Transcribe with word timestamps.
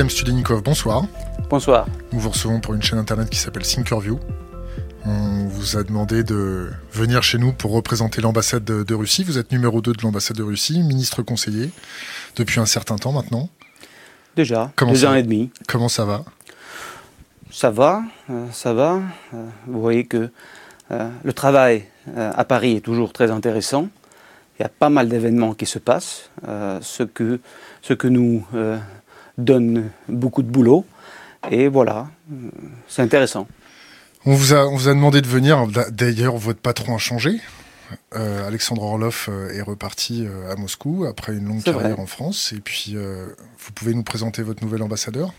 Artem 0.00 0.16
Studenikov, 0.16 0.62
bonsoir. 0.62 1.04
Bonsoir. 1.50 1.86
Nous 2.10 2.20
vous 2.20 2.30
recevons 2.30 2.58
pour 2.58 2.72
une 2.72 2.80
chaîne 2.80 2.98
internet 2.98 3.28
qui 3.28 3.38
s'appelle 3.38 3.64
Thinkerview. 3.64 4.18
On 5.04 5.46
vous 5.46 5.76
a 5.76 5.82
demandé 5.82 6.24
de 6.24 6.70
venir 6.90 7.22
chez 7.22 7.36
nous 7.36 7.52
pour 7.52 7.72
représenter 7.72 8.22
l'ambassade 8.22 8.64
de, 8.64 8.94
Russie. 8.94 9.24
Vous 9.24 9.36
êtes 9.36 9.52
numéro 9.52 9.82
2 9.82 9.92
de 9.92 10.02
l'ambassade 10.02 10.38
de 10.38 10.42
Russie, 10.42 10.82
ministre 10.82 11.20
conseiller, 11.20 11.70
depuis 12.36 12.60
un 12.60 12.64
certain 12.64 12.96
temps 12.96 13.12
maintenant. 13.12 13.50
Déjà, 14.36 14.72
deux 14.78 15.04
ans 15.04 15.12
et 15.12 15.22
demi. 15.22 15.50
Comment 15.68 15.90
ça 15.90 16.06
va 16.06 16.24
Ça 17.50 17.70
va, 17.70 18.02
euh, 18.30 18.46
ça 18.52 18.72
va. 18.72 19.02
Euh, 19.34 19.46
vous 19.66 19.82
voyez 19.82 20.06
que 20.06 20.30
euh, 20.92 21.10
le 21.22 21.32
travail 21.34 21.84
à 22.16 22.46
Paris 22.46 22.76
est 22.76 22.80
toujours 22.80 23.12
très 23.12 23.30
intéressant. 23.30 23.90
Il 24.58 24.62
y 24.62 24.64
a 24.64 24.70
pas 24.70 24.88
mal 24.88 25.10
d'événements 25.10 25.52
qui 25.52 25.66
se 25.66 25.78
passent, 25.78 26.30
ce, 26.42 27.02
que, 27.02 27.40
ce 27.82 27.92
que 27.92 28.08
nous 28.08 28.46
donne 29.44 29.90
beaucoup 30.08 30.42
de 30.42 30.50
boulot. 30.50 30.84
Et 31.50 31.68
voilà, 31.68 32.08
c'est 32.88 33.02
intéressant. 33.02 33.46
On 34.26 34.34
vous, 34.34 34.52
a, 34.52 34.66
on 34.66 34.76
vous 34.76 34.88
a 34.88 34.94
demandé 34.94 35.22
de 35.22 35.26
venir. 35.26 35.66
D'ailleurs, 35.90 36.36
votre 36.36 36.60
patron 36.60 36.94
a 36.94 36.98
changé. 36.98 37.40
Euh, 38.14 38.46
Alexandre 38.46 38.82
Orloff 38.82 39.28
euh, 39.30 39.50
est 39.50 39.62
reparti 39.62 40.24
euh, 40.24 40.52
à 40.52 40.56
Moscou 40.56 41.06
après 41.08 41.32
une 41.32 41.48
longue 41.48 41.62
carrière 41.62 41.98
en 41.98 42.06
France. 42.06 42.52
Et 42.56 42.60
puis, 42.60 42.94
vous 42.96 43.72
pouvez 43.72 43.94
nous 43.94 44.02
présenter 44.02 44.42
votre 44.42 44.62
nouvel 44.62 44.82
ambassadeur? 44.82 45.32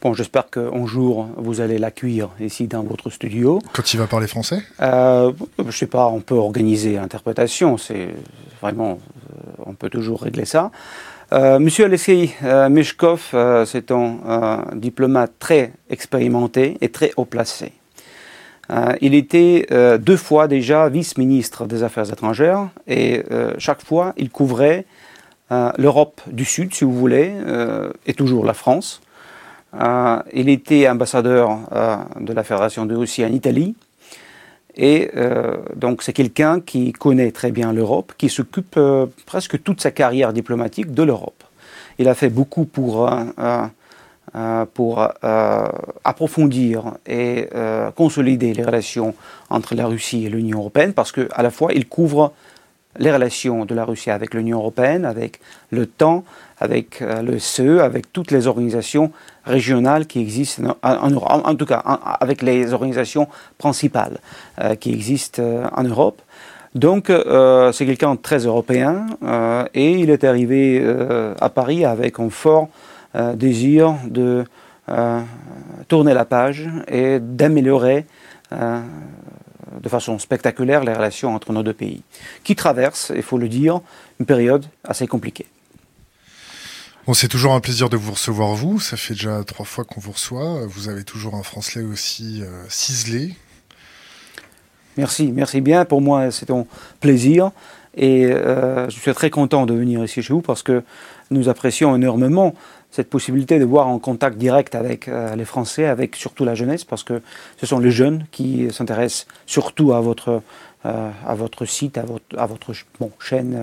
Bon, 0.00 0.14
j'espère 0.14 0.48
qu'un 0.48 0.86
jour, 0.86 1.28
vous 1.36 1.60
allez 1.60 1.78
l'accueillir 1.78 2.28
ici 2.38 2.68
dans 2.68 2.84
votre 2.84 3.10
studio. 3.10 3.60
Quand 3.72 3.92
il 3.92 3.96
va 3.96 4.06
parler 4.06 4.28
français? 4.28 4.62
Je 4.78 5.32
ne 5.58 5.70
sais 5.72 5.88
pas, 5.88 6.06
on 6.06 6.20
peut 6.20 6.36
organiser 6.36 6.94
l'interprétation. 6.94 7.78
C'est 7.78 8.10
vraiment, 8.60 9.00
on 9.66 9.74
peut 9.74 9.90
toujours 9.90 10.22
régler 10.22 10.44
ça. 10.44 10.70
Monsieur 11.30 11.84
Alexei 11.84 12.34
Meshkov, 12.70 13.34
c'est 13.66 13.90
un 13.90 14.64
diplomate 14.74 15.32
très 15.38 15.72
expérimenté 15.90 16.78
et 16.80 16.88
très 16.88 17.12
haut 17.16 17.26
placé. 17.26 17.72
Euh, 18.70 18.94
il 19.00 19.14
était 19.14 19.66
euh, 19.70 19.96
deux 19.96 20.16
fois 20.16 20.46
déjà 20.46 20.88
vice-ministre 20.88 21.66
des 21.66 21.82
Affaires 21.82 22.12
étrangères 22.12 22.68
et 22.86 23.22
euh, 23.30 23.54
chaque 23.58 23.82
fois 23.82 24.12
il 24.16 24.30
couvrait 24.30 24.84
l'Europe 25.78 26.20
du 26.26 26.44
Sud, 26.44 26.74
si 26.74 26.84
vous 26.84 26.92
voulez, 26.92 27.32
et 28.04 28.12
toujours 28.12 28.44
la 28.44 28.52
France. 28.52 29.00
il 30.34 30.50
était 30.50 30.86
ambassadeur 30.86 31.60
de 32.20 32.34
la 32.34 32.44
Fédération 32.44 32.84
de 32.84 32.94
Russie 32.94 33.24
en 33.24 33.32
Italie. 33.32 33.74
Et 34.80 35.10
donc 35.74 36.04
c'est 36.04 36.12
quelqu'un 36.12 36.60
qui 36.60 36.92
connaît 36.92 37.32
très 37.32 37.50
bien 37.50 37.72
l'Europe, 37.72 38.12
qui 38.16 38.28
s'occupe 38.28 38.78
presque 39.26 39.60
toute 39.64 39.80
sa 39.80 39.90
carrière 39.90 40.32
diplomatique 40.32 40.94
de 40.94 41.02
l'Europe. 41.02 41.42
Il 41.98 42.08
a 42.08 42.14
fait 42.14 42.28
beaucoup 42.28 42.64
pour 42.64 43.10
euh, 44.36 44.66
pour 44.66 45.00
euh, 45.00 45.68
approfondir 46.04 46.96
et 47.06 47.48
euh, 47.54 47.90
consolider 47.92 48.52
les 48.52 48.62
relations 48.62 49.14
entre 49.48 49.74
la 49.74 49.86
Russie 49.86 50.26
et 50.26 50.28
l'Union 50.28 50.58
européenne, 50.58 50.92
parce 50.92 51.12
qu'à 51.12 51.42
la 51.42 51.50
fois, 51.50 51.72
il 51.72 51.88
couvre 51.88 52.34
les 52.98 53.10
relations 53.10 53.64
de 53.64 53.74
la 53.74 53.86
Russie 53.86 54.10
avec 54.10 54.34
l'Union 54.34 54.58
européenne, 54.58 55.06
avec 55.06 55.40
le 55.70 55.86
temps, 55.86 56.24
avec 56.60 57.00
le 57.00 57.38
CE, 57.38 57.80
avec 57.80 58.12
toutes 58.12 58.30
les 58.30 58.46
organisations 58.46 59.12
régionales 59.44 60.06
qui 60.06 60.20
existent 60.20 60.76
en, 60.82 61.10
Europe, 61.10 61.42
en, 61.44 61.54
tout 61.54 61.66
cas 61.66 61.78
avec 61.78 62.42
les 62.42 62.72
organisations 62.72 63.28
principales 63.58 64.18
qui 64.80 64.92
existent 64.92 65.42
en 65.72 65.84
Europe. 65.84 66.20
Donc 66.74 67.12
c'est 67.72 67.86
quelqu'un 67.86 68.16
très 68.16 68.38
européen 68.38 69.06
et 69.72 69.92
il 69.92 70.10
est 70.10 70.24
arrivé 70.24 70.84
à 71.40 71.48
Paris 71.48 71.84
avec 71.84 72.18
un 72.18 72.30
fort 72.30 72.68
euh, 73.16 73.34
désir 73.34 73.94
de 74.06 74.44
euh, 74.90 75.20
tourner 75.88 76.12
la 76.12 76.26
page 76.26 76.68
et 76.88 77.18
d'améliorer 77.20 78.04
euh, 78.52 78.82
de 79.80 79.88
façon 79.88 80.18
spectaculaire 80.18 80.84
les 80.84 80.92
relations 80.92 81.34
entre 81.34 81.54
nos 81.54 81.62
deux 81.62 81.72
pays, 81.72 82.02
qui 82.44 82.54
traversent, 82.54 83.10
il 83.16 83.22
faut 83.22 83.38
le 83.38 83.48
dire, 83.48 83.80
une 84.20 84.26
période 84.26 84.66
assez 84.84 85.06
compliquée. 85.06 85.46
C'est 87.14 87.28
toujours 87.28 87.54
un 87.54 87.60
plaisir 87.60 87.88
de 87.88 87.96
vous 87.96 88.12
recevoir, 88.12 88.54
vous. 88.54 88.80
Ça 88.80 88.96
fait 88.96 89.14
déjà 89.14 89.42
trois 89.44 89.64
fois 89.64 89.84
qu'on 89.84 90.00
vous 90.00 90.12
reçoit. 90.12 90.66
Vous 90.66 90.88
avez 90.88 91.04
toujours 91.04 91.34
un 91.34 91.42
français 91.42 91.82
aussi 91.82 92.42
ciselé. 92.68 93.34
Merci, 94.96 95.32
merci 95.32 95.60
bien. 95.60 95.84
Pour 95.84 96.00
moi, 96.00 96.30
c'est 96.30 96.50
un 96.50 96.66
plaisir. 97.00 97.50
Et 97.96 98.24
je 98.24 98.90
suis 98.90 99.12
très 99.14 99.30
content 99.30 99.64
de 99.64 99.74
venir 99.74 100.04
ici 100.04 100.22
chez 100.22 100.32
vous 100.32 100.42
parce 100.42 100.62
que 100.62 100.82
nous 101.30 101.48
apprécions 101.48 101.96
énormément 101.96 102.54
cette 102.90 103.10
possibilité 103.10 103.58
de 103.58 103.64
voir 103.64 103.86
en 103.86 103.98
contact 103.98 104.38
direct 104.38 104.74
avec 104.74 105.08
euh, 105.08 105.34
les 105.36 105.44
Français, 105.44 105.84
avec 105.84 106.16
surtout 106.16 106.44
la 106.44 106.54
jeunesse, 106.54 106.84
parce 106.84 107.02
que 107.02 107.20
ce 107.58 107.66
sont 107.66 107.78
les 107.78 107.90
jeunes 107.90 108.26
qui 108.30 108.68
s'intéressent 108.72 109.26
surtout 109.46 109.92
à 109.92 110.00
votre, 110.00 110.42
euh, 110.86 111.10
à 111.26 111.34
votre 111.34 111.64
site, 111.66 111.98
à 111.98 112.02
votre, 112.02 112.24
à 112.38 112.46
votre 112.46 112.72
bon, 112.98 113.10
chaîne 113.20 113.56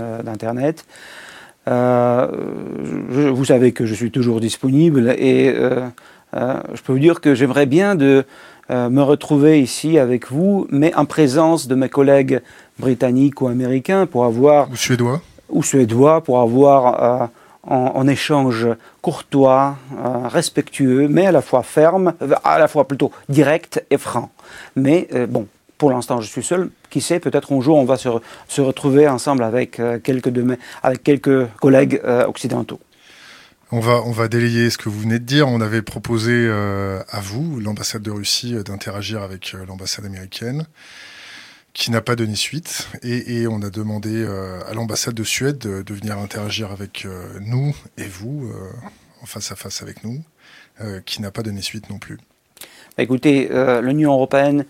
euh, 1.68 2.28
d'Internet. 2.28 3.34
vous 3.34 3.46
savez 3.46 3.72
que 3.72 3.86
je 3.86 3.94
suis 3.94 4.12
toujours 4.12 4.40
disponible 4.40 5.16
et 5.18 5.54
je 6.34 6.82
peux 6.84 6.94
vous 6.94 7.00
dire 7.00 7.22
que 7.22 7.36
j'aimerais 7.36 7.66
bien 7.66 7.96
de 7.96 8.26
me 8.70 9.02
retrouver 9.02 9.62
ici 9.62 10.00
avec 10.00 10.32
vous, 10.32 10.68
mais 10.70 10.94
en 10.96 11.06
présence 11.06 11.68
de 11.68 11.76
mes 11.76 11.90
collègues 11.90 12.42
britanniques 12.80 13.42
ou 13.42 13.48
américains 13.48 14.06
pour 14.06 14.26
avoir... 14.26 14.70
Ou 14.72 14.76
suédois 14.76 15.22
Ou 15.50 15.64
suédois, 15.64 16.22
pour 16.22 16.40
avoir 16.40 17.30
en, 17.68 18.08
échange 18.08 18.68
courtois, 19.02 19.78
euh, 19.98 20.28
respectueux, 20.28 21.08
mais 21.10 21.26
à 21.26 21.32
la 21.32 21.42
fois 21.42 21.64
ferme, 21.64 22.14
euh, 22.22 22.34
à 22.44 22.60
la 22.60 22.68
fois 22.68 22.88
plutôt 22.88 23.12
direct 23.30 23.84
et 23.90 23.98
franc. 23.98 24.30
Mais 24.76 25.08
euh, 25.14 25.28
bon, 25.28 25.48
pour 25.78 25.92
l'instant, 25.92 26.22
je 26.22 26.28
suis 26.30 26.44
seul. 26.44 26.70
Qui 26.90 27.02
sait, 27.02 27.20
peut-être 27.20 27.52
un 27.52 27.62
jour, 27.62 27.78
on 27.78 27.86
va 27.86 27.98
se, 27.98 28.10
se 28.48 28.62
retrouver 28.62 29.08
ensemble 29.08 29.44
avec, 29.44 29.82
quelques, 30.04 30.30
de 30.30 30.42
mes, 30.42 30.58
avec 30.82 31.04
quelques 31.04 31.48
collègues 31.58 32.02
occidentaux. 32.28 32.80
On 33.72 33.80
va, 33.80 34.02
on 34.06 34.12
va 34.12 34.28
délayer 34.28 34.70
ce 34.70 34.78
que 34.78 34.88
vous 34.88 35.02
venez 35.02 35.20
de 35.20 35.26
dire. 35.26 35.50
On 35.50 35.60
avait 35.60 35.82
proposé 35.82 36.50
à 36.50 37.20
vous, 37.20 37.60
l'ambassade 37.60 38.02
de 38.02 38.12
Russie, 38.12 38.56
d'interagir 38.64 39.22
avec 39.22 39.54
l'ambassade 39.68 40.06
américaine 40.06 40.66
qui 41.76 41.92
n'a 41.92 42.02
pas 42.02 42.16
donné 42.16 42.36
suite. 42.36 42.88
Et, 43.04 43.46
on 43.48 43.62
a 43.62 43.70
demandé 43.70 44.10
euh, 44.24 44.62
à 44.68 44.74
l'ambassade 44.74 45.14
de 45.14 45.24
Suède 45.24 45.60
de, 45.60 45.94
venir 45.94 46.18
interagir 46.18 46.72
avec 46.72 47.06
euh, 47.06 47.38
nous 47.42 47.76
et 47.98 48.08
vous, 48.08 48.50
euh, 48.50 48.72
en 49.22 49.26
face 49.28 49.52
à 49.52 49.56
face 49.56 49.84
avec 49.84 50.04
nous, 50.04 50.24
qui 51.06 51.22
n'a 51.22 51.32
pas 51.32 51.42
donné 51.42 51.62
suite 51.62 51.90
non 51.90 52.00
plus. 52.00 52.18
Bah, 52.98 53.04
écoutez, 53.04 53.50
l'Union 53.82 54.12
européenne 54.12 54.66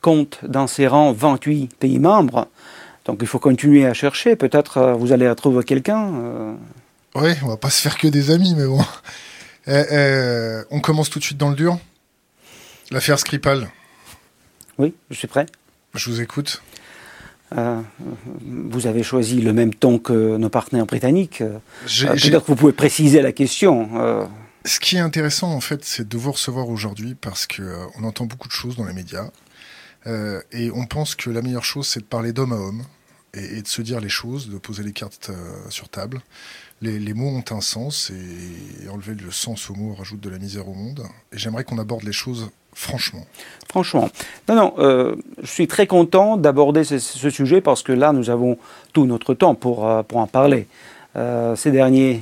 compte 0.00 0.38
dans 0.42 0.66
ses 0.66 0.86
rangs 0.86 1.12
28 1.12 1.74
pays 1.76 1.98
membres. 1.98 2.48
Donc 3.04 3.18
il 3.20 3.26
faut 3.26 3.38
continuer 3.38 3.86
à 3.86 3.94
chercher. 3.94 4.36
Peut-être 4.36 4.96
vous 4.98 5.12
allez 5.12 5.28
retrouver 5.28 5.64
quelqu'un. 5.64 6.12
Oui, 7.14 7.30
on 7.42 7.48
va 7.48 7.56
pas 7.56 7.70
se 7.70 7.80
faire 7.80 7.96
que 7.96 8.08
des 8.08 8.30
amis, 8.30 8.54
mais 8.56 8.66
bon. 8.66 8.80
Eh, 9.70 9.84
eh, 9.90 10.62
on 10.70 10.80
commence 10.80 11.10
tout 11.10 11.18
de 11.18 11.24
suite 11.24 11.36
dans 11.36 11.50
le 11.50 11.54
dur. 11.54 11.78
L'affaire 12.90 13.18
Skripal. 13.18 13.68
Oui, 14.78 14.94
je 15.10 15.16
suis 15.16 15.28
prêt. 15.28 15.44
Je 15.94 16.08
vous 16.08 16.22
écoute. 16.22 16.62
Euh, 17.56 17.80
vous 18.46 18.86
avez 18.86 19.02
choisi 19.02 19.40
le 19.40 19.52
même 19.52 19.74
ton 19.74 19.98
que 19.98 20.36
nos 20.36 20.48
partenaires 20.48 20.86
britanniques. 20.86 21.40
Euh, 21.40 21.58
peut-être 21.84 22.44
que 22.44 22.46
vous 22.46 22.56
pouvez 22.56 22.72
préciser 22.72 23.20
la 23.22 23.32
question. 23.32 23.90
Euh. 23.96 24.24
Ce 24.64 24.80
qui 24.80 24.96
est 24.96 25.00
intéressant, 25.00 25.52
en 25.52 25.60
fait, 25.60 25.84
c'est 25.84 26.06
de 26.06 26.16
vous 26.18 26.32
recevoir 26.32 26.68
aujourd'hui 26.68 27.14
parce 27.14 27.46
qu'on 27.46 28.04
entend 28.04 28.26
beaucoup 28.26 28.48
de 28.48 28.52
choses 28.52 28.76
dans 28.76 28.84
les 28.84 28.92
médias. 28.92 29.30
Et 30.06 30.70
on 30.72 30.86
pense 30.86 31.14
que 31.14 31.28
la 31.28 31.42
meilleure 31.42 31.64
chose, 31.64 31.86
c'est 31.86 32.00
de 32.00 32.04
parler 32.04 32.32
d'homme 32.32 32.52
à 32.52 32.56
homme 32.56 32.82
et, 33.34 33.60
de 33.60 33.68
se 33.68 33.82
dire 33.82 34.00
les 34.00 34.08
choses, 34.08 34.48
de 34.48 34.56
poser 34.56 34.82
les 34.82 34.92
cartes 34.92 35.30
sur 35.68 35.88
table. 35.88 36.22
Les, 36.80 37.12
mots 37.12 37.28
ont 37.28 37.44
un 37.50 37.60
sens 37.60 38.10
et 38.10 38.88
enlever 38.88 39.14
le 39.14 39.30
sens 39.30 39.68
aux 39.68 39.74
mots 39.74 39.94
rajoute 39.94 40.20
de 40.20 40.30
la 40.30 40.38
misère 40.38 40.68
au 40.68 40.74
monde. 40.74 41.02
Et 41.32 41.38
j'aimerais 41.38 41.64
qu'on 41.64 41.78
aborde 41.78 42.04
les 42.04 42.12
choses 42.12 42.50
franchement 42.78 43.26
Franchement. 43.68 44.08
Non, 44.48 44.54
non, 44.54 44.74
euh, 44.78 45.16
je 45.42 45.48
suis 45.48 45.66
très 45.66 45.86
content 45.86 46.36
d'aborder 46.36 46.84
ce, 46.84 46.98
sujet 46.98 47.60
parce 47.60 47.82
que 47.82 47.92
là, 47.92 48.12
nous 48.12 48.30
avons 48.30 48.56
tout 48.92 49.04
notre 49.04 49.34
temps 49.34 49.54
pour, 49.54 49.86
euh, 49.86 50.02
pour 50.02 50.18
en 50.18 50.26
parler. 50.28 50.68
Euh, 51.16 51.56
ces 51.56 51.72
dernières 51.72 52.20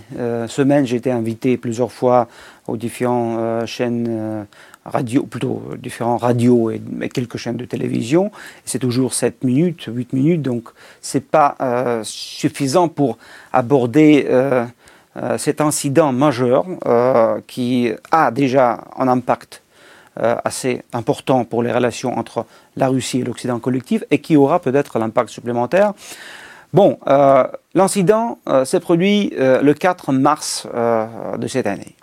semaines, 0.48 0.86
j'ai 0.86 0.96
été 0.96 1.10
invité 1.10 1.58
plusieurs 1.58 1.92
fois 1.92 2.28
aux 2.66 2.76
différentes 2.76 3.66
chaînes 3.66 4.46
radio, 4.88 5.22
plutôt 5.24 5.62
différents 5.78 6.16
radios 6.16 6.70
et, 6.70 6.80
quelques 7.08 7.36
chaînes 7.36 7.56
de 7.56 7.64
télévision. 7.64 8.30
C'est 8.64 8.78
toujours 8.78 9.14
7 9.14 9.44
minutes, 9.44 9.88
8 9.88 10.12
minutes, 10.12 10.42
donc 10.42 10.68
c'est 11.00 11.24
pas 11.24 11.56
suffisant 12.02 12.88
pour 12.88 13.18
aborder 13.52 14.26
cet 15.38 15.60
incident 15.60 16.12
majeur 16.12 16.66
qui 17.46 17.90
a 18.10 18.30
déjà 18.30 18.84
un 18.98 19.08
impact 19.08 19.62
euh, 20.18 20.36
assez 20.44 20.82
important 20.94 21.44
pour 21.44 21.62
les 21.62 21.70
relations 21.70 22.16
entre 22.18 22.46
la 22.74 22.88
Russie 22.88 23.20
et 23.20 23.22
l'Occident 23.22 23.58
collectif 23.58 24.02
et 24.10 24.18
qui 24.18 24.34
aura 24.34 24.60
peut-être 24.60 24.98
l'impact 24.98 25.28
supplémentaire. 25.28 25.92
Bon, 26.72 26.98
euh, 27.06 27.46
l'incident 27.74 28.38
euh, 28.48 28.64
s'est 28.64 28.80
produit 28.80 29.34
le 29.36 29.72
4 29.74 30.12
mars 30.14 30.66
de 31.38 31.46
cette 31.46 31.66
année. 31.66 31.94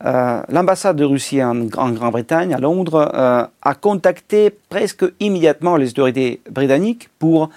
L'ambassade 0.00 0.96
de 0.96 1.04
Russie 1.04 1.42
en, 1.42 1.54
Grande-Bretagne, 1.64 2.54
à 2.54 2.58
Londres, 2.58 3.10
a 3.62 3.74
contacté 3.74 4.50
presque 4.68 5.04
immédiatement 5.20 5.76
les 5.76 5.90
autorités 5.90 6.40
britanniques 6.50 7.08
pour 7.18 7.50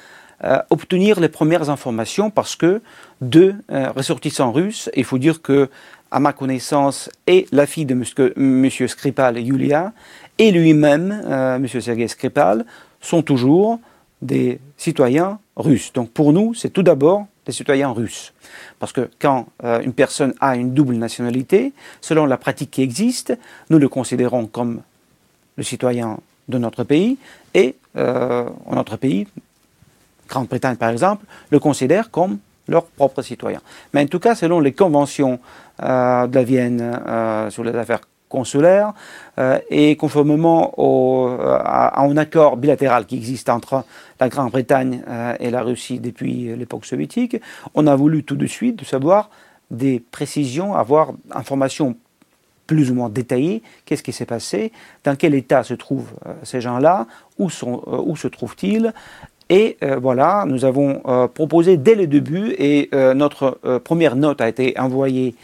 obtenir 0.71 1.19
les 1.19 1.29
premières 1.29 1.69
informations 1.69 2.31
parce 2.31 2.55
que 2.55 2.81
deux 3.21 3.53
ressortissants 3.95 4.51
russes, 4.51 4.89
il 4.95 5.03
faut 5.03 5.19
dire 5.19 5.41
que 5.41 5.69
à 6.11 6.19
ma 6.19 6.33
connaissance, 6.33 7.09
et 7.25 7.47
la 7.51 7.65
fille 7.65 7.85
de 7.85 7.93
M. 7.93 8.69
Skripal, 8.87 9.39
Yulia, 9.39 9.93
et 10.37 10.51
lui-même, 10.51 11.23
euh, 11.25 11.55
M. 11.55 11.67
Sergei 11.67 12.07
Skripal, 12.07 12.65
sont 12.99 13.21
toujours 13.21 13.79
des 14.21 14.59
citoyens 14.77 15.39
russes. 15.55 15.93
Donc 15.93 16.11
pour 16.11 16.33
nous, 16.33 16.53
c'est 16.53 16.69
tout 16.69 16.83
d'abord 16.83 17.25
citoyens 17.51 17.91
russes. 17.91 18.33
Parce 18.79 18.93
que 18.93 19.09
quand 19.19 19.47
euh, 19.63 19.81
une 19.81 19.93
personne 19.93 20.33
a 20.39 20.55
une 20.55 20.73
double 20.73 20.95
nationalité, 20.95 21.73
selon 22.01 22.25
la 22.25 22.37
pratique 22.37 22.71
qui 22.71 22.81
existe, 22.81 23.37
nous 23.69 23.79
le 23.79 23.89
considérons 23.89 24.47
comme 24.47 24.81
le 25.55 25.63
citoyen 25.63 26.19
de 26.47 26.57
notre 26.57 26.83
pays, 26.83 27.17
et 27.53 27.75
euh, 27.97 28.49
notre 28.71 28.97
pays, 28.97 29.27
Grande-Bretagne 30.27 30.77
par 30.77 30.89
exemple, 30.89 31.25
le 31.49 31.59
considère 31.59 32.09
comme 32.09 32.39
leurs 32.67 32.85
propres 32.85 33.21
citoyens. 33.21 33.61
Mais 33.93 34.01
en 34.01 34.07
tout 34.07 34.19
cas, 34.19 34.35
selon 34.35 34.59
les 34.59 34.71
conventions 34.71 35.39
euh, 35.83 36.27
de 36.27 36.35
la 36.35 36.43
Vienne 36.43 37.49
sur 37.49 37.63
les 37.63 37.75
affaires 37.75 38.01
consulaires 38.31 38.93
euh, 39.37 39.59
et 39.69 39.95
conformément 39.95 40.73
au, 40.77 41.29
à, 41.39 42.01
un 42.01 42.17
accord 42.17 42.57
bilatéral 42.57 43.05
qui 43.05 43.15
existe 43.15 43.49
entre 43.49 43.83
la 44.19 44.29
Grande-Bretagne 44.29 45.01
et 45.39 45.49
la 45.49 45.61
Russie 45.63 45.99
depuis 45.99 46.55
l'époque 46.55 46.85
soviétique, 46.85 47.37
on 47.73 47.87
a 47.87 47.95
voulu 47.95 48.23
tout 48.23 48.35
de 48.35 48.45
suite 48.47 48.83
savoir 48.85 49.29
des 49.71 49.99
précisions, 49.99 50.75
avoir 50.75 51.13
informations 51.31 51.95
plus 52.67 52.91
ou 52.91 52.93
moins 52.93 53.09
détaillées, 53.09 53.63
qu'est-ce 53.85 54.03
qui 54.03 54.13
s'est 54.13 54.25
passé, 54.25 54.71
dans 55.03 55.15
quel 55.15 55.33
état 55.33 55.63
se 55.63 55.73
trouvent 55.73 56.13
ces 56.43 56.61
gens-là, 56.61 57.07
où, 57.39 57.45
où 57.47 58.15
se 58.15 58.27
trouvent-ils, 58.27 58.93
et 59.51 59.75
euh, 59.83 59.97
voilà, 60.01 60.45
nous 60.47 60.63
avons 60.63 61.01
euh, 61.05 61.27
proposé 61.27 61.75
dès 61.75 61.95
le 61.95 62.07
début, 62.07 62.55
et 62.57 62.89
euh, 62.95 63.13
notre 63.13 63.59
première 63.83 64.15
note 64.15 64.39
a 64.39 64.47
été 64.47 64.79
envoyée 64.79 65.35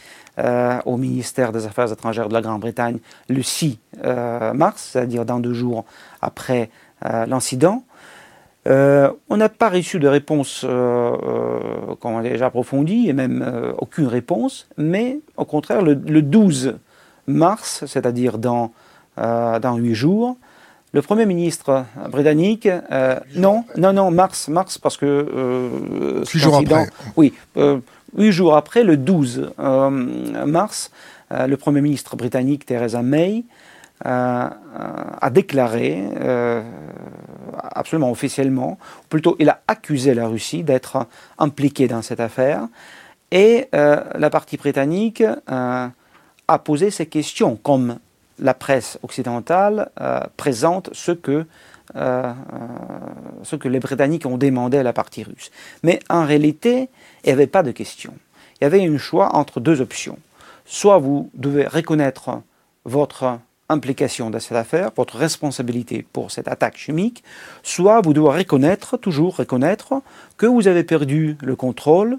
au 0.85 0.97
ministère 0.97 1.51
des 1.51 1.65
Affaires 1.65 1.91
étrangères 1.91 2.29
de 2.29 2.33
la 2.33 2.41
Grande-Bretagne 2.41 2.99
le 3.29 3.41
6 3.41 3.79
mars, 4.53 4.89
c'est-à-dire 4.91 5.25
dans 5.25 5.39
deux 5.39 5.53
jours 5.53 5.85
après 6.21 6.69
l'incident. 7.01 7.83
on 8.65 9.37
n'a 9.37 9.49
pas 9.49 9.69
reçu 9.69 9.97
de 9.99 10.07
réponse 10.07 10.61
qu'on 10.61 12.17
a 12.17 12.21
déjà 12.21 12.47
approfondie, 12.47 13.09
et 13.09 13.13
même 13.13 13.73
aucune 13.79 14.07
réponse, 14.07 14.67
mais 14.77 15.19
au 15.37 15.45
contraire, 15.45 15.81
le, 15.81 15.95
12 15.95 16.75
mars, 17.25 17.83
c'est-à-dire 17.87 18.37
dans, 18.37 18.71
dans 19.17 19.75
8 19.75 19.95
jours, 19.95 20.37
le 20.93 21.01
Premier 21.01 21.25
ministre 21.25 21.85
britannique, 22.09 22.65
euh, 22.65 23.19
non, 23.35 23.65
non, 23.77 23.93
non, 23.93 24.09
mars, 24.09 24.47
mars, 24.47 24.77
parce 24.77 24.95
que... 24.95 25.05
Euh, 25.05 26.23
jours 26.25 26.57
après. 26.57 26.87
Oui, 27.17 27.33
euh, 27.57 27.79
huit 28.15 28.31
jours 28.31 28.55
après, 28.55 28.83
le 28.83 28.97
12 28.97 29.53
mars, 29.57 30.91
le 31.31 31.55
Premier 31.55 31.81
ministre 31.81 32.15
britannique, 32.15 32.65
Theresa 32.65 33.01
May, 33.01 33.43
a 34.03 35.29
déclaré, 35.31 36.03
absolument 37.57 38.11
officiellement, 38.11 38.77
ou 39.03 39.07
plutôt 39.09 39.35
il 39.39 39.49
a 39.49 39.61
accusé 39.67 40.13
la 40.13 40.27
Russie 40.27 40.63
d'être 40.63 41.05
impliquée 41.37 41.87
dans 41.87 42.01
cette 42.01 42.19
affaire, 42.19 42.67
et 43.31 43.67
la 43.73 44.29
partie 44.29 44.57
britannique 44.57 45.23
a 46.47 46.59
posé 46.59 46.91
ces 46.91 47.07
questions, 47.07 47.55
comme 47.55 47.97
la 48.39 48.53
presse 48.53 48.99
occidentale 49.03 49.89
euh, 49.99 50.21
présente 50.37 50.89
ce 50.93 51.11
que, 51.11 51.45
euh, 51.95 52.23
euh, 52.23 52.33
ce 53.43 53.55
que 53.55 53.67
les 53.67 53.79
Britanniques 53.79 54.25
ont 54.25 54.37
demandé 54.37 54.77
à 54.77 54.83
la 54.83 54.93
partie 54.93 55.23
russe. 55.23 55.51
Mais 55.83 55.99
en 56.09 56.25
réalité, 56.25 56.89
il 57.23 57.27
n'y 57.27 57.33
avait 57.33 57.47
pas 57.47 57.63
de 57.63 57.71
question. 57.71 58.13
Il 58.59 58.63
y 58.63 58.67
avait 58.67 58.85
un 58.85 58.97
choix 58.97 59.35
entre 59.35 59.59
deux 59.59 59.81
options. 59.81 60.17
Soit 60.65 60.97
vous 60.97 61.29
devez 61.33 61.65
reconnaître 61.65 62.41
votre 62.85 63.39
implication 63.69 64.29
dans 64.29 64.39
cette 64.39 64.57
affaire, 64.57 64.91
votre 64.95 65.17
responsabilité 65.17 66.05
pour 66.13 66.31
cette 66.31 66.47
attaque 66.47 66.77
chimique, 66.77 67.23
soit 67.63 68.01
vous 68.01 68.13
devez 68.13 68.29
reconnaître, 68.29 68.97
toujours 68.97 69.37
reconnaître, 69.37 70.01
que 70.37 70.45
vous 70.45 70.67
avez 70.67 70.83
perdu 70.83 71.37
le 71.41 71.55
contrôle 71.55 72.17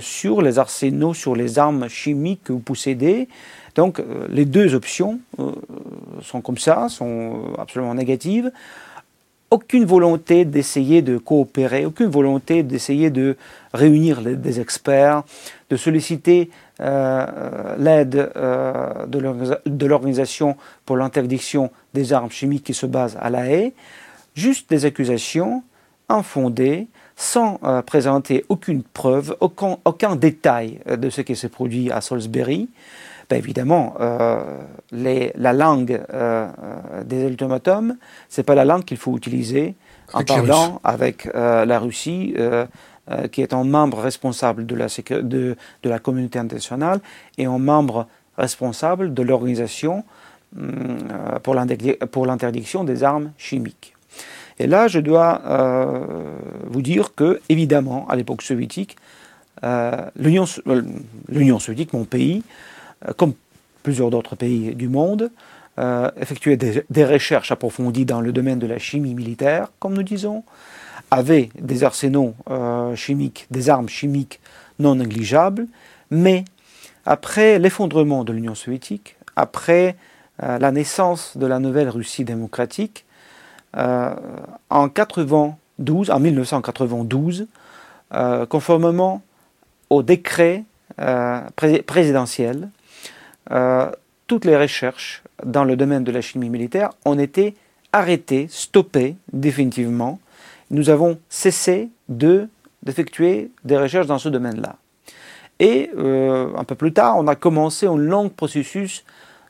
sur 0.00 0.42
les 0.42 0.58
arsenaux, 0.58 1.14
sur 1.14 1.36
les 1.36 1.58
armes 1.58 1.88
chimiques 1.88 2.44
que 2.44 2.52
vous 2.52 2.58
possédez, 2.58 3.28
donc 3.76 4.00
euh, 4.00 4.26
les 4.28 4.46
deux 4.46 4.74
options 4.74 5.20
euh, 5.38 5.52
sont 6.22 6.40
comme 6.40 6.58
ça, 6.58 6.88
sont 6.88 7.52
absolument 7.58 7.94
négatives. 7.94 8.50
Aucune 9.50 9.84
volonté 9.84 10.44
d'essayer 10.44 11.02
de 11.02 11.18
coopérer, 11.18 11.86
aucune 11.86 12.08
volonté 12.08 12.64
d'essayer 12.64 13.10
de 13.10 13.36
réunir 13.72 14.20
des 14.22 14.60
experts, 14.60 15.22
de 15.70 15.76
solliciter 15.76 16.50
euh, 16.80 17.76
l'aide 17.78 18.32
de 19.06 19.86
l'Organisation 19.86 20.56
pour 20.84 20.96
l'interdiction 20.96 21.70
des 21.94 22.12
armes 22.12 22.30
chimiques 22.30 22.64
qui 22.64 22.74
se 22.74 22.86
base 22.86 23.16
à 23.20 23.30
la 23.30 23.46
haie. 23.46 23.72
Juste 24.34 24.68
des 24.68 24.84
accusations 24.84 25.62
infondées, 26.08 26.88
sans 27.16 27.58
présenter 27.86 28.44
aucune 28.50 28.82
preuve, 28.82 29.36
aucun, 29.40 29.78
aucun, 29.84 30.16
détail 30.16 30.80
de 30.86 31.08
ce 31.08 31.22
qui 31.22 31.34
s'est 31.34 31.48
produit 31.48 31.90
à 31.90 32.00
Salisbury. 32.02 32.68
Ben, 33.28 33.38
évidemment, 33.38 33.94
euh, 34.00 34.40
la 34.92 35.52
langue 35.52 36.00
euh, 36.12 36.48
euh, 36.62 37.02
des 37.04 37.24
ultimatums, 37.24 37.96
ce 38.28 38.40
n'est 38.40 38.44
pas 38.44 38.54
la 38.54 38.64
langue 38.64 38.84
qu'il 38.84 38.98
faut 38.98 39.16
utiliser 39.16 39.74
en 40.12 40.22
parlant 40.22 40.80
avec 40.84 41.28
la 41.34 41.78
Russie, 41.80 42.34
qui 43.32 43.42
est 43.42 43.52
un 43.52 43.64
membre 43.64 43.98
responsable 43.98 44.64
de 44.64 44.76
la, 44.76 44.86
de, 44.86 45.56
de 45.82 45.90
la 45.90 45.98
communauté 45.98 46.38
internationale 46.38 47.00
et 47.38 47.46
un 47.46 47.58
membre 47.58 48.06
responsable 48.38 49.14
de 49.14 49.22
l'organisation 49.22 50.04
hum, 50.56 50.98
pour 51.42 51.56
l'interdiction 51.56 52.84
des 52.84 53.02
armes 53.02 53.32
chimiques. 53.36 53.95
Et 54.58 54.66
là, 54.66 54.88
je 54.88 55.00
dois 55.00 55.42
vous 56.66 56.82
dire 56.82 57.14
que, 57.14 57.40
évidemment, 57.48 58.08
à 58.08 58.16
l'époque 58.16 58.42
soviétique, 58.42 58.96
l'Union 59.62 60.46
soviétique, 61.58 61.92
mon 61.92 62.04
pays, 62.04 62.42
euh, 63.04 63.12
comme 63.16 63.34
plusieurs 63.82 64.10
d'autres 64.10 64.36
pays 64.36 64.74
du 64.74 64.88
monde, 64.88 65.30
euh, 65.78 66.10
effectuer 66.18 66.56
des, 66.56 67.04
recherches 67.04 67.52
approfondies 67.52 68.06
dans 68.06 68.20
le 68.20 68.32
domaine 68.32 68.58
de 68.58 68.66
la 68.66 68.78
chimie 68.78 69.14
militaire, 69.14 69.68
comme 69.78 69.94
nous 69.94 70.02
disons, 70.02 70.42
avait 71.10 71.50
des 71.60 71.84
arsenaux 71.84 72.34
euh, 72.50 72.96
chimiques, 72.96 73.46
des 73.50 73.68
armes 73.70 73.88
chimiques 73.88 74.40
non 74.78 74.96
négligeables, 74.96 75.66
mais 76.10 76.44
après 77.04 77.58
l'effondrement 77.58 78.24
de 78.24 78.32
l'Union 78.32 78.54
soviétique, 78.54 79.16
après 79.36 79.96
la 80.38 80.70
naissance 80.70 81.38
de 81.38 81.46
la 81.46 81.58
nouvelle 81.58 81.88
Russie 81.88 82.24
démocratique, 82.24 83.05
en, 83.74 84.88
92, 84.88 86.10
en 86.10 86.20
1992, 86.20 87.46
conformément 88.48 89.22
au 89.90 90.02
décret 90.02 90.64
présidentiel 91.86 92.70
euh, 93.52 93.90
toutes 94.26 94.44
les 94.44 94.56
recherches 94.56 95.22
dans 95.44 95.64
le 95.64 95.76
domaine 95.76 96.04
de 96.04 96.10
la 96.10 96.20
chimie 96.20 96.50
militaire 96.50 96.90
ont 97.04 97.18
été 97.18 97.54
arrêtées, 97.92 98.48
stoppées 98.50 99.16
définitivement. 99.32 100.18
Nous 100.70 100.90
avons 100.90 101.18
cessé 101.28 101.90
de, 102.08 102.48
d'effectuer 102.82 103.52
des 103.64 103.76
recherches 103.76 104.06
dans 104.06 104.18
ce 104.18 104.28
domaine-là. 104.28 104.76
Et 105.60 105.90
euh, 105.96 106.48
un 106.56 106.64
peu 106.64 106.74
plus 106.74 106.92
tard, 106.92 107.16
on 107.16 107.28
a 107.28 107.36
commencé 107.36 107.86
un 107.86 107.96
long 107.96 108.28
processus 108.28 109.04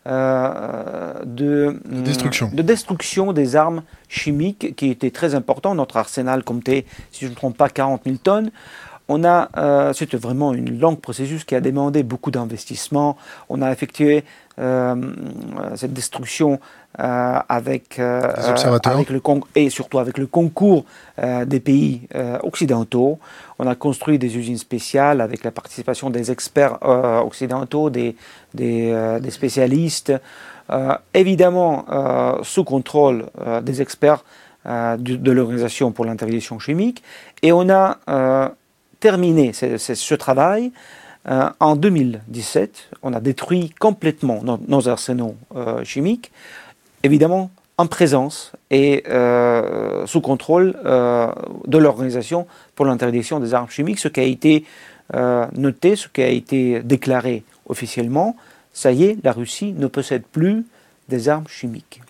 euh, 0.06 1.14
de, 1.24 1.80
destruction. 1.84 2.50
de, 2.52 2.62
destruction. 2.62 3.32
des 3.32 3.56
armes 3.56 3.82
chimiques 4.08 4.76
qui 4.76 4.90
était 4.90 5.10
très 5.10 5.34
important. 5.34 5.74
Notre 5.74 5.96
arsenal 5.96 6.44
comptait, 6.44 6.86
si 7.10 7.20
je 7.22 7.26
ne 7.26 7.30
me 7.30 7.36
trompe 7.36 7.56
pas, 7.56 7.68
40 7.68 8.02
000 8.04 8.16
tonnes. 8.22 8.50
On 9.08 9.24
a, 9.24 9.50
euh, 9.56 9.92
c'était 9.92 10.16
vraiment 10.16 10.52
une 10.52 10.78
longue 10.78 11.00
processus 11.00 11.44
qui 11.44 11.54
a 11.54 11.60
demandé 11.60 12.02
beaucoup 12.02 12.30
d'investissements. 12.30 13.16
On 13.48 13.62
a 13.62 13.70
effectué 13.70 14.24
euh, 14.58 14.94
cette 15.74 15.92
destruction 15.92 16.60
euh, 16.98 17.38
avec, 17.48 17.98
avec, 17.98 19.10
le 19.10 19.20
et 19.54 19.70
surtout 19.70 19.98
avec 19.98 20.18
le 20.18 20.26
concours 20.26 20.84
des 21.46 21.60
pays 21.60 22.08
occidentaux. 22.42 23.18
On 23.58 23.66
a 23.66 23.74
construit 23.74 24.18
des 24.18 24.36
usines 24.36 24.58
spéciales 24.58 25.20
avec 25.20 25.44
la 25.44 25.50
participation 25.50 26.10
des 26.10 26.30
experts 26.30 26.78
occidentaux, 26.82 27.90
des, 27.90 28.16
des, 28.54 29.18
des 29.20 29.30
spécialistes, 29.30 30.12
évidemment 31.14 31.86
sous 32.42 32.64
contrôle 32.64 33.26
des 33.62 33.80
experts 33.80 34.24
de, 34.66 34.96
de 34.96 35.32
l'Organisation 35.32 35.92
pour 35.92 36.04
l'interdiction 36.04 36.58
chimique. 36.58 37.02
Et 37.42 37.52
on 37.52 37.70
a 37.70 38.52
terminé 39.00 39.52
ce, 39.54 39.76
ce 39.76 40.14
travail 40.14 40.72
en 41.60 41.76
2017, 41.76 42.90
on 43.02 43.12
a 43.12 43.20
détruit 43.20 43.70
complètement 43.78 44.42
nos, 44.42 44.88
arsenaux 44.88 45.34
chimiques, 45.82 46.30
évidemment 47.02 47.50
en 47.78 47.86
présence 47.86 48.52
et 48.70 49.04
sous 50.06 50.20
contrôle 50.20 50.72
de 50.74 51.78
l'Organisation 51.78 52.46
pour 52.74 52.86
l'interdiction 52.86 53.38
des 53.38 53.52
armes 53.52 53.68
chimiques, 53.68 53.98
ce 53.98 54.08
qui 54.08 54.20
a 54.20 54.24
été 54.24 54.64
noté, 55.12 55.94
ce 55.94 56.08
qui 56.08 56.22
a 56.22 56.28
été 56.28 56.80
déclaré 56.80 57.42
officiellement. 57.68 58.36
Ça 58.72 58.92
y 58.92 59.04
est, 59.04 59.18
la 59.24 59.32
Russie 59.32 59.72
ne 59.72 59.86
possède 59.86 60.22
plus 60.24 60.64
des 61.08 61.28
armes 61.28 61.48
chimiques. 61.48 62.02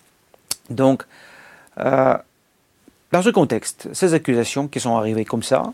Donc, 0.70 1.04
euh, 1.78 2.16
dans 3.12 3.22
ce 3.22 3.30
contexte, 3.30 3.88
ces 3.92 4.14
accusations 4.14 4.68
qui 4.68 4.80
sont 4.80 4.96
arrivées 4.96 5.24
comme 5.24 5.42
ça, 5.42 5.72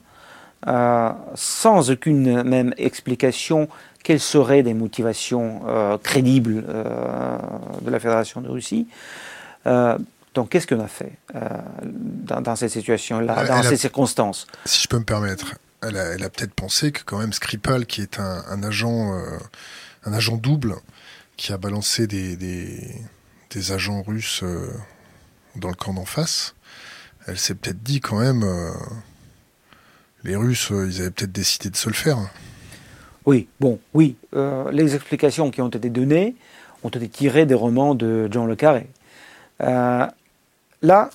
euh, 0.67 1.11
sans 1.35 1.91
aucune 1.91 2.43
même 2.43 2.75
explication 2.77 3.69
quelles 4.03 4.21
seraient 4.21 4.63
des 4.63 4.75
motivations 4.75 5.63
euh, 5.67 5.99
crédibles 5.99 6.65
de 6.65 7.91
la 7.91 8.01
Fédération 8.01 8.41
de 8.41 8.49
Russie, 8.49 8.87
donc 10.35 10.49
qu'est-ce 10.49 10.67
qu'on 10.67 10.81
a 10.81 10.89
fait 10.89 11.13
dans, 11.35 12.57
cette 12.57 12.71
situation-là, 12.71 13.45
dans 13.45 13.63
ces 13.63 13.77
circonstances? 13.77 14.47
Si 14.65 14.83
je 14.83 14.89
peux 14.89 14.99
me 14.99 15.05
permettre, 15.05 15.55
elle 15.83 15.97
a, 15.97 16.31
peut-être 16.31 16.55
pensé 16.55 16.91
que 16.91 17.01
quand 17.05 17.19
même 17.19 17.33
Skripal, 17.33 17.87
qui 17.87 18.01
est 18.01 18.19
un, 18.19 18.63
agent, 18.63 19.13
un 20.05 20.13
agent 20.13 20.37
double, 20.37 20.77
qui 21.37 21.53
a 21.53 21.59
balancé 21.59 22.07
des, 22.07 22.37
des 22.37 23.73
agents 23.73 24.03
russes 24.03 24.43
dans 25.57 25.69
le 25.69 25.75
camp 25.75 25.93
d'en 25.93 26.07
face, 26.07 26.55
elle 27.27 27.39
s'est 27.39 27.55
peut-être 27.55 27.83
dit 27.83 28.01
quand 28.01 28.19
même, 28.19 28.43
euh, 28.43 28.73
les 30.25 30.37
Russes, 30.37 30.73
euh, 30.73 30.89
ils 30.89 31.01
avaient 31.01 31.11
peut-être 31.11 31.33
décidé 31.33 31.71
de 31.71 31.77
se 31.77 31.89
le 31.89 31.95
faire. 31.95 32.19
Oui, 33.27 33.49
bon, 33.61 33.79
oui. 33.95 34.17
Euh, 34.35 34.71
les 34.73 34.95
explications 34.95 35.51
qui 35.51 35.61
ont 35.61 35.69
été 35.69 35.91
données 35.91 36.35
ont 36.83 36.89
été 36.89 37.09
tirées 37.09 37.47
des 37.47 37.55
romans 37.55 37.95
de 37.95 38.29
Jean 38.33 38.47
Le 38.47 38.57
Carré. 38.57 38.87
là, 39.61 41.11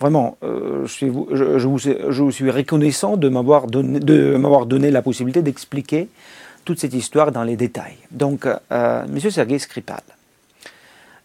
vraiment, 0.00 0.36
je, 0.42 0.86
suis, 0.86 1.08
vous, 1.08 2.30
suis, 2.30 2.50
reconnaissant 2.50 3.16
de 3.16 3.28
m'avoir 3.28 3.66
donné, 3.66 4.90
la 4.90 5.00
possibilité 5.00 5.40
d'expliquer 5.40 6.08
toute 6.66 6.78
cette 6.78 6.92
histoire 6.92 7.32
dans 7.32 7.44
les 7.44 7.56
détails. 7.56 7.96
Donc, 8.10 8.46
M. 8.70 9.18
Sergei 9.30 9.58
Skripal 9.58 10.02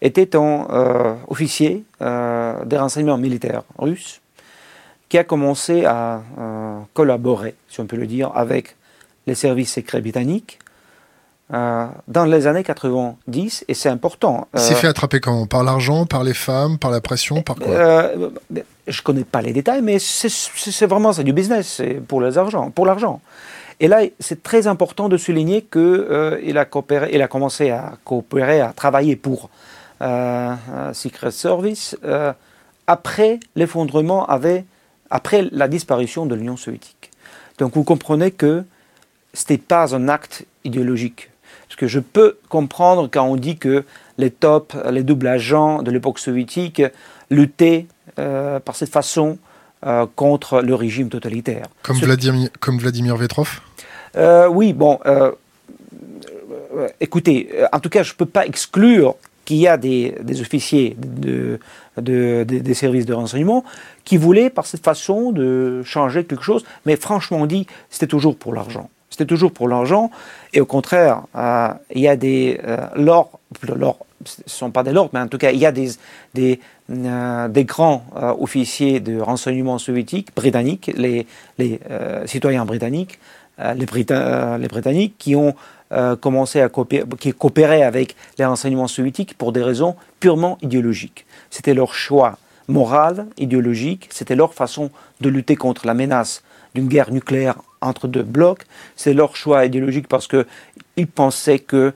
était 0.00 0.36
un 0.36 0.66
euh, 0.70 1.14
officier 1.28 1.84
euh, 2.00 2.64
des 2.64 2.78
renseignements 2.78 3.18
militaires 3.18 3.62
russes 3.78 4.20
qui 5.08 5.18
a 5.18 5.24
commencé 5.24 5.84
à 5.84 6.22
euh, 6.38 6.78
collaborer, 6.94 7.54
si 7.68 7.80
on 7.80 7.86
peut 7.86 7.96
le 7.96 8.06
dire, 8.06 8.30
avec 8.34 8.76
les 9.30 9.36
services 9.36 9.72
secrets 9.72 10.00
britanniques 10.00 10.58
dans 11.50 12.24
les 12.26 12.46
années 12.46 12.62
90, 12.62 13.64
et 13.66 13.74
c'est 13.74 13.88
important. 13.88 14.46
Il 14.54 14.60
s'est 14.60 14.76
fait 14.76 14.86
attraper 14.86 15.18
comment? 15.18 15.46
Par 15.46 15.64
l'argent, 15.64 16.06
par 16.06 16.22
les 16.22 16.34
femmes, 16.34 16.78
par 16.78 16.92
la 16.92 17.00
pression, 17.00 17.42
par 17.42 17.56
quoi? 17.56 17.74
Je 18.86 19.00
ne 19.00 19.02
connais 19.02 19.24
pas 19.24 19.42
les 19.42 19.52
détails, 19.52 19.82
mais 19.82 19.98
c'est 19.98 20.86
vraiment 20.86 21.10
du 21.10 21.32
business, 21.32 21.82
pour 22.06 22.20
l'argent. 22.20 22.70
Pour 22.70 22.86
l'argent. 22.86 23.20
Et 23.80 23.88
là, 23.88 24.02
c'est 24.20 24.42
très 24.42 24.66
important 24.66 25.08
de 25.08 25.16
souligner 25.16 25.62
qu'il 25.62 26.56
a, 26.56 26.64
coopéré, 26.66 27.10
il 27.12 27.22
a 27.22 27.28
commencé 27.28 27.70
à 27.70 27.94
coopérer, 28.04 28.60
à 28.60 28.72
travailler 28.72 29.16
pour 29.16 29.50
euh, 30.02 30.54
Secret 30.92 31.30
Service 31.30 31.96
euh, 32.04 32.32
après 32.86 33.40
l'effondrement, 33.56 34.26
après 35.10 35.48
la 35.50 35.66
disparition 35.66 36.26
de 36.26 36.34
l'Union 36.34 36.56
soviétique. 36.56 37.10
Donc 37.58 37.74
vous 37.74 37.84
comprenez 37.84 38.30
que 38.30 38.64
ce 39.34 39.42
n'était 39.42 39.58
pas 39.58 39.94
un 39.94 40.08
acte 40.08 40.44
idéologique. 40.64 41.30
Parce 41.68 41.76
que 41.76 41.86
je 41.86 42.00
peux 42.00 42.38
comprendre 42.48 43.08
quand 43.10 43.24
on 43.24 43.36
dit 43.36 43.56
que 43.56 43.84
les 44.18 44.30
top, 44.30 44.74
les 44.90 45.02
doubles 45.02 45.28
agents 45.28 45.82
de 45.82 45.90
l'époque 45.90 46.18
soviétique 46.18 46.82
luttaient 47.30 47.86
euh, 48.18 48.58
par 48.60 48.76
cette 48.76 48.90
façon 48.90 49.38
contre 50.14 50.60
le 50.60 50.74
régime 50.74 51.08
totalitaire. 51.08 51.64
Comme, 51.82 51.96
Vladimir, 51.96 52.50
comme 52.60 52.76
Vladimir 52.76 53.16
Vetrov? 53.16 53.62
Oui, 54.50 54.74
bon, 54.74 54.98
écoutez, 57.00 57.48
en 57.72 57.80
tout 57.80 57.88
cas, 57.88 58.02
je 58.02 58.12
ne 58.12 58.16
peux 58.16 58.26
pas 58.26 58.44
exclure 58.44 59.14
qu'il 59.50 59.58
y 59.58 59.66
a 59.66 59.76
des, 59.76 60.14
officiers 60.40 60.96
de, 60.96 61.58
des 61.96 62.74
services 62.74 63.06
de 63.06 63.14
renseignement 63.14 63.64
qui 64.04 64.16
voulaient, 64.16 64.50
par 64.50 64.66
cette 64.66 64.84
façon, 64.84 65.32
de 65.32 65.82
changer 65.82 66.24
quelque 66.24 66.44
chose. 66.44 66.64
Mais 66.86 66.96
franchement 66.96 67.46
dit, 67.46 67.66
c'était 67.90 68.06
toujours 68.06 68.36
pour 68.36 68.54
l'argent. 68.54 68.88
C'était 69.10 69.26
toujours 69.26 69.52
pour 69.52 69.68
l'argent. 69.68 70.10
Et 70.52 70.60
au 70.60 70.66
contraire, 70.66 71.22
euh, 71.36 71.68
il 71.92 72.00
y 72.00 72.08
a 72.08 72.16
des 72.16 72.60
euh, 72.64 72.86
l'or, 72.94 73.40
ce 73.60 73.72
ne 73.72 74.48
sont 74.48 74.70
pas 74.70 74.84
des 74.84 74.92
lords, 74.92 75.10
mais 75.12 75.20
en 75.20 75.26
tout 75.26 75.38
cas, 75.38 75.50
il 75.50 75.58
y 75.58 75.66
a 75.66 75.72
des, 75.72 75.90
des, 76.34 76.60
euh, 76.90 77.48
grands 77.48 78.04
officiers 78.38 79.00
de 79.00 79.20
renseignement 79.20 79.78
soviétiques, 79.78 80.28
britanniques, 80.34 80.92
les, 80.96 81.26
les 81.58 81.80
citoyens 82.26 82.64
britanniques, 82.64 83.18
les, 83.58 83.86
les 84.58 84.68
Britanniques, 84.68 85.14
qui 85.18 85.34
ont 85.34 85.54
commencé 86.20 86.60
à 86.60 86.68
coopérer, 86.68 87.04
qui 87.18 87.32
coopéraient 87.32 87.82
avec 87.82 88.14
les 88.38 88.44
renseignements 88.44 88.86
soviétiques 88.86 89.36
pour 89.36 89.52
des 89.52 89.62
raisons 89.62 89.96
purement 90.20 90.56
idéologiques. 90.62 91.26
C'était 91.50 91.74
leur 91.74 91.94
choix 91.94 92.38
moral, 92.68 93.26
idéologique, 93.38 94.08
c'était 94.10 94.36
leur 94.36 94.54
façon 94.54 94.90
de 95.20 95.28
lutter 95.28 95.56
contre 95.56 95.86
la 95.86 95.94
menace 95.94 96.42
d'une 96.74 96.88
guerre 96.88 97.12
nucléaire 97.12 97.56
entre 97.80 98.08
deux 98.08 98.22
blocs, 98.22 98.64
c'est 98.96 99.14
leur 99.14 99.36
choix 99.36 99.64
idéologique 99.64 100.08
parce 100.08 100.28
qu'ils 100.28 101.06
pensaient 101.06 101.58
que 101.58 101.92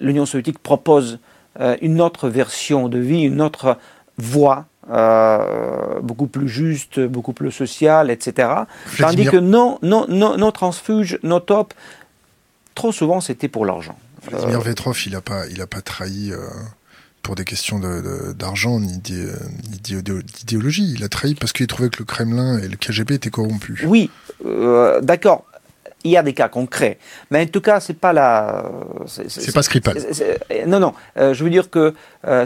l'Union 0.00 0.26
soviétique 0.26 0.58
propose 0.58 1.18
euh, 1.60 1.76
une 1.82 2.00
autre 2.00 2.28
version 2.28 2.88
de 2.88 2.98
vie, 2.98 3.22
une 3.22 3.40
autre 3.40 3.76
voie 4.16 4.66
euh, 4.90 6.00
beaucoup 6.00 6.28
plus 6.28 6.48
juste, 6.48 6.98
beaucoup 6.98 7.34
plus 7.34 7.52
sociale, 7.52 8.10
etc. 8.10 8.48
Tandis 8.98 9.26
que 9.26 9.36
non, 9.36 9.78
non, 9.82 10.06
nos 10.08 10.50
transfuges, 10.50 11.18
nos 11.22 11.40
top, 11.40 11.74
trop 12.74 12.92
souvent, 12.92 13.20
c'était 13.20 13.48
pour 13.48 13.66
l'argent. 13.66 13.98
Vladimir 14.22 14.60
euh, 14.60 14.62
Vetrov, 14.62 14.98
il 15.06 15.12
n'a 15.12 15.20
pas, 15.20 15.46
il 15.48 15.60
a 15.60 15.66
pas 15.66 15.82
trahi 15.82 16.32
euh, 16.32 16.38
pour 17.28 17.34
des 17.34 17.44
questions 17.44 17.78
d'argent 18.38 18.80
ni 18.80 18.96
d'idéologie. 18.96 20.94
Il 20.96 21.04
a 21.04 21.10
trahi 21.10 21.34
parce 21.34 21.52
qu'il 21.52 21.66
trouvait 21.66 21.90
que 21.90 21.98
le 21.98 22.06
Kremlin 22.06 22.58
et 22.58 22.68
le 22.68 22.76
KGB 22.76 23.16
étaient 23.16 23.28
corrompus. 23.28 23.82
Oui, 23.84 24.08
euh, 24.46 25.02
d'accord. 25.02 25.44
Il 26.04 26.10
y 26.10 26.16
a 26.16 26.22
des 26.22 26.32
cas 26.32 26.48
concrets, 26.48 26.98
mais 27.30 27.42
en 27.42 27.46
tout 27.46 27.60
cas, 27.60 27.80
c'est 27.80 27.92
pas 28.00 28.14
la. 28.14 28.64
C'est 29.06 29.52
pas 29.52 29.62
Skripal. 29.62 29.98
Non, 30.66 30.80
non. 30.80 30.94
je 31.16 31.44
veux 31.44 31.50
dire 31.50 31.68
que 31.68 31.92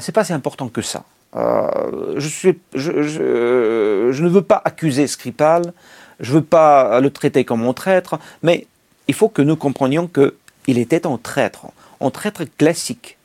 c'est 0.00 0.10
pas 0.10 0.24
si 0.24 0.32
important 0.32 0.68
que 0.68 0.82
ça. 0.82 1.04
je, 1.32 2.28
suis, 2.28 2.58
je, 2.74 3.02
je, 3.02 4.22
ne 4.24 4.28
veux 4.28 4.42
pas 4.42 4.60
accuser 4.64 5.06
Skripal, 5.06 5.72
je 6.18 6.32
veux 6.32 6.42
pas 6.42 6.98
le 6.98 7.10
traiter 7.10 7.44
comme 7.44 7.60
mon 7.60 7.72
traître, 7.72 8.18
mais 8.42 8.66
il 9.06 9.14
faut 9.14 9.28
que 9.28 9.42
nous 9.42 9.54
comprenions 9.54 10.08
qu'il 10.08 10.78
était 10.78 11.06
un 11.06 11.18
traître, 11.18 11.66
un 12.00 12.10
traître 12.10 12.42
classique, 12.58 13.16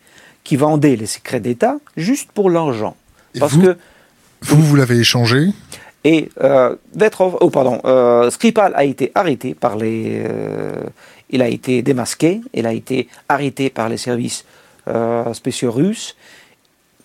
qui 0.48 0.56
vendait 0.56 0.96
les 0.96 1.08
secrets 1.08 1.42
d'État 1.42 1.76
juste 1.98 2.32
pour 2.32 2.50
l'argent. 2.50 2.96
Parce 3.38 3.52
vous, 3.52 3.64
que 3.64 3.78
vous, 4.44 4.62
vous 4.62 4.76
l'avez 4.78 4.98
échangé 4.98 5.50
Et 6.06 6.30
euh, 6.42 6.74
oh 7.22 7.50
pardon, 7.50 7.82
euh, 7.84 8.30
Skripal 8.30 8.72
a 8.74 8.86
été 8.86 9.12
arrêté 9.14 9.54
par 9.54 9.76
les, 9.76 10.24
euh, 10.24 10.84
il 11.30 11.42
a 11.42 11.50
été 11.50 11.82
démasqué, 11.82 12.40
il 12.54 12.66
a 12.66 12.72
été 12.72 13.10
arrêté 13.28 13.70
par 13.70 13.90
les 13.90 13.98
services 13.98 14.46
euh, 14.88 15.34
spéciaux 15.34 15.70
russes. 15.70 16.16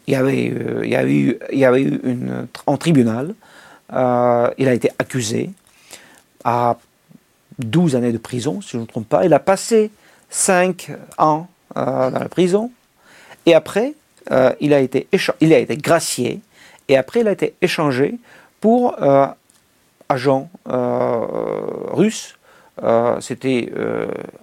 Il 0.06 0.12
y 0.12 0.16
avait, 0.16 0.54
il 0.84 0.88
y 0.88 0.94
avait 0.94 1.12
eu, 1.12 1.38
il 1.50 1.58
y 1.58 1.64
avait 1.64 1.82
eu 1.82 2.00
une, 2.04 2.46
un 2.68 2.76
tribunal. 2.76 3.34
il 3.90 4.68
a 4.68 4.72
été 4.72 4.92
accusé 5.00 5.50
à 6.44 6.78
12 7.58 7.96
années 7.96 8.12
de 8.12 8.18
prison, 8.18 8.60
si 8.60 8.70
je 8.70 8.76
ne 8.76 8.82
me 8.82 8.86
trompe 8.86 9.08
pas. 9.08 9.24
Il 9.24 9.34
a 9.34 9.40
passé 9.40 9.90
5 10.30 10.92
ans 11.18 11.48
dans 11.74 12.10
la 12.20 12.28
prison. 12.28 12.70
Et 13.46 13.54
après, 13.54 13.94
euh, 14.30 14.52
il, 14.60 14.72
a 14.72 14.80
été 14.80 15.08
il 15.40 15.52
a 15.52 15.58
été 15.58 15.76
gracié. 15.76 16.40
Et 16.88 16.96
après, 16.96 17.20
il 17.20 17.28
a 17.28 17.32
été 17.32 17.54
échangé 17.60 18.14
pour 18.60 19.02
euh, 19.02 19.26
agent 20.08 20.48
russe. 20.66 22.36
C'était 23.20 23.70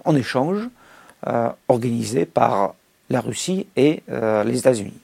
en 0.04 0.16
échange 0.16 0.68
organisé 1.68 2.26
par 2.26 2.74
la 3.10 3.20
Russie 3.20 3.66
et 3.76 4.02
les 4.08 4.58
États-Unis. 4.58 4.98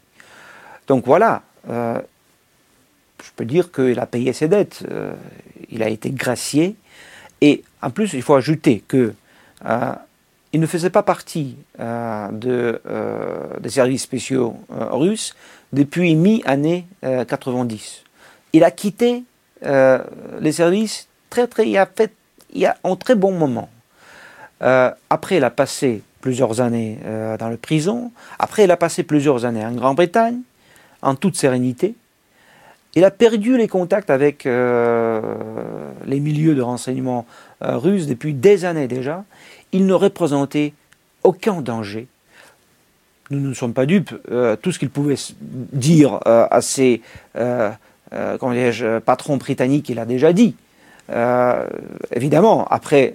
Donc 0.86 1.04
voilà, 1.04 1.42
je 1.68 2.00
peux 3.34 3.44
dire 3.44 3.72
qu'il 3.72 3.98
a 3.98 4.06
payé 4.06 4.32
ses 4.32 4.48
dettes. 4.48 4.84
il 5.70 5.82
a 5.82 5.88
été 5.88 6.10
gracié 6.10 6.76
et 7.40 7.62
en 7.82 7.90
plus, 7.90 8.12
il 8.14 8.22
faut 8.22 8.34
ajouter 8.34 8.82
que 8.86 9.14
euh, 9.64 9.92
il 10.56 10.60
ne 10.60 10.66
faisait 10.66 10.88
pas 10.88 11.02
partie 11.02 11.54
euh, 11.80 12.30
euh, 12.46 13.46
des 13.60 13.68
services 13.68 14.04
spéciaux 14.04 14.56
russes 14.70 15.36
depuis 15.74 16.14
mi-année 16.14 16.86
90. 17.02 18.04
Il 18.54 18.64
a 18.64 18.70
quitté 18.70 19.24
les 19.62 20.52
services 20.52 21.08
très, 21.28 21.46
très, 21.46 21.68
il 21.68 21.76
a 21.76 21.84
fait, 21.84 22.10
il 22.54 22.64
a, 22.64 22.78
en 22.84 22.96
très 22.96 23.16
bon 23.16 23.32
moment. 23.32 23.68
après, 24.60 25.36
il 25.36 25.44
a 25.44 25.50
passé 25.50 26.00
plusieurs 26.22 26.62
années 26.62 27.00
dans 27.38 27.50
la 27.50 27.58
prison. 27.58 28.10
Après, 28.38 28.64
il 28.64 28.70
a 28.70 28.78
passé 28.78 29.02
plusieurs 29.02 29.44
années 29.44 29.66
en 29.66 29.72
Grande-Bretagne, 29.72 30.38
en 31.02 31.16
toute 31.16 31.36
sérénité. 31.36 31.96
Il 32.94 33.04
a 33.04 33.10
perdu 33.10 33.58
les 33.58 33.68
contacts 33.68 34.08
avec 34.08 34.44
les 34.44 36.20
milieux 36.20 36.54
de 36.54 36.62
renseignement 36.62 37.26
russes 37.60 38.06
depuis 38.06 38.34
des 38.34 38.64
années 38.64 38.88
déjà. 38.88 39.24
Il 39.72 39.86
ne 39.86 39.94
représentait 39.94 40.72
aucun 41.22 41.60
danger 41.60 42.08
nous 43.30 43.48
ne 43.48 43.54
sommes 43.54 43.72
pas 43.72 43.86
dupes. 43.86 44.14
Euh, 44.30 44.56
tout 44.56 44.72
ce 44.72 44.78
qu'il 44.78 44.90
pouvait 44.90 45.16
dire 45.40 46.20
euh, 46.26 46.46
à 46.50 46.60
ses 46.60 47.02
euh, 47.36 47.70
patrons 49.04 49.36
britanniques, 49.36 49.88
il 49.88 49.98
a 49.98 50.04
déjà 50.04 50.32
dit. 50.32 50.54
évidemment, 52.12 52.66
après, 52.68 53.14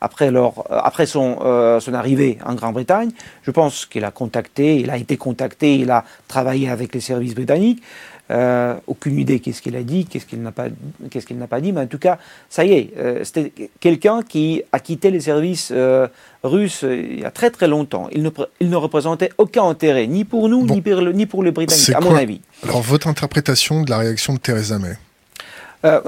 après, 0.00 1.06
son 1.06 1.94
arrivée 1.94 2.38
en 2.44 2.54
Grande-Bretagne, 2.54 3.10
je 3.42 3.50
pense 3.50 3.86
qu'il 3.86 4.04
a 4.04 4.10
contacté, 4.10 4.76
il 4.76 4.90
a 4.90 4.96
été 4.96 5.16
contacté, 5.16 5.76
il 5.76 5.90
a 5.90 6.04
travaillé 6.28 6.68
avec 6.68 6.94
les 6.94 7.00
services 7.00 7.34
britanniques. 7.34 7.82
Euh, 8.30 8.74
aucune 8.88 9.20
idée 9.20 9.38
qu'est-ce 9.38 9.62
qu'il 9.62 9.76
a 9.76 9.82
dit, 9.84 10.04
qu'est-ce 10.04 10.26
qu'il 10.26 10.42
n'a 10.42 10.50
pas, 10.50 10.66
qu'est-ce 11.10 11.26
qu'il 11.26 11.38
n'a 11.38 11.46
pas 11.46 11.60
dit, 11.60 11.70
mais 11.70 11.82
en 11.82 11.86
tout 11.86 11.98
cas, 11.98 12.18
ça 12.50 12.64
y 12.64 12.72
est, 12.72 12.92
euh, 12.98 13.22
c'était 13.22 13.52
quelqu'un 13.78 14.22
qui 14.22 14.64
a 14.72 14.80
quitté 14.80 15.12
les 15.12 15.20
services 15.20 15.72
euh, 15.72 16.08
russes 16.42 16.82
il 16.82 17.20
y 17.20 17.24
a 17.24 17.30
très 17.30 17.50
très 17.50 17.68
longtemps. 17.68 18.08
Il 18.10 18.24
ne, 18.24 18.30
il 18.58 18.68
ne 18.68 18.74
représentait 18.74 19.30
aucun 19.38 19.68
intérêt, 19.68 20.08
ni 20.08 20.24
pour 20.24 20.48
nous, 20.48 20.66
ni, 20.66 20.80
pour 20.80 21.02
ni 21.02 21.26
pour 21.26 21.44
les 21.44 21.52
Britanniques, 21.52 21.94
à 21.94 22.00
mon 22.00 22.16
avis. 22.16 22.40
Alors, 22.64 22.82
votre 22.82 23.06
interprétation 23.06 23.82
de 23.82 23.90
la 23.90 23.98
réaction 23.98 24.34
de 24.34 24.38
Theresa 24.38 24.78
May? 24.78 24.96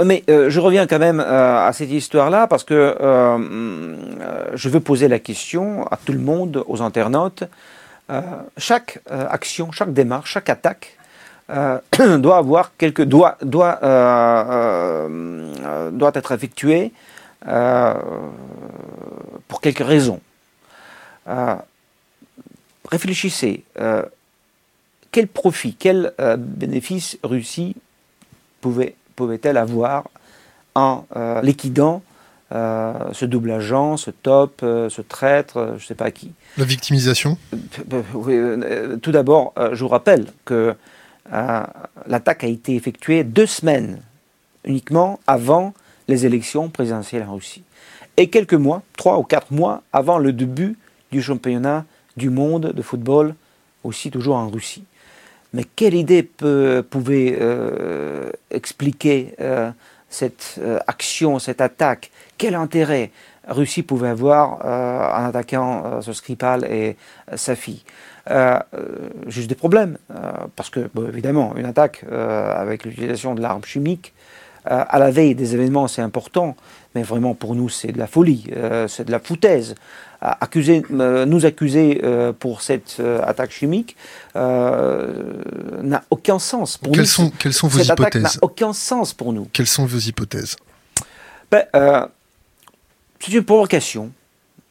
Mais 0.05 0.25
je 0.27 0.59
reviens 0.59 0.89
quand 0.89 0.99
même 0.99 1.21
à 1.21 1.71
cette 1.73 1.93
histoire-là 1.93 2.49
parce 2.49 2.65
que 2.65 2.97
je 4.55 4.69
veux 4.69 4.81
poser 4.81 5.07
la 5.07 5.21
question 5.21 5.87
à 5.87 5.97
tout 5.97 6.13
le 6.13 6.19
monde, 6.19 6.65
aux 6.67 6.83
internautes. 6.83 7.45
chaque 8.57 8.99
action, 9.09 9.71
chaque 9.71 9.93
démarche, 9.93 10.33
chaque 10.33 10.51
attaque 10.51 10.98
euh, 11.51 11.79
doit 12.19 12.37
avoir 12.37 12.77
quelques 12.77 13.05
doit 13.05 13.39
doit 13.41 13.79
euh, 13.83 15.09
euh, 15.65 15.91
doit 15.91 16.13
être 16.15 16.33
effectué 16.33 16.93
pour 19.49 19.61
quelques 19.63 19.79
raisons. 19.79 20.21
réfléchissez. 22.91 23.63
quel 25.13 25.29
profit, 25.29 25.75
quel 25.79 26.13
bénéfice 26.37 27.17
Russie 27.23 27.77
pouvait 28.61 28.97
pouvait-elle 29.17 29.57
avoir 29.57 30.05
en 30.75 31.07
liquidant 31.43 32.03
ce 32.51 33.25
double 33.25 33.53
agent, 33.53 33.97
ce 33.99 34.11
top, 34.11 34.57
ce 34.61 35.01
traître, 35.01 35.69
je 35.79 35.85
ne 35.85 35.87
sais 35.87 35.95
pas 35.95 36.11
qui? 36.11 36.33
La 36.59 36.65
victimisation? 36.65 37.39
Tout 39.01 39.13
d'abord, 39.13 39.55
je 39.73 39.81
vous 39.81 39.89
rappelle 39.89 40.27
que 40.45 40.75
l'attaque 41.31 42.45
a 42.45 42.47
été 42.47 42.75
effectuée 42.75 43.25
deux 43.25 43.47
semaines 43.47 44.01
uniquement 44.65 45.21
avant 45.27 45.75
les 46.09 46.27
élections 46.27 46.69
présidentielles 46.69 47.27
en 47.29 47.35
Russie. 47.35 47.63
Et 48.17 48.29
quelques 48.29 48.55
mois, 48.55 48.83
trois 48.97 49.19
ou 49.19 49.23
quatre 49.23 49.53
mois 49.53 49.83
avant 49.93 50.19
le 50.19 50.33
début 50.33 50.77
du 51.13 51.23
championnat 51.23 51.85
du 52.17 52.31
monde 52.31 52.73
de 52.73 52.83
football, 52.83 53.35
aussi 53.85 54.11
toujours 54.11 54.37
en 54.37 54.49
Russie. 54.49 54.85
Mais 55.53 55.65
quelle 55.65 55.95
idée 55.95 56.23
pouvait 56.23 57.39
euh, 57.41 58.31
expliquer 58.51 59.35
euh, 59.41 59.71
cette 60.11 60.61
action, 60.87 61.39
cette 61.39 61.61
attaque? 61.61 62.11
Quel 62.37 62.55
intérêt 62.55 63.11
Russie 63.47 63.83
pouvait 63.83 64.09
avoir 64.09 64.65
en 64.65 65.25
attaquant 65.25 66.03
ce 66.03 66.13
Skripal 66.13 66.65
et 66.65 66.97
sa 67.35 67.55
fille? 67.55 67.83
Euh, 68.31 68.59
juste 69.27 69.49
des 69.49 69.55
problèmes. 69.55 69.99
Euh, 70.11 70.33
parce 70.57 70.71
que, 70.71 70.89
évidemment, 71.09 71.55
une 71.57 71.67
attaque 71.67 72.05
euh, 72.11 72.55
avec 72.55 72.85
l'utilisation 72.85 73.35
de 73.35 73.41
l'arme 73.41 73.65
chimique, 73.65 74.13
à 74.65 74.99
la 74.99 75.11
veille 75.11 75.35
des 75.35 75.55
événements, 75.55 75.89
c'est 75.89 76.03
important, 76.03 76.55
mais 76.95 77.03
vraiment 77.03 77.35
pour 77.35 77.55
nous, 77.55 77.71
c'est 77.71 77.91
de 77.91 77.99
la 77.99 78.07
folie, 78.07 78.45
c'est 78.87 79.07
de 79.07 79.11
la 79.11 79.19
foutaise. 79.19 79.75
Accuser, 80.21 80.83
nous 80.91 81.47
accuser 81.47 82.03
pour 82.39 82.61
cette 82.61 83.01
attaque 83.23 83.51
chimique 83.51 83.97
n'a 84.35 86.03
aucun 86.11 86.39
sens 86.39 86.77
pour 86.77 86.93
quelles 86.93 87.03
nous. 87.03 87.07
Sont, 87.07 87.31
quelles 87.39 87.55
sont 87.55 87.69
vos 87.69 87.79
cette 87.79 87.99
hypothèses 87.99 88.23
n'a 88.23 88.31
aucun 88.43 88.75
sens 88.75 89.15
pour 89.15 89.33
nous. 89.33 89.49
Quelles 89.55 89.67
sont 89.67 89.87
vos 89.87 89.99
hypothèses 89.99 90.57
ben, 91.51 91.65
C'est 93.21 93.33
une 93.33 93.45
provocation 93.45 94.11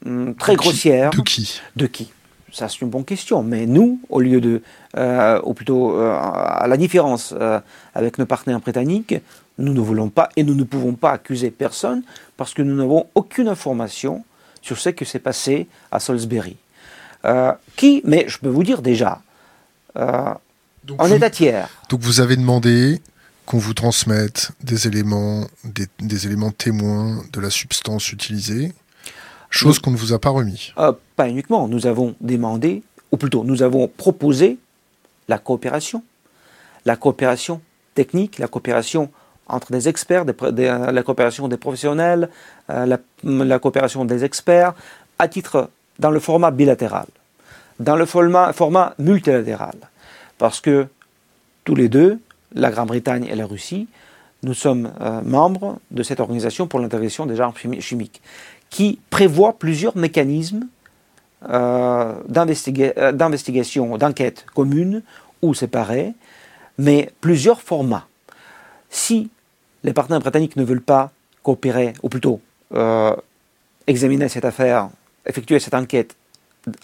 hum, 0.06 0.36
très 0.36 0.56
grossière. 0.56 1.10
de 1.10 1.22
qui? 1.22 1.60
De 1.76 1.88
qui? 1.88 2.12
Ça, 2.58 2.67
c'est 2.67 2.82
une 2.82 2.89
bonne 2.89 3.06
question. 3.06 3.43
Mais 3.43 3.67
nous, 3.67 4.00
au 4.10 4.20
lieu 4.20 4.41
de, 4.41 4.62
euh, 4.98 5.39
ou 5.43 5.54
plutôt 5.54 5.96
euh, 5.96 6.17
à 6.20 6.65
la 6.67 6.76
différence 6.76 7.34
euh, 7.38 7.60
avec 7.93 8.17
nos 8.17 8.26
partenaires 8.26 8.60
britanniques, 8.60 9.15
nous 9.60 9.74
ne 9.74 9.80
voulons 9.80 10.10
pas 10.10 10.30
et 10.36 10.43
nous 10.43 10.56
ne 10.56 10.63
pouvons 10.63 10.93
pas 10.93 11.12
accuser 11.12 11.52
personne 11.52 12.02
parce 12.36 12.54
que 12.56 12.63
nous 12.63 12.76
n'avons 12.76 13.06
aucune 13.13 13.48
information 13.48 14.26
sur 14.62 14.80
ce 14.80 14.89
qui 14.89 15.06
s'est 15.06 15.20
passé 15.20 15.67
à 15.91 16.00
Salisbury. 16.00 16.58
qui, 17.76 18.02
mais 18.06 18.26
je 18.28 18.39
peux 18.39 18.50
vous 18.50 18.63
dire 18.63 18.82
déjà, 18.82 19.22
en 19.96 21.12
état 21.12 21.30
tiers. 21.30 21.70
Donc 21.89 22.02
vous 22.02 22.22
avez 22.22 22.36
demandé 22.38 23.02
qu'on 23.46 23.58
vous 23.60 23.74
transmette 23.74 24.52
des 24.62 24.88
éléments, 24.88 25.46
des, 25.63 25.88
des 26.00 26.26
éléments 26.26 26.52
témoins 26.52 27.24
de 27.32 27.39
la 27.39 27.50
substance 27.50 28.12
utilisée 28.12 28.74
Chose 29.50 29.80
qu'on 29.80 29.92
ne 29.92 29.98
vous 29.98 30.14
a 30.14 30.20
pas 30.20 30.30
remis. 30.30 30.74
Euh, 30.78 30.92
pas 31.16 31.30
uniquement. 31.30 31.68
Nous 31.68 31.88
avons 31.88 32.16
demandé, 32.22 32.84
ou 33.12 33.18
plutôt 33.18 33.44
nous 33.44 33.64
avons 33.64 33.88
proposé 33.88 34.58
la 35.28 35.38
coopération. 35.38 36.04
La 36.86 36.96
coopération 36.96 37.62
technique, 37.96 38.40
la 38.40 38.48
coopération 38.48 39.10
entre 39.48 39.72
des 39.72 39.88
experts, 39.88 40.26
la 40.26 41.04
coopération 41.04 41.48
des 41.48 41.58
professionnels, 41.58 42.30
euh, 42.70 42.98
la, 43.24 43.60
coopération 43.60 44.06
des 44.06 44.24
experts, 44.24 44.74
à 45.20 45.28
titre 45.28 45.70
dans 46.00 46.12
le 46.12 46.20
format 46.20 46.52
bilatéral, 46.52 47.08
dans 47.80 47.96
le 47.96 48.06
format, 48.06 48.54
format 48.54 48.94
multilatéral. 49.00 49.76
Parce 50.38 50.62
que 50.62 50.88
tous 51.64 51.76
les 51.76 51.90
deux, 51.90 52.20
la 52.54 52.72
Grande-Bretagne 52.72 53.26
et 53.30 53.36
la 53.36 53.46
Russie, 53.46 53.88
nous 54.44 54.54
sommes 54.54 54.92
euh, 55.02 55.22
membres 55.24 55.80
de 55.92 56.04
cette 56.04 56.20
organisation 56.20 56.68
pour 56.68 56.80
l'interdiction 56.80 57.26
des 57.26 57.42
armes 57.42 57.56
chimiques 57.80 58.22
qui 58.69 58.99
prévoit 59.10 59.53
plusieurs 59.53 59.97
mécanismes 59.97 60.67
euh, 61.49 62.13
euh, 62.27 63.12
d'investigation, 63.12 63.97
d'enquête 63.97 64.45
commune 64.53 65.03
ou 65.41 65.53
séparés, 65.53 66.13
mais 66.77 67.12
plusieurs 67.21 67.62
formats. 67.62 68.08
Si 68.89 69.30
les 69.84 69.93
partenaires 69.93 70.19
britanniques 70.19 70.56
ne 70.56 70.63
veulent 70.63 70.82
pas 70.82 71.12
coopérer, 71.43 71.93
ou 72.03 72.10
plutôt 72.10 72.41
euh, 72.73 73.15
examiner 73.86 74.30
cette 74.30 74.45
affaire, 74.45 74.89
effectuer 75.25 75.60
cette 75.60 75.73
enquête 75.73 76.15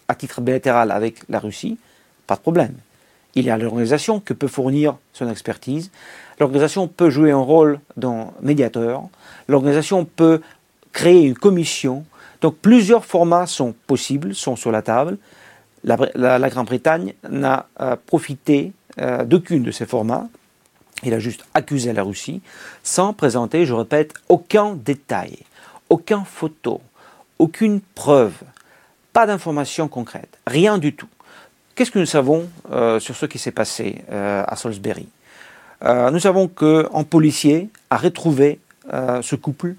à 0.07 0.15
titre 0.15 0.39
bilatéral 0.39 0.91
avec 0.91 1.27
la 1.29 1.39
Russie, 1.39 1.77
pas 2.27 2.35
de 2.35 2.41
problème. 2.41 2.73
Il 3.35 3.45
y 3.45 3.49
a 3.49 3.57
l'organisation 3.57 4.19
qui 4.19 4.35
peut 4.35 4.47
fournir 4.47 4.95
son 5.13 5.29
expertise. 5.29 5.89
L'organisation 6.39 6.87
peut 6.87 7.09
jouer 7.09 7.31
un 7.31 7.37
rôle 7.37 7.79
dans 7.97 8.33
médiateur. 8.41 9.03
L'organisation 9.47 10.05
peut 10.05 10.41
créer 10.93 11.23
une 11.23 11.37
commission. 11.37 12.05
Donc 12.41 12.55
plusieurs 12.57 13.03
formats 13.03 13.47
sont 13.47 13.73
possibles, 13.87 14.33
sont 14.33 14.55
sur 14.55 14.71
la 14.71 14.81
table. 14.81 15.17
La, 15.83 16.49
Grande-Bretagne 16.49 17.13
n'a 17.29 17.67
euh, 17.81 17.97
profité 18.05 18.71
euh, 18.99 19.25
d'aucune 19.25 19.63
de 19.63 19.71
ces 19.71 19.85
formats. 19.85 20.29
Il 21.03 21.13
a 21.13 21.19
juste 21.19 21.43
accusé 21.53 21.91
la 21.91 22.03
Russie 22.03 22.41
sans 22.83 23.11
présenter, 23.11 23.65
je 23.65 23.73
répète, 23.73 24.13
aucun 24.29 24.75
détail, 24.75 25.39
aucune 25.89 26.23
photo, 26.23 26.79
aucune 27.39 27.81
preuve, 27.81 28.33
pas 29.11 29.25
d'informations 29.25 29.89
concrètes, 29.89 30.37
rien 30.47 30.77
du 30.77 30.93
tout. 30.93 31.09
Qu'est-ce 31.75 31.91
que 31.91 31.99
nous 31.99 32.05
savons 32.05 32.47
euh, 32.71 33.01
sur 33.01 33.15
ce 33.15 33.25
qui 33.25 33.39
s'est 33.39 33.51
passé 33.51 34.05
à 34.09 34.55
Salisbury? 34.55 35.07
Nous 35.85 36.19
savons 36.19 36.47
qu'un 36.47 37.03
policier 37.03 37.67
a 37.89 37.97
retrouvé 37.97 38.59
ce 38.89 39.35
couple 39.35 39.75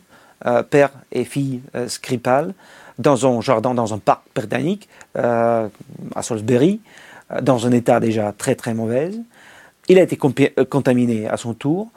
euh, 0.47 0.63
père 0.63 0.91
et 1.13 1.25
fille 1.25 1.61
euh, 1.75 1.89
Skripal 1.89 2.53
dans 2.99 3.27
un 3.27 3.41
jardin, 3.41 3.73
dans 3.75 3.95
un 3.95 3.99
parc 3.99 4.23
britannique 4.35 4.89
euh, 5.17 5.69
à 6.15 6.23
Salisbury, 6.23 6.81
dans 7.41 7.67
un 7.67 7.73
état 7.73 7.99
déjà 7.99 8.33
très 8.37 8.55
très 8.55 8.75
mauvais. 8.75 9.11
Il 9.89 9.99
a 9.99 10.03
été 10.03 10.17
contaminé 10.17 11.27
à 11.29 11.37
son 11.37 11.55
tour. 11.55 11.89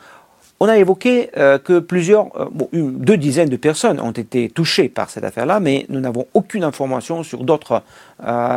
On 0.60 0.68
a 0.68 0.78
évoqué 0.78 1.30
que 1.64 1.80
plusieurs, 1.80 2.30
deux 2.74 3.18
dizaines 3.18 3.50
de 3.50 3.58
personnes 3.58 4.00
ont 4.02 4.12
été 4.12 4.50
touchées 4.50 4.90
par 4.90 5.12
cette 5.12 5.24
affaire-là, 5.24 5.60
mais 5.60 5.86
nous 5.90 6.00
n'avons 6.00 6.26
aucune 6.34 6.64
information 6.64 7.22
sur 7.22 7.44
d'autres 7.44 7.84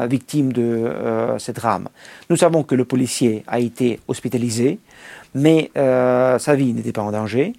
victimes 0.08 0.52
de 0.52 0.90
cette 1.38 1.56
drame. 1.56 1.88
Nous 2.30 2.36
savons 2.36 2.62
que 2.62 2.74
le 2.74 2.86
policier 2.86 3.44
a 3.46 3.60
été 3.60 4.00
hospitalisé, 4.08 4.78
mais 5.34 5.70
sa 5.74 6.54
vie 6.54 6.72
n'était 6.72 6.92
pas 6.92 7.02
en 7.02 7.12
danger. 7.12 7.52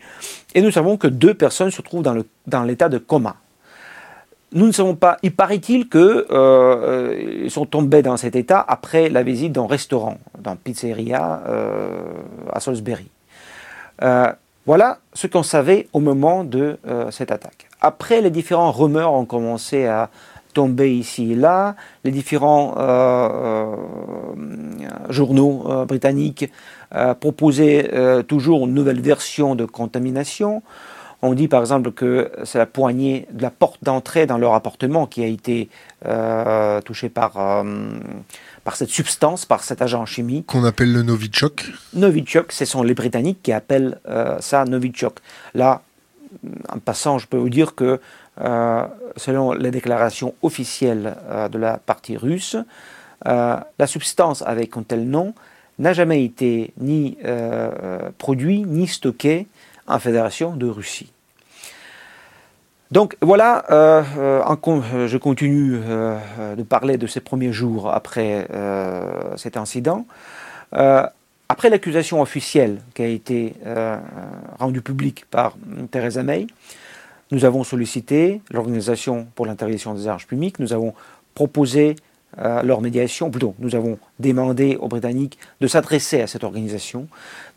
Et 0.53 0.61
nous 0.61 0.71
savons 0.71 0.97
que 0.97 1.07
deux 1.07 1.33
personnes 1.33 1.71
se 1.71 1.81
trouvent 1.81 2.03
dans 2.03 2.63
l'état 2.63 2.89
de 2.89 2.97
coma. 2.97 3.35
nous 4.53 4.67
ne 4.67 4.71
savons 4.71 4.95
pas. 4.95 5.17
Il 5.23 5.33
paraît-il 5.35 5.87
qu'ils 5.89 7.49
sont 7.49 7.65
tombés 7.65 8.01
dans 8.01 8.17
cet 8.17 8.35
état 8.35 8.63
après 8.67 9.09
la 9.09 9.23
visite 9.23 9.53
d'un 9.53 9.67
restaurant, 9.67 10.17
dans 10.39 10.55
pizzeria 10.55 11.41
à 12.51 12.59
Salisbury. 12.59 13.09
voilà 14.65 14.99
ce 15.13 15.27
qu'on 15.27 15.43
savait 15.43 15.87
au 15.93 15.99
moment 15.99 16.43
de 16.43 16.77
cette 17.11 17.31
attaque. 17.31 17.67
Après, 17.79 18.21
les 18.21 18.29
différents 18.29 18.71
rumeurs 18.71 19.13
ont 19.13 19.25
commencé 19.25 19.85
à 19.85 20.09
tomber 20.53 20.93
ici 20.95 21.31
et 21.31 21.35
là. 21.35 21.75
Les 22.03 22.11
différents 22.11 22.75
journaux 25.09 25.85
britanniques 25.87 26.51
proposaient 27.19 27.89
toujours 28.27 28.65
une 28.67 28.73
nouvelle 28.73 29.01
version 29.01 29.55
de 29.55 29.65
contamination. 29.65 30.61
On 31.23 31.33
dit 31.33 31.47
par 31.47 31.61
exemple 31.61 31.91
que 31.91 32.31
c'est 32.45 32.57
la 32.57 32.65
poignée 32.65 33.27
de 33.31 33.43
la 33.43 33.51
porte 33.51 33.83
d'entrée 33.83 34.25
dans 34.25 34.39
leur 34.39 34.55
appartement 34.55 35.05
qui 35.05 35.23
a 35.23 35.27
été 35.27 35.69
euh, 36.05 36.81
touchée 36.81 37.09
par, 37.09 37.37
euh, 37.37 37.63
par 38.63 38.75
cette 38.75 38.89
substance, 38.89 39.45
par 39.45 39.63
cet 39.63 39.83
agent 39.83 40.05
chimique. 40.07 40.47
Qu'on 40.47 40.63
appelle 40.63 40.91
le 40.91 41.03
Novichok 41.03 41.71
Novichok, 41.93 42.51
ce 42.51 42.65
sont 42.65 42.81
les 42.81 42.95
Britanniques 42.95 43.39
qui 43.43 43.51
appellent 43.51 43.99
euh, 44.07 44.37
ça 44.39 44.65
Novichok. 44.65 45.19
Là, 45.53 45.83
en 46.69 46.79
passant, 46.79 47.19
je 47.19 47.27
peux 47.27 47.37
vous 47.37 47.49
dire 47.49 47.75
que 47.75 47.99
selon 49.17 49.51
les 49.51 49.69
déclarations 49.69 50.33
officielles 50.41 51.15
de 51.51 51.57
la 51.59 51.77
partie 51.77 52.15
russe, 52.17 52.55
la 53.25 53.67
substance 53.85 54.41
avec 54.41 54.77
un 54.77 54.83
tel 54.83 55.07
nom 55.07 55.35
n'a 55.81 55.93
jamais 55.93 56.23
été 56.23 56.73
ni 56.79 57.17
produit 58.17 58.63
ni 58.63 58.87
stocké 58.87 59.47
en 59.87 59.99
Fédération 59.99 60.55
de 60.55 60.67
Russie. 60.67 61.11
Donc 62.91 63.15
voilà, 63.21 63.63
euh, 63.71 64.03
euh, 64.17 65.07
je 65.07 65.17
continue 65.17 65.79
euh, 65.81 66.55
de 66.57 66.63
parler 66.63 66.97
de 66.97 67.07
ces 67.07 67.21
premiers 67.21 67.53
jours 67.53 67.89
après 67.89 68.47
cet 69.37 69.57
incident. 69.57 70.05
après 70.73 71.69
l'accusation 71.69 72.21
officielle 72.21 72.81
qui 72.93 73.01
a 73.01 73.07
été 73.07 73.55
rendue 74.59 74.81
publique 74.81 75.25
par 75.25 75.55
Theresa 75.91 76.23
May, 76.23 76.47
nous 77.31 77.45
avons 77.45 77.63
sollicité 77.63 78.41
l'Organisation 78.51 79.27
pour 79.35 79.45
l'interdiction 79.45 79.93
des 79.93 80.07
armes 80.07 80.19
publiques, 80.27 80.59
nous 80.59 80.73
avons 80.73 80.93
proposé 81.33 81.95
leur 82.37 82.81
médiation, 82.81 83.29
plutôt 83.29 83.55
nous 83.59 83.75
avons 83.75 83.99
demandé 84.19 84.77
aux 84.77 84.87
Britanniques 84.87 85.37
de 85.59 85.67
s'adresser 85.67 86.21
à 86.21 86.27
cette 86.27 86.43
organisation. 86.43 87.07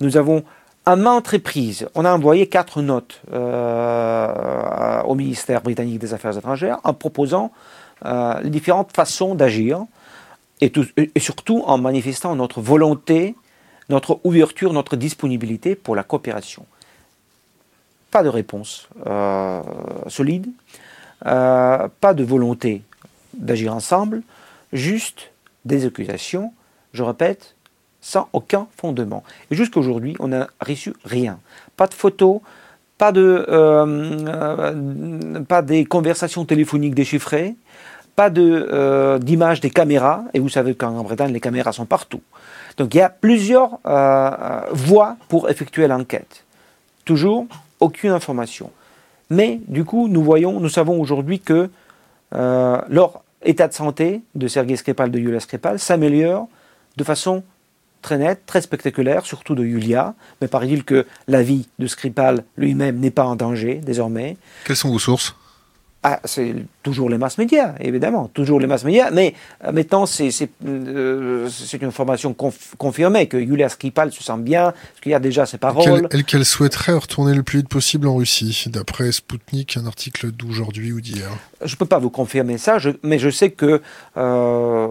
Nous 0.01 0.17
avons 0.17 0.45
à 0.87 0.97
maintes 0.97 1.29
reprises, 1.29 1.89
on 1.95 2.05
a 2.05 2.13
envoyé 2.13 2.47
quatre 2.47 2.83
notes 2.83 3.23
euh, 3.33 5.03
au 5.03 5.15
ministère 5.15 5.63
britannique 5.63 5.99
des 5.99 6.13
Affaires 6.13 6.37
étrangères 6.37 6.79
en 6.85 6.93
proposant 6.93 7.53
euh, 8.05 8.39
les 8.43 8.51
différentes 8.51 8.95
façons 8.95 9.35
d'agir 9.35 9.85
et, 10.61 10.71
surtout 11.19 11.63
en 11.67 11.79
manifestant 11.79 12.37
notre 12.37 12.61
volonté, 12.61 13.35
notre 13.89 14.21
ouverture, 14.25 14.73
notre 14.73 14.97
disponibilité 14.97 15.75
pour 15.75 15.97
la 15.97 16.03
coopération. 16.03 16.67
Pas 18.11 18.23
de 18.23 18.29
réponse 18.29 18.89
euh, 19.07 19.63
solide, 20.09 20.49
pas 21.21 22.15
de 22.15 22.25
volonté 22.25 22.83
d'agir 23.33 23.75
ensemble, 23.75 24.23
juste 24.75 25.33
des 25.65 25.87
accusations, 25.87 26.53
je 26.93 27.03
répète, 27.03 27.55
sans 28.03 28.29
aucun 28.35 28.67
fondement. 28.77 29.25
Et 29.51 29.55
jusqu'à 29.55 29.81
aujourd'hui, 29.81 30.15
on 30.21 30.29
n'a 30.29 30.49
reçu 30.61 30.93
rien. 31.05 31.39
Pas 31.77 31.87
de 31.87 31.95
photos, 31.95 32.41
pas, 32.99 33.13
de, 33.13 33.47
euh, 33.49 34.75
euh, 35.49 35.63
des 35.63 35.87
conversations 35.87 36.45
téléphoniques 36.45 36.95
déchiffrées, 36.95 37.55
pas 38.15 38.31
euh, 38.37 39.19
d'images 39.19 39.61
des 39.61 39.71
caméras. 39.71 40.25
Et 40.35 40.39
vous 40.39 40.51
savez 40.51 40.75
qu'en 40.75 40.93
Grande-Bretagne, 40.93 41.33
les 41.33 41.41
caméras 41.41 41.73
sont 41.73 41.87
partout. 41.87 42.21
Donc 42.77 42.95
il 42.95 42.99
y 42.99 43.01
a 43.01 43.09
plusieurs 43.09 43.79
voies 44.73 45.17
pour 45.29 45.49
effectuer 45.49 45.87
l'enquête. 45.87 46.45
Toujours 47.05 47.47
aucune 47.81 48.11
information. 48.11 48.71
Mais 49.31 49.61
du 49.67 49.85
coup, 49.85 50.09
nous 50.09 50.23
voyons, 50.23 50.61
nous 50.61 50.69
savons 50.69 51.01
aujourd'hui 51.01 51.41
que 51.41 51.71
leur 52.33 53.24
état 53.45 53.69
de 53.69 53.75
santé 53.75 54.23
de 54.35 54.49
Sergei 54.49 54.77
Skripal, 54.77 55.11
de 55.11 55.19
Yulia 55.19 55.41
Skripal, 55.41 55.79
s'améliore 55.79 56.49
de 56.97 57.05
façon 57.05 57.43
très 58.03 58.19
net, 58.19 58.43
très 58.47 58.61
spectaculaire, 58.61 59.25
surtout 59.27 59.55
de 59.55 59.65
Yulia. 59.65 60.15
Mais 60.41 60.49
paraît-il 60.49 60.85
que 60.85 61.07
la 61.27 61.43
vie 61.43 61.69
de 61.79 61.87
Skripal 61.87 62.45
lui-même 62.57 62.99
n'est 62.99 63.11
pas 63.11 63.25
en 63.25 63.37
danger 63.37 63.77
désormais. 63.77 64.37
Quelles 64.65 64.77
sont 64.77 64.91
vos 64.91 64.99
sources? 64.99 65.35
Ah, 66.07 66.21
c'est 66.25 66.55
toujours 66.83 67.09
les 67.09 67.17
masses 67.17 67.39
médias, 67.39 67.73
évidemment, 67.81 68.29
toujours 68.35 68.61
les 68.61 68.67
masses 68.67 68.85
médias, 68.85 69.11
mais 69.11 69.33
euh, 69.65 69.73
maintenant 69.73 70.05
c'est 70.05 70.29
euh, 70.67 71.49
une 71.49 71.89
information 71.89 72.37
confirmée 72.77 73.27
que 73.27 73.39
Yulia 73.39 73.71
Skripal 73.71 74.13
se 74.13 74.23
sent 74.23 74.37
bien, 74.41 74.65
parce 74.65 75.01
qu'il 75.01 75.13
y 75.13 75.15
a 75.15 75.19
déjà 75.19 75.47
ses 75.47 75.57
paroles. 75.57 76.07
Elle 76.11 76.25
qu'elle 76.25 76.45
souhaiterait 76.45 76.93
retourner 76.93 77.35
le 77.35 77.43
plus 77.43 77.61
vite 77.61 77.71
possible 77.71 78.07
en 78.07 78.17
Russie, 78.17 78.67
d'après 78.67 79.13
Sputnik, 79.13 79.79
un 79.79 79.87
article 79.87 80.31
d'aujourd'hui 80.31 80.93
ou 80.93 81.01
d'hier. 81.01 81.31
Je 81.65 81.73
ne 81.73 81.79
peux 81.79 81.87
pas 81.87 82.01
vous 82.01 82.11
confirmer 82.11 82.59
ça, 82.59 82.77
mais 83.03 83.19
je 83.19 83.31
sais 83.31 83.53
que 83.53 83.81
euh, 84.19 84.89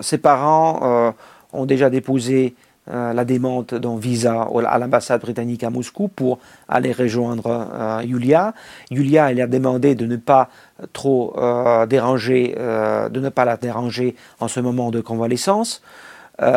ses 0.00 0.18
parents 0.18 1.14
ont 1.52 1.66
déjà 1.66 1.88
déposé 1.88 2.56
euh, 2.90 3.12
la 3.12 3.24
demande 3.24 3.66
d'un 3.66 3.96
visa 3.96 4.48
à 4.66 4.78
l'ambassade 4.78 5.20
britannique 5.20 5.62
à 5.62 5.70
Moscou 5.70 6.08
pour 6.08 6.40
aller 6.68 6.90
rejoindre 6.90 7.68
euh, 7.72 8.02
Yulia. 8.04 8.54
Yulia, 8.90 9.30
elle 9.30 9.40
a 9.40 9.46
demandé 9.46 9.94
de 9.94 10.04
ne 10.04 10.16
pas 10.16 10.50
trop 10.92 11.32
euh, 11.38 11.86
déranger, 11.86 12.56
de 12.56 13.20
ne 13.20 13.28
pas 13.28 13.44
la 13.44 13.56
déranger 13.56 14.16
en 14.40 14.48
ce 14.48 14.58
moment 14.58 14.90
de 14.90 15.00
convalescence, 15.00 15.80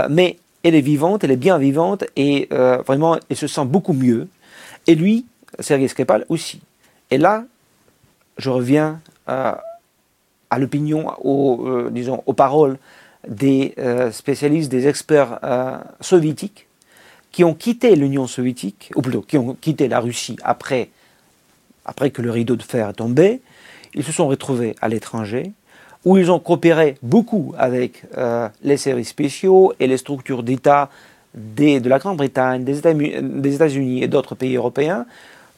mais 0.10 0.38
elle 0.64 0.74
est 0.74 0.82
vivante, 0.82 1.24
elle 1.24 1.30
est 1.30 1.36
bien 1.36 1.60
vivante 1.60 2.06
et 2.16 2.50
vraiment, 2.88 3.18
elle 3.30 3.36
se 3.36 3.46
sent 3.46 3.66
beaucoup 3.66 3.94
mieux. 3.94 4.28
Et 4.88 4.96
lui, 4.96 5.26
Sergei 5.60 5.88
Skripal 5.88 6.26
aussi. 6.30 6.60
Et 7.12 7.20
là, 7.20 7.44
je 8.38 8.50
reviens 8.50 9.00
à 9.28 9.60
l'opinion, 10.58 11.12
aux, 11.24 11.90
disons, 11.92 12.24
aux 12.26 12.34
paroles 12.34 12.78
des 13.28 13.74
euh, 13.78 14.12
spécialistes, 14.12 14.72
des 14.72 14.88
experts 14.88 15.40
euh, 15.44 15.78
soviétiques 16.02 16.68
qui 17.32 17.44
ont 17.44 17.54
quitté 17.54 17.96
l'Union 17.96 18.28
soviétique, 18.28 18.92
ou 18.96 19.02
plutôt 19.02 19.22
qui 19.22 19.38
ont 19.38 19.56
quitté 19.60 19.88
la 19.88 20.00
Russie 20.00 20.38
après, 20.44 20.90
après 21.86 22.10
que 22.10 22.22
le 22.22 22.32
rideau 22.32 22.56
de 22.56 22.64
fer 22.64 22.90
est 22.90 22.94
tombé. 22.94 23.42
Ils 23.94 24.04
se 24.04 24.12
sont 24.12 24.28
retrouvés 24.28 24.76
à 24.82 24.88
l'étranger, 24.88 25.52
où 26.06 26.18
ils 26.18 26.32
ont 26.32 26.40
coopéré 26.40 26.96
beaucoup 27.02 27.54
avec 27.58 28.04
euh, 28.18 28.48
les 28.64 28.78
services 28.78 29.10
spéciaux 29.10 29.74
et 29.80 29.88
les 29.88 29.98
structures 29.98 30.44
d'État 30.44 30.90
de 31.36 31.90
la 31.90 32.00
Grande-Bretagne, 32.00 32.64
des 32.64 33.56
États-Unis 33.56 34.04
et 34.04 34.08
d'autres 34.08 34.36
pays 34.36 34.56
européens, 34.56 35.06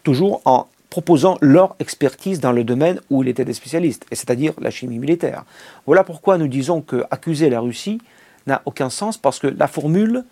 toujours 0.03 0.41
en 0.45 0.67
proposant 0.89 1.37
leur 1.41 1.75
expertise 1.79 2.39
dans 2.39 2.51
le 2.51 2.63
domaine 2.63 2.99
où 3.09 3.23
il 3.23 3.29
était 3.29 3.45
des 3.45 3.53
spécialistes, 3.53 4.05
c'est-à-dire 4.11 4.53
la 4.59 4.71
chimie 4.71 4.99
militaire. 4.99 5.43
Voilà 5.85 6.03
pourquoi 6.03 6.37
nous 6.37 6.47
disons 6.47 6.81
que 6.81 7.03
accuser 7.11 7.49
la 7.49 7.59
Russie 7.59 7.99
n'a 8.45 8.61
aucun 8.65 8.89
sens, 8.89 9.17
parce 9.17 9.39
que 9.39 9.47
la 9.47 9.67
formule 9.67 10.23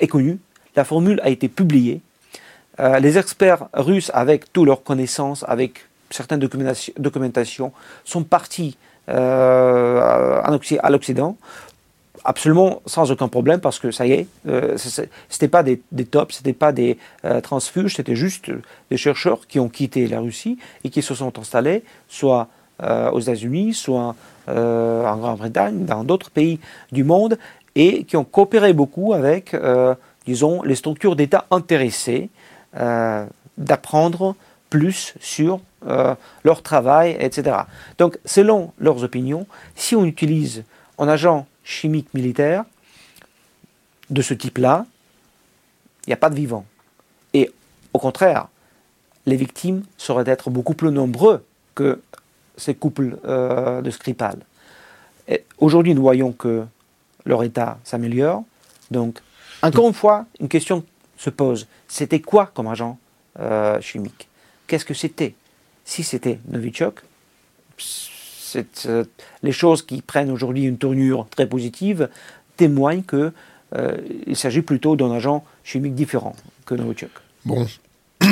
est 0.00 0.08
connue, 0.08 0.38
la 0.74 0.84
formule 0.84 1.20
a 1.22 1.30
été 1.30 1.48
publiée. 1.48 2.00
Euh, 2.80 2.98
les 2.98 3.18
experts 3.18 3.68
russes, 3.72 4.10
avec 4.14 4.52
toutes 4.52 4.66
leurs 4.66 4.82
connaissances, 4.82 5.44
avec 5.46 5.86
certaines 6.10 6.40
documentations, 6.40 7.72
sont 8.04 8.24
partis 8.24 8.76
euh, 9.08 10.40
à 10.42 10.90
l'Occident 10.90 11.36
absolument 12.24 12.82
sans 12.86 13.10
aucun 13.10 13.28
problème 13.28 13.60
parce 13.60 13.78
que 13.78 13.90
ça 13.90 14.06
y 14.06 14.12
est, 14.12 14.26
euh, 14.48 14.76
c'était 15.28 15.48
pas 15.48 15.62
des, 15.62 15.82
des 15.92 16.04
tops, 16.04 16.36
c'était 16.36 16.52
pas 16.52 16.72
des 16.72 16.98
euh, 17.24 17.40
transfuges, 17.40 17.96
c'était 17.96 18.16
juste 18.16 18.50
des 18.90 18.96
chercheurs 18.96 19.46
qui 19.46 19.60
ont 19.60 19.68
quitté 19.68 20.06
la 20.06 20.20
Russie 20.20 20.58
et 20.84 20.90
qui 20.90 21.02
se 21.02 21.14
sont 21.14 21.38
installés 21.38 21.82
soit 22.08 22.48
euh, 22.82 23.10
aux 23.10 23.20
États-Unis, 23.20 23.74
soit 23.74 24.14
en 24.46 25.16
Grande-Bretagne, 25.18 25.84
dans 25.84 26.04
d'autres 26.04 26.30
pays 26.30 26.58
du 26.90 27.04
monde 27.04 27.38
et 27.74 28.04
qui 28.04 28.16
ont 28.16 28.24
coopéré 28.24 28.72
beaucoup 28.72 29.12
avec, 29.12 29.54
disons, 30.24 30.62
les 30.62 30.74
structures 30.74 31.16
d'État 31.16 31.44
intéressées 31.50 32.30
d'apprendre 33.58 34.36
plus 34.70 35.12
sur 35.20 35.60
leur 36.44 36.62
travail, 36.62 37.14
etc. 37.20 37.58
Donc, 37.98 38.18
selon 38.24 38.72
leurs 38.78 39.04
opinions, 39.04 39.46
si 39.74 39.94
on 39.94 40.06
utilise 40.06 40.64
un 40.98 41.08
agent 41.08 41.46
chimique 41.68 42.12
militaire 42.14 42.64
de 44.08 44.22
ce 44.22 44.32
type-là, 44.32 44.86
il 46.06 46.10
n'y 46.10 46.14
a 46.14 46.16
pas 46.16 46.30
de 46.30 46.34
vivants. 46.34 46.64
Et 47.34 47.52
au 47.92 47.98
contraire, 47.98 48.48
les 49.26 49.36
victimes 49.36 49.84
seraient 49.98 50.24
d'être 50.24 50.48
beaucoup 50.48 50.72
plus 50.72 50.90
nombreux 50.90 51.44
que 51.74 52.00
ces 52.56 52.74
couples 52.74 53.18
euh, 53.26 53.82
de 53.82 53.90
Skripal. 53.90 54.38
Aujourd'hui, 55.58 55.94
nous 55.94 56.00
voyons 56.00 56.32
que 56.32 56.64
leur 57.26 57.44
état 57.44 57.78
s'améliore. 57.84 58.44
Donc, 58.90 59.18
encore 59.60 59.86
une 59.86 59.92
fois, 59.92 60.24
une 60.40 60.48
question 60.48 60.82
se 61.18 61.28
pose. 61.28 61.68
C'était 61.86 62.20
quoi 62.20 62.46
comme 62.46 62.68
agent 62.68 62.98
euh, 63.38 63.78
chimique? 63.82 64.26
Qu'est-ce 64.66 64.86
que 64.86 64.94
c'était? 64.94 65.34
Si 65.84 66.02
c'était 66.02 66.40
Novichok, 66.48 67.02
les 69.42 69.52
choses 69.52 69.82
qui 69.82 70.02
prennent 70.02 70.30
aujourd'hui 70.30 70.64
une 70.64 70.78
tournure 70.78 71.26
très 71.30 71.46
positive 71.46 72.08
témoignent 72.56 73.02
qu'il 73.02 73.32
il 74.26 74.36
s'agit 74.36 74.62
plutôt 74.62 74.96
d'un 74.96 75.12
agent 75.12 75.44
chimique 75.64 75.94
différent 75.94 76.34
que 76.66 76.74
Novichok. 76.74 77.10
Bon, 77.44 77.66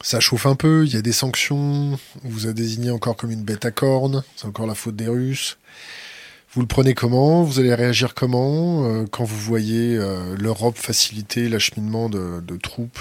ça 0.00 0.20
chauffe 0.20 0.46
un 0.46 0.54
peu, 0.54 0.84
il 0.86 0.94
y 0.94 0.96
a 0.96 1.02
des 1.02 1.12
sanctions, 1.12 1.98
on 2.24 2.28
vous 2.28 2.46
a 2.46 2.52
désigné 2.52 2.90
encore 2.90 3.16
comme 3.16 3.30
une 3.30 3.42
bête 3.42 3.64
à 3.64 3.70
cornes, 3.70 4.22
c'est 4.36 4.46
encore 4.46 4.66
la 4.66 4.74
faute 4.74 4.96
des 4.96 5.08
Russes. 5.08 5.58
Vous 6.52 6.62
le 6.62 6.66
prenez 6.66 6.94
comment 6.94 7.42
Vous 7.42 7.60
allez 7.60 7.74
réagir 7.74 8.14
comment 8.14 8.84
euh, 8.86 9.04
quand 9.10 9.24
vous 9.24 9.36
voyez 9.36 9.96
euh, 9.96 10.34
l'Europe 10.38 10.78
faciliter 10.78 11.48
l'acheminement 11.48 12.08
de, 12.08 12.56
troupes 12.56 13.00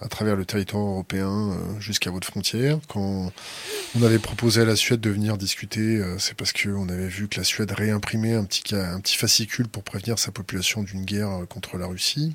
à 0.00 0.08
travers 0.08 0.36
le 0.36 0.44
territoire 0.44 0.82
européen 0.82 1.50
euh, 1.50 1.80
jusqu'à 1.80 2.10
votre 2.10 2.26
frontière 2.26 2.78
Quand 2.88 3.32
on 3.98 4.02
avait 4.02 4.18
proposé 4.18 4.62
à 4.62 4.64
la 4.64 4.76
Suède 4.76 5.00
de 5.00 5.10
venir 5.10 5.36
discuter, 5.36 6.02
c'est 6.18 6.34
parce 6.34 6.52
qu'on 6.52 6.88
avait 6.88 7.08
vu 7.08 7.28
que 7.28 7.38
la 7.38 7.44
Suède 7.44 7.72
réimprimait 7.72 8.34
un 8.34 8.44
petit, 8.44 8.74
un 8.74 9.00
petit 9.00 9.16
fascicule 9.16 9.68
pour 9.68 9.82
prévenir 9.82 10.18
sa 10.18 10.30
population 10.30 10.82
d'une 10.82 11.04
guerre 11.04 11.46
contre 11.48 11.78
la 11.78 11.86
Russie. 11.86 12.34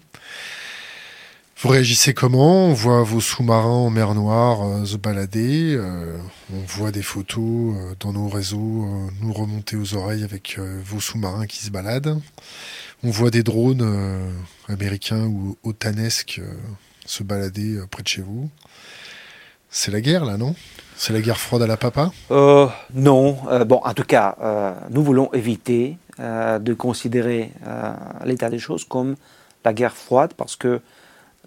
Vous 1.63 1.69
réagissez 1.69 2.13
comment? 2.13 2.65
On 2.65 2.73
voit 2.73 3.03
vos 3.03 3.21
sous-marins 3.21 3.69
en 3.69 3.89
mer 3.89 4.15
Noire 4.15 4.63
euh, 4.63 4.85
se 4.85 4.97
balader. 4.97 5.73
Euh, 5.77 6.17
on 6.53 6.59
voit 6.67 6.91
des 6.91 7.01
photos 7.01 7.77
euh, 7.77 7.95
dans 8.01 8.11
nos 8.11 8.27
réseaux 8.27 8.85
nous 9.21 9.31
remonter 9.31 9.77
aux 9.77 9.93
oreilles 9.93 10.25
avec 10.25 10.59
vos 10.59 10.99
sous-marins 10.99 11.45
qui 11.45 11.63
se 11.63 11.71
baladent. 11.71 12.19
On 13.01 13.11
voit 13.11 13.31
des 13.31 13.43
drones 13.43 14.33
américains 14.67 15.25
ou 15.25 15.57
otanesques 15.63 16.41
se 17.05 17.23
balader 17.23 17.79
près 17.89 18.03
de 18.03 18.07
chez 18.07 18.21
vous. 18.21 18.49
C'est 19.69 19.91
la 19.91 20.01
guerre 20.01 20.25
là, 20.25 20.37
non? 20.37 20.55
C'est 20.95 21.13
la 21.13 21.21
guerre 21.21 21.39
froide 21.39 21.63
à 21.63 21.67
la 21.67 21.77
papa? 21.77 22.11
Non. 22.29 23.37
bon, 23.65 23.81
en 23.83 23.93
tout 23.93 24.03
cas, 24.03 24.37
nous 24.91 25.03
voulons 25.03 25.33
éviter 25.33 25.97
de 26.19 26.73
considérer 26.73 27.51
l'état 28.23 28.49
des 28.51 28.59
choses 28.59 28.85
comme 28.85 29.15
la 29.65 29.73
guerre 29.73 29.95
froide 29.95 30.33
parce 30.37 30.55
que 30.55 30.81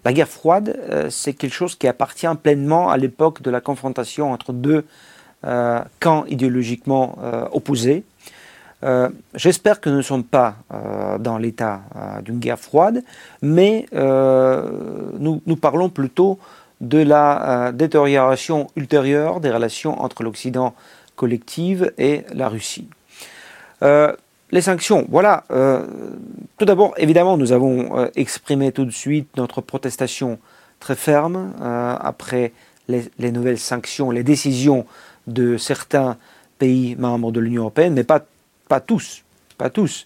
la 0.05 0.13
guerre 0.13 0.27
froide, 0.27 0.79
euh, 0.89 1.09
c'est 1.09 1.33
quelque 1.33 1.53
chose 1.53 1.75
qui 1.75 1.87
appartient 1.87 2.27
pleinement 2.41 2.89
à 2.89 2.97
l'époque 2.97 3.41
de 3.41 3.49
la 3.49 3.61
confrontation 3.61 4.31
entre 4.31 4.53
deux 4.53 4.85
euh, 5.45 5.81
camps 5.99 6.25
idéologiquement 6.25 7.17
euh. 8.83 9.09
J'espère 9.33 9.81
que 9.81 9.89
nous 9.89 9.97
ne 9.97 10.01
sommes 10.01 10.23
pas 10.23 10.55
dans 11.19 11.37
l'état 11.37 11.81
d'une 12.23 12.39
guerre 12.39 12.59
froide, 12.59 13.03
mais 13.41 13.85
nous, 13.93 15.55
parlons 15.59 15.89
plutôt 15.89 16.39
de 16.81 16.99
la 16.99 17.71
détérioration 17.73 18.67
ultérieure 18.75 19.39
des 19.39 19.49
relations 19.49 19.99
entre 20.01 20.23
l'Occident 20.23 20.75
collectif 21.15 21.83
et 21.97 22.23
la 22.33 22.49
Russie. 22.49 22.87
Les 24.51 24.61
sanctions, 24.61 25.05
voilà. 25.09 25.43
Euh, 25.51 25.85
tout 26.57 26.63
d'abord, 26.63 26.93
évidemment, 26.97 27.35
nous 27.35 27.51
avons 27.51 27.99
euh, 27.99 28.07
exprimé 28.15 28.71
tout 28.71 28.85
de 28.85 28.91
suite 28.91 29.27
notre 29.35 29.59
protestation 29.59 30.39
très 30.79 30.95
ferme 30.95 31.53
euh, 31.61 31.95
après 31.99 32.53
les, 32.87 33.31
nouvelles 33.31 33.59
sanctions, 33.59 34.09
les 34.09 34.23
décisions 34.23 34.85
de 35.27 35.57
certains 35.57 36.15
pays 36.59 36.95
membres 36.95 37.33
de 37.33 37.41
l'Union 37.41 37.63
européenne, 37.63 37.93
mais 37.93 38.05
pas, 38.05 38.21
pas 38.67 38.79
tous, 38.79 39.23
pas 39.57 39.69
tous. 39.69 40.05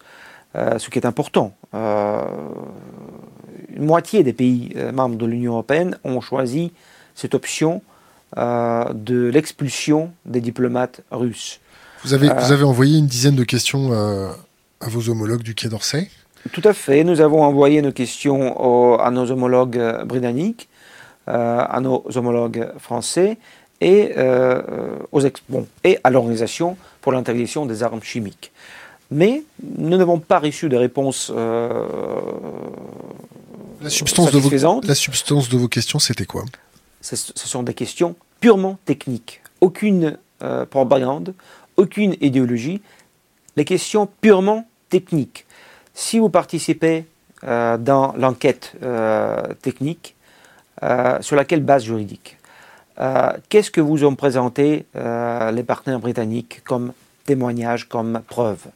ce 0.56 0.90
qui 0.90 1.00
est 1.00 1.06
important. 1.06 1.54
une 1.74 3.86
moitié 3.86 4.24
des 4.24 4.34
pays 4.34 4.76
membres 4.94 5.18
de 5.18 5.26
l'Union 5.26 5.54
européenne 5.54 5.98
ont 6.04 6.22
choisi 6.22 6.72
cette 7.16 7.36
option 7.36 7.82
de 8.38 9.30
l'expulsion 9.34 10.12
des 10.26 10.42
diplomates 10.42 11.02
russes. 11.12 11.60
Vous 12.04 12.14
avez, 12.14 12.30
vous 12.30 12.52
avez 12.52 12.64
envoyé 12.64 12.98
une 12.98 13.06
dizaine 13.06 13.36
de 13.36 13.44
questions 13.44 13.92
euh, 13.92 14.32
à 14.80 14.90
vos 14.90 15.10
homologues 15.10 15.44
du 15.44 15.54
Quai 15.54 15.70
d'Orsay 15.70 16.10
Tout 16.52 16.62
à 16.64 16.74
fait. 16.74 17.04
Nous 17.04 17.22
avons 17.22 17.44
envoyé 17.44 17.82
nos 17.82 17.92
questions 17.92 19.00
à 19.00 19.12
nos 19.12 19.30
homologues 19.30 19.78
euh, 19.78 20.04
britanniques, 20.04 20.68
euh, 21.28 21.60
à 21.60 21.80
nos 21.80 22.04
homologues 22.16 22.70
français 22.80 23.38
et, 23.82 24.14
aux 25.12 25.22
bon, 25.50 25.68
et 25.84 25.98
à 26.04 26.12
l'Organisation 26.12 26.78
pour 27.02 27.12
l'interdiction 27.12 27.66
des 27.66 27.84
armes 27.84 28.02
chimiques. 28.04 28.52
Mais 29.10 29.44
nous 29.62 29.98
n'avons 29.98 30.20
pas 30.20 30.40
reçu 30.40 30.70
de 30.70 30.78
réponse 30.78 31.30
la 33.82 33.90
substance, 33.90 34.32
de 34.32 34.38
vos, 34.38 34.82
la 34.84 34.96
substance 34.96 35.50
de 35.50 35.58
vos 35.58 35.68
questions, 35.68 36.00
c'était 36.00 36.26
quoi? 36.26 36.46
Ce, 37.02 37.16
sont 37.16 37.64
des 37.64 37.74
questions 37.74 38.16
purement 38.40 38.78
techniques. 38.86 39.42
Aucune 39.60 40.18
propagande, 40.70 41.34
aucune 41.76 42.16
idéologie, 42.22 42.82
les 43.56 43.66
questions 43.66 44.08
purement 44.22 44.68
techniques. 44.90 45.46
Si 45.94 46.20
vous 46.20 46.30
participez 46.30 47.06
euh, 47.44 47.78
dans 47.78 48.14
l'enquête 48.18 48.74
euh, 48.84 49.42
technique, 49.62 50.16
euh, 50.84 51.18
sur 51.22 51.36
laquelle 51.36 51.62
base 51.62 51.84
juridique? 51.84 52.38
Qu'est-ce 53.50 53.72
que 53.72 53.82
vous 53.82 54.04
ont 54.04 54.16
présenté 54.16 54.86
les 54.96 55.64
partenaires 55.64 56.00
britanniques 56.00 56.62
comme 56.64 56.94
témoignage, 57.26 57.88
comme 57.90 58.22
preuve? 58.28 58.68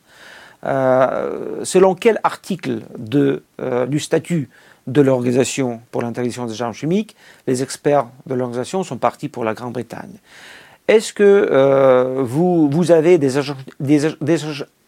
Selon 0.63 1.95
quel 1.95 2.19
article 2.23 2.81
de, 2.97 3.43
du 3.87 3.99
statut 3.99 4.49
de 4.87 5.01
l'Organisation 5.01 5.81
pour 5.91 6.01
l'interdiction 6.01 6.45
des 6.45 6.61
armes 6.61 6.73
chimiques, 6.73 7.15
les 7.47 7.61
experts 7.61 8.07
de 8.25 8.35
l'organisation 8.35 8.83
sont 8.83 8.97
partis 8.97 9.29
pour 9.29 9.43
la 9.43 9.53
Grande-Bretagne? 9.53 10.17
Est-ce 10.87 11.13
que 11.13 11.23
euh, 11.23 12.21
vous, 12.23 12.69
vous, 12.69 12.91
avez 12.91 13.17
des, 13.17 13.37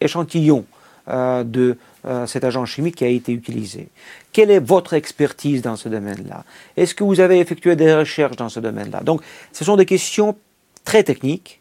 échantillons 0.00 0.64
euh, 1.08 1.42
de 1.42 1.76
euh, 2.06 2.26
cet 2.26 2.44
agent 2.44 2.64
chimique 2.64 2.96
qui 2.96 3.04
a 3.04 3.08
été 3.08 3.32
utilisé 3.32 3.88
Quelle 4.32 4.50
est 4.50 4.60
votre 4.60 4.94
expertise 4.94 5.62
dans 5.62 5.76
ce 5.76 5.88
domaine-là? 5.88 6.44
Est-ce 6.76 6.94
que 6.94 7.04
vous 7.04 7.20
avez 7.20 7.40
effectué 7.40 7.76
des 7.76 7.94
recherches 7.94 8.36
dans 8.36 8.48
ce 8.48 8.60
domaine-là? 8.60 9.00
Donc, 9.02 9.22
ce 9.52 9.64
sont 9.64 9.76
des 9.76 9.86
questions 9.86 10.36
très 10.84 11.02
techniques 11.02 11.60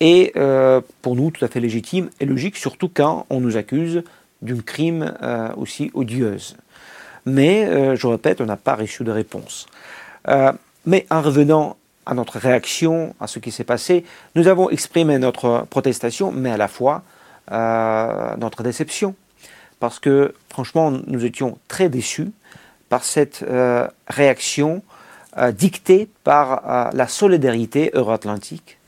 et 0.00 0.32
pour 1.00 1.14
nous 1.14 1.30
tout 1.30 1.44
à 1.44 1.48
fait 1.48 1.60
légitimes 1.60 2.10
et 2.18 2.26
logiques, 2.26 2.56
surtout 2.56 2.90
quand 2.92 3.24
on 3.30 3.40
nous 3.40 3.56
accuse 3.56 4.02
d'une 4.40 4.62
crime 4.62 5.14
aussi 5.56 5.92
odieuse. 5.94 6.56
Mais, 7.24 7.94
je 7.94 8.06
répète, 8.08 8.40
on 8.40 8.46
n'a 8.46 8.56
pas 8.56 8.74
reçu 8.74 9.04
de 9.04 9.12
réponse. 9.12 9.68
mais 10.86 11.06
en 11.08 11.22
revenant 11.22 11.76
à 12.06 12.14
notre 12.14 12.38
réaction 12.38 13.14
à 13.20 13.26
ce 13.26 13.38
qui 13.38 13.50
s'est 13.50 13.64
passé. 13.64 14.04
Nous 14.34 14.48
avons 14.48 14.70
exprimé 14.70 15.18
notre 15.18 15.66
protestation, 15.70 16.32
mais 16.32 16.50
à 16.50 16.56
la 16.56 16.68
fois 16.68 17.02
euh, 17.50 18.36
notre 18.36 18.62
déception. 18.62 19.14
Parce 19.82 19.98
que 19.98 20.32
franchement, 20.48 20.92
nous 20.92 21.24
étions 21.24 21.58
très 21.66 21.88
déçus 21.88 22.30
par 22.88 23.02
cette 23.02 23.42
euh, 23.42 23.88
réaction 24.06 24.80
euh, 25.38 25.50
dictée 25.50 26.08
par 26.22 26.92
la 26.94 27.08
solidarité 27.08 27.90
euro-atlantique. 27.92 28.78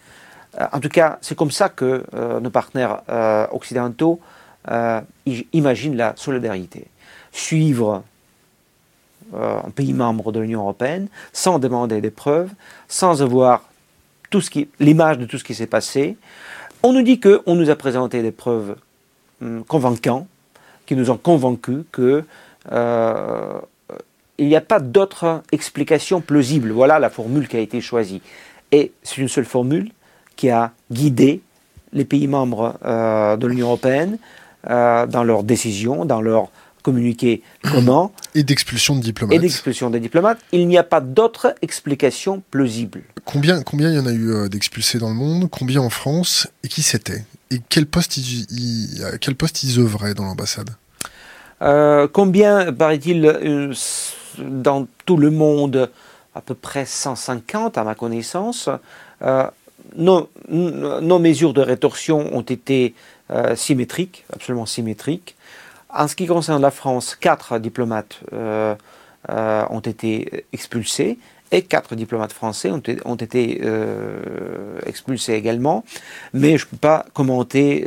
en 0.57 0.79
tout 0.79 0.89
cas, 0.89 1.19
c'est 1.21 1.35
comme 1.35 1.51
ça 1.51 1.69
que 1.69 2.05
nos 2.39 2.51
partenaires 2.51 3.03
occidentaux 3.51 4.21
imaginent 5.53 5.97
la 5.97 6.13
solidarité. 6.15 6.87
Suivre 7.33 8.05
euh, 9.35 9.59
un 9.67 9.71
pays 9.71 9.95
membre 9.95 10.31
de 10.31 10.39
l'Union 10.39 10.61
européenne, 10.61 11.09
sans 11.33 11.59
demander 11.59 12.01
des 12.01 12.13
preuves, 12.13 12.51
sans 12.87 13.21
avoir 13.21 13.65
l'image 14.79 15.19
de 15.19 15.25
tout 15.25 15.39
ce 15.39 15.45
qui 15.45 15.57
s'est 15.57 15.67
passé. 15.67 16.17
On 16.85 16.93
nous 16.93 17.03
dit 17.03 17.19
qu'on 17.19 17.57
nous 17.57 17.69
a 17.69 17.75
présenté 17.75 18.23
des 18.23 18.31
preuves 18.31 18.77
hum, 19.43 19.65
convaincantes, 19.65 20.29
qui 20.87 20.97
nous 20.97 21.11
ont 21.11 21.17
convaincus 21.17 21.85
qu'il 21.95 22.25
euh, 22.73 23.59
n'y 24.39 24.57
a 24.57 24.61
pas 24.61 24.81
d'autre 24.81 25.43
explication 25.53 26.21
plausible. 26.21 26.71
Voilà 26.71 26.99
la 26.99 27.11
formule 27.11 27.49
qui 27.49 27.57
a 27.57 27.61
été 27.61 27.81
choisie. 27.81 28.23
Et 28.73 28.93
c'est 29.03 29.19
une 29.19 29.29
seule 29.29 29.45
formule 29.45 29.93
qui 30.37 30.51
a 30.51 30.73
guidé 30.91 31.41
les 31.93 32.05
pays 32.05 32.27
membres 32.27 32.79
euh, 32.85 33.37
de 33.37 33.47
l'Union 33.47 33.69
européenne 33.69 34.19
dans 34.67 35.25
leurs 35.25 35.43
décisions, 35.43 36.07
dans 36.07 36.23
leurs 36.23 36.49
communiquer 36.85 37.43
comment. 37.65 38.13
Et 38.37 38.45
d'expulsion 38.45 38.95
de 38.95 39.01
diplomates. 39.01 39.35
Et 39.35 39.41
d'expulsion 39.41 39.91
des 39.91 39.99
diplomates. 39.99 40.39
Il 40.53 40.69
n'y 40.69 40.79
a 40.79 40.85
pas 40.85 41.01
d'autre 41.01 41.57
explication 41.63 42.43
plausible. 42.53 43.03
Combien, 43.25 43.63
combien 43.63 43.91
il 43.91 43.97
y 43.97 43.99
en 43.99 44.07
a 44.07 44.13
eu 44.13 44.31
euh, 44.31 44.49
d'expulsés 44.49 44.99
dans 44.99 45.09
le 45.09 45.17
monde? 45.17 45.49
Combien 45.51 45.81
en 45.81 45.91
France? 45.91 46.47
Et 46.63 46.69
qui 46.69 46.83
c'était? 46.83 47.25
Et 47.55 47.61
quel 47.69 47.87
poste 47.87 48.17
ils, 48.17 49.05
à 49.05 49.19
quel 49.19 49.35
poste 49.37 49.63
ils 49.63 49.79
œuvraient 49.79 50.15
dans 50.15 50.25
l'ambassade? 50.25 50.71
Euh, 51.63 52.09
Combien, 52.13 52.73
paraît-il, 52.73 53.25
euh, 53.25 53.73
dans 54.39 54.87
tout 55.07 55.17
le 55.17 55.31
monde 55.31 55.91
À 56.35 56.41
peu 56.41 56.55
près 56.55 56.85
150 56.85 57.79
à 57.79 57.85
ma 57.85 57.95
connaissance. 57.95 58.69
nos, 59.97 60.29
mesures 61.19 61.55
de 61.55 61.61
rétorsion 61.61 62.37
ont 62.37 62.43
été 62.43 62.95
symétriques, 63.55 64.25
absolument 64.33 64.67
symétriques. 64.67 65.37
En 65.95 66.09
ce 66.09 66.17
qui 66.17 66.27
concerne 66.27 66.61
la 66.61 66.73
France, 66.73 67.15
quatre 67.15 67.59
diplomates 67.59 68.19
euh, 68.33 68.75
euh, 69.31 69.65
ont 69.71 69.81
été 69.81 70.45
expulsés 70.53 71.19
et 71.55 71.63
quatre 71.63 71.95
diplomates 71.95 72.33
français 72.33 72.71
ont, 72.71 72.83
ont 73.05 73.15
été 73.15 73.61
expulsés 74.87 75.35
également. 75.35 75.85
Mais 76.33 76.59
je 76.59 76.67
ne 76.67 76.71
peux 76.71 76.77
pas 76.77 77.07
commenter 77.13 77.87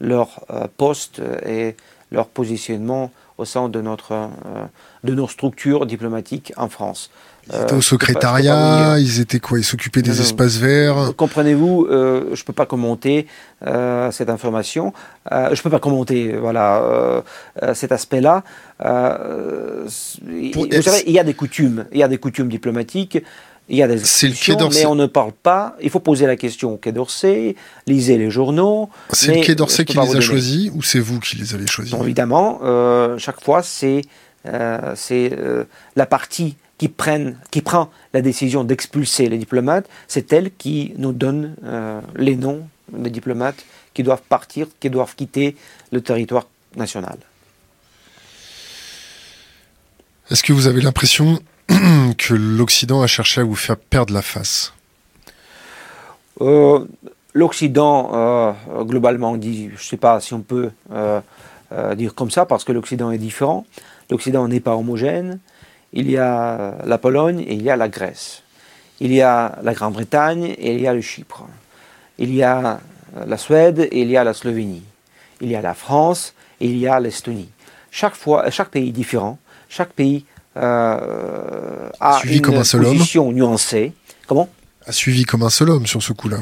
leur 0.00 0.44
poste 0.76 1.20
et 1.44 1.74
leur 2.12 2.26
positionnement 2.28 3.10
au 3.38 3.44
sein 3.44 3.68
de 3.68 3.80
nos 3.82 5.28
structures 5.28 5.86
diplomatiques 5.86 6.52
en 6.56 6.68
France. 6.68 7.10
Ils 7.52 7.62
étaient 7.62 7.74
au 7.74 7.80
secrétariat, 7.80 8.98
ils 8.98 9.20
étaient 9.20 9.38
quoi 9.38 9.58
Ils 9.58 9.64
s'occupaient 9.64 10.02
des 10.02 10.20
espaces 10.20 10.56
verts 10.56 11.12
Comprenez-vous, 11.16 11.86
je 11.90 12.30
ne 12.30 12.44
peux 12.44 12.52
pas 12.52 12.66
commenter 12.66 13.26
cette 13.64 14.30
information. 14.30 14.92
je 15.30 15.50
ne 15.50 15.62
peux 15.62 15.70
pas 15.70 15.78
commenter 15.78 16.36
voilà, 16.36 17.22
cet 17.74 17.92
aspect-là. 17.92 18.42
vous 18.80 19.88
savez, 19.88 21.04
il 21.06 21.12
y 21.12 21.18
a 21.18 21.24
des 21.24 21.34
coutumes. 21.34 21.86
Il 21.92 21.98
y 21.98 22.02
a 22.02 22.08
des 22.08 22.18
coutumes 22.18 22.48
diplomatiques. 22.48 23.18
Il 23.68 23.76
y 23.76 23.82
a 23.82 23.88
des 23.88 23.96
questions, 23.96 24.68
mais 24.72 24.86
on 24.86 24.94
ne 24.94 25.06
parle 25.06 25.32
pas. 25.32 25.76
Il 25.82 25.90
faut 25.90 25.98
poser 25.98 26.26
la 26.26 26.36
question 26.36 26.74
au 26.74 26.76
Quai 26.76 26.92
d'Orsay, 26.92 27.56
lisez 27.88 28.16
les 28.16 28.30
journaux. 28.30 28.90
C'est 29.12 29.34
le 29.34 29.42
Quai 29.42 29.56
d'Orsay 29.56 29.84
qui 29.84 29.98
les 29.98 30.16
a 30.16 30.20
choisis 30.20 30.70
ou 30.74 30.82
c'est 30.82 31.00
vous 31.00 31.18
qui 31.18 31.36
les 31.36 31.54
avez 31.54 31.66
choisis? 31.66 31.94
Évidemment, 32.00 32.60
chaque 33.18 33.40
fois, 33.42 33.62
c'est 33.62 34.02
la 34.44 36.06
partie 36.08 36.56
qui, 36.78 36.88
prennent, 36.88 37.38
qui 37.50 37.62
prend 37.62 37.90
la 38.12 38.22
décision 38.22 38.64
d'expulser 38.64 39.28
les 39.28 39.38
diplomates, 39.38 39.88
c'est 40.08 40.32
elle 40.32 40.50
qui 40.54 40.92
nous 40.98 41.12
donne 41.12 41.56
euh, 41.64 42.00
les 42.16 42.36
noms 42.36 42.68
des 42.92 43.10
diplomates 43.10 43.64
qui 43.94 44.02
doivent 44.02 44.22
partir, 44.28 44.66
qui 44.78 44.90
doivent 44.90 45.14
quitter 45.14 45.56
le 45.90 46.00
territoire 46.00 46.46
national. 46.76 47.18
Est-ce 50.30 50.42
que 50.42 50.52
vous 50.52 50.66
avez 50.66 50.80
l'impression 50.80 51.40
que 52.18 52.34
l'Occident 52.34 53.02
a 53.02 53.06
cherché 53.06 53.40
à 53.40 53.44
vous 53.44 53.54
faire 53.54 53.76
perdre 53.76 54.12
la 54.12 54.22
face? 54.22 54.72
Euh, 56.40 56.84
L'Occident, 57.32 58.10
euh, 58.14 58.52
globalement, 58.84 59.36
dit, 59.36 59.68
je 59.68 59.74
ne 59.74 59.78
sais 59.78 59.96
pas 59.96 60.20
si 60.20 60.32
on 60.32 60.40
peut 60.40 60.70
dire 61.96 62.14
comme 62.14 62.30
ça, 62.30 62.46
parce 62.46 62.64
que 62.64 62.72
l'Occident 62.72 63.10
est 63.10 63.18
différent. 63.18 63.66
L'Occident 64.10 64.48
n'est 64.48 64.60
pas 64.60 64.74
homogène 64.74 65.38
il 65.92 66.10
y 66.10 66.18
a 66.18 66.76
la 66.84 66.98
Pologne 66.98 67.40
et 67.40 67.54
il 67.54 67.62
y 67.62 67.70
a 67.70 67.76
la 67.76 67.88
Grèce. 67.88 68.42
Il 69.00 69.12
y 69.12 69.20
a 69.20 69.58
la 69.62 69.74
Grande-Bretagne 69.74 70.54
et 70.58 70.74
il 70.74 70.80
y 70.80 70.86
a 70.86 70.94
le 70.94 71.00
Chypre. 71.00 71.46
Il 72.18 72.34
y 72.34 72.42
a 72.42 72.80
la 73.26 73.36
Suède 73.36 73.88
et 73.90 74.00
il 74.00 74.10
y 74.10 74.16
a 74.16 74.24
la 74.24 74.34
Slovénie. 74.34 74.84
Il 75.40 75.50
y 75.50 75.56
a 75.56 75.60
la 75.60 75.74
France 75.74 76.34
et 76.60 76.66
il 76.66 76.78
y 76.78 76.88
a 76.88 76.98
l'Estonie. 77.00 77.50
Chaque 77.90 78.14
fois, 78.14 78.50
chaque 78.50 78.70
pays 78.70 78.88
est 78.88 78.92
différent. 78.92 79.38
Chaque 79.68 79.92
pays 79.92 80.24
euh, 80.56 81.88
a 82.00 82.20
une 82.24 82.40
comme 82.40 82.56
un 82.56 82.64
seul 82.64 82.82
position 82.82 83.32
nuancée. 83.32 83.92
Comment? 84.26 84.48
A 84.86 84.92
suivi 84.92 85.24
comme 85.24 85.42
un 85.42 85.50
seul 85.50 85.70
homme 85.70 85.86
sur 85.86 86.02
ce 86.02 86.12
coup-là. 86.12 86.38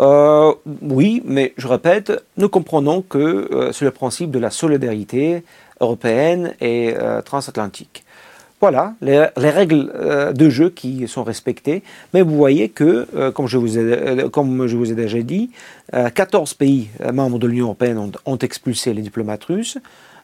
Euh, 0.00 0.52
oui, 0.82 1.22
mais 1.24 1.52
je 1.56 1.68
répète, 1.68 2.12
nous 2.36 2.48
comprenons 2.48 3.02
que 3.02 3.18
euh, 3.18 3.72
c'est 3.72 3.84
le 3.84 3.92
principe 3.92 4.30
de 4.30 4.38
la 4.40 4.50
solidarité 4.50 5.44
européenne 5.80 6.54
et 6.60 6.94
transatlantique. 7.24 8.03
Voilà, 8.60 8.94
les, 9.02 9.28
règles 9.36 9.92
euh, 9.94 10.32
de 10.32 10.48
jeu 10.48 10.70
qui 10.70 11.06
sont 11.06 11.22
respectées. 11.22 11.82
Mais 12.14 12.22
vous 12.22 12.36
voyez 12.36 12.68
que, 12.70 13.06
euh, 13.14 13.30
comme, 13.30 13.46
je 13.46 13.58
vous 13.58 13.78
ai, 13.78 13.82
euh, 13.82 14.28
comme 14.28 14.66
je 14.66 14.76
vous 14.76 14.90
ai 14.90 14.94
déjà 14.94 15.20
dit, 15.20 15.50
14 15.92 16.54
pays 16.54 16.88
membres 17.12 17.38
de 17.38 17.46
l'Union 17.46 17.66
européenne 17.66 18.10
ont, 18.24 18.38
expulsé 18.38 18.94
les 18.94 19.02
diplomates 19.02 19.44
russes, 19.44 19.78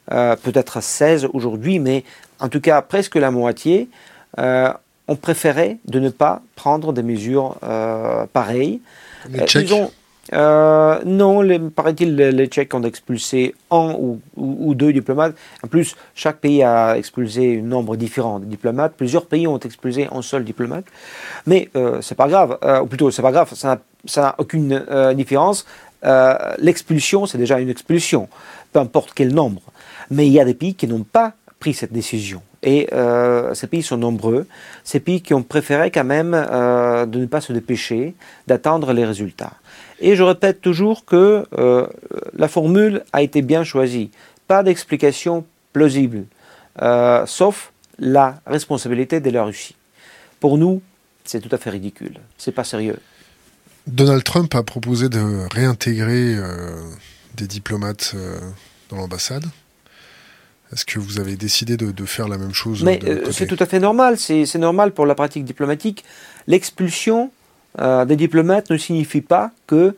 peut-être 0.09 0.81
16 0.81 1.29
aujourd'hui, 1.33 1.79
mais 1.79 2.03
en 2.39 2.49
tout 2.49 2.59
cas 2.59 2.81
presque 2.81 3.15
la 3.15 3.31
moitié 3.31 3.87
ont 4.37 5.15
préféré 5.15 5.77
de 5.85 5.99
ne 5.99 6.09
pas 6.09 6.41
prendre 6.55 6.93
des 6.93 7.03
mesures 7.03 7.57
pareilles. 8.33 8.81
ils 9.29 9.73
ont, 9.73 9.91
euh, 10.33 10.99
non, 11.05 11.69
paraît-il, 11.69 12.15
les, 12.15 12.47
Tchèques 12.47 12.73
ont 12.73 12.83
expulsé 12.83 13.55
un 13.69 13.95
ou, 14.37 14.75
deux 14.75 14.93
diplomates. 14.93 15.35
En 15.63 15.67
plus, 15.67 15.95
chaque 16.15 16.37
pays 16.37 16.63
a 16.63 16.97
expulsé 16.97 17.59
un 17.59 17.67
nombre 17.67 17.95
différent 17.97 18.39
de 18.39 18.45
diplomates. 18.45 18.93
Plusieurs 18.95 19.25
pays 19.25 19.47
ont 19.47 19.59
expulsé 19.59 20.07
un 20.11 20.21
seul 20.21 20.43
diplomate. 20.43 20.85
Mais 21.45 21.69
euh, 21.75 22.01
c'est 22.01 22.15
pas 22.15 22.27
grave, 22.27 22.57
euh, 22.63 22.81
ou 22.81 22.85
plutôt, 22.87 23.11
c'est 23.11 23.21
pas 23.21 23.31
grave, 23.31 23.53
ça 23.53 23.79
n'a 24.17 24.35
aucune 24.37 24.85
euh, 24.89 25.13
différence. 25.13 25.65
L'expulsion, 26.57 27.25
c'est 27.25 27.37
déjà 27.37 27.59
une 27.59 27.69
expulsion, 27.69 28.27
peu 28.73 28.79
importe 28.79 29.11
quel 29.13 29.33
nombre. 29.33 29.61
Mais 30.09 30.25
il 30.25 30.33
y 30.33 30.39
a 30.39 30.45
des 30.45 30.55
pays 30.55 30.73
qui 30.73 30.87
n'ont 30.87 31.03
pas 31.03 31.33
pris 31.59 31.73
cette 31.73 31.93
décision. 31.93 32.41
Et 32.63 32.89
ces 33.53 33.67
pays 33.67 33.83
sont 33.83 33.97
nombreux, 33.97 34.47
ces 34.83 34.99
pays 34.99 35.21
qui 35.21 35.35
ont 35.35 35.43
préféré 35.43 35.91
quand 35.91 36.03
même 36.03 36.31
de 36.31 37.19
ne 37.19 37.25
pas 37.27 37.39
se 37.39 37.53
dépêcher, 37.53 38.15
d'attendre 38.47 38.93
les 38.93 39.05
résultats. 39.05 39.53
Et 40.01 40.15
je 40.15 40.23
répète 40.23 40.61
toujours 40.61 41.05
que 41.05 41.45
euh, 41.57 41.87
la 42.35 42.47
formule 42.47 43.03
a 43.13 43.21
été 43.21 43.43
bien 43.43 43.63
choisie. 43.63 44.09
Pas 44.47 44.63
d'explication 44.63 45.45
plausible, 45.73 46.25
euh, 46.81 47.25
sauf 47.27 47.71
la 47.99 48.41
responsabilité 48.47 49.19
de 49.19 49.29
la 49.29 49.43
Russie. 49.43 49.75
Pour 50.39 50.57
nous, 50.57 50.81
c'est 51.23 51.39
tout 51.39 51.53
à 51.53 51.59
fait 51.59 51.69
ridicule. 51.69 52.19
C'est 52.37 52.51
pas 52.51 52.63
sérieux. 52.63 52.97
Donald 53.85 54.23
Trump 54.23 54.53
a 54.55 54.63
proposé 54.63 55.07
de 55.07 55.47
réintégrer 55.53 56.35
euh, 56.35 56.71
des 57.37 57.45
diplomates 57.47 58.15
dans 58.89 58.97
l'ambassade. 58.97 59.45
Est-ce 60.73 60.85
que 60.85 60.99
vous 60.99 61.19
avez 61.19 61.35
décidé 61.35 61.77
de, 61.77 62.05
faire 62.05 62.27
la 62.27 62.37
même 62.37 62.53
chose 62.53 62.83
Mais 62.83 62.99
c'est 63.31 63.45
tout 63.45 63.57
à 63.59 63.65
fait 63.65 63.79
normal. 63.79 64.17
C'est 64.17 64.55
normal 64.55 64.93
pour 64.93 65.05
la 65.05 65.15
pratique 65.15 65.43
diplomatique. 65.43 66.05
L'expulsion 66.47 67.29
euh, 67.79 68.05
des 68.05 68.15
diplomates 68.15 68.69
ne 68.69 68.77
signifie 68.77 69.21
pas 69.21 69.51
que 69.67 69.95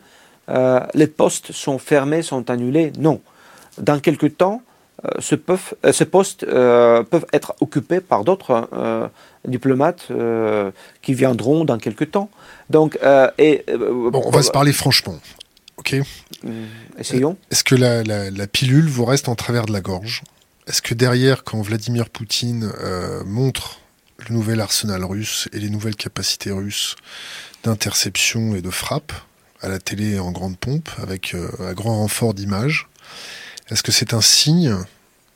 euh, 0.49 0.79
les 0.93 1.07
postes 1.07 1.51
sont 1.51 1.79
fermés, 1.79 2.21
sont 2.21 2.49
annulés. 2.49 2.91
Non. 2.99 3.21
Dans 3.79 3.99
quelque 3.99 4.27
temps, 4.27 4.61
euh, 5.05 5.09
ce 5.19 5.35
peuvent, 5.35 5.73
ces 5.91 6.05
postes 6.05 6.45
peuvent 6.45 7.25
être 7.33 7.55
occupés 7.61 7.99
par 7.99 8.23
d'autres 8.23 8.69
diplomates 9.45 10.09
qui 11.01 11.13
viendront 11.13 11.65
dans 11.65 11.77
quelque 11.77 12.03
temps. 12.03 12.29
Donc, 12.69 12.99
et, 13.37 13.65
bon, 13.67 14.21
on 14.25 14.29
va 14.29 14.43
se 14.43 14.51
parler 14.51 14.73
franchement. 14.73 15.19
Ok? 15.77 15.95
essayons. 16.99 17.37
Est-ce 17.49 17.63
que 17.63 17.75
la, 17.75 18.03
la, 18.03 18.47
pilule 18.47 18.87
vous 18.87 19.05
reste 19.05 19.27
en 19.27 19.35
travers 19.35 19.65
de 19.65 19.73
la 19.73 19.81
gorge? 19.81 20.23
Est-ce 20.67 20.81
que 20.81 20.93
derrière, 20.93 21.43
quand 21.43 21.61
Vladimir 21.61 22.09
Poutine 22.09 22.71
montre 23.25 23.79
le 24.29 24.35
nouvel 24.35 24.61
arsenal 24.61 25.03
russe 25.03 25.49
et 25.51 25.59
les 25.59 25.69
nouvelles 25.69 25.95
capacités 25.95 26.51
russes 26.51 26.95
d'interception 27.63 28.55
et 28.55 28.61
de 28.61 28.69
frappe 28.69 29.13
à 29.61 29.69
la 29.69 29.79
télé 29.79 30.19
en 30.19 30.31
grande 30.31 30.57
pompe 30.57 30.89
avec 31.01 31.33
euh, 31.33 31.49
un 31.59 31.73
grand 31.73 31.97
renfort 31.97 32.33
d'images. 32.33 32.89
Est-ce 33.69 33.81
que 33.81 33.91
c'est 33.91 34.13
un 34.13 34.21
signe 34.21 34.75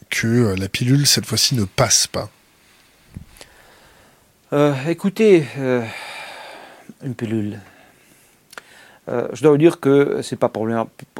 que 0.09 0.27
euh, 0.27 0.55
la 0.55 0.67
pilule 0.67 1.07
cette 1.07 1.25
fois-ci 1.25 1.55
ne 1.55 1.63
passe 1.63 2.07
pas? 2.07 2.29
Euh, 4.53 4.73
Écoutez, 4.87 5.45
une 7.03 7.15
pilule. 7.15 7.59
je 9.07 9.41
dois 9.41 9.51
vous 9.51 9.57
dire 9.57 9.79
que 9.79 10.21
pas 10.35 10.49
pour 10.49 10.67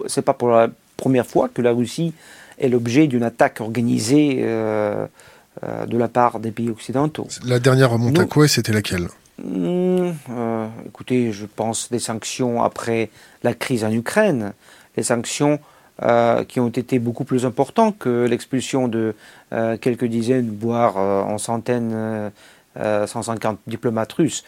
c'est 0.08 0.22
pas 0.22 0.34
pour 0.34 0.50
la 0.50 0.70
première 0.96 1.26
fois 1.26 1.50
que 1.50 1.62
la 1.62 1.72
Russie 1.72 2.13
est 2.58 2.70
l'objet 2.70 3.08
d'une 3.08 3.24
attaque 3.24 3.60
organisée 3.60 4.41
de 4.41 5.98
la 5.98 6.08
part 6.08 6.39
des 6.39 6.52
pays 6.52 6.70
occidentaux. 6.70 7.28
La 7.43 7.60
dernière 7.60 7.89
remonte 7.89 8.17
à 8.17 8.26
quoi 8.26 8.48
c'était 8.48 8.72
laquelle? 8.72 9.10
Hmm, 9.43 10.13
euh, 10.32 10.67
écoutez, 10.88 11.32
je 11.32 11.45
pense 11.45 11.91
des 11.91 12.00
sanctions 12.00 12.63
après 12.63 13.12
la 13.43 13.54
crise 13.54 13.84
en 13.84 13.91
Ukraine, 13.91 14.54
les 14.96 15.04
sanctions 15.04 15.60
euh, 16.02 16.44
qui 16.44 16.60
ont 16.60 16.69
été 16.69 16.98
beaucoup 16.98 17.23
plus 17.23 17.46
importantes 17.46 18.00
que 18.00 18.25
l'expulsion 18.25 18.88
de 18.88 19.13
euh, 19.54 19.77
quelques 19.77 20.06
dizaines, 20.06 20.58
voire 20.60 20.98
en 20.98 21.38
centaines, 21.38 22.31
150 22.75 23.60
diplomates 23.65 24.13
russes. 24.13 24.44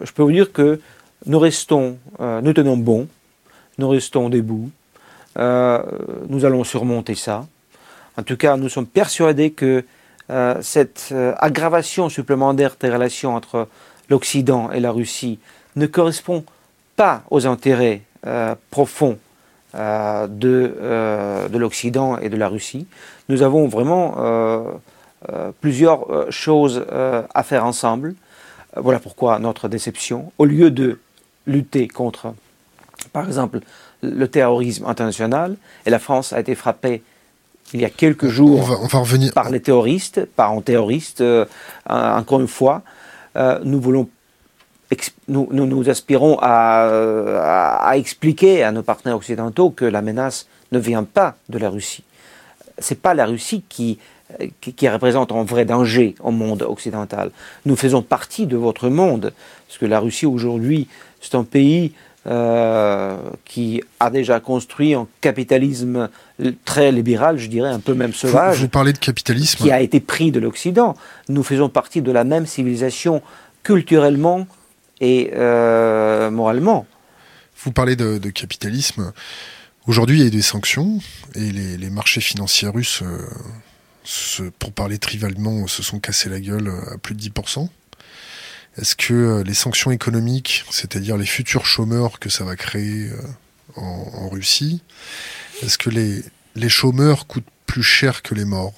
Je 0.00 0.12
peux 0.12 0.22
vous 0.22 0.32
dire 0.32 0.52
que 0.52 0.80
nous 1.26 1.38
restons, 1.40 1.98
nous 2.20 2.52
tenons 2.52 2.76
bon, 2.76 3.08
nous 3.78 3.88
restons 3.88 4.28
debout, 4.28 4.70
nous 5.36 6.44
allons 6.44 6.62
surmonter 6.62 7.16
ça. 7.16 7.44
En 8.16 8.22
tout 8.22 8.36
cas, 8.36 8.56
nous 8.56 8.68
sommes 8.68 8.86
persuadés 8.86 9.50
que 9.50 9.84
cette 10.60 11.12
aggravation 11.38 12.08
supplémentaire 12.08 12.76
des 12.78 12.88
relations 12.88 13.34
entre 13.34 13.66
l'Occident 14.08 14.70
et 14.70 14.80
la 14.80 14.90
Russie 14.90 15.38
ne 15.76 15.86
correspond 15.86 16.44
pas 16.96 17.22
aux 17.30 17.46
intérêts 17.46 18.02
euh, 18.26 18.54
profonds 18.70 19.18
euh, 19.74 20.26
de, 20.26 20.74
euh, 20.80 21.48
de 21.48 21.58
l'Occident 21.58 22.18
et 22.18 22.28
de 22.28 22.36
la 22.36 22.48
Russie. 22.48 22.86
Nous 23.28 23.42
avons 23.42 23.68
vraiment 23.68 24.16
plusieurs 25.60 26.30
choses 26.30 26.86
à 26.90 27.42
faire 27.42 27.64
ensemble. 27.64 28.14
Voilà 28.76 29.00
pourquoi 29.00 29.38
notre 29.40 29.68
déception. 29.68 30.32
Au 30.38 30.44
lieu 30.44 30.70
de 30.70 31.00
lutter 31.46 31.88
contre, 31.88 32.34
par 33.12 33.26
exemple, 33.26 33.60
le 34.02 34.28
terrorisme 34.28 34.86
international, 34.86 35.56
et 35.84 35.90
la 35.90 35.98
France 35.98 36.32
a 36.32 36.38
été 36.38 36.54
frappée 36.54 37.02
il 37.72 37.80
y 37.80 37.84
a 37.84 37.90
quelques 37.90 38.28
jours 38.28 38.60
on 38.80 38.86
va, 38.86 38.98
revenir. 38.98 39.32
par 39.32 39.50
les 39.50 39.60
terroristes, 39.60 40.24
par 40.24 40.52
un 40.52 40.60
terroriste, 40.60 41.24
encore 41.88 42.40
une 42.40 42.46
fois, 42.46 42.82
nous 43.64 43.80
voulons 43.80 44.08
nous, 45.28 45.88
aspirons 45.88 46.38
à, 46.40 47.92
expliquer 47.94 48.62
à 48.62 48.72
nos 48.72 48.82
partenaires 48.82 49.16
occidentaux 49.16 49.70
que 49.70 49.84
la 49.84 50.02
menace 50.02 50.46
ne 50.72 50.78
vient 50.78 51.04
pas 51.04 51.36
de 51.48 51.58
la 51.58 51.70
Russie. 51.70 52.04
C'est 52.78 53.00
pas 53.00 53.14
la 53.14 53.26
Russie 53.26 53.64
qui, 53.68 53.98
qui, 54.60 54.88
représente 54.88 55.32
un 55.32 55.44
vrai 55.44 55.64
danger 55.64 56.14
au 56.22 56.30
monde 56.30 56.62
occidental. 56.62 57.30
Nous 57.64 57.76
faisons 57.76 58.02
partie 58.02 58.46
de 58.46 58.56
votre 58.56 58.88
monde, 58.88 59.32
parce 59.66 59.78
que 59.78 59.86
la 59.86 60.00
Russie 60.00 60.26
aujourd'hui, 60.26 60.88
c'est 61.20 61.34
un 61.34 61.44
pays 61.44 61.92
euh, 62.26 63.16
qui 63.44 63.82
a 64.00 64.10
déjà 64.10 64.40
construit 64.40 64.94
un 64.94 65.06
capitalisme 65.20 66.08
très 66.64 66.92
libéral, 66.92 67.38
je 67.38 67.48
dirais, 67.48 67.70
un 67.70 67.80
peu 67.80 67.94
même 67.94 68.12
sauvage. 68.12 68.60
Vous, 68.60 68.68
parlez 68.68 68.92
de 68.92 68.98
capitalisme. 68.98 69.64
Qui 69.64 69.70
a 69.70 69.80
été 69.80 70.00
pris 70.00 70.30
de 70.30 70.40
l'Occident. 70.40 70.94
Nous 71.28 71.42
faisons 71.42 71.68
partie 71.68 72.02
de 72.02 72.12
la 72.12 72.24
même 72.24 72.46
civilisation 72.46 73.22
culturellement, 73.62 74.46
et 75.00 75.30
euh, 75.34 76.30
moralement. 76.30 76.86
Vous 77.64 77.72
parlez 77.72 77.96
de, 77.96 78.18
capitalisme. 78.30 79.12
Aujourd'hui, 79.86 80.18
il 80.18 80.20
y 80.20 80.24
a 80.24 80.28
eu 80.28 80.30
des 80.30 80.42
sanctions 80.42 81.00
et 81.34 81.50
les, 81.52 81.90
marchés 81.90 82.20
financiers 82.20 82.68
russes, 82.68 83.02
euh, 83.02 84.50
pour 84.58 84.72
parler 84.72 84.98
trivalement, 84.98 85.66
se 85.66 85.82
sont 85.82 86.00
cassés 86.00 86.28
la 86.28 86.40
gueule 86.40 86.72
à 86.92 86.98
plus 86.98 87.14
de 87.14 87.22
10%. 87.22 87.68
Est-ce 88.78 88.94
que 88.94 89.14
euh, 89.14 89.42
les 89.42 89.54
sanctions 89.54 89.90
économiques, 89.90 90.64
c'est-à-dire 90.70 91.16
les 91.16 91.26
futurs 91.26 91.66
chômeurs 91.66 92.18
que 92.18 92.28
ça 92.28 92.44
va 92.44 92.56
créer 92.56 93.10
en, 93.76 94.28
Russie, 94.28 94.82
est-ce 95.62 95.78
que 95.78 95.90
les, 95.90 96.22
les 96.54 96.68
chômeurs 96.68 97.26
coûtent 97.26 97.44
plus 97.66 97.82
cher 97.82 98.22
que 98.22 98.34
les 98.34 98.44
morts? 98.44 98.74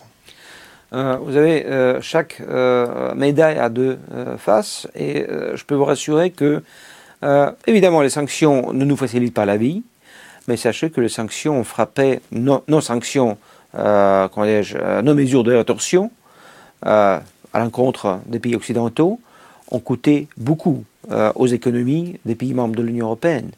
Euh, 0.93 1.19
vous 1.21 1.37
avez 1.37 1.67
euh, 1.67 2.01
chaque 2.01 2.41
euh, 2.41 3.15
médaille 3.15 3.59
à 3.59 3.69
deux 3.69 3.99
faces 4.39 4.89
et 4.95 5.27
je 5.55 5.65
peux 5.65 5.75
vous 5.75 5.85
rassurer 5.85 6.31
que, 6.31 6.63
évidemment, 7.67 8.01
les 8.01 8.11
sanctions 8.11 8.73
ne 8.73 8.85
nous 8.85 8.97
facilitent 8.97 9.35
pas 9.35 9.45
la 9.45 9.57
vie, 9.57 9.83
mais 10.47 10.57
sachez 10.57 10.91
que 10.91 11.01
les 11.01 11.09
sanctions 11.09 11.61
ont 11.61 11.65
frappé 11.65 12.21
nos, 12.31 12.81
sanctions, 12.81 13.37
nos 13.75 15.15
mesures 15.15 15.45
de 15.45 15.55
rétorsion 15.55 16.11
à 16.83 17.23
l'encontre 17.55 18.21
des 18.27 18.39
pays 18.39 18.55
occidentaux 18.55 19.21
ont 19.71 19.81
coûté 19.81 20.29
beaucoup 20.37 20.85
aux 21.35 21.47
économies 21.47 22.21
des 22.25 22.35
pays 22.35 22.55
membres 22.55 22.77
de 22.77 22.83
l'Union 22.83 23.07
européenne. 23.07 23.51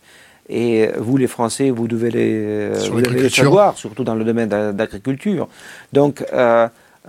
Et 0.53 0.90
vous, 0.98 1.16
les 1.16 1.28
Français, 1.28 1.70
vous 1.70 1.86
devez 1.86 2.11
les, 2.11 2.70
vous 2.90 3.01
devez 3.01 3.22
les 3.22 3.28
savoir, 3.30 3.78
surtout 3.78 4.03
dans 4.03 4.16
le 4.16 4.24
domaine 4.24 4.48
d'agriculture. 4.48 5.48
Donc, 5.92 6.24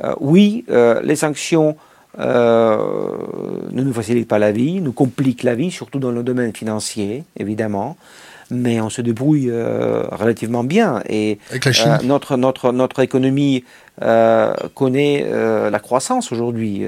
euh, 0.04 0.14
oui, 0.20 0.66
euh, 0.70 1.02
les 1.04 1.16
sanctions 1.16 1.76
euh, 2.20 2.78
ne 3.72 3.84
nous 3.84 3.94
facilitent 3.94 4.28
pas 4.28 4.40
la 4.40 4.52
vie, 4.52 4.82
nous 4.82 4.94
compliquent 4.94 5.44
la 5.44 5.56
vie, 5.56 5.72
surtout 5.72 6.00
dans 6.00 6.12
le 6.12 6.24
domaine 6.24 6.54
financier, 6.56 7.24
évidemment 7.38 7.98
mais 8.54 8.82
on 8.82 8.90
se 8.90 9.02
débrouille 9.02 9.50
relativement 9.50 10.66
bien. 10.66 11.02
Et 11.08 11.40
notre, 12.04 12.36
notre, 12.36 12.74
notre 12.74 13.00
économie 13.00 13.64
connaît 14.76 15.26
la 15.72 15.80
croissance 15.80 16.34
aujourd'hui. 16.34 16.84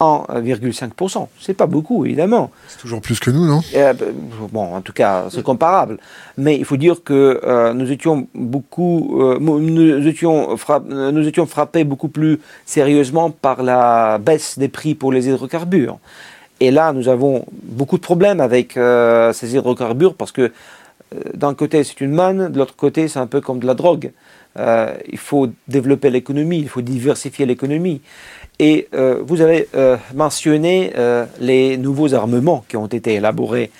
1,5%. 0.00 1.28
C'est 1.40 1.54
pas 1.54 1.66
beaucoup, 1.66 2.04
évidemment. 2.04 2.50
C'est 2.68 2.78
toujours 2.78 3.00
plus 3.00 3.18
que 3.18 3.30
nous, 3.30 3.46
non? 3.46 3.60
Euh, 3.74 3.92
ben, 3.92 4.14
Bon, 4.52 4.74
en 4.74 4.80
tout 4.80 4.92
cas, 4.92 5.26
c'est 5.30 5.42
comparable. 5.42 5.98
Mais 6.36 6.56
il 6.56 6.64
faut 6.64 6.76
dire 6.76 7.02
que 7.02 7.40
euh, 7.44 7.72
nous 7.74 7.90
étions 7.90 8.28
beaucoup, 8.34 9.20
euh, 9.20 9.38
nous, 9.40 10.06
étions 10.06 10.56
nous 10.88 11.26
étions 11.26 11.46
frappés 11.46 11.84
beaucoup 11.84 12.08
plus 12.08 12.40
sérieusement 12.64 13.30
par 13.30 13.62
la 13.62 14.18
baisse 14.18 14.58
des 14.58 14.68
prix 14.68 14.94
pour 14.94 15.12
les 15.12 15.28
hydrocarbures. 15.28 15.98
Et 16.60 16.70
là, 16.70 16.92
nous 16.92 17.08
avons 17.08 17.44
beaucoup 17.50 17.96
de 17.96 18.02
problèmes 18.02 18.40
avec 18.40 18.72
ces 18.72 19.54
hydrocarbures 19.54 20.14
parce 20.14 20.32
que 20.32 20.52
d'un 21.34 21.54
côté, 21.54 21.84
c'est 21.84 22.00
une 22.00 22.10
manne, 22.10 22.50
de 22.50 22.58
l'autre 22.58 22.74
côté, 22.76 23.06
c'est 23.08 23.20
un 23.20 23.28
peu 23.28 23.40
comme 23.40 23.60
de 23.60 23.66
la 23.66 23.74
drogue. 23.74 24.10
il 24.56 25.18
faut 25.18 25.48
développer 25.68 26.10
l'économie, 26.10 26.58
il 26.58 26.68
faut 26.68 26.82
diversifier 26.82 27.46
l'économie. 27.46 28.00
Et 28.58 28.88
euh, 28.94 29.22
vous 29.24 29.40
avez 29.40 29.68
euh, 29.74 29.96
mentionné 30.14 30.92
euh, 30.96 31.26
les 31.38 31.76
nouveaux 31.76 32.14
armements 32.14 32.64
qui 32.68 32.76
ont 32.76 32.86
été 32.86 33.14
élaborés 33.14 33.70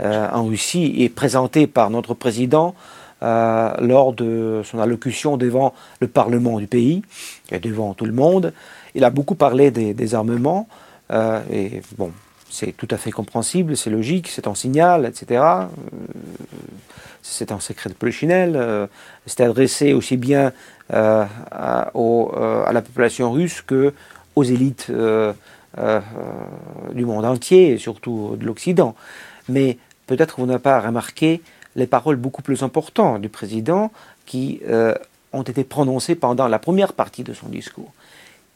en 0.00 0.44
Russie 0.44 0.94
et 0.98 1.08
présentés 1.08 1.66
par 1.66 1.90
notre 1.90 2.14
président 2.14 2.76
lors 3.20 4.12
de 4.12 4.62
son 4.64 4.78
allocution 4.78 5.36
devant 5.36 5.74
le 5.98 6.06
Parlement 6.06 6.60
du 6.60 6.68
pays 6.68 7.02
et 7.50 7.58
devant 7.58 7.94
tout 7.94 8.04
le 8.04 8.12
monde. 8.12 8.52
Il 8.94 9.02
a 9.02 9.10
beaucoup 9.10 9.34
parlé 9.34 9.72
des, 9.72 9.94
des 9.94 10.14
armements 10.14 10.68
et 11.10 11.82
bon, 11.96 12.12
c'est 12.48 12.70
tout 12.76 12.86
à 12.92 12.96
fait 12.96 13.10
compréhensible, 13.10 13.76
c'est 13.76 13.90
logique, 13.90 14.28
c'est 14.28 14.46
un 14.46 14.54
signal, 14.54 15.04
etc. 15.04 15.42
C'est 17.20 17.50
un 17.50 17.58
secret 17.58 17.90
de 17.90 17.94
polichinelle. 17.94 18.88
c'est 19.26 19.40
adressé 19.40 19.94
aussi 19.94 20.16
bien 20.16 20.52
à, 20.92 21.26
à, 21.50 21.90
la 22.72 22.82
population 22.82 23.32
russe 23.32 23.62
que 23.62 23.92
aux 24.38 24.44
élites 24.44 24.86
euh, 24.90 25.32
euh, 25.78 26.00
du 26.92 27.04
monde 27.04 27.24
entier, 27.24 27.72
et 27.72 27.78
surtout 27.78 28.36
de 28.38 28.46
l'Occident. 28.46 28.94
Mais 29.48 29.78
peut-être 30.06 30.38
vous 30.38 30.46
n'avez 30.46 30.62
pas 30.62 30.80
remarqué 30.80 31.42
les 31.74 31.86
paroles 31.86 32.16
beaucoup 32.16 32.42
plus 32.42 32.62
importantes 32.62 33.20
du 33.20 33.28
président 33.28 33.90
qui 34.26 34.60
euh, 34.68 34.94
ont 35.32 35.42
été 35.42 35.64
prononcées 35.64 36.14
pendant 36.14 36.48
la 36.48 36.58
première 36.58 36.92
partie 36.92 37.24
de 37.24 37.34
son 37.34 37.48
discours. 37.48 37.92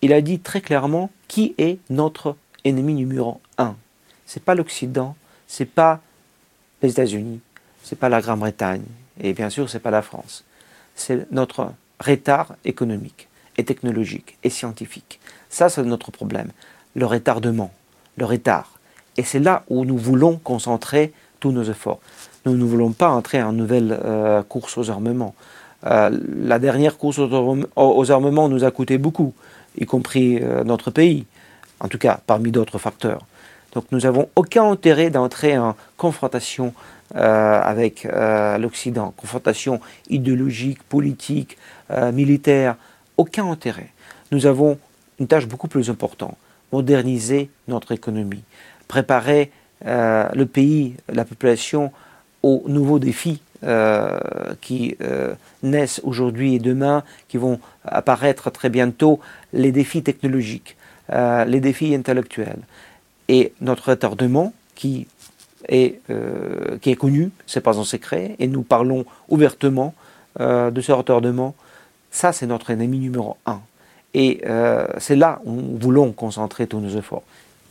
Il 0.03 0.12
a 0.12 0.20
dit 0.20 0.39
très 0.39 0.61
clairement 0.61 1.11
qui 1.28 1.55
est 1.59 1.78
notre 1.91 2.37
ennemi 2.64 2.95
numéro 2.95 3.41
un? 3.59 3.74
C'est 4.26 4.45
pas 4.45 4.55
l'Occident, 4.55 5.16
c'est 5.47 5.70
pas 5.80 6.01
les 6.83 6.91
États-Unis, 6.91 7.41
c'est 7.83 7.99
pas 7.99 8.09
la 8.09 8.20
Grande-Bretagne, 8.20 8.85
et 9.20 9.33
bien 9.33 9.51
sûr 9.51 9.68
c'est 9.68 9.80
pas 9.80 9.91
la 9.91 10.03
France. 10.03 10.45
C'est 10.95 11.30
notre 11.33 11.72
retard 12.01 12.55
économique 12.64 13.28
et 13.57 13.64
technologique 13.64 14.39
et 14.43 14.51
scientifique. 14.51 15.20
Ça, 15.53 15.68
c'est 15.68 15.82
notre 15.82 16.11
problème. 16.11 16.48
Le 16.96 17.05
retardement, 17.05 17.70
le 18.16 18.24
retard. 18.24 18.72
Et 19.18 19.22
c'est 19.22 19.38
là 19.38 19.64
où 19.68 19.84
nous 19.84 19.98
voulons 19.98 20.38
concentrer 20.42 21.12
tous 21.40 21.53
nos 21.53 21.62
efforts. 21.62 22.00
Nous 22.46 22.57
ne 22.57 22.64
voulons 22.64 22.92
pas 22.92 23.11
entrer 23.11 23.42
en 23.42 23.53
nouvelle 23.53 23.96
euh, 24.03 24.42
course 24.42 24.78
aux 24.78 24.90
armements. 24.90 25.34
Euh, 25.84 26.11
la 26.42 26.59
dernière 26.59 26.96
course 26.96 27.18
aux 27.18 28.11
armements 28.11 28.48
nous 28.48 28.64
a 28.64 28.70
coûté 28.70 28.96
beaucoup, 28.96 29.34
y 29.78 29.84
compris 29.84 30.38
euh, 30.40 30.64
notre 30.64 30.90
pays, 30.90 31.26
en 31.80 31.88
tout 31.88 31.98
cas 31.98 32.18
parmi 32.26 32.50
d'autres 32.50 32.78
facteurs. 32.78 33.26
Donc 33.74 33.84
nous 33.92 34.00
n'avons 34.00 34.30
aucun 34.36 34.70
intérêt 34.70 35.11
d'entrer 35.11 35.59
en 35.59 35.76
confrontation 35.96 36.72
avec 37.14 38.09
l'Occident, 38.59 39.12
confrontation 39.18 39.80
idéologique, 40.09 40.82
politique, 40.82 41.59
militaire, 41.90 42.76
aucun 43.18 43.50
intérêt. 43.50 43.88
Nous 44.30 44.46
avons 44.46 44.78
une 45.18 45.26
tâche 45.26 45.46
beaucoup 45.46 45.68
plus 45.68 45.90
importante, 45.90 46.36
moderniser 46.72 47.50
notre 47.68 47.92
économie, 47.92 48.42
préparer 48.88 49.50
euh, 49.86 50.28
le 50.34 50.46
pays, 50.46 50.94
la 51.08 51.24
population 51.24 51.92
aux 52.42 52.62
nouveaux 52.66 52.98
défis 52.98 53.40
euh, 53.64 54.18
qui 54.60 54.96
euh, 55.00 55.34
naissent 55.62 56.00
aujourd'hui 56.04 56.54
et 56.54 56.58
demain, 56.58 57.02
qui 57.28 57.36
vont 57.36 57.58
apparaître 57.84 58.50
très 58.50 58.68
bientôt, 58.68 59.20
les 59.52 59.72
défis 59.72 60.02
technologiques, 60.02 60.76
les 61.08 61.60
défis 61.60 61.94
intellectuels. 61.94 62.60
Et 63.28 63.52
notre 63.60 63.90
retardement, 63.90 64.52
qui 64.74 65.06
est, 65.68 66.00
qui 66.80 66.90
est 66.90 66.96
connu, 66.96 67.30
c'est 67.46 67.60
pas 67.60 67.78
un 67.78 67.84
secret, 67.84 68.34
et 68.38 68.48
nous 68.48 68.62
parlons 68.62 69.04
ouvertement 69.28 69.94
de 70.40 70.80
ce 70.80 70.92
retardement, 70.92 71.54
ça 72.10 72.32
c'est 72.32 72.46
notre 72.46 72.70
ennemi 72.70 72.98
numéro 72.98 73.36
un. 73.44 73.60
Et 74.14 74.42
euh, 74.46 74.86
c'est 74.98 75.16
là 75.16 75.40
où 75.44 75.52
nous 75.52 75.78
voulons 75.78 76.12
concentrer 76.12 76.66
tous 76.66 76.80
nos 76.80 76.96
efforts. 76.96 77.22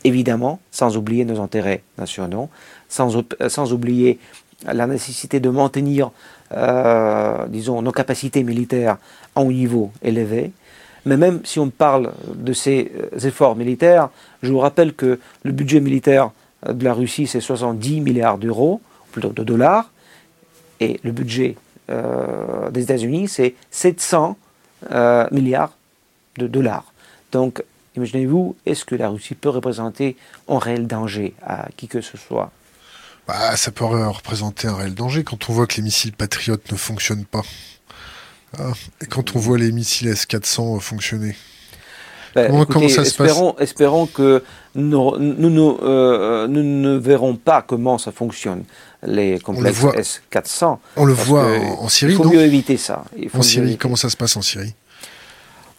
Évidemment, 0.03 0.59
sans 0.71 0.97
oublier 0.97 1.25
nos 1.25 1.39
intérêts 1.39 1.83
nationaux, 1.97 2.49
sans, 2.89 3.15
euh, 3.17 3.49
sans 3.49 3.73
oublier 3.73 4.19
la 4.65 4.87
nécessité 4.87 5.39
de 5.39 5.49
maintenir, 5.49 6.11
euh, 6.53 7.45
disons, 7.47 7.81
nos 7.81 7.91
capacités 7.91 8.43
militaires 8.43 8.97
à 9.35 9.41
un 9.41 9.45
niveau 9.45 9.91
élevé. 10.01 10.51
Mais 11.05 11.17
même 11.17 11.41
si 11.43 11.59
on 11.59 11.69
parle 11.69 12.13
de 12.33 12.53
ces 12.53 12.91
efforts 13.23 13.55
militaires, 13.55 14.09
je 14.43 14.51
vous 14.51 14.59
rappelle 14.59 14.93
que 14.93 15.19
le 15.43 15.51
budget 15.51 15.79
militaire 15.79 16.31
de 16.67 16.83
la 16.83 16.93
Russie, 16.93 17.25
c'est 17.25 17.39
70 17.39 18.01
milliards 18.01 18.37
d'euros, 18.37 18.81
plutôt 19.11 19.29
de 19.29 19.43
dollars, 19.43 19.91
et 20.79 20.99
le 21.03 21.11
budget 21.11 21.55
des 21.89 22.83
États-Unis, 22.83 23.27
c'est 23.27 23.55
700 23.71 24.37
milliards 25.31 25.73
de 26.41 26.47
dollars. 26.47 26.93
Donc, 27.31 27.63
imaginez-vous, 27.95 28.55
est-ce 28.65 28.85
que 28.85 28.95
la 28.95 29.09
Russie 29.09 29.35
peut 29.35 29.49
représenter 29.49 30.15
un 30.47 30.59
réel 30.59 30.87
danger 30.87 31.33
à 31.45 31.67
qui 31.77 31.87
que 31.87 32.01
ce 32.01 32.17
soit? 32.17 32.51
Bah, 33.27 33.55
Ça 33.55 33.71
peut 33.71 33.85
représenter 33.85 34.67
un 34.67 34.75
réel 34.75 34.95
danger 34.95 35.23
quand 35.23 35.49
on 35.49 35.53
voit 35.53 35.67
que 35.67 35.75
les 35.77 35.83
missiles 35.83 36.13
patriotes 36.13 36.71
ne 36.71 36.77
fonctionnent 36.77 37.25
pas. 37.25 37.43
Hein, 38.59 38.73
et 39.01 39.05
quand 39.05 39.35
on 39.35 39.39
voit 39.39 39.57
les 39.57 39.71
missiles 39.71 40.09
S-400 40.09 40.79
fonctionner. 40.79 41.35
Ben, 42.35 42.65
comment, 42.65 42.87
ça 42.87 43.03
se 43.03 43.15
passe? 43.15 43.37
Espérons 43.59 44.05
que 44.05 44.43
nous, 44.75 45.17
nous, 45.17 45.49
nous, 45.49 46.47
ne 46.47 46.97
verrons 46.97 47.35
pas 47.35 47.61
comment 47.61 47.97
ça 47.97 48.11
fonctionne, 48.11 48.63
les 49.03 49.39
complexes 49.39 49.83
S-400. 49.95 50.77
On 50.95 51.05
le 51.05 51.13
voit 51.13 51.45
en, 51.79 51.89
Syrie, 51.89 52.13
Il 52.13 52.17
faut 52.17 52.29
mieux 52.29 52.41
éviter 52.41 52.77
ça. 52.77 53.03
en 53.33 53.41
Syrie, 53.41 53.77
comment 53.77 53.97
ça 53.97 54.09
se 54.09 54.15
passe 54.15 54.37
en 54.37 54.41
Syrie? 54.41 54.73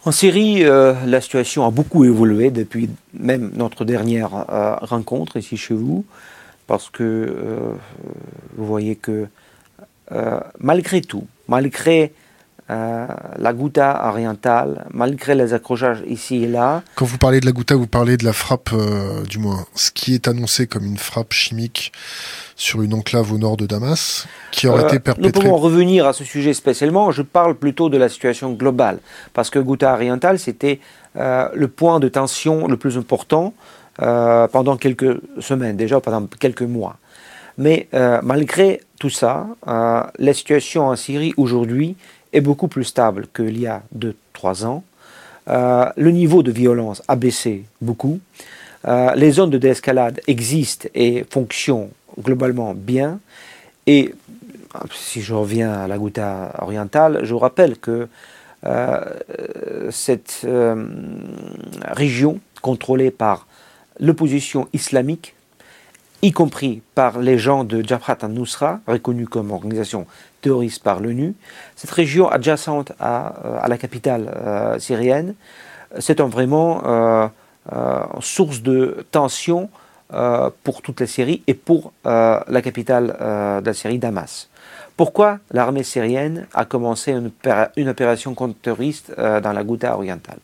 En 0.05 0.12
Syrie, 0.12 0.62
la 0.62 1.20
situation 1.20 1.66
a 1.66 1.70
beaucoup 1.70 2.05
évolué 2.05 2.50
depuis 2.50 2.90
même 3.14 3.53
notre 3.55 3.84
dernière 3.84 4.30
rencontre 4.82 5.36
ici 5.36 5.57
chez 5.57 5.74
vous, 5.74 6.05
parce 6.66 6.90
que 6.90 7.34
vous 8.57 8.66
voyez 8.66 8.96
que 8.96 9.26
malgré 10.61 11.00
tout, 11.00 11.26
malgré 11.48 12.12
euh, 12.70 13.07
la 13.38 13.53
Ghouta 13.53 14.09
orientale, 14.09 14.86
malgré 14.92 15.34
les 15.34 15.53
accrochages 15.53 16.03
ici 16.07 16.44
et 16.44 16.48
là. 16.48 16.82
Quand 16.94 17.05
vous 17.05 17.18
parlez 17.18 17.40
de 17.40 17.46
la 17.46 17.53
Ghouta, 17.53 17.74
vous 17.74 17.88
parlez 17.88 18.16
de 18.16 18.24
la 18.24 18.32
frappe, 18.32 18.70
euh, 18.72 19.24
du 19.24 19.38
moins, 19.38 19.66
ce 19.74 19.90
qui 19.90 20.14
est 20.14 20.28
annoncé 20.28 20.66
comme 20.66 20.84
une 20.84 20.96
frappe 20.96 21.32
chimique 21.32 21.92
sur 22.62 22.82
une 22.82 22.94
enclave 22.94 23.32
au 23.32 23.38
nord 23.38 23.56
de 23.56 23.66
Damas, 23.66 24.26
qui 24.50 24.66
aurait 24.66 24.84
euh, 24.84 24.88
été 24.88 24.98
perpétrée. 25.00 25.30
Nous 25.32 25.40
pouvons 25.40 25.56
revenir 25.56 26.06
à 26.06 26.12
ce 26.12 26.24
sujet 26.24 26.54
spécialement. 26.54 27.10
Je 27.10 27.22
parle 27.22 27.54
plutôt 27.54 27.88
de 27.88 27.96
la 27.96 28.08
situation 28.08 28.52
globale, 28.52 28.98
parce 29.34 29.50
que 29.50 29.58
Ghouta 29.58 29.92
orientale, 29.92 30.38
c'était 30.38 30.80
le 31.14 31.66
point 31.66 32.00
de 32.00 32.08
tension 32.08 32.66
le 32.66 32.78
plus 32.78 32.96
important 32.96 33.52
pendant 33.96 34.78
quelques 34.78 35.20
semaines, 35.40 35.76
déjà 35.76 36.00
pendant 36.00 36.26
quelques 36.26 36.62
mois. 36.62 36.96
Mais 37.58 37.88
malgré 38.22 38.80
tout 38.98 39.10
ça, 39.10 39.46
la 39.66 40.32
situation 40.32 40.86
en 40.86 40.96
Syrie 40.96 41.34
aujourd'hui 41.36 41.96
est 42.32 42.40
beaucoup 42.40 42.68
plus 42.68 42.84
stable 42.84 43.26
qu'il 43.34 43.58
y 43.58 43.66
a 43.66 43.82
2-3 43.94 44.64
ans. 44.64 44.84
Euh, 45.48 45.86
le 45.96 46.10
niveau 46.10 46.42
de 46.42 46.52
violence 46.52 47.02
a 47.08 47.16
baissé 47.16 47.64
beaucoup. 47.80 48.20
Euh, 48.86 49.14
les 49.14 49.32
zones 49.32 49.50
de 49.50 49.58
désescalade 49.58 50.20
existent 50.26 50.88
et 50.94 51.24
fonctionnent 51.28 51.90
globalement 52.20 52.74
bien. 52.74 53.20
Et 53.86 54.14
si 54.92 55.20
je 55.22 55.34
reviens 55.34 55.72
à 55.72 55.88
la 55.88 55.98
Ghouta 55.98 56.52
orientale, 56.60 57.20
je 57.24 57.32
vous 57.32 57.38
rappelle 57.38 57.78
que 57.78 58.08
euh, 58.64 59.00
cette 59.90 60.46
région 61.82 62.40
contrôlée 62.60 63.10
par 63.10 63.46
l'opposition 63.98 64.68
islamique, 64.72 65.34
y 66.22 66.30
compris 66.30 66.82
par 66.94 67.18
les 67.18 67.36
gens 67.36 67.64
de 67.64 67.82
Jabhat 67.86 68.18
al-Nusra, 68.22 68.80
reconnue 68.86 69.26
comme 69.26 69.50
organisation 69.50 70.06
terroristes 70.40 70.82
par 70.82 71.00
l'ONU. 71.00 71.34
Cette 71.76 71.90
région 71.90 72.28
adjacente 72.28 72.92
à, 73.00 73.34
euh, 73.44 73.66
la 73.66 73.76
capitale 73.76 74.32
euh, 74.36 74.78
syrienne, 74.78 75.34
c'est 75.98 76.20
vraiment 76.20 76.82
euh, 76.86 77.28
source 78.20 78.62
de 78.62 79.04
tension 80.12 80.52
pour 80.64 80.82
toute 80.82 81.00
la 81.00 81.06
Syrie 81.06 81.42
et 81.46 81.54
pour 81.54 81.92
la 82.04 82.62
capitale 82.62 83.16
de 83.60 83.66
la 83.66 83.74
Syrie, 83.74 83.98
Damas. 83.98 84.48
Pourquoi 84.96 85.38
l'armée 85.50 85.82
syrienne 85.82 86.46
a 86.54 86.64
commencé 86.64 87.12
une, 87.76 87.88
opération 87.88 88.34
contre 88.34 88.54
terroriste 88.60 89.12
dans 89.16 89.52
la 89.52 89.64
Ghouta 89.64 89.94
orientale? 89.94 90.38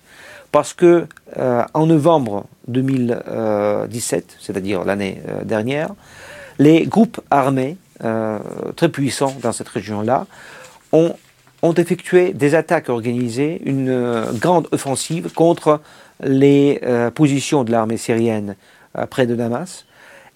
Parce 0.51 0.73
que 0.75 1.07
en 1.37 1.87
novembre 1.87 2.47
2017, 2.69 4.37
c'est-à-dire 4.41 4.85
l'année 4.85 5.23
dernière, 5.45 5.91
les 6.59 6.87
groupes 6.87 7.21
armés 7.31 7.77
euh, 8.05 8.39
très 8.77 8.89
puissants 8.89 9.35
dans 9.43 9.51
cette 9.51 9.69
région-là, 9.69 10.27
ont, 10.93 11.17
effectué 11.77 12.33
des 12.33 12.55
attaques 12.55 12.89
organisées, 12.89 13.61
une 13.65 13.89
euh, 13.89 14.33
grande 14.35 14.69
offensive 14.71 15.33
contre 15.35 15.81
les 16.23 16.79
euh, 16.85 17.11
positions 17.11 17.65
de 17.65 17.73
l'armée 17.73 17.97
syrienne 17.97 18.55
près 19.11 19.27
de 19.27 19.35
Damas, 19.35 19.85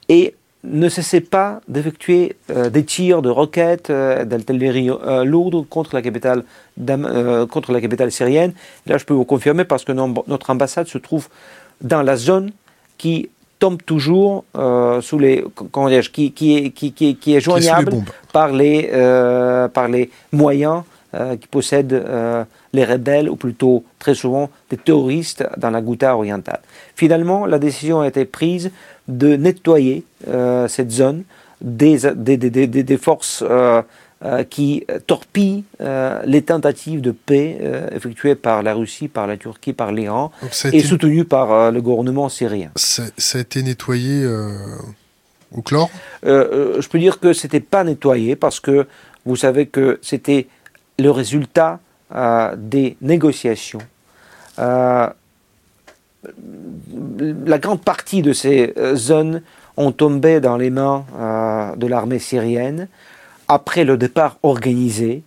et 0.09 0.35
ne 0.65 0.89
cessaient 0.89 1.21
pas 1.21 1.61
d'effectuer 1.67 2.37
des 2.49 2.85
tirs 2.85 3.21
de 3.21 3.29
roquettes, 3.29 3.91
d'artillerie 3.91 4.91
lourde 5.25 5.67
contre 5.69 5.95
la 5.95 6.03
capitale, 6.03 6.45
contre 7.51 7.73
la 7.73 7.81
capitale 7.81 8.13
syrienne. 8.13 8.53
Là, 8.87 8.97
je 8.99 9.05
peux 9.05 9.15
vous 9.15 9.25
confirmer 9.25 9.65
parce 9.65 9.85
que 9.85 9.93
notre 9.93 10.51
ambassade 10.51 10.87
se 10.87 10.99
trouve 10.99 11.29
dans 11.81 12.03
la 12.03 12.17
zone 12.17 12.53
qui 12.97 13.29
tombe 13.63 13.81
toujours 13.81 14.45
euh, 14.57 15.01
sous 15.01 15.21
les 15.21 15.45
comment 15.71 15.89
qui, 16.13 16.33
qui, 16.33 16.57
est, 16.57 16.71
qui, 16.71 16.93
qui, 16.93 17.15
qui 17.15 17.37
est 17.37 17.41
joignable 17.41 17.93
par 18.33 18.51
les, 18.51 18.91
euh, 18.93 19.69
par 19.69 19.87
les 19.87 20.11
moyens 20.33 20.83
euh, 21.15 21.37
qui 21.37 21.47
possèdent 21.47 22.05
les 22.73 22.85
rebelles, 22.85 23.29
ou 23.29 23.37
plutôt 23.37 23.85
très 23.99 24.15
souvent 24.15 24.51
des 24.71 24.77
terroristes 24.77 25.45
dans 25.57 25.71
la 25.71 25.81
Ghouta 25.81 26.17
orientale. 26.17 26.61
Finalement, 26.95 27.47
la 27.47 27.59
décision 27.59 28.01
a 28.01 28.09
été 28.09 28.25
prise 28.25 28.71
de 29.09 29.37
nettoyer 29.37 30.05
cette 30.69 30.91
zone 30.91 31.25
des, 31.61 31.99
des, 32.15 32.37
des, 32.37 32.67
des 32.67 32.97
forces 32.97 33.45
euh, 34.25 34.45
qui 34.45 34.87
torpille 35.09 35.65
euh, 35.81 36.23
les 36.27 36.43
tentatives 36.43 37.01
de 37.01 37.11
paix 37.11 37.59
euh, 37.61 37.89
effectuées 37.91 38.37
par 38.37 38.63
la 38.63 38.73
Russie, 38.73 39.09
par 39.09 39.27
la 39.27 39.37
Turquie, 39.37 39.73
par 39.73 39.91
l'Iran 39.91 40.31
et 40.73 40.79
soutenues 40.79 41.25
par 41.25 41.73
le 41.73 41.83
gouvernement 41.83 42.29
syrien. 42.29 42.71
Ça, 42.77 43.03
a 43.35 43.39
été 43.41 43.65
nettoyé 43.65 44.25
au 45.51 45.63
chlore? 45.63 45.91
Je 46.23 46.89
peux 46.89 47.01
dire 47.01 47.19
que 47.19 47.33
ce 47.33 47.49
n'était 47.49 47.59
pas 47.59 47.83
nettoyé 47.83 48.37
parce 48.37 48.61
que 48.61 48.87
vous 49.27 49.35
savez 49.35 49.67
que 49.67 49.99
c'était 50.03 50.47
le 51.03 51.11
résultat 51.11 51.81
des 52.57 52.97
négociations. 53.01 53.81
la 54.59 55.15
grande 57.59 57.81
partie 57.81 58.23
de 58.23 58.33
ces 58.33 58.75
zones 58.95 59.43
ont 59.77 59.93
tombé 59.93 60.41
dans 60.41 60.57
les 60.57 60.71
mains 60.71 61.05
de 61.77 61.87
l'armée 61.87 62.19
syrienne 62.19 62.89
après 63.49 63.85
le 63.85 63.97
départ 63.97 64.39
organisé 64.43 65.23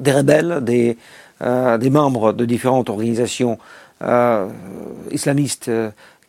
des 0.00 0.12
rebelles, 0.12 0.58
des, 0.62 0.96
des 1.78 1.90
membres 1.90 2.32
de 2.32 2.44
différentes 2.44 2.88
organisations 2.88 3.58
islamistes 5.10 5.70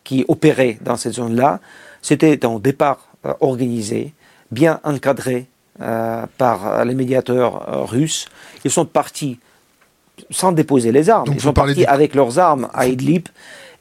qui 0.04 0.26
opéraient 0.28 0.78
dans 0.82 0.98
cette 0.98 1.14
zone-là. 1.14 1.60
C'était 2.02 2.46
un 2.46 2.60
départ 2.60 3.08
organisé, 3.40 4.14
bien 4.52 4.80
encadré 4.84 5.48
par 6.38 6.86
les 6.86 6.96
médiateurs 6.96 7.88
russes. 7.90 8.26
Ils 8.66 8.72
sont 8.72 8.86
partis 8.86 9.40
sans 10.30 10.52
déposer 10.52 10.92
les 10.92 11.10
armes. 11.10 11.30
Ils 11.34 11.42
sont 11.42 11.54
partis 11.54 11.86
avec 11.86 12.16
leurs 12.16 12.40
armes 12.40 12.70
à 12.74 12.88
Idlib. 12.88 13.28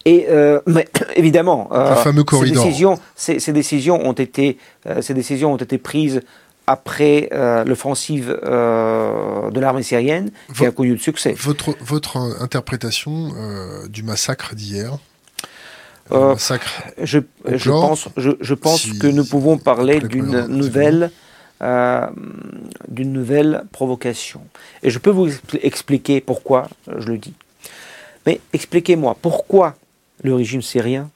Et 0.07 0.27
euh, 0.31 0.61
mais 0.67 0.89
évidemment, 1.17 1.69
euh, 1.73 1.95
ces, 2.03 2.51
décisions, 2.51 2.99
ces, 3.15 3.53
décisions 3.53 4.07
ont 4.07 4.13
été, 4.13 4.57
euh, 4.87 5.03
ces 5.03 5.15
décisions 5.15 5.53
ont 5.53 5.59
été 5.59 5.79
prises 5.79 6.23
après 6.67 7.29
l'offensive 7.67 8.29
de 8.29 9.61
l'armée 9.61 9.83
syrienne 9.83 10.31
qui 10.57 10.65
a 10.65 10.71
connu 10.71 10.95
de 10.95 11.01
succès. 11.01 11.35
Votre, 11.37 11.75
votre 11.81 12.17
interprétation 12.41 13.33
du 13.89 14.05
massacre 14.05 14.55
d'hier 14.55 14.99
massacre 16.11 16.83
je, 17.03 17.19
je, 17.47 17.71
pense, 17.71 18.09
je, 18.17 18.31
je 18.41 18.55
pense 18.55 18.87
que 18.99 19.07
nous 19.07 19.25
pouvons 19.25 19.59
parler 19.59 20.01
d'une 20.01 20.47
nouvelle 20.47 21.11
euh, 21.63 22.07
d'une 22.89 23.13
nouvelle 23.13 23.65
provocation. 23.71 24.41
Et 24.83 24.89
je 24.89 24.99
peux 24.99 25.11
vous 25.11 25.29
expliquer 25.61 26.23
pourquoi 26.23 26.69
je 26.97 27.09
le 27.09 27.19
dis. 27.19 27.35
Mais 28.25 28.41
expliquez-moi 28.55 29.15
pourquoi 29.21 29.75
le 30.23 30.35
régime 30.35 30.63
syrien, 30.63 31.11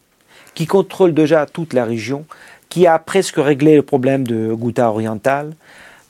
qui 0.55 0.67
contrôle 0.67 1.15
déjà 1.15 1.47
toute 1.47 1.73
la 1.73 1.87
région, 1.87 2.27
qui 2.69 2.87
a 2.87 2.99
presque 2.99 3.37
réglé 3.37 3.75
le 3.75 3.81
problème 3.81 4.27
de 4.27 4.53
Ghouta 4.53 4.91
orientale, 4.91 5.55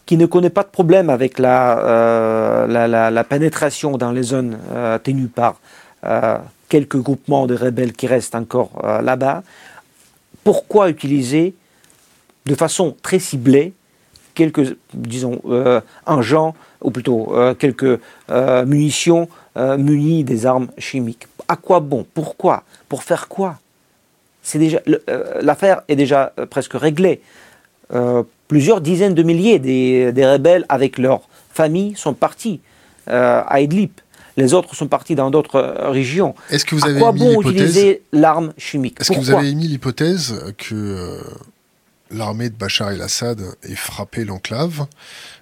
qui 0.04 0.16
ne 0.16 0.26
connaît 0.26 0.50
pas 0.50 0.64
de 0.64 0.68
problème 0.68 1.10
avec 1.10 1.38
la, 1.38 1.78
euh, 1.78 3.10
la, 3.10 3.24
pénétration 3.24 3.96
dans 3.96 4.10
les 4.10 4.24
zones 4.24 4.58
euh, 4.72 4.98
tenues 4.98 5.28
par 5.28 5.60
quelques 6.68 6.96
groupements 6.96 7.46
de 7.46 7.54
rebelles 7.54 7.92
qui 7.92 8.06
restent 8.06 8.34
encore 8.34 8.70
là-bas, 9.02 9.42
pourquoi 10.44 10.90
utiliser 10.90 11.54
de 12.46 12.54
façon 12.54 12.94
très 13.02 13.18
ciblée 13.18 13.72
quelques, 14.34 14.76
disons, 14.92 15.40
euh, 15.46 15.80
engins, 16.06 16.52
ou 16.82 16.90
plutôt 16.90 17.34
euh, 17.34 17.54
quelques 17.54 18.00
euh, 18.30 18.66
munitions 18.66 19.28
munies 19.56 20.24
des 20.24 20.46
armes 20.46 20.68
chimiques? 20.78 21.28
À 21.46 21.56
quoi 21.56 21.78
bon? 21.78 22.04
Pourquoi? 22.12 22.64
Pour 22.88 23.04
faire 23.04 23.28
quoi? 23.28 23.58
L'affaire 25.40 25.82
est 25.88 25.96
déjà 25.96 26.32
presque 26.50 26.74
réglée. 26.74 27.22
plusieurs 28.48 28.80
dizaines 28.80 29.14
de 29.14 29.22
milliers 29.22 29.58
des, 29.58 30.12
des, 30.12 30.26
rebelles 30.26 30.66
avec 30.68 30.98
leurs 30.98 31.22
familles 31.50 31.94
sont 31.94 32.14
partis 32.14 32.60
à 33.06 33.60
Idlib. 33.60 33.92
Les 34.36 34.52
autres 34.52 34.74
sont 34.74 34.88
partis 34.88 35.14
dans 35.14 35.30
d'autres 35.30 35.60
régions. 35.90 36.34
Est-ce 36.50 36.64
que 36.64 36.74
vous 36.74 36.84
avez 36.84 36.96
à 36.96 37.00
quoi 37.00 37.12
bon 37.12 37.40
utiliser 37.40 38.02
l'arme 38.12 38.52
chimique? 38.58 39.00
Est-ce 39.00 39.12
que 39.12 39.18
vous 39.18 39.30
avez 39.30 39.48
émis 39.48 39.68
l'hypothèse 39.68 40.52
que 40.58 41.20
l'armée 42.10 42.48
de 42.48 42.54
Bachar 42.54 42.90
el-Assad 42.90 43.40
ait 43.62 43.74
frappé 43.74 44.24
l'enclave 44.24 44.86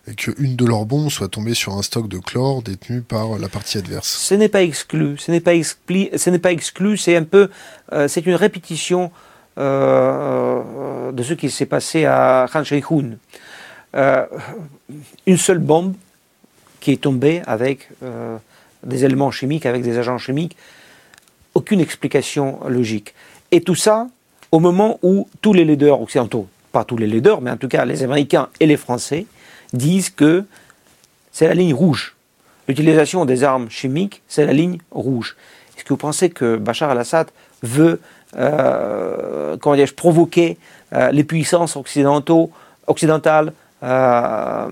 et 0.06 0.14
qu'une 0.14 0.56
de 0.56 0.64
leurs 0.64 0.84
bombes 0.84 1.10
soit 1.10 1.28
tombée 1.28 1.54
sur 1.54 1.74
un 1.74 1.82
stock 1.82 2.08
de 2.08 2.18
chlore 2.18 2.62
détenu 2.62 3.02
par 3.02 3.38
la 3.38 3.48
partie 3.48 3.78
adverse? 3.78 4.08
Ce 4.08 4.34
n'est 4.34 4.48
pas 4.48 4.62
exclu, 4.62 5.16
ce 5.18 5.30
n'est 5.30 5.40
pas, 5.40 5.52
ce 5.62 6.30
n'est 6.30 6.38
pas 6.38 6.52
exclu, 6.52 6.96
c'est 6.96 7.16
un 7.16 7.24
peu, 7.24 7.50
euh, 7.92 8.08
c'est 8.08 8.26
une 8.26 8.34
répétition 8.34 9.10
euh, 9.58 11.12
de 11.12 11.22
ce 11.22 11.34
qui 11.34 11.50
s'est 11.50 11.66
passé 11.66 12.04
à 12.04 12.46
Khan 12.52 12.64
Sheikhoun. 12.64 13.18
Euh, 13.94 14.24
une 15.26 15.36
seule 15.36 15.58
bombe 15.58 15.94
qui 16.80 16.92
est 16.92 17.02
tombée 17.02 17.42
avec 17.46 17.88
des 18.84 19.04
éléments 19.04 19.30
chimiques, 19.30 19.66
avec 19.66 19.82
des 19.82 19.98
agents 19.98 20.18
chimiques, 20.18 20.56
aucune 21.54 21.80
explication 21.80 22.60
logique. 22.68 23.14
Et 23.50 23.60
tout 23.60 23.74
ça 23.74 24.08
au 24.50 24.60
moment 24.60 24.98
où 25.02 25.28
tous 25.40 25.52
les 25.52 25.64
leaders 25.64 26.00
occidentaux, 26.00 26.46
pas 26.72 26.84
tous 26.84 26.96
les 26.96 27.06
leaders, 27.06 27.40
mais 27.40 27.50
en 27.50 27.56
tout 27.56 27.68
cas 27.68 27.84
les 27.84 28.02
Américains 28.02 28.48
et 28.60 28.66
les 28.66 28.76
Français, 28.76 29.26
disent 29.72 30.10
que 30.10 30.44
c'est 31.32 31.48
la 31.48 31.54
ligne 31.54 31.74
rouge. 31.74 32.14
L'utilisation 32.68 33.24
des 33.24 33.44
armes 33.44 33.70
chimiques, 33.70 34.22
c'est 34.28 34.46
la 34.46 34.52
ligne 34.52 34.78
rouge. 34.90 35.36
Est-ce 35.76 35.84
que 35.84 35.88
vous 35.88 35.96
pensez 35.96 36.30
que 36.30 36.56
Bachar 36.56 36.90
al-Assad 36.90 37.28
veut 37.62 38.00
euh, 38.36 39.56
provoquer 39.96 40.58
euh, 40.92 41.10
les 41.10 41.24
puissances 41.24 41.76
occidentales 41.76 43.52
euh, 43.82 44.68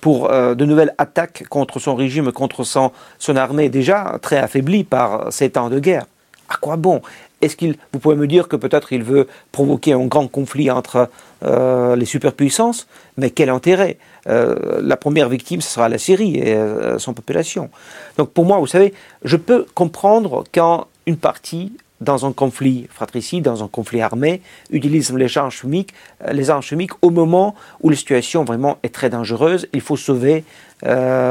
pour 0.00 0.28
de 0.28 0.64
nouvelles 0.64 0.94
attaques 0.98 1.44
contre 1.48 1.78
son 1.78 1.94
régime, 1.94 2.32
contre 2.32 2.64
son, 2.64 2.92
armée 3.36 3.68
déjà 3.68 4.18
très 4.22 4.38
affaiblie 4.38 4.84
par 4.84 5.32
ces 5.32 5.50
temps 5.50 5.70
de 5.70 5.78
guerre. 5.78 6.06
À 6.48 6.56
quoi 6.56 6.76
bon? 6.76 7.02
Est-ce 7.40 7.56
qu'il, 7.56 7.76
vous 7.92 8.00
pouvez 8.00 8.16
me 8.16 8.26
dire 8.26 8.48
que 8.48 8.56
peut-être 8.56 8.92
il 8.92 9.04
veut 9.04 9.28
provoquer 9.52 9.92
un 9.92 10.06
grand 10.06 10.26
conflit 10.26 10.70
entre 10.70 11.08
euh, 11.44 11.94
les 11.94 12.04
superpuissances, 12.04 12.88
mais 13.16 13.30
quel 13.30 13.48
intérêt? 13.48 13.98
Euh, 14.28 14.80
La 14.82 14.96
première 14.96 15.28
victime, 15.28 15.60
ce 15.60 15.70
sera 15.70 15.88
la 15.88 15.98
Syrie 15.98 16.36
et 16.36 16.54
euh, 16.54 16.98
son 16.98 17.14
population. 17.14 17.70
Donc 18.16 18.30
pour 18.30 18.44
moi, 18.44 18.58
vous 18.58 18.66
savez, 18.66 18.92
je 19.22 19.36
peux 19.36 19.66
comprendre 19.74 20.42
quand 20.52 20.88
une 21.06 21.16
partie 21.16 21.72
dans 22.00 22.26
un 22.26 22.32
conflit 22.32 22.86
fratricide, 22.90 23.44
dans 23.44 23.64
un 23.64 23.68
conflit 23.68 24.00
armé, 24.00 24.40
utilise 24.70 25.12
les 25.12 25.36
armes 25.36 25.50
chimiques, 25.50 25.94
les 26.30 26.50
armes 26.50 26.62
chimiques 26.62 26.92
au 27.02 27.10
moment 27.10 27.54
où 27.80 27.90
la 27.90 27.96
situation 27.96 28.44
vraiment 28.44 28.78
est 28.82 28.94
très 28.94 29.10
dangereuse. 29.10 29.68
Il 29.72 29.80
faut 29.80 29.96
sauver 29.96 30.44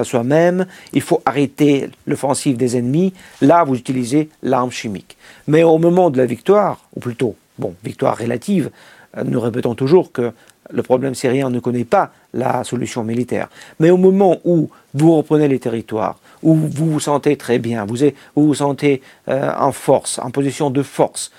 soi-même, 0.03 0.65
il 0.91 1.01
faut 1.01 1.21
arrêter 1.25 1.89
l'offensive 2.05 2.57
des 2.57 2.75
ennemis. 2.75 3.13
Là, 3.41 3.63
vous 3.63 3.75
utilisez 3.75 4.29
l'arme 4.43 4.71
chimique. 4.71 5.17
Mais 5.47 5.63
au 5.63 5.77
moment 5.77 6.09
de 6.09 6.17
la 6.17 6.25
victoire, 6.25 6.81
ou 6.95 6.99
plutôt, 6.99 7.35
bon, 7.57 7.73
victoire 7.83 8.17
relative, 8.17 8.69
euh, 9.17 9.23
nous 9.23 9.39
répétons 9.39 9.75
toujours 9.75 10.11
que 10.11 10.31
le 10.71 10.83
problème 10.83 11.15
syrien 11.15 11.49
ne 11.49 11.59
connaît 11.59 11.85
pas 11.85 12.11
la 12.33 12.63
solution 12.63 13.03
militaire. 13.03 13.49
Mais 13.79 13.89
au 13.89 13.97
moment 13.97 14.39
où 14.43 14.69
vous 14.93 15.15
reprenez 15.15 15.47
les 15.47 15.59
territoires, 15.59 16.19
où 16.43 16.55
vous 16.55 16.91
vous 16.91 16.99
sentez 16.99 17.37
très 17.37 17.59
bien, 17.59 17.85
vous 17.85 17.97
vous, 18.35 18.53
sentez 18.53 19.01
euh, 19.27 19.51
en 19.57 19.71
force, 19.71 20.19
en 20.19 20.31
position 20.31 20.69
de 20.69 20.83
force, 20.83 21.31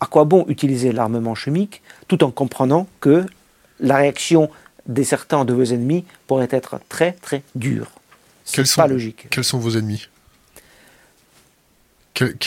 à 0.00 0.06
quoi 0.06 0.24
bon 0.24 0.44
utiliser 0.48 0.92
l'armement 0.92 1.34
chimique 1.34 1.82
tout 2.08 2.24
en 2.24 2.30
comprenant 2.30 2.86
que 3.00 3.24
la 3.80 3.96
réaction 3.96 4.50
des 4.86 5.04
certains 5.04 5.44
de 5.44 5.52
vos 5.52 5.64
ennemis 5.64 6.04
pourrait 6.26 6.48
être 6.50 6.80
très 6.88 7.12
très 7.12 7.42
dure? 7.54 7.90
C'est 8.44 8.74
pas 8.74 8.86
logique. 8.86 9.28
Quels 9.30 9.44
sont 9.44 9.58
vos 9.58 9.76
ennemis? 9.76 10.08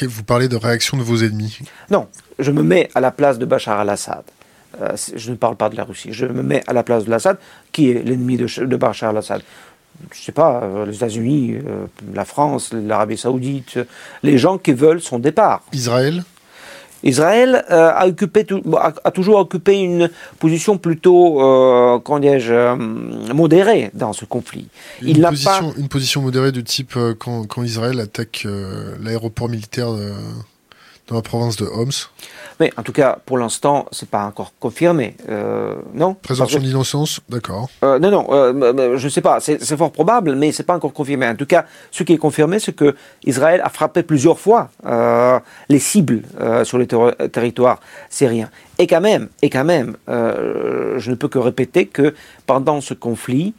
Vous 0.04 0.24
parlez 0.24 0.48
de 0.48 0.56
réaction 0.56 0.98
de 0.98 1.04
vos 1.04 1.24
ennemis 1.24 1.60
Non, 1.90 2.08
je 2.38 2.52
me 2.52 2.62
mets 2.62 2.90
à 2.94 3.00
la 3.00 3.12
place 3.12 3.40
de 3.40 3.46
Bachar 3.46 3.80
al-Assad. 3.80 4.24
Euh, 4.82 4.96
je 5.16 5.32
ne 5.32 5.36
parle 5.36 5.56
pas 5.56 5.70
de 5.70 5.76
la 5.76 5.84
Russie. 5.84 6.10
Je 6.12 6.26
me 6.26 6.42
mets 6.42 6.64
à 6.68 6.74
la 6.74 6.84
place 6.84 7.06
de 7.06 7.10
l'Assad, 7.10 7.38
qui 7.72 7.92
est 7.92 8.04
l'ennemi 8.04 8.38
de, 8.38 8.76
Bachar 8.76 9.12
al-Assad. 9.12 9.42
Je 10.12 10.20
ne 10.20 10.24
sais 10.24 10.32
pas, 10.32 10.62
euh, 10.64 10.86
les 10.86 10.96
États-Unis, 10.96 11.54
euh, 11.54 11.86
la 12.14 12.26
France, 12.26 12.74
l'Arabie 12.74 13.18
saoudite, 13.18 13.80
les 14.24 14.38
gens 14.38 14.58
qui 14.58 14.74
veulent 14.74 15.02
son 15.02 15.20
départ. 15.20 15.64
Israël? 15.72 16.24
Israël 17.06 17.66
a, 17.68 18.08
occupé, 18.08 18.48
a, 19.04 19.12
toujours 19.12 19.36
occupé 19.36 19.78
une 19.78 20.10
position 20.40 20.78
plutôt, 20.78 21.42
euh, 21.42 22.00
euh, 22.10 22.76
modérée 22.78 23.92
dans 23.94 24.14
ce 24.14 24.24
conflit. 24.24 24.70
Une, 25.02 25.10
Il 25.10 25.22
position, 25.22 25.72
pas... 25.74 25.80
une 25.80 25.90
position 25.90 26.22
modérée 26.22 26.54
du 26.54 26.64
type 26.64 26.98
quand, 27.20 27.46
quand, 27.46 27.62
Israël 27.62 28.00
attaque 28.00 28.48
l'aéroport 29.02 29.50
militaire 29.50 29.90
dans 31.08 31.16
la 31.16 31.22
province 31.22 31.56
de 31.58 31.66
Homs 31.66 32.10
mais 32.60 32.72
en 32.78 32.84
tout 32.84 32.92
cas, 32.92 33.18
pour 33.26 33.38
l'instant, 33.38 33.88
c'est 33.92 34.10
pas 34.10 34.24
encore 34.24 34.54
confirmé. 34.60 35.16
Euh, 35.30 35.76
non? 35.94 36.14
Présomption 36.14 36.60
d'innocence, 36.60 37.20
d'accord. 37.30 37.70
Euh, 37.84 38.00
non, 38.00 38.12
non, 38.12 38.28
euh, 38.32 38.98
je 38.98 39.06
ne 39.06 39.10
sais 39.10 39.22
pas. 39.22 39.40
C'est 39.40 39.78
fort 39.78 39.92
probable, 39.92 40.36
mais 40.36 40.52
c'est 40.52 40.64
pas 40.64 40.76
encore 40.76 40.94
confirmé. 40.94 41.28
En 41.28 41.36
tout 41.36 41.46
cas, 41.46 41.66
ce 41.92 42.04
qui 42.04 42.14
est 42.14 42.18
confirmé, 42.18 42.60
c'est 42.60 42.74
que 42.74 42.96
Israël 43.26 43.62
a 43.64 43.70
frappé 43.70 44.04
plusieurs 44.04 44.40
fois 44.40 44.70
les 45.70 45.80
cibles 45.80 46.24
sur 46.64 46.78
le 46.78 46.86
territoire 47.28 47.80
syrien. 48.10 48.50
Et 48.80 48.88
quand 48.88 49.02
même, 49.02 49.30
et 49.42 49.50
quand 49.50 49.66
même, 49.66 49.96
je 50.08 51.10
ne 51.10 51.16
peux 51.16 51.28
que 51.28 51.40
répéter 51.40 51.86
que 51.86 52.14
pendant 52.46 52.82
ce 52.82 52.94
conflit, 52.94 53.54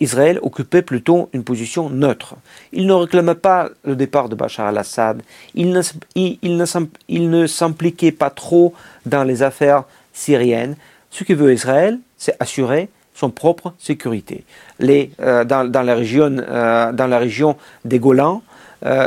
Israël 0.00 0.38
occupait 0.42 0.82
plutôt 0.82 1.28
une 1.32 1.44
position 1.44 1.88
neutre. 1.88 2.34
Il 2.72 2.86
ne 2.86 2.92
réclamait 2.92 3.34
pas 3.34 3.68
le 3.84 3.94
départ 3.94 4.28
de 4.28 4.34
Bachar 4.34 4.66
al-Assad, 4.66 5.22
il 5.54 5.70
ne, 5.70 5.82
il, 6.14 7.30
ne 7.30 7.46
s'impliquait 7.46 8.12
pas 8.12 8.30
trop 8.30 8.74
dans 9.06 9.24
les 9.24 9.42
affaires 9.42 9.84
syriennes. 10.12 10.76
Ce 11.10 11.24
que 11.24 11.32
veut 11.32 11.52
Israël, 11.52 11.98
c'est 12.16 12.34
assurer 12.40 12.88
son 13.14 13.30
propre 13.30 13.72
sécurité. 13.78 14.44
Les, 14.78 15.10
euh, 15.20 15.44
dans, 15.44 15.82
la 15.82 15.94
région, 15.94 16.36
euh, 16.38 16.92
dans 16.92 17.06
la 17.06 17.18
région 17.18 17.56
des 17.84 17.98
Golan, 17.98 18.42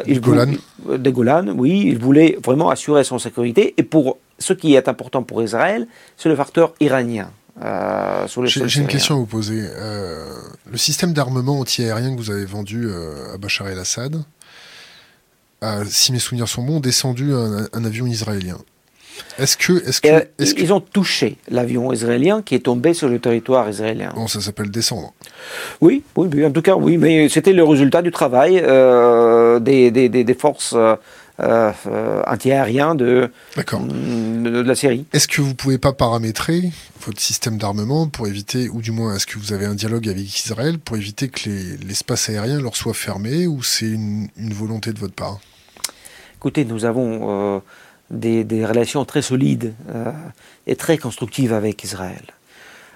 il 0.05 0.19
Golan. 0.19 0.51
des 0.97 1.11
Golan, 1.11 1.47
oui, 1.55 1.84
il 1.88 1.97
voulait 1.97 2.38
vraiment 2.43 2.69
assurer 2.69 3.03
son 3.03 3.19
sécurité. 3.19 3.74
Et 3.78 3.84
pour 3.84 4.17
ce 4.38 4.53
qui 4.53 4.76
est 4.76 4.88
important 4.89 5.24
pour 5.24 5.41
Israël, 5.43 5.88
c'est 6.17 6.30
le 6.30 6.36
facteur 6.36 6.74
iranien. 6.80 7.30
Euh, 7.64 8.28
j'ai 8.45 8.82
une 8.82 8.88
question 8.88 9.16
à 9.16 9.18
vous 9.18 9.26
poser. 9.26 9.64
Euh, 9.64 10.26
le 10.70 10.78
système 10.78 11.14
d'armement 11.14 11.59
anti-aérien 11.59 12.16
que 12.16 12.20
vous 12.20 12.32
avez 12.32 12.45
vendu 12.45 12.86
euh, 12.86 13.34
à 13.34 13.38
Bachar 13.38 13.68
el-Assad, 13.68 14.24
si 15.86 16.12
mes 16.12 16.20
souvenirs 16.20 16.47
sont 16.47 16.64
bons, 16.64 16.80
descendu 16.80 17.34
un, 17.34 17.86
avion 17.86 18.07
israélien. 18.07 18.57
Est-ce 19.38 19.57
que, 19.57 19.74
est 19.88 20.01
que, 20.01 20.59
ils 20.59 20.74
ont 20.74 20.80
touché 20.80 21.38
l'avion 21.49 21.93
israélien 21.93 22.41
qui 22.41 22.55
est 22.55 22.62
tombé 22.62 22.95
sur 22.95 23.07
le 23.07 23.20
territoire 23.20 23.70
israélien. 23.70 24.12
Bon, 24.16 24.28
ça 24.28 24.41
s'appelle 24.41 24.72
descendre. 24.72 25.14
Oui, 25.80 26.01
oui, 26.16 26.43
en 26.43 26.51
tout 26.51 26.64
cas, 26.64 26.76
oui, 26.76 26.97
mais 26.97 27.30
c'était 27.30 27.53
le 27.53 27.64
résultat 27.64 28.01
du 28.01 28.09
travail 28.09 28.53
des, 29.62 29.91
des, 29.91 30.09
des, 30.09 30.34
forces 30.34 30.76
euh, 31.42 31.72
euh, 31.88 32.22
anti-aérien 32.28 32.94
de, 32.94 33.32
de, 33.58 34.62
la 34.62 34.76
Syrie. 34.76 35.06
Est-ce 35.12 35.28
que 35.28 35.42
vous 35.42 35.56
pouvez 35.56 35.80
pas 35.80 35.92
paramétrer 35.92 36.72
votre 37.04 37.20
système 37.20 37.58
d'armement 37.58 38.08
pour 38.08 38.28
éviter, 38.28 38.70
ou 38.70 38.82
du 38.82 38.92
moins 38.92 39.16
est-ce 39.16 39.26
que 39.26 39.39
vous 39.39 39.52
avez 39.52 39.66
un 39.66 39.74
dialogue 39.74 40.08
avec 40.08 40.24
Israël 40.38 40.78
pour 40.78 40.98
éviter 40.98 41.30
que 41.30 41.50
l'espace 41.88 42.30
aérien 42.30 42.62
leur 42.62 42.76
soit 42.76 42.94
fermé 42.94 43.48
ou 43.48 43.64
c'est 43.64 43.88
une, 43.88 44.30
volonté 44.38 44.94
de 44.94 45.00
votre 45.00 45.16
part? 45.16 45.39
Écoutez, 46.36 46.64
nous 46.64 46.86
avons 46.86 47.56
euh, 47.56 47.60
des, 48.12 48.44
des, 48.44 48.64
relations 48.64 49.04
très 49.04 49.24
solides 49.24 49.74
et 50.68 50.76
très 50.76 51.00
constructives 51.00 51.54
avec 51.54 51.84
Israël. 51.84 52.24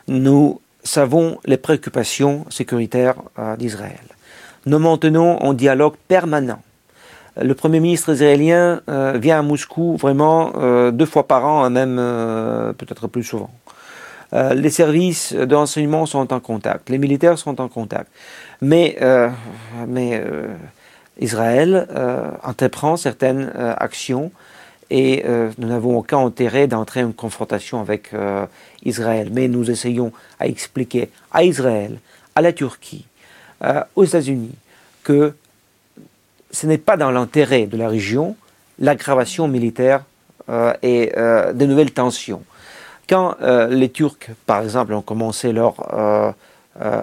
Nous 0.07 0.61
savons 0.83 1.39
les 1.45 1.57
préoccupations 1.57 2.45
sécuritaires 2.51 3.15
d'Israël. 3.57 4.05
Nous 4.67 4.77
maintenons 4.77 5.41
un 5.41 5.53
dialogue 5.55 5.95
permanent 6.07 6.61
le 7.41 7.53
Premier 7.53 7.79
ministre 7.79 8.13
israélien 8.13 8.81
euh, 8.89 9.17
vient 9.17 9.39
à 9.39 9.41
Moscou 9.41 9.97
vraiment 9.97 10.53
euh, 10.55 10.91
deux 10.91 11.05
fois 11.05 11.27
par 11.27 11.45
an, 11.45 11.69
même 11.69 11.97
euh, 11.99 12.73
peut-être 12.73 13.07
plus 13.07 13.23
souvent. 13.23 13.51
les 14.33 14.69
services 14.69 15.33
de 15.33 15.55
renseignement 15.55 16.05
sont 16.05 16.33
en 16.33 16.39
contact, 16.39 16.89
les 16.89 16.97
militaires 16.97 17.37
sont 17.37 17.61
en 17.61 17.69
contact. 17.69 18.11
Mais, 18.61 18.97
mais 19.87 20.21
Israël 21.21 21.87
entreprend 22.43 22.97
certaines 22.97 23.49
actions 23.77 24.31
et 24.89 25.23
nous 25.57 25.67
n'avons 25.69 25.97
aucun 25.99 26.19
intérêt 26.25 26.67
d'entrer 26.67 27.01
en 27.03 27.13
confrontation 27.13 27.79
avec 27.79 28.11
Israël. 28.83 29.29
Mais 29.31 29.47
nous 29.47 29.71
essayons 29.71 30.11
à 30.37 30.47
expliquer 30.47 31.11
à 31.31 31.43
Israël, 31.43 31.99
à 32.35 32.41
la 32.41 32.51
Turquie, 32.51 33.05
aux 33.95 34.03
États-Unis 34.03 34.55
que 35.03 35.33
ce 36.55 36.67
n'est 36.67 36.77
pas 36.77 36.95
dans 36.95 37.11
l'intérêt 37.11 37.67
de 37.67 37.77
la 37.77 37.89
région 37.89 38.35
l'aggravation 38.79 39.47
militaire 39.47 40.03
euh, 40.49 40.73
et 40.81 41.11
euh, 41.17 41.53
de 41.53 41.65
nouvelles 41.65 41.91
tensions. 41.91 42.43
Quand 43.09 43.35
euh, 43.41 43.67
les 43.67 43.89
Turcs, 43.89 44.29
par 44.45 44.63
exemple, 44.63 44.93
ont 44.93 45.01
commencé 45.01 45.51
leur 45.51 45.75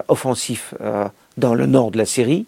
offensif 0.07 0.73
dans 1.37 1.55
le 1.55 1.65
nord 1.65 1.91
de 1.91 1.97
la 1.97 2.05
Syrie, 2.05 2.45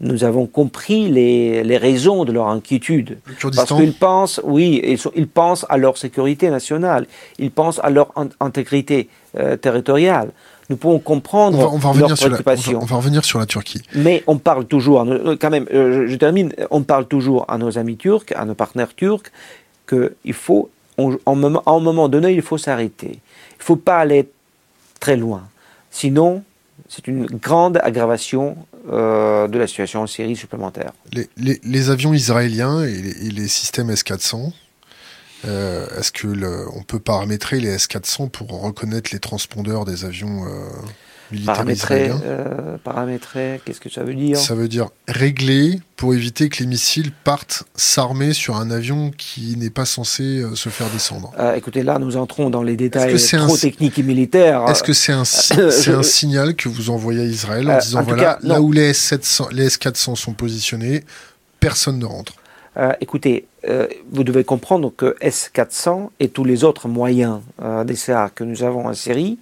nous 0.00 0.24
avons 0.24 0.46
compris 0.46 1.08
les, 1.08 1.76
raisons 1.76 2.24
de 2.24 2.32
leur 2.32 2.48
inquiétude. 2.48 3.18
Parce 3.54 3.72
qu'ils 3.72 3.94
pensent, 3.94 4.40
oui, 4.44 4.80
ils, 4.84 4.98
ils, 5.14 5.28
pensent 5.28 5.64
à 5.68 5.76
leur 5.78 5.96
sécurité 5.96 6.50
nationale, 6.50 7.06
ils 7.38 7.50
pensent 7.50 7.80
à 7.82 7.90
leur 7.90 8.12
intégrité 8.40 9.08
euh, 9.38 9.56
territoriale. 9.56 10.30
Nous 10.68 10.76
pouvons 10.76 10.98
comprendre 10.98 11.72
on 11.72 11.78
va, 11.78 11.92
leurs 11.98 12.16
préoccupations. 12.16 12.80
on, 12.82 12.86
va, 12.86 12.96
revenir 12.96 13.24
sur 13.24 13.38
la 13.38 13.46
Turquie. 13.46 13.82
Mais 13.94 14.24
on 14.26 14.38
parle 14.38 14.66
toujours, 14.66 15.02
euh, 15.02 15.36
quand 15.40 15.50
même, 15.50 15.66
euh, 15.72 16.08
je, 16.08 16.16
termine, 16.16 16.52
on 16.70 16.82
parle 16.82 17.06
toujours 17.06 17.44
à 17.48 17.56
nos 17.56 17.78
amis 17.78 17.96
turcs, 17.96 18.32
à 18.34 18.44
nos 18.44 18.54
partenaires 18.54 18.94
turcs, 18.94 19.30
qu'il 19.88 20.34
faut, 20.34 20.70
en, 20.98 21.14
un 21.26 21.80
moment 21.80 22.08
donné, 22.08 22.32
il 22.32 22.42
faut 22.42 22.58
s'arrêter. 22.58 23.12
Il 23.12 23.60
ne 23.60 23.64
faut 23.64 23.76
pas 23.76 23.98
aller 23.98 24.28
très 24.98 25.16
loin. 25.16 25.42
Sinon, 25.90 26.42
c'est 26.88 27.06
une 27.06 27.26
grande 27.26 27.78
aggravation 27.82 28.56
euh, 28.92 29.48
de 29.48 29.58
la 29.58 29.66
situation 29.66 30.02
en 30.02 30.06
Syrie 30.06 30.36
supplémentaire. 30.36 30.92
Les, 31.36 31.90
avions 31.90 32.12
israéliens 32.12 32.84
et 32.84 33.30
les, 33.30 33.48
systèmes 33.48 33.90
S-400, 33.90 34.52
euh, 35.44 35.86
est-ce 35.98 36.12
que 36.12 36.26
on 36.74 36.82
peut 36.82 36.98
paramétrer 36.98 37.60
les 37.60 37.68
S-400 37.70 38.30
pour 38.30 38.62
reconnaître 38.62 39.10
les 39.12 39.20
transpondeurs 39.20 39.84
des 39.84 40.04
avions 40.04 40.44
euh, 40.46 40.68
Paramétrer, 41.44 42.12
euh, 42.24 42.76
paramétrer 42.84 43.60
qu'est-ce 43.64 43.80
que 43.80 43.90
ça 43.90 44.04
veut 44.04 44.14
dire? 44.14 44.38
Ça 44.38 44.54
veut 44.54 44.68
dire 44.68 44.90
régler 45.08 45.80
pour 45.96 46.14
éviter 46.14 46.48
que 46.48 46.60
les 46.60 46.66
missiles 46.66 47.10
partent 47.24 47.64
s'armer 47.74 48.32
sur 48.32 48.56
un 48.56 48.70
avion 48.70 49.10
qui 49.10 49.56
n'est 49.56 49.70
pas 49.70 49.86
censé 49.86 50.44
se 50.54 50.68
faire 50.68 50.88
descendre. 50.90 51.32
Euh, 51.40 51.54
écoutez, 51.56 51.82
là, 51.82 51.98
nous 51.98 52.16
entrons 52.16 52.48
dans 52.48 52.62
les 52.62 52.76
détails 52.76 53.16
trop 53.16 53.56
techniques 53.56 53.98
et 53.98 54.04
militaires. 54.04 54.66
Est-ce 54.68 54.84
que 54.84 54.92
c'est 54.92 55.12
un, 55.12 55.22
un, 55.98 56.02
signal 56.04 56.54
que 56.54 56.68
vous 56.68 56.90
envoyez 56.90 57.22
à 57.22 57.24
Israël 57.24 57.68
en 57.68 57.78
disant 57.78 58.02
voilà, 58.02 58.38
là 58.42 58.60
où 58.60 58.70
les, 58.70 58.92
S700, 58.92 59.52
les 59.52 59.68
S400 59.68 60.14
sont 60.14 60.32
positionnés, 60.32 61.02
personne 61.58 61.98
ne 61.98 62.06
rentre? 62.06 62.34
Écoutez, 63.00 63.46
vous 64.10 64.24
devez 64.24 64.44
comprendre 64.44 64.92
que 64.94 65.16
S400 65.20 66.10
et 66.20 66.28
tous 66.28 66.44
les 66.44 66.64
autres 66.64 66.88
moyens 66.88 67.40
d'essai 67.84 68.14
que 68.34 68.44
nous 68.44 68.62
avons 68.62 68.86
en 68.86 68.94
Syrie 68.94 69.38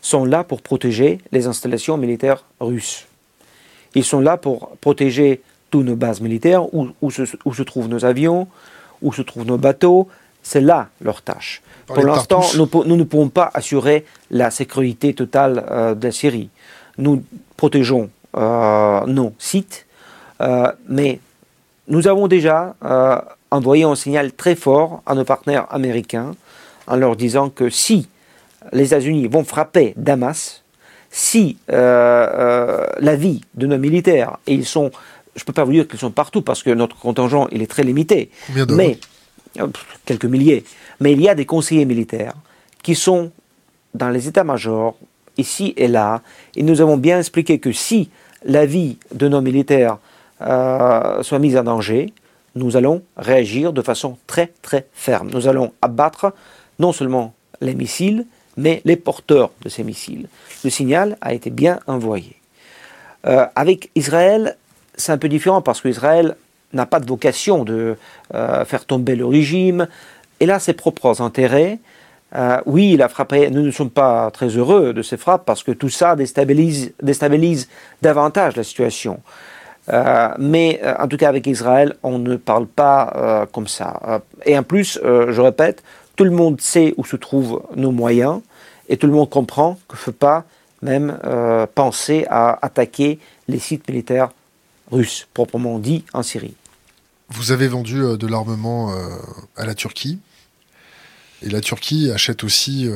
sont 0.00 0.24
là 0.24 0.44
pour 0.44 0.62
protéger 0.62 1.18
les 1.32 1.46
installations 1.46 1.96
militaires 1.96 2.44
russes. 2.60 3.06
Ils 3.94 4.04
sont 4.04 4.20
là 4.20 4.36
pour 4.36 4.76
protéger 4.80 5.40
toutes 5.70 5.86
nos 5.86 5.96
bases 5.96 6.20
militaires, 6.20 6.72
où, 6.74 6.88
où, 7.02 7.10
se, 7.10 7.62
trouvent 7.62 7.88
nos 7.88 8.04
avions, 8.04 8.46
où 9.02 9.12
se 9.12 9.22
trouvent 9.22 9.46
nos 9.46 9.58
bateaux. 9.58 10.08
C'est 10.42 10.60
là 10.60 10.88
leur 11.00 11.22
tâche. 11.22 11.62
pour 11.86 12.04
l'instant, 12.04 12.42
nous, 12.54 12.96
ne 12.96 13.04
pouvons 13.04 13.30
pas 13.30 13.50
assurer 13.52 14.04
la 14.30 14.50
sécurité 14.50 15.12
totale 15.12 15.64
euh, 15.70 15.94
de 15.94 16.06
la 16.06 16.12
Syrie. 16.12 16.50
Nous 16.98 17.24
protégeons 17.56 18.10
euh, 18.36 19.04
nos 19.06 19.32
sites, 19.38 19.86
euh, 20.40 20.70
mais 20.88 21.18
nous 21.88 22.08
avons 22.08 22.28
déjà 22.28 22.74
envoyé 23.50 23.84
un 23.84 23.94
signal 23.94 24.32
très 24.32 24.54
fort 24.54 25.02
à 25.06 25.14
nos 25.14 25.24
partenaires 25.24 25.66
américains 25.70 26.32
en 26.86 26.96
leur 26.96 27.16
disant 27.16 27.48
que 27.50 27.70
si 27.70 28.08
les 28.72 28.86
États-Unis 28.86 29.28
vont 29.28 29.44
frapper 29.44 29.94
Damas 29.96 30.62
si 31.10 31.56
euh, 31.70 31.74
euh, 31.74 32.86
la 33.00 33.16
vie 33.16 33.40
de 33.54 33.66
nos 33.66 33.78
militaires, 33.78 34.36
et 34.46 34.52
ils 34.52 34.66
sont, 34.66 34.90
je 35.34 35.42
ne 35.42 35.44
peux 35.46 35.52
pas 35.54 35.64
vous 35.64 35.72
dire 35.72 35.88
qu'ils 35.88 35.98
sont 35.98 36.10
partout 36.10 36.42
parce 36.42 36.62
que 36.62 36.68
notre 36.70 36.98
contingent 36.98 37.48
il 37.52 37.62
est 37.62 37.66
très 37.66 37.84
limité, 37.84 38.30
mais 38.68 38.98
euh, 39.58 39.68
quelques 40.04 40.26
milliers, 40.26 40.64
mais 41.00 41.12
il 41.12 41.22
y 41.22 41.28
a 41.28 41.34
des 41.34 41.46
conseillers 41.46 41.86
militaires 41.86 42.34
qui 42.82 42.94
sont 42.94 43.30
dans 43.94 44.10
les 44.10 44.28
états-majors, 44.28 44.96
ici 45.38 45.72
et 45.78 45.88
là, 45.88 46.20
et 46.54 46.62
nous 46.62 46.82
avons 46.82 46.98
bien 46.98 47.18
expliqué 47.18 47.58
que 47.60 47.72
si 47.72 48.10
la 48.44 48.66
vie 48.66 48.98
de 49.14 49.26
nos 49.26 49.40
militaires 49.40 49.96
soit 50.40 51.38
mise 51.38 51.56
en 51.56 51.64
danger, 51.64 52.12
nous 52.56 52.76
allons 52.76 53.02
réagir 53.16 53.72
de 53.72 53.82
façon 53.82 54.18
très 54.26 54.52
très 54.62 54.86
ferme. 54.92 55.30
Nous 55.32 55.46
allons 55.46 55.72
abattre 55.82 56.32
non 56.78 56.92
seulement 56.92 57.34
les 57.60 57.74
missiles, 57.74 58.26
mais 58.56 58.80
les 58.84 58.96
porteurs 58.96 59.50
de 59.62 59.68
ces 59.68 59.84
missiles. 59.84 60.28
Le 60.64 60.70
signal 60.70 61.16
a 61.20 61.34
été 61.34 61.50
bien 61.50 61.78
envoyé. 61.86 62.36
Euh, 63.26 63.46
avec 63.54 63.90
Israël, 63.94 64.56
c'est 64.94 65.12
un 65.12 65.18
peu 65.18 65.28
différent 65.28 65.62
parce 65.62 65.80
qu'Israël 65.80 66.36
n'a 66.72 66.86
pas 66.86 67.00
de 67.00 67.06
vocation 67.06 67.64
de 67.64 67.96
euh, 68.34 68.64
faire 68.64 68.86
tomber 68.86 69.16
le 69.16 69.26
régime. 69.26 69.88
Et 70.40 70.46
là, 70.46 70.58
ses 70.58 70.72
propres 70.72 71.20
intérêts. 71.20 71.78
Euh, 72.34 72.60
oui, 72.66 72.92
il 72.94 73.02
a. 73.02 73.08
Nous 73.50 73.62
ne 73.62 73.70
sommes 73.70 73.90
pas 73.90 74.30
très 74.30 74.48
heureux 74.48 74.92
de 74.92 75.02
ces 75.02 75.16
frappes 75.16 75.44
parce 75.44 75.62
que 75.62 75.72
tout 75.72 75.88
ça 75.88 76.16
déstabilise 76.16 77.68
davantage 78.02 78.56
la 78.56 78.64
situation. 78.64 79.20
Mais 79.88 80.80
en 80.98 81.06
tout 81.08 81.16
cas, 81.16 81.28
avec 81.28 81.46
Israël, 81.46 81.94
on 82.02 82.18
ne 82.18 82.36
parle 82.36 82.66
pas 82.66 83.46
comme 83.52 83.68
ça. 83.68 84.22
et 84.44 84.58
en 84.58 84.62
plus, 84.62 84.98
je 85.02 85.40
répète, 85.40 85.82
tout 86.16 86.24
le 86.24 86.30
monde 86.30 86.60
sait 86.60 86.94
où 86.96 87.04
se 87.04 87.16
trouvent 87.16 87.62
nos 87.76 87.92
moyens 87.92 88.40
et 88.88 88.96
tout 88.96 89.06
le 89.06 89.12
monde 89.12 89.30
comprend 89.30 89.74
qu'il 89.88 89.96
ne 89.96 89.98
faut 89.98 90.12
pas 90.12 90.44
même 90.82 91.18
euh, 91.24 91.66
penser 91.66 92.26
à 92.28 92.64
attaquer 92.64 93.18
les 93.48 93.58
sites 93.58 93.88
militaires 93.88 94.30
russes, 94.90 95.26
proprement 95.34 95.78
dit, 95.78 96.04
en 96.12 96.22
Syrie. 96.22 96.54
Vous 97.28 97.50
avez 97.50 97.68
vendu 97.68 98.02
euh, 98.02 98.16
de 98.16 98.26
l'armement 98.26 98.92
euh, 98.92 99.08
à 99.56 99.66
la 99.66 99.74
Turquie, 99.74 100.18
et 101.42 101.50
la 101.50 101.60
Turquie 101.60 102.10
achète 102.10 102.44
aussi 102.44 102.88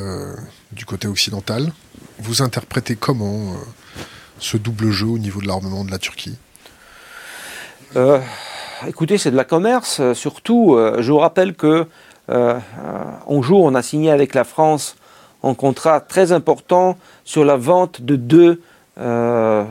du 0.72 0.86
côté 0.86 1.06
occidental. 1.06 1.74
Vous 2.20 2.40
interprétez 2.40 2.96
comment 2.96 3.54
ce 4.38 4.56
double 4.56 4.90
jeu 4.90 5.08
au 5.08 5.18
niveau 5.18 5.42
de 5.42 5.46
l'armement 5.46 5.84
de 5.84 5.90
la 5.90 5.98
Turquie? 5.98 6.38
Écoutez, 8.86 9.18
c'est 9.18 9.30
de 9.30 9.36
la 9.36 9.44
commerce. 9.44 10.00
Surtout, 10.14 10.78
je 10.98 11.10
vous 11.12 11.18
rappelle 11.18 11.54
que 11.54 11.86
euh, 12.30 12.58
un 13.28 13.42
jour, 13.42 13.64
on 13.64 13.74
a 13.74 13.82
signé 13.82 14.10
avec 14.10 14.34
la 14.34 14.44
France 14.44 14.96
un 15.42 15.54
contrat 15.54 16.00
très 16.00 16.32
important 16.32 16.98
sur 17.24 17.44
la 17.44 17.56
vente 17.56 18.02
de 18.02 18.16
deux, 18.16 18.60
euh, 19.00 19.64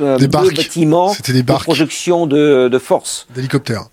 euh, 0.00 0.18
bâtiments 0.18 1.12
des 1.26 1.42
de 1.42 1.52
projection 1.52 2.26
de, 2.26 2.68
de 2.68 2.78
force. 2.78 3.26
D'hélicoptères. 3.34 3.88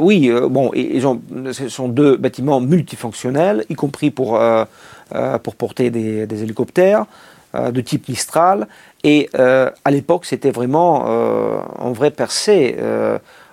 oui, 0.00 0.30
bon, 0.48 0.70
ils 0.74 1.06
ont, 1.06 1.20
ce 1.52 1.68
sont 1.68 1.88
deux 1.88 2.16
bâtiments 2.16 2.60
multifonctionnels, 2.60 3.64
y 3.68 3.74
compris 3.74 4.10
pour, 4.10 4.40
pour 5.42 5.54
porter 5.56 5.90
des, 5.90 6.26
des 6.26 6.42
hélicoptères 6.42 7.06
de 7.54 7.80
type 7.80 8.08
Mistral. 8.08 8.68
Et 9.04 9.30
à 9.34 9.90
l'époque, 9.90 10.24
c'était 10.24 10.50
vraiment 10.50 11.06
un 11.06 11.92
vrai 11.92 12.10
percée, 12.10 12.76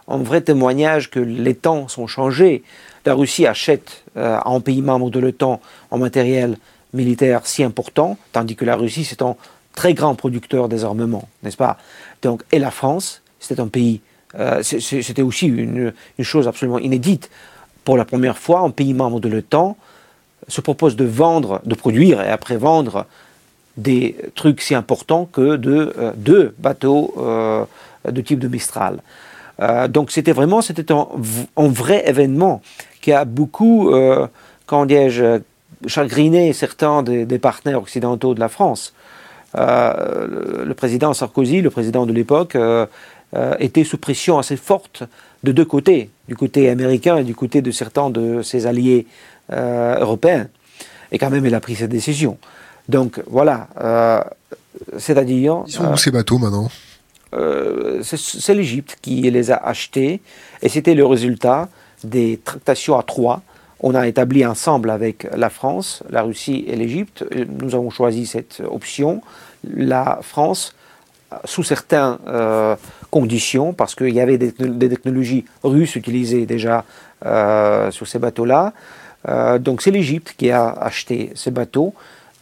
un 0.08 0.18
vrai 0.18 0.42
témoignage 0.42 1.10
que 1.10 1.20
les 1.20 1.56
temps 1.56 1.88
sont 1.88 2.08
changés 2.08 2.64
la 3.06 3.14
Russie 3.14 3.46
achète 3.46 4.04
euh, 4.18 4.40
en 4.46 4.60
pays 4.62 4.82
membre 4.82 5.10
de 5.10 5.20
l'OTAN 5.20 5.62
en 5.92 5.98
matériel 5.98 6.58
militaire 6.94 7.46
si 7.46 7.64
important, 7.64 8.18
tandis 8.32 8.56
que 8.56 8.66
la 8.66 8.76
Russie, 8.76 9.06
c'est 9.06 9.22
un 9.22 9.36
très 9.76 9.94
grand 9.94 10.16
producteur 10.16 10.70
des 10.70 10.84
armements, 10.84 11.28
n'est-ce 11.44 11.58
pas? 11.58 11.78
Donc, 12.22 12.44
Et 12.52 12.60
la 12.60 12.72
France, 12.72 13.22
c'était 13.40 13.62
un 13.62 13.68
pays, 13.68 14.02
euh, 14.40 14.64
c'était 14.64 15.22
aussi 15.22 15.48
une, 15.48 15.94
chose 16.22 16.48
absolument 16.48 16.80
inédite. 16.80 17.30
Pour 17.84 17.98
la 17.98 18.06
première 18.06 18.38
fois, 18.38 18.62
un 18.62 18.72
pays 18.72 18.94
membre 18.94 19.20
de 19.20 19.30
l'OTAN 19.30 19.78
se 20.48 20.62
propose 20.62 20.96
de 20.96 21.06
vendre, 21.06 21.62
de 21.66 21.76
produire 21.76 22.22
et 22.22 22.30
après 22.30 22.58
vendre 22.58 23.06
des 23.78 24.16
trucs 24.36 24.62
si 24.62 24.76
importants 24.76 25.26
que 25.32 25.56
de 25.56 25.94
euh, 25.98 26.12
deux 26.16 26.56
bateaux 26.60 27.14
de 28.10 28.22
type 28.22 28.40
de 28.40 28.48
Mistral. 28.48 29.00
donc 29.90 30.12
c'était 30.12 30.32
vraiment 30.32 30.62
c'était 30.62 30.92
un, 30.92 31.08
vrai 31.58 32.04
événement 32.08 32.62
qui 33.06 33.12
a 33.12 33.24
beaucoup, 33.24 33.92
euh, 33.92 34.26
comment 34.66 34.88
dis-je, 34.88 35.40
chagriné 35.86 36.54
certains 36.54 37.04
des, 37.04 37.38
partenaires 37.38 37.80
occidentaux 37.80 38.34
de 38.34 38.40
la 38.40 38.50
France. 38.50 38.96
Euh, 39.56 40.66
le, 40.66 40.74
président 40.74 41.14
Sarkozy, 41.14 41.62
le 41.62 41.70
président 41.70 42.08
de 42.08 42.14
l'époque, 42.14 42.56
euh, 42.56 42.88
était 43.60 43.84
sous 43.84 44.00
pression 44.00 44.40
assez 44.40 44.58
forte 44.58 45.04
de 45.44 45.52
deux 45.52 45.66
côtés, 45.66 46.10
du 46.28 46.36
côté 46.36 46.68
américain 46.68 47.18
et 47.18 47.24
du 47.24 47.36
côté 47.36 47.62
de 47.62 47.70
certains 47.70 48.10
de 48.10 48.42
ses 48.42 48.66
alliés 48.66 49.06
européens. 49.52 50.48
Et 51.12 51.20
quand 51.20 51.30
même, 51.30 51.46
il 51.46 51.54
a 51.54 51.60
pris 51.60 51.76
cette 51.76 51.92
décision. 51.92 52.40
Donc 52.90 53.22
voilà, 53.28 53.68
c'est-à-dire... 54.98 55.64
Ils 55.68 55.74
sont 55.74 55.92
où 55.92 55.98
ces 55.98 56.12
bateaux 56.12 56.38
maintenant 56.38 56.70
C'est 57.32 58.54
l'Égypte 58.54 58.98
qui 59.02 59.22
les 59.30 59.52
a 59.52 59.58
achetés, 59.58 60.22
et 60.62 60.70
c'était 60.70 60.94
le 60.94 61.06
résultat 61.06 61.70
des 62.04 62.40
tractations 62.44 62.98
à 62.98 63.04
trois. 63.04 63.42
On 63.80 63.94
a 63.96 64.08
établi 64.08 64.46
ensemble 64.46 64.90
avec 64.90 65.28
la 65.36 65.50
France, 65.50 66.04
la 66.10 66.22
Russie 66.22 66.66
et 66.68 66.76
l'Égypte. 66.76 67.26
Nous 67.62 67.76
avons 67.76 67.90
choisi 67.90 68.26
cette 68.26 68.62
option. 68.66 69.22
La 69.64 70.20
France, 70.22 70.74
sous 71.44 71.64
certaines 71.64 72.18
euh, 72.28 72.76
conditions, 73.12 73.74
parce 73.74 73.96
qu'il 73.96 74.14
y 74.14 74.22
avait 74.22 74.38
des, 74.38 74.52
technologies 74.54 75.46
russes 75.64 75.96
utilisées 75.96 76.46
déjà 76.46 76.86
euh, 77.26 77.92
sur 77.92 78.08
ces 78.08 78.20
bateaux-là. 78.20 78.74
Euh, 79.28 79.58
donc 79.60 79.82
c'est 79.82 79.92
l'Égypte 79.92 80.36
qui 80.38 80.52
a 80.52 80.70
acheté 80.70 81.32
ces 81.36 81.52
bateaux. 81.52 81.94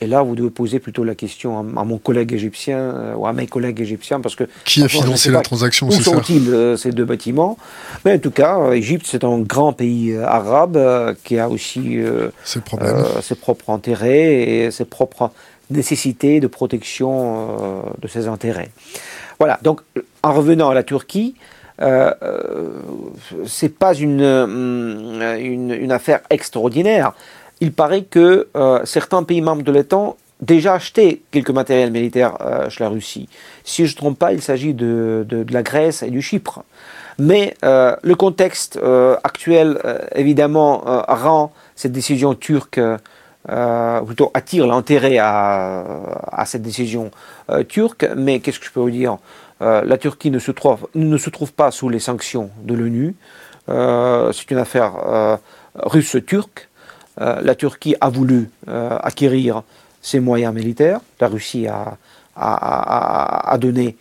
Et 0.04 0.08
là, 0.08 0.22
vous 0.22 0.36
devez 0.36 0.50
poser 0.50 0.80
plutôt 0.80 1.04
la 1.04 1.16
question 1.16 1.60
à, 1.60 1.84
mon 1.84 1.98
collègue 1.98 2.34
égyptien 2.34 2.78
euh, 2.78 3.16
ou 3.16 3.26
à 3.26 3.34
mes 3.34 3.48
collègues 3.48 3.80
égyptiens, 3.80 4.20
parce 4.20 4.36
que 4.36 4.44
qui 4.66 4.84
a 4.84 4.88
financé 4.88 5.32
la 5.32 5.42
transaction 5.42 5.88
Où 5.88 5.92
sont-ils 5.92 6.50
euh, 6.50 6.76
ces 6.76 6.92
deux 6.92 7.06
bâtiments 7.06 7.58
Mais 8.04 8.16
en 8.16 8.20
tout 8.20 8.32
cas, 8.32 8.72
l'Égypte, 8.72 9.06
c'est 9.10 9.24
un 9.24 9.40
grand 9.40 9.74
pays 9.74 10.16
arabe 10.18 11.16
qui 11.24 11.40
a 11.40 11.50
aussi 11.50 12.00
ses, 12.44 12.60
ses, 13.22 13.36
propres 13.36 13.70
intérêts 13.70 14.44
et 14.44 14.72
ses 14.72 14.86
propres 14.86 15.32
nécessités 15.70 16.40
de 16.42 16.48
protection 16.48 17.84
de 18.02 18.08
ses 18.08 18.28
intérêts. 18.28 18.72
Voilà. 19.40 19.60
Donc, 19.64 19.82
en 20.22 20.34
revenant 20.34 20.70
à 20.70 20.74
la 20.74 20.84
Turquie, 20.84 21.36
euh, 21.82 22.14
euh, 22.22 22.70
c'est 23.46 23.78
pas 23.78 23.94
une, 23.96 24.22
une, 24.22 25.72
une, 25.72 25.92
affaire 25.92 26.20
extraordinaire. 26.30 27.14
Il 27.62 27.74
paraît 27.74 28.04
que 28.04 28.48
euh, 28.56 28.82
certains 28.86 29.24
pays 29.24 29.42
membres 29.42 29.64
de 29.64 29.72
l'OTAN 29.72 30.18
déjà 30.42 30.74
acheté 30.74 31.22
quelques 31.32 31.52
matériels 31.52 31.92
militaires 31.92 32.38
chez 32.68 32.84
la 32.84 32.90
Russie. 32.90 33.30
Si 33.64 33.86
je 33.88 33.94
ne 33.94 33.98
trompe 33.98 34.20
pas, 34.20 34.34
il 34.34 34.42
s'agit 34.42 34.74
de, 34.74 35.26
de, 35.30 35.46
la 35.54 35.64
Grèce 35.64 36.04
et 36.04 36.10
du 36.10 36.22
Chypre. 36.22 36.64
Mais 37.18 37.56
le 37.62 38.14
contexte 38.14 38.78
actuel, 39.24 39.80
évidemment, 40.16 40.84
rend 41.08 41.54
cette 41.78 41.94
décision 41.94 42.34
turque, 42.34 42.82
plutôt 44.06 44.32
attire 44.34 44.68
l'intérêt 44.68 45.18
à, 45.18 45.86
à, 46.30 46.46
cette 46.46 46.64
décision 46.64 47.10
turque. 47.70 48.06
Mais 48.18 48.42
qu'est-ce 48.42 48.60
que 48.60 48.66
je 48.66 48.72
peux 48.72 48.82
vous 48.82 48.92
dire? 48.92 49.20
Euh, 49.64 49.82
la 49.86 49.98
Turquie 49.98 50.32
ne 50.32 50.40
se, 50.40 50.52
trouve, 50.52 50.88
ne 50.94 51.18
se, 51.18 51.30
trouve, 51.30 51.54
pas 51.54 51.72
sous 51.72 51.90
les 51.90 52.00
sanctions 52.00 52.50
de 52.64 52.74
l'ONU. 52.74 53.16
Euh, 53.70 54.32
c'est 54.34 54.52
une 54.52 54.58
affaire 54.58 54.94
euh, 55.06 55.38
russe-turque. 55.76 56.70
La 57.18 57.56
Turquie 57.56 57.96
a 58.02 58.10
voulu 58.10 58.50
acquérir 58.68 59.64
ses 60.02 60.20
moyens 60.20 60.54
militaires. 60.54 61.00
La 61.20 61.28
Russie 61.28 61.68
a, 61.68 61.98
a, 62.36 63.58
donné 63.60 63.98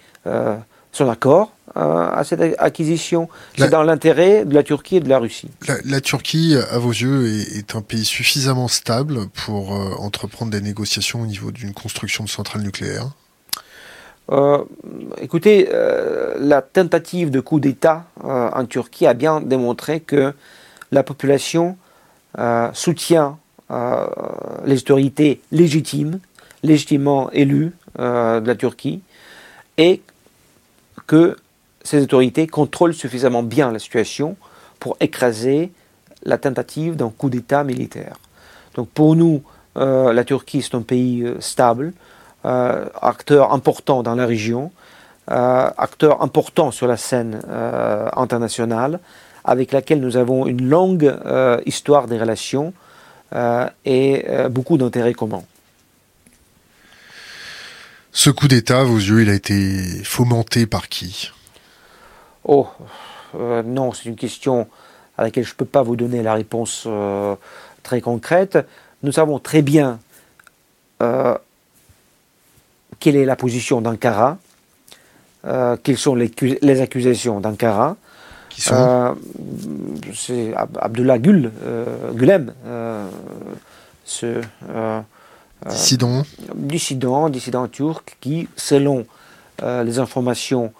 son 0.92 1.08
accord 1.10 1.52
à 1.74 2.22
cette 2.24 2.40
acquisition. 2.58 3.28
C'est 3.58 3.70
dans 3.70 3.82
l'intérêt 3.82 4.44
de 4.44 4.54
la 4.54 4.62
Turquie 4.62 4.96
et 4.96 5.00
de 5.00 5.08
la 5.08 5.18
Russie. 5.18 5.50
La, 5.84 6.00
Turquie, 6.00 6.56
à 6.70 6.78
vos 6.78 6.90
yeux, 6.90 7.28
est, 7.28 7.76
un 7.76 7.82
pays 7.82 8.04
suffisamment 8.04 8.68
stable 8.68 9.28
pour 9.28 9.72
entreprendre 10.00 10.50
des 10.50 10.62
négociations 10.62 11.20
au 11.20 11.26
niveau 11.26 11.50
d'une 11.50 11.74
construction 11.74 12.24
de 12.24 12.30
centrales 12.30 12.62
nucléaires? 12.62 13.10
Euh, 14.30 14.64
écoutez, 15.20 15.68
euh, 15.72 16.34
la 16.38 16.62
tentative 16.62 17.30
de 17.30 17.40
coup 17.40 17.60
d'État 17.60 18.04
euh, 18.24 18.50
en 18.52 18.64
Turquie 18.66 19.06
a 19.06 19.14
bien 19.14 19.40
démontré 19.40 20.00
que 20.00 20.32
la 20.90 21.02
population 21.02 21.76
soutient 22.72 23.38
les 24.64 24.78
autorités 24.78 25.40
légitimes, 25.50 26.18
légitimement 26.62 27.30
élues 27.32 27.72
de 27.98 28.46
la 28.46 28.54
Turquie, 28.54 29.02
et 29.78 30.02
que 31.06 31.36
ces 31.82 32.02
autorités 32.02 32.46
contrôlent 32.46 32.94
suffisamment 32.94 33.42
bien 33.42 33.72
la 33.72 33.78
situation 33.78 34.36
pour 34.78 34.96
écraser 35.00 35.72
la 36.24 36.38
tentative 36.38 36.96
d'un 36.96 37.10
coup 37.10 37.30
d'État 37.30 37.64
militaire. 37.64 38.16
Donc 38.74 38.88
pour 38.90 39.16
nous, 39.16 39.42
la 39.76 40.24
Turquie 40.24 40.58
est 40.58 40.74
un 40.74 40.82
pays 40.82 41.26
stable, 41.40 41.92
euh, 42.44 42.86
acteur 43.00 43.52
important 43.52 44.02
dans 44.02 44.16
la 44.16 44.26
région, 44.26 44.72
euh, 45.30 45.70
acteur 45.78 46.22
important 46.22 46.72
sur 46.72 46.88
la 46.88 46.96
scène 46.96 47.40
euh, 47.48 48.08
internationale, 48.16 48.98
avec 49.44 49.72
laquelle 49.72 50.00
nous 50.00 50.16
avons 50.16 50.46
une 50.46 50.68
longue 50.68 51.14
histoire 51.66 52.06
des 52.06 52.18
relations 52.18 52.72
et 53.84 54.24
beaucoup 54.50 54.76
d'intérêts 54.76 55.14
communs. 55.14 55.42
Ce 58.12 58.30
coup 58.30 58.46
d'État, 58.46 58.80
à 58.80 58.84
vos 58.84 58.98
yeux, 58.98 59.22
il 59.22 59.30
a 59.30 59.34
été 59.34 60.04
fomenté 60.04 60.66
par 60.66 60.88
qui? 60.88 61.30
Oh, 62.44 62.68
non, 63.34 63.92
c'est 63.92 64.08
une 64.08 64.16
question 64.16 64.68
à 65.16 65.22
laquelle 65.22 65.44
je 65.44 65.52
ne 65.52 65.56
peux 65.56 65.64
pas 65.64 65.82
vous 65.82 65.96
donner 65.96 66.22
la 66.22 66.34
réponse 66.34 66.86
très 67.82 68.00
concrète. 68.00 68.58
Nous 69.02 69.12
savons 69.12 69.38
très 69.38 69.62
bien 69.62 69.98
quelle 73.02 73.16
est 73.16 73.24
la 73.24 73.34
position 73.34 73.80
d'Ankara, 73.80 74.38
euh, 75.44 75.76
quelles 75.82 75.98
sont 75.98 76.14
les, 76.14 76.80
accusations 76.80 77.40
d'Ankara. 77.40 77.96
Qui 78.52 78.60
sont 78.60 78.74
euh, 78.74 79.14
C'est 80.14 80.54
Abdullah 80.54 81.18
Gül, 81.18 81.50
euh, 81.64 82.12
Gülem, 82.12 82.52
ce 84.04 84.40
dissident. 85.68 86.22
dissident, 86.54 87.28
dissident 87.28 87.68
turc, 87.68 88.16
qui, 88.20 88.48
selon 88.56 89.06
les 89.62 89.98
informations 89.98 90.72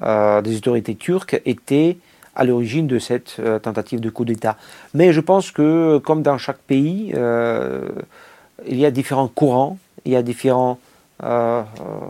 des 0.00 0.56
autorités 0.56 0.94
turques, 0.94 1.40
était 1.44 1.98
à 2.36 2.44
l'origine 2.44 2.86
de 2.86 3.00
cette 3.00 3.40
tentative 3.62 4.00
de 4.00 4.10
coup 4.10 4.24
d'État. 4.24 4.56
Mais 4.94 5.12
je 5.12 5.20
pense 5.20 5.50
que, 5.50 5.98
comme 5.98 6.22
dans 6.22 6.38
chaque 6.38 6.58
pays, 6.58 7.12
il 7.12 8.78
y 8.78 8.86
a 8.86 8.90
différents 8.92 9.28
courants, 9.28 9.78
il 10.04 10.12
y 10.12 10.16
a 10.16 10.22
différents 10.22 10.78
euh, 11.22 11.62
euh, 11.80 12.06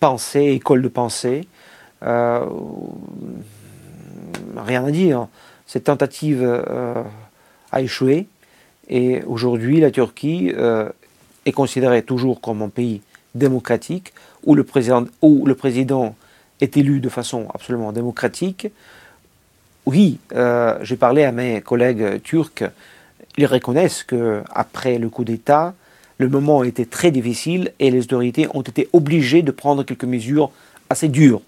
pensée, 0.00 0.46
école 0.46 0.82
de 0.82 0.88
pensée. 0.88 1.46
Euh, 4.38 4.60
rien 4.60 4.84
à 4.84 4.90
dire. 4.90 5.28
Cette 5.66 5.84
tentative 5.84 6.42
a 7.72 7.80
échoué 7.82 8.26
et 8.88 9.22
aujourd'hui 9.26 9.80
la 9.80 9.90
Turquie 9.90 10.50
est 11.44 11.52
considérée 11.52 12.02
toujours 12.02 12.40
comme 12.40 12.62
un 12.62 12.70
pays 12.70 13.02
démocratique 13.34 14.14
où 14.46 14.54
le 14.54 14.64
président, 14.64 15.04
où 15.20 15.44
le 15.44 15.54
président 15.54 16.14
est 16.62 16.78
élu 16.78 17.00
de 17.00 17.10
façon 17.10 17.48
absolument 17.52 17.92
démocratique. 17.92 18.68
Oui, 19.84 20.18
j'ai 20.80 20.96
parlé 20.96 21.24
à 21.24 21.32
mes 21.32 21.60
collègues 21.60 22.22
turcs, 22.22 22.64
ils 23.36 23.44
reconnaissent 23.44 24.04
que 24.04 24.42
après 24.50 24.96
le 24.96 25.10
coup 25.10 25.24
d'État, 25.24 25.74
le 26.18 26.28
moment 26.28 26.64
été 26.64 26.84
très 26.84 27.10
difficile 27.10 27.72
et 27.78 27.90
les 27.90 28.02
autorités 28.02 28.48
ont 28.52 28.62
été 28.62 28.88
obligées 28.92 29.42
de 29.42 29.52
prendre 29.52 29.84
quelques 29.84 30.04
mesures 30.04 30.50
assez 30.90 31.08
dures 31.08 31.42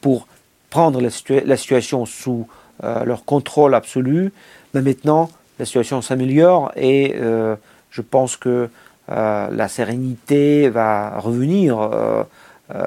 pour 0.00 0.26
prendre 0.70 1.00
la, 1.00 1.56
situation 1.56 2.06
sous 2.06 2.48
euh, 2.84 3.04
leur 3.04 3.24
contrôle 3.24 3.74
absolu. 3.74 4.32
Mais 4.72 4.80
maintenant, 4.80 5.30
la 5.58 5.66
situation 5.66 6.00
s'améliore 6.00 6.72
et 6.76 7.16
euh, 7.16 7.56
je 7.90 8.00
pense 8.00 8.36
que 8.36 8.70
euh, 9.10 9.48
la 9.50 9.68
sérénité 9.68 10.68
va 10.68 11.18
revenir. 11.18 11.90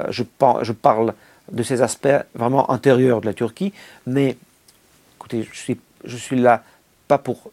Je, 0.09 0.23
parle 0.71 1.13
de 1.51 1.61
ces 1.61 1.81
aspects 1.81 2.07
vraiment 2.35 2.71
intérieurs 2.71 3.19
de 3.19 3.25
la 3.25 3.33
Turquie, 3.33 3.73
mais 4.07 4.37
écoutez, 5.17 5.45
je 5.51 5.59
suis, 5.59 5.77
suis 6.07 6.39
là 6.39 6.63
pas 7.09 7.17
pour 7.17 7.51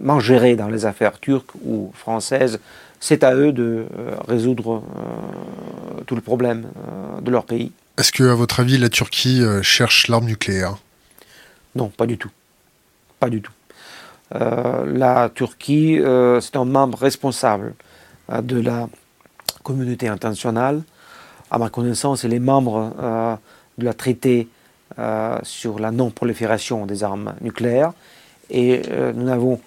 m'engérer 0.00 0.56
dans 0.56 0.68
les 0.68 0.86
affaires 0.86 1.20
turques 1.20 1.54
ou 1.62 1.92
françaises, 1.92 2.58
c'est 3.00 3.22
à 3.22 3.34
eux 3.34 3.52
de 3.52 3.84
résoudre 4.26 4.82
tout 6.06 6.14
le 6.14 6.22
problème 6.22 6.64
de 7.20 7.30
leur 7.30 7.44
pays. 7.44 7.72
Est-ce 7.98 8.12
que, 8.12 8.24
à 8.24 8.34
votre 8.34 8.60
avis, 8.60 8.78
la 8.78 8.88
Turquie 8.88 9.42
cherche 9.62 10.08
l'arme 10.08 10.26
nucléaire? 10.26 10.76
Non, 11.74 11.88
pas 11.88 12.06
du 12.06 12.18
tout. 12.18 12.30
Pas 13.20 13.28
du 13.30 13.42
tout. 13.42 13.52
la 14.32 15.30
Turquie, 15.34 16.00
c'est 16.40 16.56
un 16.56 16.64
membre 16.64 16.98
responsable 16.98 17.74
de 18.42 18.60
la 18.60 18.88
communauté 19.62 20.08
internationale. 20.08 20.82
À 21.50 21.58
ma 21.58 21.68
connaissance, 21.68 22.24
elle 22.24 22.32
est 22.32 22.38
membre 22.38 23.38
de 23.76 23.84
la 23.84 23.94
traité 23.94 24.48
sur 25.42 25.78
la 25.78 25.90
non-prolifération 25.90 26.86
des 26.86 27.04
armes 27.04 27.34
nucléaires. 27.42 27.92
Et 28.52 28.82
euh, 28.90 29.12
nous 29.14 29.24
n'avons 29.24 29.60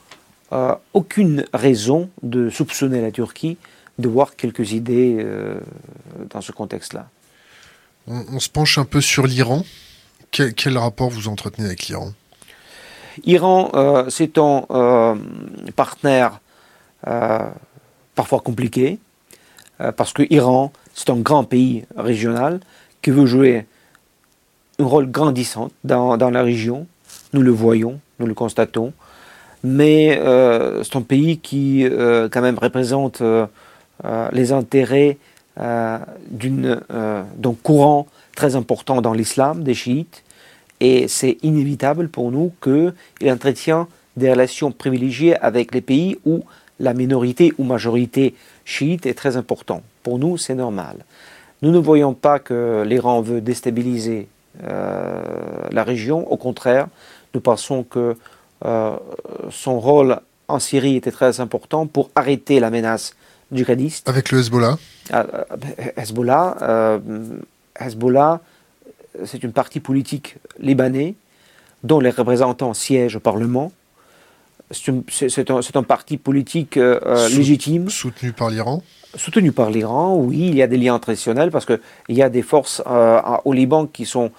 euh, 0.53 0.75
aucune 0.93 1.45
raison 1.53 2.09
de 2.21 2.49
soupçonner 2.49 3.01
la 3.01 3.11
Turquie 3.11 3.57
de 3.97 4.07
voir 4.07 4.35
quelques 4.35 4.73
idées 4.73 5.17
euh, 5.19 5.59
dans 6.29 6.41
ce 6.41 6.51
contexte-là. 6.51 7.09
On, 8.07 8.39
se 8.39 8.49
penche 8.49 8.77
un 8.77 8.85
peu 8.85 9.01
sur 9.01 9.25
l'Iran. 9.25 9.63
Quel, 10.31 10.77
rapport 10.77 11.09
vous 11.09 11.27
entretenez 11.27 11.65
avec 11.65 11.87
l'Iran? 11.87 12.11
Iran, 13.23 13.71
c'est 14.09 14.37
un 14.37 15.17
partenaire 15.75 16.39
parfois 18.15 18.39
compliqué, 18.41 18.99
parce 19.95 20.13
que 20.13 20.23
l'Iran, 20.23 20.71
c'est 20.93 21.09
un 21.09 21.17
grand 21.17 21.45
pays 21.45 21.85
régional 21.95 22.59
qui 23.01 23.11
veut 23.11 23.25
jouer 23.25 23.65
un 24.79 24.85
rôle 24.85 25.09
grandissant 25.09 25.71
dans, 25.83 26.17
la 26.17 26.43
région. 26.43 26.85
Nous 27.33 27.41
le 27.41 27.51
voyons 27.51 27.99
nous 28.19 28.27
le 28.27 28.33
constatons. 28.33 28.93
Mais 29.63 30.19
euh, 30.19 30.83
c'est 30.83 30.95
un 30.95 31.01
pays 31.01 31.39
qui, 31.39 31.85
euh, 31.85 32.29
quand 32.31 32.41
même, 32.41 32.57
représente 32.57 33.21
euh, 33.21 33.47
les 34.31 34.51
intérêts 34.51 35.17
d'un 35.57 37.55
courant 37.63 38.07
très 38.35 38.55
important 38.55 39.01
dans 39.01 39.13
l'islam, 39.13 39.63
des 39.63 39.73
chiites. 39.73 40.23
Et 40.81 41.07
c'est 41.07 41.37
inévitable 41.41 42.09
pour 42.09 42.31
nous 42.31 42.51
qu'il 42.61 43.31
entretient 43.31 43.87
des 44.17 44.31
relations 44.31 44.71
privilégiées 44.71 45.35
avec 45.37 45.73
les 45.73 45.81
pays 45.81 46.17
où 46.25 46.43
la 46.79 46.93
minorité 46.93 47.53
ou 47.57 47.63
majorité 47.63 48.35
chiite 48.65 49.05
est 49.05 49.13
très 49.13 49.37
important. 49.37 49.81
Pour 50.03 50.19
nous, 50.19 50.37
c'est 50.37 50.55
normal. 50.55 50.97
Nous 51.61 51.71
ne 51.71 51.79
voyons 51.79 52.13
pas 52.13 52.39
que 52.39 52.83
l'Iran 52.85 53.21
veut 53.21 53.41
déstabiliser 53.41 54.27
euh, 54.63 55.23
la 55.71 55.83
région. 55.83 56.29
Au 56.31 56.37
contraire, 56.37 56.87
nous 57.33 57.41
pensons 57.41 57.83
que 57.83 58.17
euh, 58.65 58.95
son 59.49 59.79
rôle 59.79 60.19
en 60.47 60.59
Syrie 60.59 60.97
était 60.97 61.11
très 61.11 61.39
important 61.39 61.87
pour 61.87 62.09
arrêter 62.15 62.59
la 62.59 62.69
menace 62.69 63.15
djihadiste. 63.51 64.07
Avec 64.07 64.31
le 64.31 64.39
Hezbollah? 64.39 64.77
Ah, 65.11 65.25
euh, 65.33 65.91
Hezbollah, 65.97 66.99
Hezbollah 67.79 68.41
c'est 69.23 69.43
une 69.43 69.53
partie 69.53 69.79
politique 69.79 70.35
libanais 70.59 71.15
dont 71.83 71.99
les 71.99 72.09
représentants 72.09 72.73
siègent 72.73 73.15
au 73.15 73.19
Parlement. 73.21 73.71
C'est 74.71 75.51
un, 75.51 75.83
parti 75.83 76.17
politique 76.17 76.77
légitime. 77.29 77.89
Soutenu 77.89 78.33
par 78.33 78.49
l'Iran 78.49 78.81
Soutenu 79.13 79.51
par 79.51 79.69
l'Iran, 79.69 80.15
oui, 80.17 80.47
il 80.49 80.55
y 80.55 80.63
a 80.63 80.67
des 80.67 80.77
liens 80.77 80.97
traditionnels 80.99 81.51
parce 81.51 81.65
qu'il 81.65 81.79
y 82.09 82.23
a 82.23 82.29
des 82.29 82.41
forces 82.41 82.81
au 83.45 83.53
Liban 83.53 83.85
qui, 83.85 84.05
sont, 84.05 84.31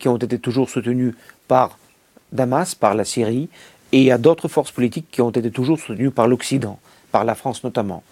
qui 0.00 0.08
ont 0.08 0.16
été 0.16 0.38
toujours 0.38 0.70
soutenues 0.70 1.14
par 1.46 1.78
Damas, 2.32 2.74
par 2.74 2.94
la 2.94 3.04
Syrie, 3.04 3.48
et 3.92 3.98
il 3.98 4.04
y 4.04 4.10
a 4.10 4.18
d'autres 4.18 4.48
forces 4.48 4.72
politiques 4.72 5.06
qui 5.10 5.22
ont 5.22 5.30
été 5.30 5.50
toujours 5.50 5.78
soutenues 5.78 6.10
par 6.10 6.26
l'Occident, 6.26 6.78
par 7.12 7.24
la 7.24 7.34
France 7.34 7.62
notamment. 7.64 8.02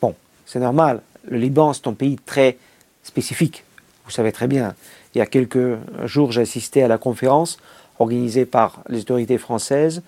Bon, 0.00 0.14
c'est 0.46 0.60
normal, 0.60 1.02
le 1.30 1.38
Liban, 1.38 1.72
c'est 1.72 1.86
un 1.86 1.92
pays 1.92 2.18
très 2.24 2.56
spécifique, 3.02 3.64
vous 4.04 4.10
savez 4.10 4.32
très 4.32 4.46
bien. 4.46 4.74
Il 5.14 5.18
y 5.18 5.20
a 5.20 5.26
quelques 5.26 5.76
jours, 6.04 6.32
j'ai 6.32 6.42
assisté 6.42 6.82
à 6.82 6.88
la 6.88 6.98
conférence 6.98 7.58
organisée 7.98 8.44
par 8.44 8.82
les 8.88 9.00
autorités 9.00 9.38
françaises 9.38 10.02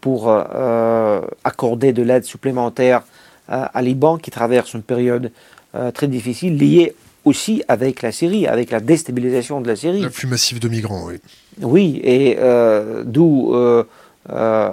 pour 0.00 0.28
euh, 0.28 1.20
accorder 1.44 1.92
de 1.92 2.02
l'aide 2.02 2.24
supplémentaire 2.24 3.02
euh, 3.50 3.64
à 3.72 3.82
Liban 3.82 4.18
qui 4.18 4.30
traverse 4.30 4.74
une 4.74 4.82
période 4.82 5.32
euh, 5.74 5.90
très 5.90 6.08
difficile 6.08 6.56
liée 6.58 6.94
aussi 7.24 7.62
avec 7.68 8.02
la 8.02 8.12
Syrie, 8.12 8.46
avec 8.46 8.70
la 8.70 8.80
déstabilisation 8.80 9.60
de 9.60 9.68
la 9.68 9.76
Syrie. 9.76 10.00
L'afflux 10.00 10.28
massif 10.28 10.60
de 10.60 10.68
migrants, 10.68 11.04
oui. 11.06 11.20
Oui, 11.60 12.00
et 12.02 12.36
euh, 12.38 13.02
d'où 13.04 13.54
euh, 13.54 13.84
euh, 14.30 14.70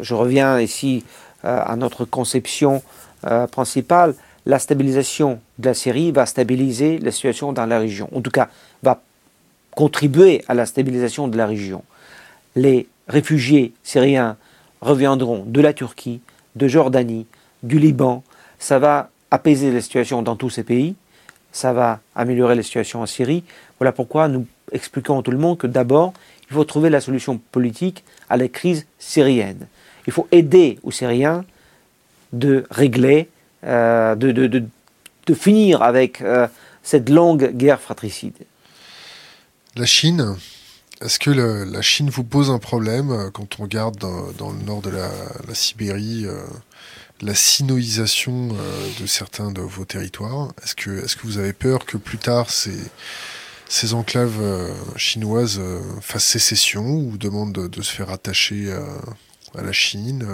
je 0.00 0.14
reviens 0.14 0.60
ici 0.60 1.04
à 1.42 1.76
notre 1.76 2.06
conception 2.06 2.82
principale. 3.52 4.14
La 4.46 4.58
stabilisation 4.58 5.40
de 5.58 5.66
la 5.66 5.74
Syrie 5.74 6.12
va 6.12 6.26
stabiliser 6.26 6.98
la 6.98 7.10
situation 7.10 7.52
dans 7.52 7.66
la 7.66 7.78
région. 7.78 8.08
En 8.14 8.20
tout 8.20 8.30
cas, 8.30 8.50
va 8.82 9.00
contribuer 9.70 10.44
à 10.48 10.54
la 10.54 10.66
stabilisation 10.66 11.28
de 11.28 11.36
la 11.36 11.46
région. 11.46 11.82
Les 12.56 12.86
réfugiés 13.08 13.72
syriens 13.82 14.36
reviendront 14.80 15.44
de 15.46 15.60
la 15.60 15.72
Turquie, 15.72 16.20
de 16.56 16.68
Jordanie, 16.68 17.26
du 17.62 17.78
Liban. 17.78 18.22
Ça 18.58 18.78
va 18.78 19.10
apaiser 19.30 19.72
la 19.72 19.80
situation 19.80 20.22
dans 20.22 20.36
tous 20.36 20.50
ces 20.50 20.62
pays 20.62 20.94
ça 21.54 21.72
va 21.72 22.00
améliorer 22.14 22.56
la 22.56 22.62
situation 22.62 23.00
en 23.00 23.06
Syrie. 23.06 23.44
Voilà 23.78 23.92
pourquoi 23.92 24.28
nous 24.28 24.46
expliquons 24.72 25.20
à 25.20 25.22
tout 25.22 25.30
le 25.30 25.38
monde 25.38 25.56
que 25.56 25.68
d'abord, 25.68 26.12
il 26.50 26.54
faut 26.54 26.64
trouver 26.64 26.90
la 26.90 27.00
solution 27.00 27.40
politique 27.52 28.04
à 28.28 28.36
la 28.36 28.48
crise 28.48 28.86
syrienne. 28.98 29.68
Il 30.06 30.12
faut 30.12 30.26
aider 30.32 30.78
aux 30.82 30.90
Syriens 30.90 31.44
de 32.32 32.66
régler, 32.70 33.28
euh, 33.64 34.14
de, 34.14 34.30
de, 34.32 34.64
de, 35.26 35.34
finir 35.34 35.82
avec 35.82 36.20
euh, 36.20 36.46
cette 36.82 37.08
longue 37.08 37.52
guerre 37.52 37.80
fratricide. 37.80 38.34
La 39.76 39.86
Chine, 39.86 40.36
est-ce 41.00 41.18
que 41.18 41.30
la 41.30 41.82
Chine 41.82 42.10
vous 42.10 42.24
pose 42.24 42.50
un 42.50 42.58
problème 42.58 43.10
euh, 43.10 43.30
quand 43.30 43.58
on 43.58 43.62
regarde 43.62 43.96
dans, 43.98 44.50
le 44.50 44.62
nord 44.64 44.82
de 44.82 44.90
la, 44.90 45.10
Sibérie 45.54 46.26
la 47.20 47.34
sinoisation 47.34 48.50
euh, 48.52 48.88
de 49.00 49.06
certains 49.06 49.50
de 49.50 49.62
vos 49.62 49.84
territoires? 49.84 50.52
Est-ce 50.62 50.74
que, 50.74 51.04
est 51.04 51.16
que 51.16 51.26
vous 51.26 51.38
avez 51.38 51.52
peur 51.52 51.86
que 51.86 51.96
plus 51.96 52.18
tard 52.18 52.50
ces, 52.50 52.78
ces 53.68 53.94
enclaves 53.94 54.42
chinoises 54.96 55.60
fassent 56.02 56.24
sécession 56.24 56.84
ou 56.84 57.16
demandent 57.16 57.68
de, 57.68 57.82
se 57.82 57.92
faire 57.92 58.10
attacher 58.10 58.70
à 59.56 59.62
la 59.62 59.72
Chine 59.72 60.26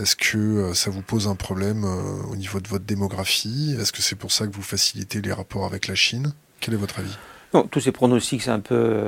Est-ce 0.00 0.16
que 0.16 0.72
ça 0.74 0.90
vous 0.90 1.02
pose 1.02 1.26
un 1.26 1.34
problème 1.34 1.84
au 2.30 2.36
niveau 2.36 2.60
de 2.60 2.68
votre 2.68 2.84
démographie? 2.84 3.76
Est-ce 3.78 3.92
que 3.92 4.02
c'est 4.02 4.16
pour 4.16 4.32
ça 4.32 4.46
que 4.46 4.52
vous 4.52 4.62
facilitez 4.62 5.20
les 5.20 5.32
rapports 5.32 5.66
avec 5.66 5.88
la 5.88 5.94
Chine? 5.94 6.32
Quel 6.60 6.74
est 6.74 6.78
votre 6.78 6.98
avis? 7.00 7.16
Non, 7.52 7.64
tous 7.64 7.80
ces 7.80 7.92
pronostics, 7.92 8.46
un 8.48 8.60
peu, 8.60 9.02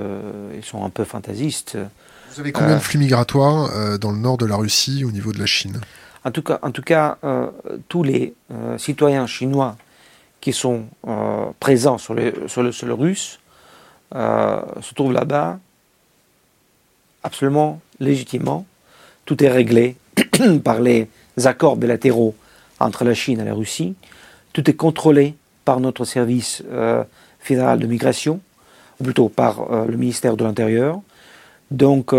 ils 0.54 0.64
sont 0.64 0.84
un 0.84 0.90
peu 0.90 1.04
fantaisistes. 1.04 1.78
Vous 2.32 2.40
avez 2.40 2.52
combien 2.52 2.76
de 2.76 2.80
flux 2.80 2.98
migratoires 2.98 3.98
dans 3.98 4.10
le 4.10 4.18
nord 4.18 4.36
de 4.38 4.46
la 4.46 4.56
Russie 4.56 5.04
au 5.04 5.12
niveau 5.12 5.32
de 5.32 5.38
la 5.38 5.46
Chine? 5.46 5.80
En 6.24 6.30
tout 6.30 6.42
cas, 6.42 6.58
en 6.62 6.70
tout 6.70 6.82
cas 6.82 7.16
euh, 7.24 7.50
tous 7.88 8.02
les 8.02 8.34
euh, 8.52 8.76
citoyens 8.76 9.26
chinois 9.26 9.76
qui 10.40 10.52
sont 10.52 10.84
euh, 11.06 11.46
présents 11.60 11.98
sur, 11.98 12.14
sur, 12.46 12.62
le 12.62 12.72
sol 12.72 12.92
russe 12.92 13.38
se 14.12 14.94
trouvent 14.94 15.12
là-bas 15.12 15.58
absolument 17.22 17.80
légitimement. 18.00 18.66
Tout 19.24 19.42
est 19.44 19.48
réglé 19.48 19.96
par 20.64 20.80
les 20.80 21.08
accords 21.44 21.76
bilatéraux 21.76 22.34
entre 22.78 23.04
la 23.04 23.14
Chine 23.14 23.40
et 23.40 23.44
la 23.44 23.54
Russie. 23.54 23.94
Tout 24.52 24.68
est 24.68 24.74
contrôlé 24.74 25.34
par 25.64 25.80
notre 25.80 26.04
service 26.04 26.62
fédéral 27.38 27.78
de 27.78 27.86
migration, 27.86 28.40
ou 28.98 29.04
plutôt 29.04 29.28
par 29.28 29.86
le 29.86 29.96
ministère 29.96 30.36
de 30.36 30.42
l'Intérieur. 30.42 31.00
Donc, 31.70 32.12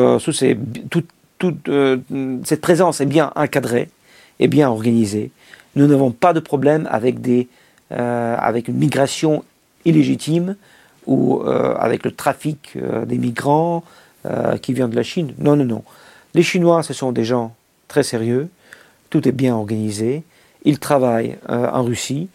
toute 0.90 1.70
euh, 1.70 1.98
cette 2.44 2.62
présence 2.62 3.02
est 3.02 3.06
bien 3.08 3.32
encadrée, 3.36 3.90
est 4.40 4.48
bien 4.48 4.70
organisée. 4.70 5.32
Nous 5.76 5.88
n'avons 5.88 6.12
pas 6.12 6.34
de 6.34 6.40
problème 6.40 6.88
avec, 6.92 7.20
des, 7.20 7.48
euh, 7.92 8.36
avec 8.38 8.68
une 8.68 8.78
migration 8.78 9.44
illégitime 9.84 10.56
ou 11.08 11.42
euh, 11.42 11.74
avec 11.80 12.06
le 12.06 12.12
trafic 12.12 12.78
des 13.08 13.18
migrants 13.18 13.84
qui 14.62 14.74
viennent 14.74 14.92
de 14.92 14.96
la 14.96 15.02
Chine. 15.02 15.34
Non, 15.40 15.56
non, 15.56 15.66
non. 15.66 15.84
Les 16.36 16.44
Chinois, 16.44 16.84
ce 16.84 16.94
sont 16.94 17.12
des 17.12 17.24
gens 17.24 17.56
très 17.92 18.04
sérieux. 18.04 18.50
Tout 19.10 19.28
est 19.28 19.38
bien 19.44 19.54
organisé. 19.56 20.24
Ils 20.64 20.80
travaillent 20.80 21.38
en 21.50 21.84
Russie, 21.84 22.30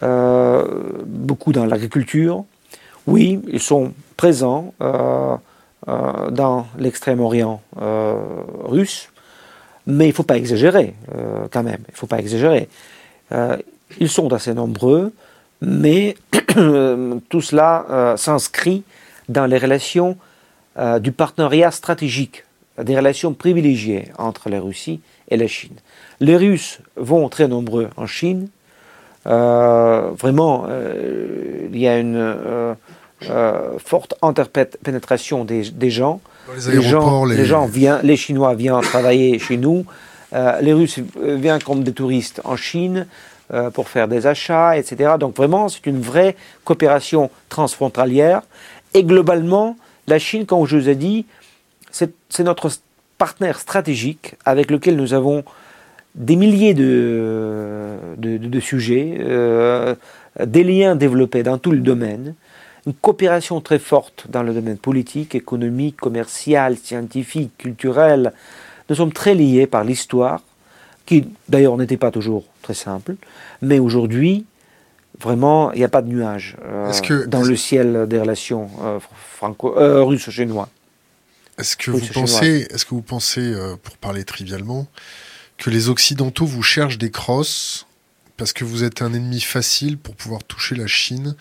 beaucoup 0.00 1.52
dans 1.52 1.66
l'agriculture. 1.66 2.44
Oui, 3.06 3.40
ils 3.48 3.60
sont 3.60 3.92
présents 4.16 4.72
euh, 5.86 6.30
dans 6.30 6.66
l'extrême-orient 6.78 7.60
euh, 7.82 8.14
russe, 8.64 9.10
mais 9.86 10.06
il 10.06 10.08
ne 10.08 10.14
faut 10.14 10.22
pas 10.22 10.38
exagérer 10.38 10.94
euh, 11.14 11.46
quand 11.50 11.62
même, 11.62 11.80
il 11.88 11.92
ne 11.92 11.96
faut 11.96 12.06
pas 12.06 12.20
exagérer. 12.20 12.70
ils 14.00 14.08
sont 14.08 14.32
assez 14.32 14.54
nombreux, 14.54 15.12
mais 15.60 16.16
tout 17.28 17.42
cela 17.42 18.14
s'inscrit 18.16 18.82
dans 19.28 19.44
les 19.44 19.58
relations 19.58 20.16
du 21.00 21.12
partenariat 21.12 21.70
stratégique, 21.70 22.44
des 22.82 22.96
relations 22.96 23.34
privilégiées 23.34 24.08
entre 24.18 24.50
la 24.50 24.60
Russie 24.60 25.00
et 25.28 25.36
la 25.36 25.46
Chine. 25.46 25.76
Les 26.20 26.36
Russes 26.36 26.80
vont 26.96 27.28
très 27.28 27.48
nombreux 27.48 27.88
en 27.96 28.06
Chine. 28.06 28.48
vraiment, 29.24 30.66
il 31.72 31.78
y 31.78 31.88
a 31.88 31.98
une 31.98 32.76
euh, 33.30 33.78
forte 33.78 34.14
interpénétration 34.22 35.44
des, 35.44 35.70
des 35.70 35.90
gens. 35.90 36.20
Les, 36.66 36.82
gens, 36.82 37.24
les... 37.24 37.44
gens 37.44 37.66
viennent, 37.66 38.00
les 38.02 38.16
Chinois 38.16 38.54
viennent 38.54 38.80
travailler 38.82 39.38
chez 39.38 39.56
nous, 39.56 39.86
euh, 40.34 40.60
les 40.60 40.72
Russes 40.72 40.98
viennent 41.16 41.62
comme 41.62 41.84
des 41.84 41.92
touristes 41.92 42.42
en 42.44 42.56
Chine 42.56 43.06
euh, 43.52 43.70
pour 43.70 43.88
faire 43.88 44.08
des 44.08 44.26
achats, 44.26 44.76
etc. 44.76 45.12
Donc 45.18 45.36
vraiment, 45.36 45.68
c'est 45.68 45.86
une 45.86 46.00
vraie 46.00 46.36
coopération 46.64 47.30
transfrontalière. 47.48 48.42
Et 48.92 49.04
globalement, 49.04 49.76
la 50.06 50.18
Chine, 50.18 50.44
comme 50.44 50.66
je 50.66 50.76
vous 50.76 50.88
ai 50.88 50.96
dit, 50.96 51.24
c'est 51.94 52.44
notre 52.44 52.70
partenaire 53.18 53.60
stratégique 53.60 54.34
avec 54.44 54.70
lequel 54.70 54.96
nous 54.96 55.14
avons 55.14 55.44
des 56.14 56.36
milliers 56.36 56.74
de, 56.74 57.96
de, 58.16 58.36
de 58.36 58.60
sujets, 58.60 59.18
des 60.44 60.64
liens 60.64 60.96
développés 60.96 61.42
dans 61.42 61.58
tout 61.58 61.70
le 61.70 61.78
domaine 61.78 62.34
une 62.86 62.94
coopération 62.94 63.60
très 63.60 63.78
forte 63.78 64.26
dans 64.28 64.42
le 64.42 64.52
domaine 64.52 64.76
politique, 64.76 65.34
économique, 65.34 65.96
commercial, 65.96 66.76
scientifique, 66.76 67.56
culturel. 67.56 68.32
Nous 68.88 68.96
sommes 68.96 69.12
très 69.12 69.34
liés 69.34 69.66
par 69.66 69.84
l'histoire, 69.84 70.42
qui 71.06 71.26
d'ailleurs 71.48 71.76
n'était 71.76 71.96
pas 71.96 72.10
toujours 72.10 72.44
très 72.62 72.74
simple, 72.74 73.16
mais 73.62 73.78
aujourd'hui, 73.78 74.44
vraiment, 75.20 75.72
il 75.72 75.78
n'y 75.78 75.84
a 75.84 75.88
pas 75.88 76.02
de 76.02 76.08
nuage 76.08 76.56
euh, 76.64 77.26
dans 77.26 77.42
le 77.42 77.56
ciel 77.56 78.06
des 78.06 78.20
relations 78.20 78.68
euh, 78.82 78.98
franco 79.36 79.76
euh, 79.78 80.02
russes-chinois. 80.02 80.68
Est-ce 81.58 81.76
que, 81.76 81.90
vous 81.90 82.06
pensez, 82.12 82.66
est-ce 82.70 82.84
que 82.84 82.94
vous 82.94 83.02
pensez, 83.02 83.54
pour 83.82 83.96
parler 83.96 84.24
trivialement, 84.24 84.86
que 85.58 85.70
les 85.70 85.88
Occidentaux 85.88 86.46
vous 86.46 86.62
cherchent 86.62 86.98
des 86.98 87.10
crosses 87.10 87.86
parce 88.36 88.52
que 88.52 88.64
vous 88.64 88.82
êtes 88.82 89.02
un 89.02 89.12
ennemi 89.12 89.40
facile 89.40 89.98
pour 89.98 90.16
pouvoir 90.16 90.42
toucher 90.42 90.74
la 90.74 90.86
Chine 90.86 91.36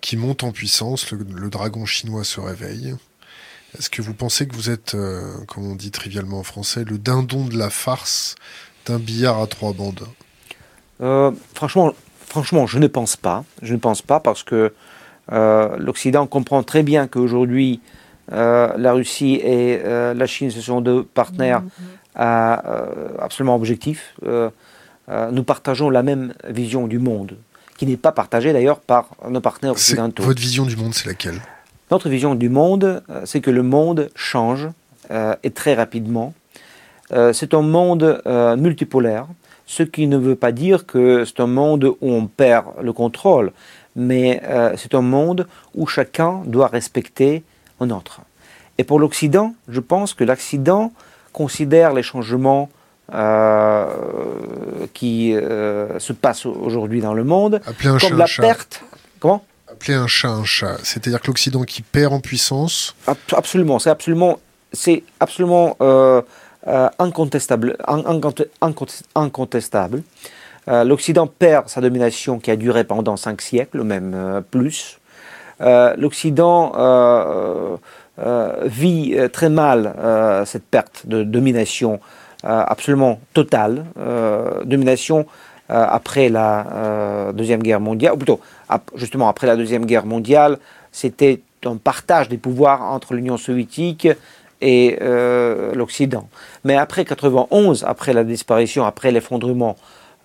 qui 0.00 0.16
monte 0.16 0.44
en 0.44 0.52
puissance, 0.52 1.10
le, 1.10 1.50
dragon 1.50 1.84
chinois 1.84 2.24
se 2.24 2.40
réveille? 2.40 2.94
Est-ce 3.76 3.90
que 3.90 4.00
vous 4.00 4.14
pensez 4.14 4.46
que 4.46 4.54
vous 4.54 4.70
êtes, 4.70 4.94
euh, 4.94 5.34
comme 5.46 5.66
on 5.66 5.74
dit 5.74 5.90
trivialement 5.90 6.38
en 6.38 6.42
français, 6.42 6.84
le 6.84 6.98
dindon 6.98 7.44
de 7.44 7.58
la 7.58 7.68
farce 7.68 8.36
C'est 8.84 8.92
un 8.92 8.98
billard 8.98 9.40
à 9.40 9.46
trois 9.46 9.72
bandes? 9.72 10.06
franchement, 11.54 11.94
franchement, 12.26 12.66
je 12.66 12.80
ne 12.80 12.88
pense 12.88 13.16
pas. 13.16 13.44
Je 13.62 13.72
ne 13.72 13.78
pense 13.78 14.02
pas 14.02 14.18
parce 14.18 14.42
que 14.42 14.72
l'Occident 15.30 16.26
comprend 16.26 16.62
très 16.62 16.82
bien 16.82 17.06
qu'aujourd'hui, 17.06 17.80
la 18.30 18.92
Russie 18.92 19.34
et 19.34 19.80
la 19.84 20.26
Chine, 20.26 20.50
ce 20.50 20.60
sont 20.60 20.80
deux 20.80 21.02
partenaires 21.02 21.62
mm-hmm. 22.16 23.20
absolument 23.20 23.56
objectifs. 23.56 24.14
nous 24.26 25.42
partageons 25.44 25.90
la 25.90 26.02
même 26.02 26.34
vision 26.48 26.86
du 26.86 26.98
monde 26.98 27.36
qui 27.78 27.86
n'est 27.86 27.96
pas 27.96 28.12
partagée 28.12 28.52
d'ailleurs 28.52 28.80
par 28.80 29.10
nos 29.30 29.40
partenaires 29.40 29.72
occidentaux. 29.72 30.24
Votre 30.24 30.40
vision 30.40 30.66
du 30.66 30.76
monde, 30.76 30.92
c'est 30.94 31.06
laquelle? 31.06 31.40
Notre 31.90 32.10
vision 32.10 32.34
du 32.34 32.50
monde, 32.50 33.02
euh, 33.08 33.22
c'est 33.24 33.40
que 33.40 33.50
le 33.50 33.62
monde 33.62 34.10
change 34.14 34.68
euh, 35.10 35.34
et 35.42 35.50
très 35.50 35.74
rapidement. 35.74 36.34
Euh, 37.12 37.32
c'est 37.32 37.54
un 37.54 37.62
monde 37.62 38.20
multipolaire, 38.58 39.26
ce 39.64 39.82
qui 39.82 40.06
ne 40.06 40.18
veut 40.18 40.34
pas 40.34 40.52
dire 40.52 40.84
que 40.84 41.24
c'est 41.24 41.40
un 41.40 41.46
monde 41.46 41.84
où 41.84 41.96
on 42.12 42.26
perd 42.26 42.66
le 42.82 42.92
contrôle, 42.92 43.52
mais 43.96 44.42
c'est 44.76 44.94
un 44.94 45.00
monde 45.00 45.46
où 45.74 45.86
chacun 45.86 46.42
doit 46.44 46.68
respecter 46.68 47.42
un 47.80 47.90
autre. 47.90 48.20
Et 48.78 48.84
pour 48.84 49.00
l'Occident, 49.00 49.54
je 49.68 49.80
pense 49.80 50.14
que 50.14 50.24
l'Occident 50.24 50.92
considère 51.32 51.92
les 51.92 52.02
changements 52.02 52.68
euh, 53.14 53.86
qui 54.92 55.34
euh, 55.34 55.98
se 55.98 56.12
passe 56.12 56.44
aujourd'hui 56.44 57.00
dans 57.00 57.14
le 57.14 57.24
monde, 57.24 57.60
comme 58.00 58.18
la 58.18 58.26
perte. 58.26 58.82
Comment? 59.18 59.44
Appeler 59.70 59.94
un 59.94 60.06
chat 60.06 60.28
un 60.28 60.44
chat, 60.44 60.76
c'est-à-dire 60.82 61.20
que 61.20 61.28
l'Occident 61.28 61.62
qui 61.62 61.80
perd 61.82 62.12
en 62.12 62.20
puissance. 62.20 62.94
Absolument, 63.32 63.78
c'est 63.78 63.88
absolument, 63.90 64.40
c'est 64.72 65.04
absolument 65.20 65.76
euh, 65.80 66.20
incontestable, 66.98 67.78
incontestable. 69.14 70.02
L'Occident 70.66 71.26
perd 71.26 71.70
sa 71.70 71.80
domination 71.80 72.38
qui 72.38 72.50
a 72.50 72.56
duré 72.56 72.84
pendant 72.84 73.16
cinq 73.16 73.40
siècles, 73.40 73.84
même 73.84 74.42
plus. 74.50 74.98
L'Occident 75.60 76.72
vit 78.64 79.16
très 79.32 79.48
mal 79.48 79.94
cette 80.44 80.64
perte 80.64 81.06
de 81.06 81.22
domination 81.22 82.00
euh, 82.44 82.62
absolument 82.64 83.18
totale, 83.34 83.84
euh, 83.98 84.62
domination 84.62 85.26
euh, 85.70 85.84
après 85.88 86.28
la 86.28 87.32
Deuxième 87.34 87.60
Guerre 87.64 87.80
mondiale, 87.80 88.12
ou 88.12 88.16
plutôt 88.16 88.40
justement 88.94 89.28
après 89.28 89.48
la 89.48 89.56
Deuxième 89.56 89.86
Guerre 89.86 90.06
mondiale, 90.06 90.58
c'était 90.92 91.40
un 91.64 91.76
partage 91.78 92.28
des 92.28 92.38
pouvoirs 92.38 92.80
entre 92.82 93.14
l'Union 93.14 93.38
soviétique 93.38 94.06
et 94.60 94.98
l'Occident. 95.74 96.28
Mais 96.62 96.76
après 96.76 97.04
91, 97.04 97.84
après 97.84 98.12
la 98.12 98.22
disparition, 98.22 98.84
après 98.84 99.10
l'effondrement 99.10 99.76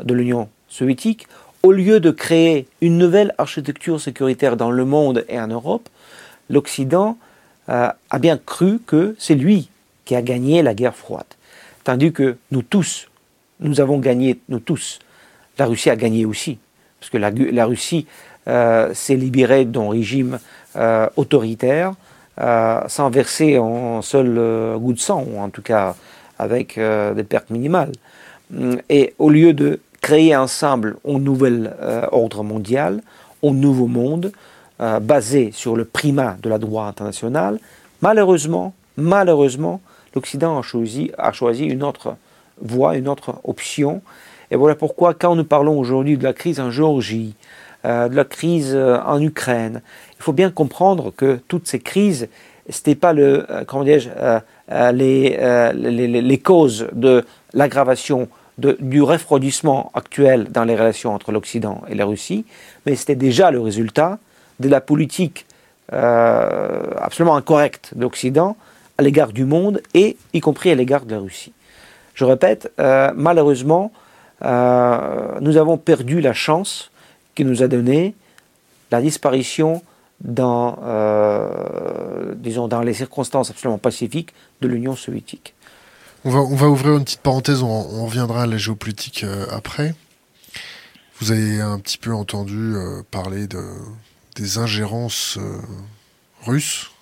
de 0.03 0.13
l'Union 0.13 0.49
soviétique, 0.69 1.27
au 1.63 1.71
lieu 1.71 2.01
de 2.01 2.11
créer 2.11 2.67
une 2.81 2.97
nouvelle 2.97 3.33
architecture 3.37 3.99
sécuritaire 3.99 4.57
dans 4.57 4.69
le 4.69 4.83
monde 4.83 5.25
et 5.29 5.39
en 5.39 5.47
Europe, 5.47 5.87
l'Occident 6.49 7.17
a 7.67 7.95
bien 8.19 8.37
cru 8.37 8.79
que 8.85 9.15
c'est 9.17 9.35
lui 9.35 9.69
qui 10.03 10.15
a 10.15 10.21
gagné 10.21 10.61
la 10.61 10.73
guerre 10.73 10.95
froide. 10.95 11.23
Tandis 11.85 12.11
que 12.11 12.35
nous 12.51 12.61
tous, 12.61 13.07
nous 13.61 13.79
avons 13.79 13.97
gagné, 13.97 14.39
nous 14.49 14.59
tous. 14.59 14.99
La 15.57 15.65
Russie 15.65 15.89
a 15.89 15.95
gagné 15.95 16.25
aussi, 16.25 16.57
parce 16.99 17.09
que 17.09 17.17
la, 17.17 17.65
Russie 17.65 18.07
euh, 18.47 18.93
s'est 18.93 19.15
libérée 19.15 19.63
d'un 19.65 19.89
régime 19.89 20.39
euh, 20.75 21.07
autoritaire 21.15 21.93
euh, 22.41 22.81
sans 22.87 23.09
verser 23.09 23.57
un 23.57 24.01
seul 24.01 24.77
goût 24.77 24.93
de 24.93 24.99
sang, 24.99 25.25
ou 25.25 25.39
en 25.39 25.49
tout 25.49 25.61
cas 25.61 25.95
avec 26.39 26.77
des 26.77 27.23
pertes 27.23 27.51
minimales. 27.51 27.91
Et 28.89 29.13
au 29.19 29.29
lieu 29.29 29.53
de 29.53 29.79
créer 30.03 30.35
ensemble 30.35 30.97
un 31.07 31.17
nouvel 31.17 31.73
ordre 32.11 32.43
mondial, 32.43 33.01
un 33.43 33.53
nouveau 33.53 33.87
monde, 33.87 34.31
basé 35.01 35.51
sur 35.51 35.75
le 35.75 35.85
primat 35.85 36.37
de 36.43 36.49
la 36.49 36.59
droit 36.59 36.85
international, 36.85 37.57
malheureusement, 38.01 38.73
malheureusement, 38.97 39.81
l'Occident 40.13 40.59
a 40.59 40.61
choisi, 40.61 41.11
a 41.17 41.31
choisi 41.31 41.65
une 41.65 41.83
autre 41.83 42.15
voie, 42.61 42.97
une 42.97 43.07
autre 43.07 43.35
option. 43.43 44.01
Et 44.51 44.55
voilà 44.55 44.75
pourquoi, 44.75 45.13
quand 45.13 45.35
nous 45.35 45.43
parlons 45.43 45.79
aujourd'hui 45.79 46.17
de 46.17 46.23
la 46.23 46.33
crise 46.33 46.59
en 46.59 46.71
Géorgie, 46.71 47.35
euh, 47.85 48.07
de 48.07 48.15
la 48.15 48.23
crise 48.23 48.73
euh, 48.73 48.97
en 49.05 49.21
Ukraine, 49.21 49.81
il 50.17 50.23
faut 50.23 50.31
bien 50.31 50.49
comprendre 50.49 51.11
que 51.15 51.39
toutes 51.47 51.67
ces 51.67 51.79
crises, 51.79 52.29
ce 52.69 52.77
n'était 52.79 52.95
pas 52.95 53.11
le, 53.11 53.45
euh, 53.49 53.63
comment 53.65 53.83
les, 53.83 53.99
les, 55.73 56.21
les, 56.21 56.37
causes 56.37 56.87
de 56.93 57.25
l'aggravation 57.53 58.29
du 58.57 59.01
refroidissement 59.01 59.91
actuel 59.93 60.47
dans 60.51 60.63
les 60.63 60.75
relations 60.75 61.13
entre 61.13 61.31
l'Occident 61.31 61.81
et 61.87 61.95
la 61.95 62.05
Russie, 62.05 62.45
mais 62.85 62.95
c'était 62.95 63.15
déjà 63.15 63.51
le 63.51 63.59
résultat 63.59 64.19
de 64.59 64.69
la 64.69 64.81
politique 64.81 65.45
absolument 65.89 67.35
incorrecte 67.35 67.93
de 67.95 68.01
l'Occident 68.01 68.55
à 68.97 69.03
l'égard 69.03 69.33
du 69.33 69.45
monde 69.45 69.81
et 69.93 70.17
y 70.33 70.39
compris 70.39 70.71
à 70.71 70.75
l'égard 70.75 71.05
de 71.05 71.11
la 71.11 71.19
Russie. 71.19 71.53
Je 72.13 72.25
répète, 72.25 72.71
euh, 72.79 73.11
malheureusement, 73.15 73.91
euh, 74.43 75.39
nous 75.41 75.57
avons 75.57 75.77
perdu 75.77 76.21
la 76.21 76.33
chance 76.33 76.91
qui 77.35 77.45
nous 77.45 77.63
a 77.63 77.67
donné 77.67 78.13
la 78.91 79.01
disparition 79.01 79.81
dans, 80.21 80.77
euh, 80.83 82.33
disons, 82.35 82.67
dans 82.67 82.81
les 82.81 82.93
circonstances 82.93 83.49
absolument 83.49 83.79
pacifiques 83.79 84.33
de 84.61 84.67
l'Union 84.67 84.95
soviétique. 84.95 85.52
On 86.25 86.29
va, 86.29 86.39
on 86.39 86.55
va 86.55 86.69
ouvrir 86.69 86.97
une 86.97 87.03
petite 87.03 87.21
parenthèse, 87.21 87.63
on, 87.63 88.05
reviendra 88.05 88.43
à 88.43 88.47
la 88.47 88.57
géopolitique 88.57 89.25
après. 89.51 89.93
Vous 91.19 91.31
avez 91.31 91.61
un 91.61 91.79
petit 91.79 91.97
peu 91.97 92.13
entendu 92.13 92.75
parler 93.11 93.47
de, 93.47 93.61
des 94.35 94.57
ingérences 94.57 95.37
russes 96.43 96.93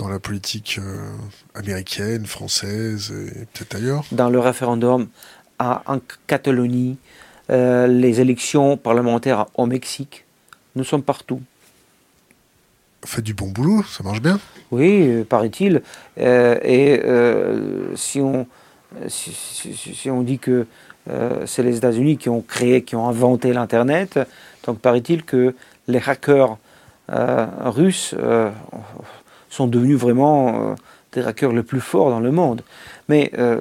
dans 0.00 0.08
la 0.08 0.18
politique 0.18 0.78
euh, 0.78 1.12
américaine, 1.54 2.24
française 2.24 3.12
et 3.12 3.46
peut-être 3.52 3.74
ailleurs 3.74 4.04
Dans 4.12 4.30
le 4.30 4.40
référendum 4.40 5.08
à, 5.58 5.82
en 5.86 5.98
Catalogne, 6.26 6.96
euh, 7.50 7.86
les 7.86 8.20
élections 8.20 8.78
parlementaires 8.78 9.46
au 9.54 9.66
Mexique, 9.66 10.24
nous 10.74 10.84
sommes 10.84 11.02
partout. 11.02 11.42
Faites 13.04 13.24
du 13.24 13.34
bon 13.34 13.48
boulot, 13.48 13.82
ça 13.84 14.04
marche 14.04 14.20
bien. 14.20 14.38
Oui, 14.70 15.08
euh, 15.08 15.24
paraît-il. 15.24 15.82
et 16.16 17.00
si, 17.94 18.20
on, 18.20 18.46
si, 19.08 20.10
on 20.10 20.22
dit 20.22 20.38
que 20.38 20.66
c'est 21.46 21.62
les 21.62 21.76
États-Unis 21.78 22.18
qui 22.18 22.28
ont 22.28 22.42
créé, 22.42 22.82
qui 22.82 22.96
ont 22.96 23.08
inventé 23.08 23.52
l'Internet, 23.52 24.18
donc 24.66 24.78
paraît-il 24.78 25.24
que 25.24 25.54
les 25.88 26.00
hackers 26.06 26.58
russes 27.08 28.14
sont 29.50 29.66
devenus 29.66 29.98
vraiment 29.98 30.70
euh, 30.70 30.74
des 31.12 31.22
hackers 31.26 31.52
les 31.52 31.62
plus 31.62 31.80
forts 31.80 32.08
dans 32.08 32.20
le 32.20 32.30
monde. 32.30 32.62
Mais 33.08 33.30
euh, 33.36 33.58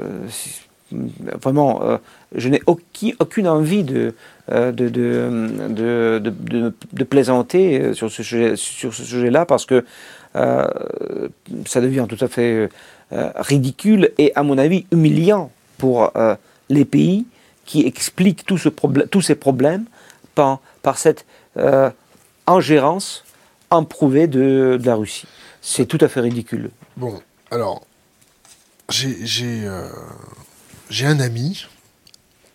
vraiment, 1.42 1.82
euh, 1.84 1.98
je 2.34 2.48
n'ai 2.48 2.62
aucune 2.68 3.48
envie 3.48 3.84
de, 3.84 4.14
de, 4.52 4.90
de, 4.90 6.74
de, 6.94 7.04
plaisanter 7.04 7.94
sur 7.94 8.12
ce 8.12 8.24
sujet-là 8.24 8.56
sur 8.56 8.94
ce 8.94 9.04
sujet 9.04 9.32
parce 9.48 9.66
que 9.66 9.86
ça 10.34 11.82
devient 11.82 12.06
tout 12.10 12.24
à 12.24 12.28
fait 12.28 12.70
ridicule 13.12 14.12
et, 14.18 14.32
à 14.36 14.44
mon 14.44 14.58
avis, 14.58 14.86
humiliant 14.92 15.52
pour 15.78 16.12
les 16.70 16.86
pays 16.86 17.26
qui 17.66 17.86
expliquent 17.86 18.46
tout 18.46 18.58
ce 18.58 18.70
tous 18.70 19.22
ces 19.22 19.36
problèmes 19.36 19.86
par, 20.36 20.60
par 20.82 20.98
cette 20.98 21.26
ingérence 22.48 23.24
improuvée 23.72 24.28
de 24.28 24.80
la 24.84 24.96
Russie. 24.96 25.28
C'est 25.62 25.86
tout 25.86 26.00
à 26.02 26.08
fait 26.08 26.22
ridicule. 26.22 26.72
Bon, 26.98 27.22
alors, 27.52 27.84
j'ai 28.90 29.64
euh, 29.66 29.88
un 31.04 31.20
ami 31.20 31.66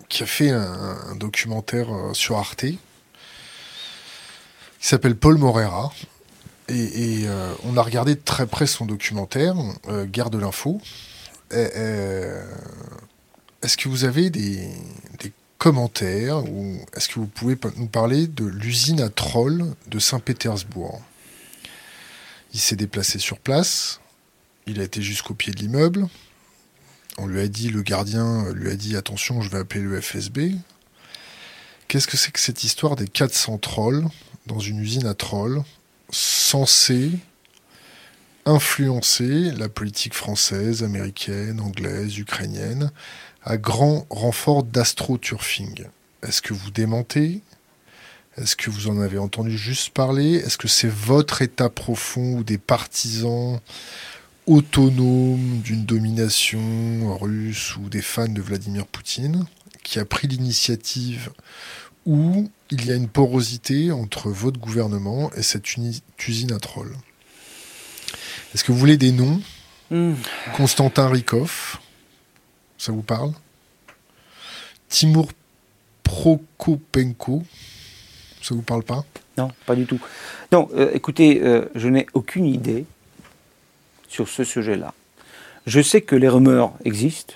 qui 0.08 0.22
a 0.22 0.26
fait 0.26 0.50
un, 0.50 1.16
documentaire 1.16 1.92
euh, 1.92 2.14
sur 2.14 2.36
Arte 2.38 2.64
qui 2.66 2.78
s'appelle 4.80 5.16
Paul 5.16 5.38
Morera. 5.38 5.92
Et, 6.68 7.22
euh, 7.24 7.52
on 7.64 7.76
a 7.76 7.82
regardé 7.82 8.14
de 8.14 8.20
très 8.20 8.46
près 8.46 8.66
son 8.66 8.86
documentaire, 8.86 9.54
Guerre 10.06 10.30
de 10.30 10.38
l'info. 10.38 10.80
Est-ce 11.50 12.46
que 13.76 13.88
vous 13.88 14.04
avez 14.04 14.30
des, 14.30 14.68
des 15.20 15.32
commentaires 15.58 16.44
ou 16.44 16.78
est-ce 16.94 17.08
que 17.08 17.18
vous 17.18 17.26
pouvez 17.26 17.56
nous 17.76 17.86
parler 17.86 18.26
de 18.26 18.44
l'usine 18.44 19.00
à 19.00 19.08
trolls 19.08 19.74
de 19.86 19.98
Saint-Pétersbourg? 19.98 21.00
Il 22.54 22.60
s'est 22.60 22.76
déplacé 22.76 23.18
sur 23.18 23.38
place. 23.38 24.00
Il 24.66 24.80
a 24.80 24.84
été 24.84 25.02
jusqu'au 25.02 25.34
pied 25.34 25.52
de 25.52 25.58
l'immeuble. 25.58 26.08
On 27.18 27.26
lui 27.26 27.40
a 27.40 27.48
dit, 27.48 27.70
le 27.70 27.82
gardien 27.82 28.52
lui 28.52 28.70
a 28.70 28.76
dit 28.76 28.96
attention, 28.96 29.40
je 29.40 29.50
vais 29.50 29.58
appeler 29.58 29.82
le 29.82 30.00
FSB. 30.00 30.52
Qu'est-ce 31.86 32.08
que 32.08 32.16
c'est 32.16 32.32
que 32.32 32.40
cette 32.40 32.64
histoire 32.64 32.96
des 32.96 33.06
400 33.06 33.58
trolls 33.58 34.04
dans 34.46 34.58
une 34.58 34.80
usine 34.80 35.06
à 35.06 35.14
trolls 35.14 35.62
censée 36.10 37.12
influencer 38.46 39.52
la 39.52 39.68
politique 39.68 40.14
française, 40.14 40.82
américaine, 40.82 41.60
anglaise, 41.60 42.18
ukrainienne, 42.18 42.90
à 43.44 43.58
grand 43.58 44.06
renfort 44.10 44.64
d'astroturfing? 44.64 45.84
Est-ce 46.22 46.42
que 46.42 46.52
vous 46.52 46.70
démentez? 46.70 47.42
Est-ce 48.36 48.56
que 48.56 48.70
vous 48.70 48.88
en 48.88 49.00
avez 49.00 49.18
entendu 49.18 49.56
juste 49.56 49.90
parler? 49.90 50.34
Est-ce 50.34 50.58
que 50.58 50.66
c'est 50.66 50.90
votre 50.90 51.42
état 51.42 51.68
profond 51.68 52.38
ou 52.38 52.44
des 52.44 52.58
partisans 52.58 53.60
autonomes 54.46 55.60
d'une 55.62 55.84
domination 55.84 57.16
russe 57.18 57.76
ou 57.76 57.88
des 57.88 58.02
fans 58.02 58.28
de 58.28 58.42
Vladimir 58.42 58.86
Poutine 58.86 59.46
qui 59.82 59.98
a 59.98 60.04
pris 60.04 60.28
l'initiative 60.28 61.30
ou 62.06 62.50
il 62.70 62.86
y 62.86 62.92
a 62.92 62.94
une 62.94 63.08
porosité 63.08 63.90
entre 63.92 64.30
votre 64.30 64.60
gouvernement 64.60 65.30
et 65.34 65.42
cette 65.42 65.66
usine 66.28 66.52
à 66.52 66.58
trolls 66.58 66.94
Est-ce 68.54 68.64
que 68.64 68.72
vous 68.72 68.78
voulez 68.78 68.96
des 68.96 69.12
noms? 69.12 69.40
Hmm. 69.90 70.14
Constantin 70.56 71.08
Rikov, 71.08 71.78
ça 72.78 72.92
vous 72.92 73.02
parle? 73.02 73.32
Timur 74.88 75.28
Prokopenko, 76.02 77.42
ça 78.42 78.54
vous 78.54 78.62
parle 78.62 78.82
pas? 78.82 79.04
Non, 79.36 79.50
pas 79.66 79.74
du 79.74 79.86
tout. 79.86 80.00
Non, 80.52 80.68
euh, 80.74 80.90
écoutez, 80.92 81.42
euh, 81.42 81.66
je 81.74 81.88
n'ai 81.88 82.06
aucune 82.14 82.46
idée 82.46 82.84
sur 84.14 84.28
ce 84.28 84.44
sujet-là. 84.44 84.94
Je 85.66 85.80
sais 85.80 86.02
que 86.02 86.14
les 86.14 86.28
rumeurs 86.28 86.72
existent, 86.84 87.34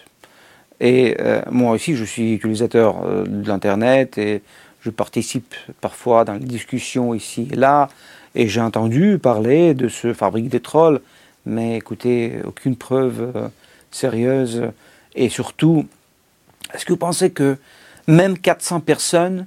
et 0.80 1.16
euh, 1.18 1.42
moi 1.50 1.72
aussi, 1.72 1.96
je 1.96 2.04
suis 2.04 2.34
utilisateur 2.34 3.02
de 3.26 3.48
l'Internet 3.48 4.16
et 4.16 4.42
je 4.82 4.90
participe 4.90 5.56
parfois 5.80 6.24
dans 6.24 6.34
les 6.34 6.44
discussions 6.44 7.14
ici 7.14 7.48
et 7.52 7.56
là, 7.56 7.88
et 8.36 8.46
j'ai 8.46 8.60
entendu 8.60 9.18
parler 9.20 9.74
de 9.74 9.88
ce 9.88 10.12
fabrique 10.12 10.48
des 10.50 10.60
trolls, 10.60 11.00
mais 11.46 11.78
écoutez, 11.78 12.34
aucune 12.44 12.76
preuve 12.76 13.50
sérieuse, 13.90 14.62
et 15.16 15.28
surtout, 15.28 15.84
est-ce 16.72 16.84
que 16.84 16.92
vous 16.92 16.98
pensez 16.98 17.30
que 17.30 17.56
même 18.06 18.38
400 18.38 18.80
personnes, 18.80 19.46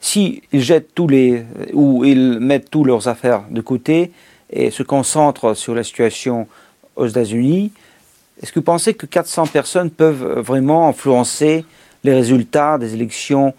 s'ils 0.00 0.40
jettent 0.54 0.94
tous 0.94 1.06
les, 1.06 1.44
ou 1.74 2.04
ils 2.06 2.40
mettent 2.40 2.70
toutes 2.70 2.86
leurs 2.86 3.08
affaires 3.08 3.44
de 3.50 3.60
côté 3.60 4.10
et 4.48 4.70
se 4.70 4.82
concentrent 4.82 5.54
sur 5.54 5.74
la 5.74 5.82
situation 5.82 6.48
aux 6.96 7.06
États-Unis, 7.06 7.72
est-ce 8.42 8.52
que 8.52 8.58
vous 8.58 8.64
pensez 8.64 8.94
que 8.94 9.06
400 9.06 9.46
personnes 9.46 9.90
peuvent 9.90 10.40
vraiment 10.40 10.88
influencer 10.88 11.64
les 12.04 12.14
résultats 12.14 12.78
des 12.78 12.94
élections 12.94 13.54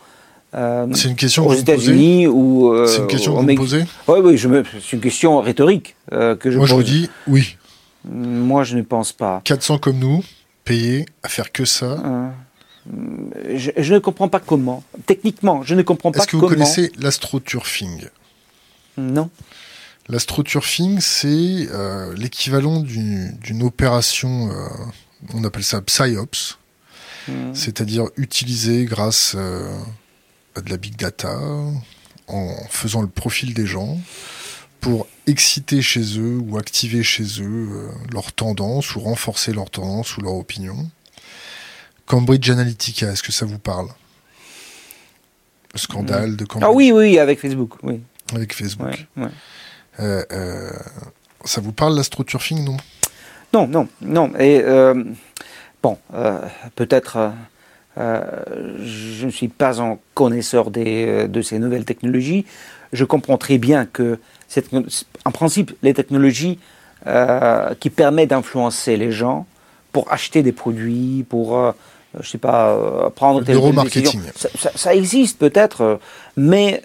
euh, 0.56 0.86
c'est 0.94 1.10
une 1.10 1.16
question 1.16 1.48
aux 1.48 1.54
États-Unis 1.54 2.28
ou 2.28 2.72
euh, 2.72 2.86
C'est 2.86 3.00
une 3.00 3.08
question 3.08 3.34
que 3.34 3.38
vous 3.38 3.44
me 3.44 3.56
posez 3.56 3.86
Oui, 4.08 4.20
oui, 4.24 4.40
c'est 4.40 4.96
une 4.96 5.02
question 5.02 5.42
rhétorique 5.42 5.96
euh, 6.12 6.36
que 6.36 6.52
je 6.52 6.58
Moi, 6.58 6.68
je 6.68 6.76
vous 6.76 6.84
dis 6.84 7.10
oui. 7.28 7.58
Moi, 8.06 8.64
je 8.64 8.76
ne 8.76 8.84
pense 8.84 9.14
pas. 9.14 9.42
400 9.46 9.80
comme 9.80 9.98
nous, 9.98 10.24
payés 10.64 11.06
à 11.24 11.30
faire 11.30 11.52
que 11.52 11.66
ça. 11.66 11.98
Je, 12.86 13.94
ne 13.94 14.00
comprends 14.00 14.28
pas 14.28 14.42
comment. 14.42 14.84
Techniquement, 15.06 15.64
je 15.64 15.74
ne 15.74 15.82
comprends 15.82 16.12
pas 16.12 16.20
comment. 16.20 16.24
Est-ce 16.24 16.32
que 16.32 16.36
vous 16.36 16.48
connaissez 16.48 16.92
l'astroturfing? 17.00 18.10
Non. 18.98 19.30
L'astroturfing, 20.10 21.00
c'est 21.00 21.68
euh, 21.72 22.14
l'équivalent 22.16 22.82
d'une 22.82 23.64
opération, 23.64 24.52
euh, 24.52 24.68
on 25.34 25.44
appelle 25.46 25.64
ça 25.64 25.82
PsyOps, 25.82 26.58
hmm. 27.30 27.54
c'est-à-dire 27.54 28.08
utilisé 28.18 28.84
grâce 28.84 29.34
euh, 29.36 29.78
à 30.56 30.62
de 30.62 30.70
la 30.70 30.78
big 30.78 30.98
data, 30.98 31.40
en 32.28 32.56
faisant 32.70 33.02
le 33.02 33.08
profil 33.08 33.54
des 33.54 33.66
gens, 33.66 33.98
pour 34.82 35.08
exciter 35.26 35.82
chez 35.82 36.20
eux 36.20 36.38
ou 36.38 36.58
activer 36.58 37.04
chez 37.04 37.42
eux 37.42 37.90
leur 38.12 38.34
tendance 38.34 38.96
ou 38.96 39.00
renforcer 39.00 39.54
leur 39.54 39.70
tendance 39.70 40.18
ou 40.18 40.22
leur 40.22 40.34
opinion. 40.34 40.90
Cambridge 42.06 42.50
Analytica, 42.50 43.10
est-ce 43.10 43.24
que 43.24 43.32
ça 43.32 43.46
vous 43.46 43.60
parle? 43.60 43.88
Le 45.74 45.80
scandale 45.80 46.36
de 46.36 46.44
Cambridge. 46.44 46.70
Ah 46.70 46.76
oui, 46.76 46.92
oui, 46.92 47.18
avec 47.18 47.40
Facebook, 47.40 47.76
oui. 47.84 48.02
Avec 48.34 48.54
Facebook. 48.54 49.08
Euh, 50.00 50.24
euh, 50.32 50.72
ça 51.46 51.62
vous 51.62 51.72
parle 51.72 51.96
l'astroturfing, 51.96 52.64
non? 52.64 52.78
Non, 53.54 53.68
non, 53.68 53.88
non. 54.02 54.32
Et 54.40 54.62
euh, 54.64 55.04
bon, 55.82 55.98
peut-être. 56.76 57.32
je 57.98 59.26
ne 59.26 59.32
suis 59.32 59.48
pas 59.48 59.82
un 59.82 59.98
connaisseur 60.14 60.72
des, 60.72 61.28
de 61.28 61.42
ces 61.42 61.60
nouvelles 61.60 61.86
technologies. 61.86 62.46
Je 62.94 63.06
comprends 63.06 63.38
très 63.38 63.58
bien 63.58 63.86
que, 63.86 64.20
en 65.26 65.32
principe, 65.32 65.74
les 65.84 65.94
technologies 65.94 66.60
qui 67.80 67.90
permettent 67.90 68.30
d'influencer 68.30 68.98
les 68.98 69.12
gens 69.12 69.46
pour 69.92 70.12
acheter 70.12 70.42
des 70.42 70.54
produits, 70.54 71.26
pour 71.30 71.76
je 72.20 72.30
sais 72.30 72.38
pas, 72.38 72.70
euh, 72.70 73.10
prendre 73.10 73.42
des 73.42 73.54
décisions. 73.54 74.22
Ça, 74.36 74.50
ça, 74.58 74.72
ça, 74.76 74.96
existe 74.96 75.40
peut-être, 75.40 75.82
euh, 75.82 75.96
mais 76.38 76.82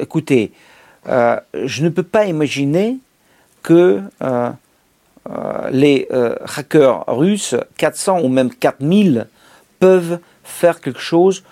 écoutez, 0.00 0.52
je 1.06 1.82
ne 1.82 1.88
peux 1.88 2.02
pas 2.02 2.26
imaginer 2.26 2.96
que 3.62 4.00
les 5.70 6.08
hackers 6.56 7.04
russes, 7.08 7.54
400 7.76 8.20
ou 8.22 8.28
même 8.28 8.50
4000, 8.50 9.26
peuvent 9.78 10.18
faire 10.44 10.80
quelque 10.80 11.00
chose 11.00 11.42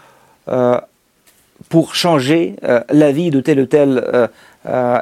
pour 1.68 1.94
changer 1.94 2.56
la 2.90 3.12
vie 3.12 3.31
de 3.31 3.40
tel 3.40 3.60
ou 3.60 3.66
tel 3.66 4.28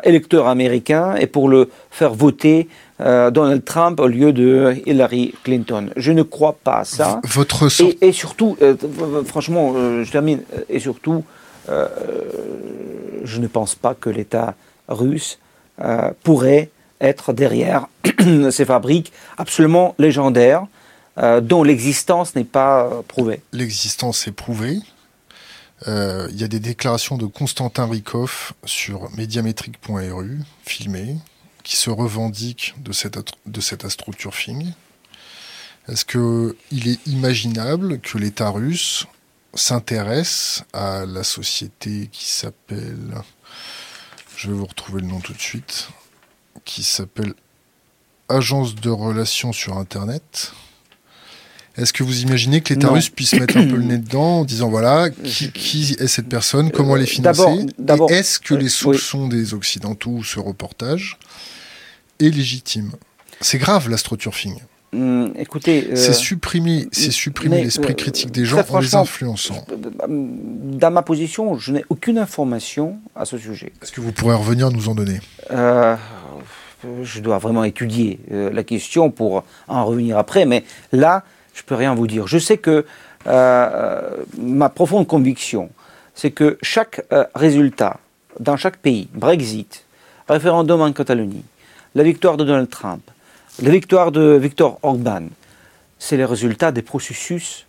électeur 0.05 0.49
américain 0.49 1.15
et 1.17 1.27
pour 1.27 1.49
le 1.49 1.71
faire 1.91 2.15
voter 2.15 2.69
euh, 3.03 3.31
Donald 3.31 3.65
Trump 3.65 3.99
au 4.01 4.07
lieu 4.07 4.33
de 4.33 4.77
Hillary 4.87 5.35
Clinton. 5.43 5.91
Je 5.97 6.13
ne 6.13 6.23
crois 6.23 6.57
pas 6.63 6.79
à 6.79 6.85
ça. 6.85 7.21
Votre 7.25 7.69
et, 8.01 8.13
surtout, 8.13 8.57
euh, 8.63 8.77
franchement, 9.25 9.73
euh, 9.75 10.05
je 10.05 10.13
termine, 10.13 10.43
et 10.69 10.79
surtout, 10.79 11.25
je 11.69 13.39
ne 13.39 13.47
pense 13.47 13.75
pas 13.75 13.95
que 13.95 14.11
l'État 14.11 14.55
russe 14.89 15.39
pourrait 16.23 16.71
être 17.01 17.33
derrière 17.33 17.89
ces 18.51 18.65
fabriques 18.65 19.13
absolument 19.39 19.95
légendaires 19.99 20.67
dont 21.43 21.63
l'existence 21.63 22.35
n'est 22.35 22.45
pas 22.45 23.03
prouvée. 23.07 23.43
L'existence 23.53 24.27
est 24.27 24.33
prouvée. 24.33 24.79
Il 25.87 26.35
y 26.37 26.45
a 26.45 26.49
des 26.49 26.61
déclarations 26.61 27.17
de 27.17 27.27
Constantin 27.27 27.87
Rikov 27.87 28.53
sur 28.65 29.11
médiamétrique.ru, 29.17 30.39
filmées, 30.65 31.17
qui 31.63 31.77
se 31.77 31.91
revendique 31.91 32.75
de, 32.79 32.93
cette, 32.93 33.19
de 33.47 33.61
cet 33.61 33.85
astroturfing 33.85 34.73
Est-ce 35.89 36.05
qu'il 36.05 36.89
est 36.89 37.07
imaginable 37.07 38.01
que 38.01 38.19
l'État 38.19 38.51
russe 38.51 39.07
s'intéresse 39.55 40.65
à 40.73 41.05
la 41.07 41.25
société 41.25 42.09
qui 42.11 42.27
s'appelle, 42.27 43.15
je 44.37 44.49
vais 44.49 44.55
vous 44.55 44.67
retrouver 44.67 45.03
le 45.03 45.09
nom 45.09 45.21
tout 45.21 45.33
de 45.33 45.41
suite, 45.41 45.89
qui 46.65 46.83
s'appelle 46.83 47.35
Agence 48.29 48.75
de 48.75 48.89
relations 48.91 49.53
sur 49.53 49.77
Internet 49.77 50.53
est-ce 51.77 51.93
que 51.93 52.03
vous 52.03 52.21
imaginez 52.21 52.61
que 52.61 52.75
l'État 52.75 52.91
russe 52.91 53.09
puisse 53.09 53.33
mettre 53.33 53.57
un 53.57 53.67
peu 53.67 53.77
le 53.77 53.85
nez 53.85 53.99
dedans 53.99 54.41
en 54.41 54.45
disant 54.45 54.69
voilà 54.69 55.09
qui, 55.11 55.97
est 55.99 56.07
cette 56.07 56.29
personne, 56.29 56.71
comment 56.71 56.97
elle 56.97 57.03
est 57.03 57.07
financée 57.07 57.67
Est-ce 58.11 58.39
que 58.39 58.55
les 58.55 58.69
soupçons 58.69 59.27
des 59.27 59.55
Occidentaux 59.55 60.23
ce 60.23 60.39
reportage 60.39 61.19
légitime? 62.21 62.93
C'est 63.41 63.59
grave 63.59 63.89
l'astroturfing. 63.89 64.57
Écoutez, 64.95 65.97
c'est 65.97 66.11
euh, 66.11 66.13
supprimer, 66.13 66.87
c'est 66.93 67.11
supprimer 67.11 67.63
l'esprit 67.63 67.93
euh, 67.93 67.97
critique 67.97 68.31
des 68.31 68.45
gens 68.45 68.63
en 68.71 68.79
les 68.79 68.95
influençant. 68.95 69.65
Dans 70.07 70.91
ma 70.91 71.01
position, 71.01 71.57
je 71.57 71.73
n'ai 71.73 71.85
aucune 71.89 72.19
information 72.19 72.99
à 73.17 73.25
ce 73.25 73.39
sujet. 73.39 73.73
Est-ce 73.81 73.91
que 73.91 74.03
vous 74.03 74.13
pourrez 74.13 74.35
revenir 74.35 74.71
nous 74.71 74.91
en 74.91 74.95
donner? 74.95 75.21
Euh, 75.51 75.97
Je 77.03 77.21
dois 77.21 77.39
vraiment 77.39 77.65
étudier 77.65 78.21
la 78.31 78.65
question 78.65 79.11
pour 79.11 79.45
en 79.67 79.87
revenir 79.87 80.19
après, 80.19 80.45
mais 80.45 80.63
là, 80.91 81.25
je 81.55 81.63
peux 81.63 81.75
rien 81.75 81.95
vous 81.95 82.07
dire. 82.07 82.27
Je 82.27 82.39
sais 82.39 82.59
que 82.59 82.85
ma 83.25 84.69
profonde 84.69 85.07
conviction, 85.07 85.71
c'est 86.15 86.33
que 86.33 86.59
chaque 86.61 87.01
résultat 87.35 87.99
dans 88.41 88.59
chaque 88.59 88.77
pays, 88.77 89.09
Brexit, 89.15 89.85
référendum 90.29 90.83
en 90.83 90.93
Catalogne, 90.93 91.43
la 91.95 92.03
victoire 92.03 92.37
de 92.37 92.45
Donald 92.45 92.69
Trump, 92.69 93.03
la 93.61 93.71
victoire 93.71 94.13
de 94.13 94.37
Victor 94.37 94.79
Orban, 94.83 95.25
c'est 95.99 96.17
le 96.17 96.25
résultat 96.25 96.73
des 96.73 96.83
processus 96.83 97.67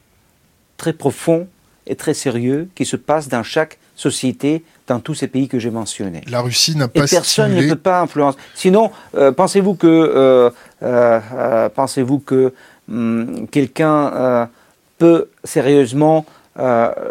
très 0.78 0.94
profonds 0.94 1.48
et 1.88 1.96
très 1.96 2.14
sérieux 2.14 2.70
qui 2.76 2.86
se 2.86 2.96
passent 2.96 3.28
dans 3.28 3.44
chaque 3.44 3.78
société 3.96 4.64
dans 4.88 5.00
tous 5.00 5.14
ces 5.14 5.28
pays 5.28 5.48
que 5.48 5.60
j'ai 5.60 5.70
mentionnés. 5.70 6.22
La 6.28 6.42
Russie 6.42 6.76
n'a 6.76 6.88
pas 6.88 7.06
et 7.06 7.08
personne 7.08 7.54
ne 7.54 7.70
peut 7.70 7.76
pas 7.76 8.02
influencer. 8.02 8.38
Sinon, 8.56 8.92
euh, 9.16 9.32
pensez-vous 9.32 9.76
que 9.76 9.88
euh, 9.88 10.50
euh, 10.82 11.70
pensez-vous 11.70 12.20
que 12.20 12.54
hum, 12.90 13.48
quelqu'un 13.52 14.50
peut 14.98 15.30
sérieusement 15.44 16.26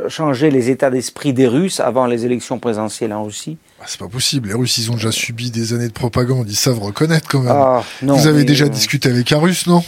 changer 0.08 0.50
les 0.50 0.70
états 0.70 0.90
d'esprit 0.90 1.32
des 1.32 1.48
Russes 1.48 1.80
avant 1.80 2.06
les 2.06 2.24
élections 2.26 2.58
présidentielles 2.58 3.12
en 3.12 3.24
Russie 3.24 3.58
ah, 3.82 3.86
c'est 3.88 3.98
pas 3.98 4.06
possible. 4.06 4.46
Les 4.46 4.54
Russes, 4.54 4.78
ils 4.78 4.92
ont 4.92 4.94
déjà 4.94 5.10
subi 5.10 5.50
des 5.50 5.72
années 5.72 5.88
de 5.88 5.92
propagande. 5.92 6.48
Ils 6.48 6.54
savent 6.54 6.78
reconnaître 6.78 7.26
quand 7.28 7.40
même. 7.40 7.52
Ah, 7.52 7.82
Vous 8.00 8.28
avez 8.28 8.44
déjà 8.44 8.68
discuté 8.68 9.08
avec 9.08 9.32
un 9.32 9.40
Russe, 9.40 9.66
non? 9.66 9.82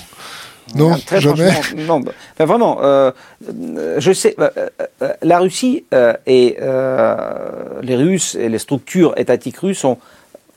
Non, 0.75 0.99
très 0.99 1.21
jamais. 1.21 1.53
Non, 1.77 2.03
vraiment, 2.37 2.81
je 3.41 4.13
sais, 4.13 4.35
la 5.23 5.39
Russie 5.39 5.85
et 6.27 6.57
les 7.83 7.97
Russes 7.97 8.35
et 8.35 8.49
les 8.49 8.59
structures 8.59 9.15
étatiques 9.17 9.59
russes 9.59 9.79
sont 9.79 9.99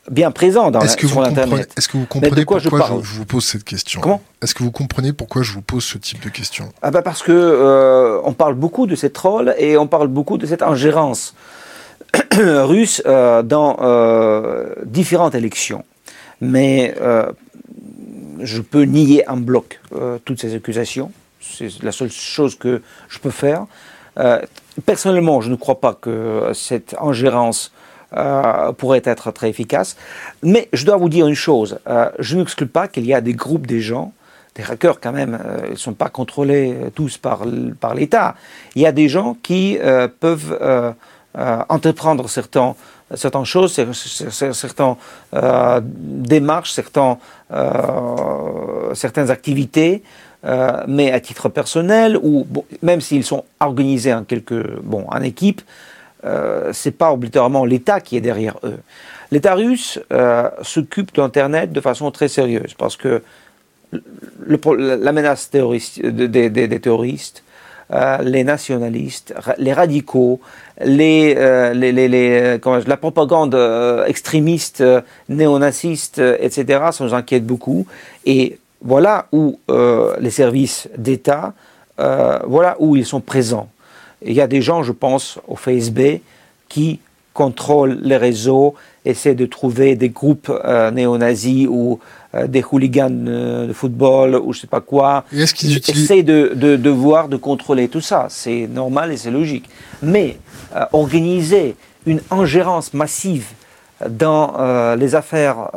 bien 0.09 0.31
présent 0.31 0.71
dans 0.71 0.81
est-ce 0.81 0.97
que 0.97 1.07
sur 1.07 1.21
l'Internet. 1.21 1.71
Est-ce 1.77 1.87
que 1.87 1.97
vous 1.97 2.05
comprenez 2.05 2.45
pourquoi 2.45 2.59
je, 2.59 2.69
vous 2.69 3.25
pose 3.25 3.45
cette 3.45 3.63
question 3.63 4.01
Comment 4.01 4.21
Est-ce 4.41 4.55
que 4.55 4.63
vous 4.63 4.71
comprenez 4.71 5.13
pourquoi 5.13 5.41
je 5.43 5.51
vous 5.51 5.61
pose 5.61 5.83
ce 5.83 5.97
type 5.97 6.23
de 6.23 6.29
question 6.29 6.69
ah 6.81 6.91
bah 6.91 7.01
Parce 7.01 7.23
que 7.23 7.31
euh, 7.31 8.19
on 8.23 8.33
parle 8.33 8.55
beaucoup 8.55 8.87
de 8.87 8.95
ces 8.95 9.09
trolls 9.09 9.53
et 9.57 9.77
on 9.77 9.87
parle 9.87 10.07
beaucoup 10.07 10.37
de 10.37 10.45
cette 10.45 10.61
ingérence 10.61 11.35
russe 12.37 13.01
euh, 13.05 13.43
dans 13.43 13.77
euh, 13.81 14.73
différentes 14.85 15.35
élections. 15.35 15.83
Mais 16.39 16.95
je 18.39 18.61
peux 18.61 18.83
nier 18.83 19.27
en 19.27 19.37
bloc 19.37 19.81
toutes 20.23 20.39
ces 20.39 20.53
accusations. 20.53 21.11
C'est 21.41 21.81
la 21.81 21.91
seule 21.91 22.11
chose 22.11 22.55
que 22.55 22.83
je 23.09 23.17
peux 23.17 23.31
faire. 23.31 23.65
personnellement, 24.85 25.41
je 25.41 25.49
ne 25.49 25.55
crois 25.55 25.81
pas 25.81 25.95
que 25.95 26.51
cette 26.53 26.95
ingérence 27.01 27.71
euh, 28.15 28.71
pourrait 28.71 29.01
être 29.03 29.31
très 29.31 29.49
efficace. 29.49 29.97
Mais 30.41 30.69
je 30.71 30.85
dois 30.85 30.95
vous 30.95 31.09
dire 31.09 31.27
une 31.27 31.35
chose, 31.35 31.77
euh, 31.89 32.09
je 32.19 32.37
n'exclus 32.37 32.65
pas 32.65 32.87
qu'il 32.87 33.05
y 33.05 33.13
a 33.13 33.19
des 33.19 33.33
groupes 33.33 33.67
des 33.67 33.81
gens, 33.81 34.13
des 34.55 34.63
hackers 34.63 35.01
quand 35.01 35.11
même, 35.11 35.37
euh, 35.45 35.57
ils 35.65 35.71
ne 35.71 35.75
sont 35.75 35.93
pas 35.93 36.07
contrôlés 36.07 36.73
tous 36.95 37.17
par, 37.17 37.41
par 37.81 37.95
l'État. 37.95 38.35
Il 38.75 38.81
y 38.81 38.85
a 38.85 38.93
des 38.93 39.09
gens 39.09 39.35
qui 39.43 39.77
peuvent 40.21 40.57
entreprendre 41.35 42.29
certains, 42.29 42.75
certaines 43.13 43.43
choses, 43.43 43.73
certaines 43.73 44.95
démarches, 45.91 46.71
certains, 46.71 47.17
certaines 48.93 49.31
activités, 49.31 50.01
mais 50.87 51.11
à 51.11 51.19
titre 51.19 51.49
personnel, 51.49 52.17
ou 52.23 52.47
même 52.81 53.01
s'ils 53.01 53.25
sont 53.25 53.43
organisés 53.59 54.13
en, 54.13 54.23
quelque, 54.23 54.79
bon, 54.81 55.05
en 55.09 55.21
équipe, 55.21 55.61
euh, 56.27 56.71
c'est 56.73 56.91
pas 56.91 57.11
obligatoirement 57.11 57.65
l'État 57.65 58.01
qui 58.01 58.17
est 58.17 58.21
derrière 58.21 58.57
eux. 58.63 58.79
L'État 59.31 59.55
russe 59.55 59.99
euh, 60.11 60.49
s'occupe 60.61 61.15
d'Internet 61.15 61.71
de 61.71 61.81
façon 61.81 62.11
très 62.11 62.27
sérieuse 62.27 62.73
parce 62.77 62.97
que 62.97 63.21
la 63.91 65.11
menace 65.13 65.49
des, 65.49 66.79
terroristes, 66.81 67.43
euh, 67.93 68.17
les 68.23 68.43
nationalistes, 68.43 69.33
les 69.57 69.71
radicaux, 69.71 70.41
les, 70.83 71.33
la 71.33 72.97
propagande 72.97 73.55
extrémiste, 74.07 74.83
néonaziste, 75.29 76.19
etc., 76.19 76.87
ça 76.91 77.05
nous 77.05 77.13
inquiète 77.13 77.45
beaucoup. 77.45 77.87
Et 78.25 78.59
voilà 78.81 79.27
où 79.31 79.59
les 80.19 80.31
services 80.31 80.89
d'État, 80.97 81.53
voilà 81.97 82.75
où 82.79 82.97
ils 82.97 83.05
sont 83.05 83.21
présents. 83.21 83.69
Il 84.23 84.33
y 84.33 84.41
a 84.41 84.47
des 84.47 84.61
gens, 84.61 84.83
je 84.83 84.91
pense, 84.91 85.39
au 85.47 85.55
FSB 85.55 86.21
qui 86.69 86.99
contrôlent 87.37 87.99
les 88.01 88.17
réseaux, 88.17 88.73
essaient 89.05 89.35
de 89.35 89.45
trouver 89.45 89.95
des 89.95 90.09
groupes 90.09 90.51
euh, 90.51 90.89
néo-nazis 90.89 91.67
ou 91.69 91.99
euh, 92.33 92.47
des 92.47 92.63
hooligans 92.71 93.27
euh, 93.27 93.67
de 93.67 93.73
football 93.73 94.35
ou 94.35 94.53
je 94.53 94.61
sais 94.61 94.67
pas 94.67 94.81
quoi. 94.81 95.23
Est-ce 95.31 95.53
qu'ils 95.53 95.77
essaient 95.77 96.23
de, 96.23 96.53
de, 96.55 96.89
voir, 96.89 97.27
de 97.27 97.37
contrôler 97.37 97.89
tout 97.89 98.01
ça. 98.01 98.25
C'est 98.29 98.67
normal 98.67 99.11
et 99.11 99.17
c'est 99.17 99.29
logique. 99.29 99.69
Mais 100.01 100.37
organiser 100.93 101.75
une 102.07 102.21
ingérence 102.31 102.95
massive 102.95 103.49
dans 104.09 104.95
les 104.95 105.15
affaires 105.15 105.69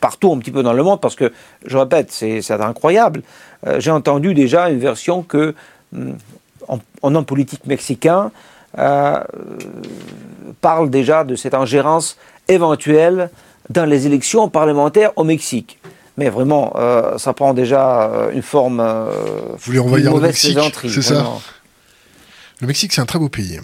partout 0.00 0.32
un 0.32 0.38
petit 0.38 0.50
peu 0.50 0.62
dans 0.62 0.72
le 0.72 0.82
monde, 0.82 1.00
parce 1.00 1.14
que, 1.14 1.32
je 1.64 1.76
répète, 1.76 2.10
c'est 2.10 2.50
incroyable. 2.50 3.22
J'ai 3.78 3.90
entendu 3.90 4.34
déjà 4.34 4.68
une 4.68 4.78
version 4.78 5.22
que 5.22 5.54
hmm, 6.68 6.78
en, 7.02 7.14
homme 7.14 7.24
politique 7.24 7.66
mexicain 7.66 8.30
euh, 8.78 9.20
parle 10.60 10.90
déjà 10.90 11.24
de 11.24 11.34
cette 11.34 11.54
ingérence 11.54 12.16
éventuelle 12.48 13.30
dans 13.70 13.86
les 13.86 14.06
élections 14.06 14.48
parlementaires 14.48 15.12
au 15.16 15.24
Mexique. 15.24 15.78
Mais 16.18 16.28
vraiment, 16.28 16.72
euh, 16.76 17.18
ça 17.18 17.32
prend 17.32 17.52
déjà 17.54 18.10
euh, 18.10 18.30
une 18.32 18.42
forme. 18.42 18.82
Vous 19.52 19.58
voulez 19.58 19.78
envahir 19.78 20.14
le 20.14 20.20
Mexique 20.20 20.58
C'est 20.84 21.02
ça 21.02 21.26
Le 22.60 22.66
Mexique, 22.66 22.92
c'est 22.92 23.00
un 23.00 23.06
très 23.06 23.18
beau 23.18 23.28
pays. 23.28 23.60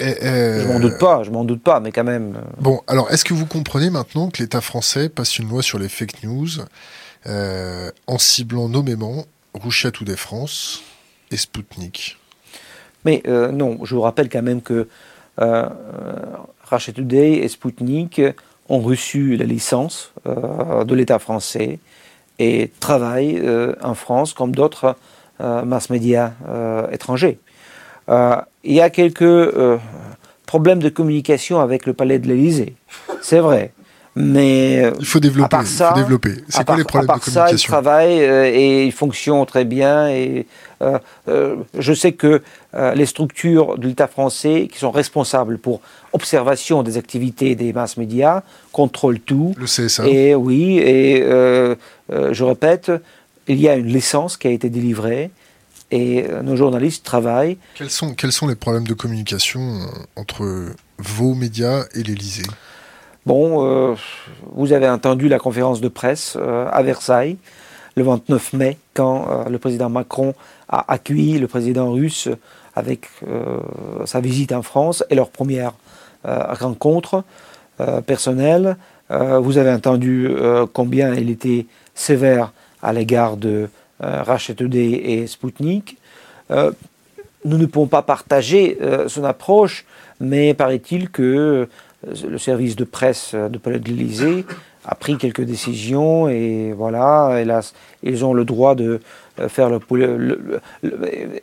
je 0.00 0.66
m'en 0.66 0.80
doute 0.80 0.98
pas, 0.98 1.22
je 1.22 1.30
m'en 1.30 1.44
doute 1.44 1.62
pas, 1.62 1.80
mais 1.80 1.92
quand 1.92 2.04
même. 2.04 2.38
Bon, 2.60 2.80
alors 2.86 3.10
est-ce 3.10 3.24
que 3.24 3.34
vous 3.34 3.46
comprenez 3.46 3.90
maintenant 3.90 4.28
que 4.28 4.42
l'État 4.42 4.60
français 4.60 5.08
passe 5.08 5.38
une 5.38 5.48
loi 5.48 5.62
sur 5.62 5.78
les 5.78 5.88
fake 5.88 6.22
news 6.24 6.48
en 7.26 8.18
ciblant 8.18 8.68
nommément 8.68 9.24
Russia 9.54 9.90
Today 9.90 10.16
France 10.16 10.82
et 11.30 11.36
Sputnik 11.36 12.16
mais 13.04 13.22
euh, 13.26 13.50
non, 13.52 13.78
je 13.84 13.94
vous 13.94 14.00
rappelle 14.00 14.28
quand 14.28 14.42
même 14.42 14.62
que 14.62 14.88
euh, 15.40 15.68
Russia 16.70 16.92
Today 16.92 17.34
et 17.38 17.48
Sputnik 17.48 18.20
ont 18.68 18.80
reçu 18.80 19.36
la 19.36 19.44
licence 19.44 20.12
euh, 20.26 20.84
de 20.84 20.94
l'État 20.94 21.18
français 21.18 21.78
et 22.38 22.70
travaillent 22.80 23.42
en 23.82 23.94
France 23.94 24.32
comme 24.32 24.54
d'autres 24.54 24.94
mass 25.40 25.90
médias 25.90 26.32
étrangers. 26.92 27.40
il 28.08 28.72
y 28.72 28.80
a 28.80 28.90
quelques 28.90 29.80
problèmes 30.46 30.78
de 30.78 30.88
communication 30.88 31.58
avec 31.58 31.84
le 31.84 31.94
palais 31.94 32.20
de 32.20 32.28
l'Élysée, 32.28 32.76
c'est 33.22 33.40
vrai. 33.40 33.72
Mais 34.16 34.90
il 34.98 35.06
faut 35.06 35.20
développer. 35.20 35.56
À 35.56 35.92
développer. 35.94 36.34
C'est 36.48 36.64
quoi 36.64 36.76
les 36.76 36.84
problèmes 36.84 37.14
de 37.16 37.20
communication 37.20 37.46
ça, 37.46 37.52
ils 37.52 37.60
travaillent 37.60 38.18
et 38.20 38.84
ils 38.86 38.92
fonctionnent 38.92 39.46
très 39.46 39.64
bien. 39.64 40.08
Et 40.08 40.46
je 40.80 41.94
sais 41.94 42.12
que 42.12 42.42
euh, 42.74 42.94
les 42.94 43.06
structures 43.06 43.78
de 43.78 43.88
l'État 43.88 44.08
français 44.08 44.68
qui 44.70 44.78
sont 44.78 44.90
responsables 44.90 45.56
pour 45.56 45.80
observation 46.12 46.82
des 46.82 46.98
activités 46.98 47.54
des 47.54 47.72
masses 47.72 47.96
médias 47.96 48.42
contrôlent 48.72 49.20
tout. 49.20 49.54
Le 49.56 49.64
CSA. 49.64 50.06
Et 50.06 50.34
oui, 50.34 50.78
et 50.78 51.22
euh, 51.22 51.76
euh, 52.12 52.34
je 52.34 52.44
répète, 52.44 52.92
il 53.46 53.58
y 53.58 53.68
a 53.68 53.74
une 53.74 53.86
licence 53.86 54.36
qui 54.36 54.48
a 54.48 54.50
été 54.50 54.68
délivrée 54.68 55.30
et 55.90 56.26
nos 56.42 56.54
journalistes 56.56 57.02
travaillent. 57.02 57.56
Quels 57.74 57.88
sont, 57.88 58.12
quels 58.12 58.32
sont 58.32 58.46
les 58.46 58.54
problèmes 58.54 58.86
de 58.86 58.92
communication 58.92 59.80
entre 60.16 60.66
vos 60.98 61.34
médias 61.34 61.86
et 61.94 62.02
l'Élysée? 62.02 62.42
Bon, 63.28 63.94
vous 64.54 64.72
avez 64.72 64.88
entendu 64.88 65.28
la 65.28 65.38
conférence 65.38 65.82
de 65.82 65.88
presse 65.88 66.34
à 66.36 66.82
Versailles 66.82 67.36
le 67.94 68.02
29 68.02 68.54
mai, 68.54 68.78
quand 68.94 69.44
le 69.50 69.58
président 69.58 69.90
Macron 69.90 70.32
a 70.70 70.90
accueilli 70.90 71.38
le 71.38 71.46
président 71.46 71.92
russe 71.92 72.30
avec 72.74 73.10
euh, 73.26 73.58
sa 74.06 74.20
visite 74.20 74.52
en 74.52 74.62
France 74.62 75.04
et 75.10 75.14
leur 75.14 75.28
première 75.28 75.74
euh, 76.24 76.54
rencontre 76.54 77.22
euh, 77.80 78.00
personnelle. 78.00 78.78
vous 79.10 79.58
avez 79.58 79.72
entendu 79.72 80.30
combien 80.72 81.14
il 81.14 81.28
était 81.28 81.66
sévère 81.94 82.52
à 82.82 82.94
l'égard 82.94 83.36
de 83.36 83.68
RHTD 84.00 84.76
et 84.76 85.26
Sputnik. 85.26 85.98
nous 86.50 87.58
ne 87.58 87.66
pouvons 87.66 87.86
pas 87.86 88.02
partager 88.02 88.78
son 89.06 89.24
approche, 89.24 89.86
mais 90.20 90.52
paraît-il 90.52 91.08
que 91.08 91.68
le 92.06 92.38
service 92.38 92.76
de 92.76 92.84
presse 92.84 93.34
de 93.34 93.58
Palais 93.58 93.80
de 93.80 93.88
l'Élysée 93.88 94.44
a 94.84 94.94
pris 94.94 95.18
quelques 95.18 95.42
décisions 95.42 96.28
et 96.28 96.72
voilà, 96.72 97.40
hélas, 97.40 97.74
ils 98.02 98.24
ont 98.24 98.32
le 98.32 98.44
droit 98.44 98.74
de 98.74 99.00
euh, 99.40 99.48
faire 99.48 99.68
le, 99.70 99.80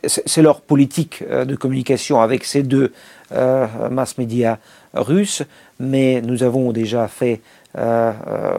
c'est 0.06 0.42
leur 0.42 0.60
politique 0.60 1.22
euh, 1.30 1.44
de 1.44 1.54
communication 1.54 2.20
avec 2.20 2.44
ces 2.44 2.62
deux 2.62 2.92
euh, 3.32 3.66
mass 3.90 4.18
médias 4.18 4.58
russes, 4.94 5.42
mais 5.78 6.20
nous 6.22 6.42
avons 6.42 6.72
déjà 6.72 7.08
fait 7.08 7.40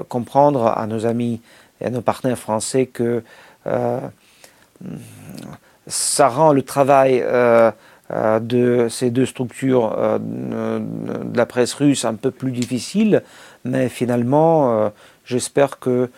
comprendre 0.09 0.67
à 0.67 0.85
nos 0.85 1.07
amis 1.07 1.41
et 1.81 1.85
à 1.85 1.89
nos 1.89 2.01
partenaires 2.01 2.37
français 2.37 2.85
que 2.85 3.23
ça 5.87 6.27
rend 6.27 6.53
le 6.53 6.61
travail 6.61 7.25
de 8.09 8.87
ces 8.89 9.09
deux 9.09 9.25
structures 9.25 10.19
de 10.19 11.37
la 11.37 11.45
presse 11.45 11.73
russe 11.73 12.05
un 12.05 12.15
peu 12.15 12.31
plus 12.31 12.51
difficile, 12.51 13.21
mais 13.65 13.89
finalement, 13.89 14.91
j'espère 15.25 15.79
que 15.79 16.09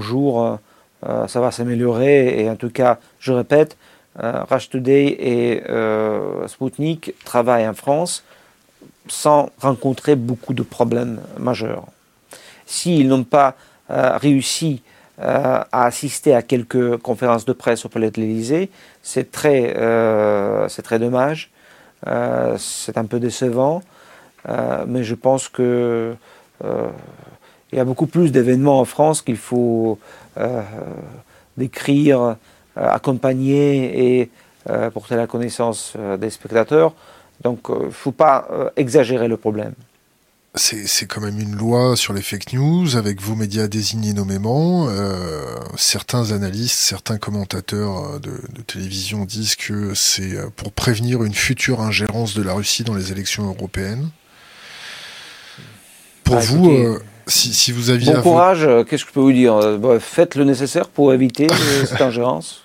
joue 0.00 0.58
euh, 1.06 1.26
ça 1.26 1.40
va 1.40 1.50
s'améliorer. 1.50 2.40
Et 2.40 2.50
en 2.50 2.56
tout 2.56 2.70
cas, 2.70 2.98
je 3.18 3.32
répète, 3.32 3.76
euh, 4.22 4.44
Rush 4.50 4.70
Today 4.70 5.16
et 5.18 5.62
euh, 5.68 6.46
Sputnik 6.48 7.14
travaillent 7.24 7.68
en 7.68 7.74
France 7.74 8.24
sans 9.08 9.50
rencontrer 9.60 10.16
beaucoup 10.16 10.54
de 10.54 10.62
problèmes 10.62 11.20
majeurs. 11.38 11.86
S'ils 12.66 13.08
n'ont 13.08 13.24
pas 13.24 13.54
réussi 13.90 14.82
à 15.20 15.84
assister 15.84 16.34
à 16.34 16.40
quelques 16.40 16.96
conférences 16.96 17.44
de 17.44 17.52
presse 17.52 17.84
au 17.84 17.90
Palais 17.90 18.10
de 18.10 18.18
l'Élysée, 18.18 18.70
c'est 19.04 19.30
très, 19.30 19.74
c'est 20.68 20.82
très 20.82 20.98
dommage, 20.98 21.50
c'est 22.56 22.98
un 22.98 23.04
peu 23.04 23.20
décevant, 23.20 23.82
mais 24.86 25.04
je 25.04 25.14
pense 25.14 25.48
que 25.48 26.16
il 26.62 27.76
y 27.76 27.80
a 27.80 27.84
beaucoup 27.84 28.06
plus 28.06 28.32
d'événements 28.32 28.80
en 28.80 28.84
France 28.84 29.20
qu'il 29.20 29.36
faut 29.36 29.98
euh, 30.38 30.62
d'écrire, 31.56 32.36
accompagner 32.76 34.20
et 34.20 34.30
porter 34.94 35.16
la 35.16 35.26
connaissance 35.26 35.94
des 36.18 36.30
spectateurs. 36.30 36.94
Donc 37.42 37.66
il 37.68 37.86
ne 37.86 37.90
faut 37.90 38.12
pas 38.12 38.48
exagérer 38.76 39.28
le 39.28 39.36
problème 39.36 39.74
c'est 40.56 41.06
quand 41.06 41.20
même 41.20 41.40
une 41.40 41.56
loi 41.56 41.96
sur 41.96 42.12
les 42.12 42.22
fake 42.22 42.52
news 42.52 42.96
avec 42.96 43.20
vos 43.20 43.34
médias 43.34 43.66
désignés 43.66 44.12
nommément. 44.12 44.86
Euh, 44.88 45.44
certains 45.76 46.30
analystes, 46.30 46.78
certains 46.78 47.18
commentateurs 47.18 48.20
de, 48.20 48.30
de 48.30 48.62
télévision 48.62 49.24
disent 49.24 49.56
que 49.56 49.94
c'est 49.94 50.36
pour 50.54 50.70
prévenir 50.70 51.24
une 51.24 51.34
future 51.34 51.80
ingérence 51.80 52.34
de 52.34 52.42
la 52.42 52.52
Russie 52.52 52.84
dans 52.84 52.94
les 52.94 53.10
élections 53.10 53.44
européennes. 53.48 54.10
Pour 56.22 56.36
ah, 56.36 56.40
vous, 56.40 56.70
euh, 56.70 57.02
si, 57.26 57.52
si, 57.52 57.72
vous 57.72 57.90
aviez... 57.90 58.12
Bon 58.14 58.22
courage, 58.22 58.64
euh, 58.64 58.84
qu'est-ce 58.84 59.04
que 59.04 59.10
je 59.10 59.14
peux 59.14 59.20
vous 59.20 59.32
dire? 59.32 59.58
Faites 59.98 60.36
le 60.36 60.44
nécessaire 60.44 60.88
pour 60.88 61.12
éviter 61.12 61.48
cette 61.84 62.00
ingérence. 62.00 62.62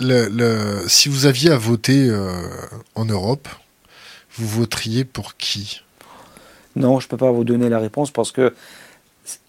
Le, 0.00 0.28
le, 0.28 0.84
si 0.86 1.08
vous 1.08 1.24
aviez 1.24 1.50
à 1.50 1.56
voter 1.56 2.14
en 2.94 3.06
Europe, 3.06 3.48
vous 4.36 4.46
voteriez 4.46 5.04
pour 5.04 5.38
qui? 5.38 5.82
Non, 6.76 7.00
je 7.00 7.06
ne 7.06 7.10
peux 7.10 7.16
pas 7.16 7.30
vous 7.30 7.44
donner 7.44 7.68
la 7.68 7.78
réponse 7.78 8.10
parce 8.10 8.32
que 8.32 8.54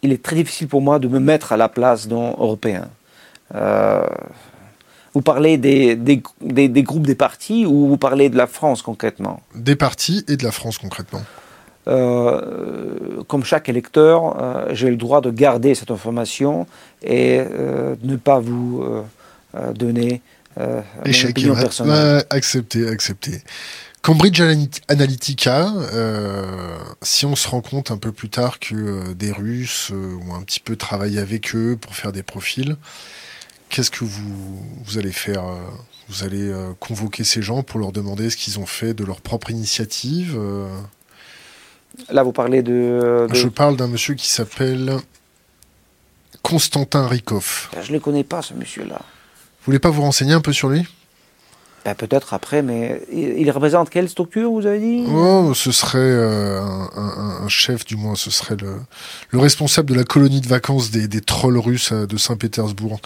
il 0.02 0.12
est 0.12 0.22
très 0.22 0.36
difficile 0.36 0.68
pour 0.68 0.82
moi 0.82 1.00
de 1.00 1.08
me 1.08 1.20
mettre 1.20 1.52
à 1.52 1.58
la 1.58 1.70
place 1.70 2.08
d'un 2.08 2.32
Européen. 2.32 2.90
Euh, 3.56 4.06
vous 5.14 5.22
parlez 5.22 5.58
des, 5.58 5.96
des, 5.96 6.22
des, 6.42 6.84
groupes 6.84 7.06
des 7.06 7.16
partis 7.16 7.66
ou 7.66 7.88
vous 7.88 7.98
parlez 7.98 8.30
de 8.30 8.38
la 8.38 8.48
France 8.48 8.82
concrètement? 8.82 9.42
Des 9.56 9.76
partis 9.76 10.26
et 10.28 10.38
de 10.38 10.44
la 10.44 10.52
France 10.52 10.78
concrètement. 10.78 11.22
Euh, 11.88 13.22
comme 13.28 13.44
chaque 13.44 13.70
électeur, 13.70 14.42
euh, 14.42 14.70
j'ai 14.72 14.90
le 14.90 14.96
droit 14.96 15.22
de 15.22 15.30
garder 15.30 15.76
cette 15.76 15.92
information 15.92 16.66
et 17.04 17.40
de 17.40 17.98
ne 18.02 18.16
pas 18.16 18.40
vous 18.40 18.84
donner 19.76 20.22
une 20.58 21.30
opinion 21.30 21.56
personnelle. 21.56 22.24
acceptez, 22.30 22.88
acceptez. 22.88 23.42
Cambridge 24.04 24.42
Analytica, 24.90 25.72
euh, 25.94 26.78
si 27.02 27.26
on 27.26 27.38
se 27.38 27.48
rend 27.48 27.62
compte 27.62 27.90
un 27.90 27.98
peu 27.98 28.12
plus 28.12 28.30
tard 28.30 28.60
que 28.60 28.76
euh, 28.76 29.14
des 29.14 29.32
Russes 29.32 29.92
euh, 29.94 30.18
ont 30.28 30.36
un 30.36 30.42
petit 30.42 30.60
peu 30.60 30.76
travaillé 30.76 31.20
avec 31.20 31.56
eux 31.56 31.78
pour 31.80 31.96
faire 31.96 32.12
des 32.12 32.22
profils, 32.22 32.76
qu'est-ce 33.70 33.90
que 33.90 34.04
vous, 34.04 34.62
vous 34.84 34.98
allez 34.98 35.14
faire 35.14 35.46
Vous 36.10 36.26
allez 36.26 36.54
convoquer 36.82 37.24
ces 37.24 37.42
gens 37.42 37.64
pour 37.64 37.80
leur 37.80 37.94
demander 37.94 38.30
ce 38.30 38.36
qu'ils 38.36 38.60
ont 38.60 38.66
fait 38.66 38.94
de 38.94 39.06
leur 39.06 39.22
propre 39.22 39.50
initiative 39.52 40.38
Là, 42.10 42.24
vous 42.24 42.34
parlez 42.34 42.62
de... 42.62 43.28
Je 43.32 43.48
parle 43.48 43.78
d'un 43.78 43.88
monsieur 43.88 44.16
qui 44.16 44.30
s'appelle 44.30 44.98
Constantin 46.42 47.08
Rikov. 47.08 47.70
Je 47.82 47.88
ne 47.88 47.94
le 47.94 48.00
connais 48.02 48.26
pas, 48.26 48.42
ce 48.42 48.54
monsieur-là. 48.54 49.00
Vous 49.00 49.66
voulez 49.66 49.80
pas 49.80 49.92
vous 49.92 50.02
renseigner 50.02 50.34
un 50.34 50.42
peu 50.42 50.52
sur 50.52 50.68
lui? 50.68 50.86
Ben, 51.86 51.96
peut-être 51.96 52.34
après, 52.34 52.62
mais 52.62 53.02
il, 53.12 53.50
représente 53.52 53.90
quelle 53.90 54.08
structure, 54.08 54.50
vous 54.52 54.66
avez 54.66 54.80
dit? 54.80 55.04
Oh, 55.14 55.52
Ce 55.54 55.72
serait 55.74 55.98
euh, 56.00 56.62
un, 56.62 57.50
chef, 57.50 57.84
du 57.86 57.98
moins, 57.98 58.16
ce 58.16 58.32
serait 58.32 58.56
le, 58.56 58.78
le 59.32 59.40
responsable 59.40 59.90
de 59.90 59.96
la 59.96 60.06
colonie 60.06 60.40
de 60.40 60.48
vacances 60.48 60.92
des, 60.92 61.10
des 61.10 61.20
trolls 61.20 61.58
russes 61.58 61.92
euh, 61.92 62.08
de 62.08 62.16
Saint-Pétersbourg. 62.16 63.02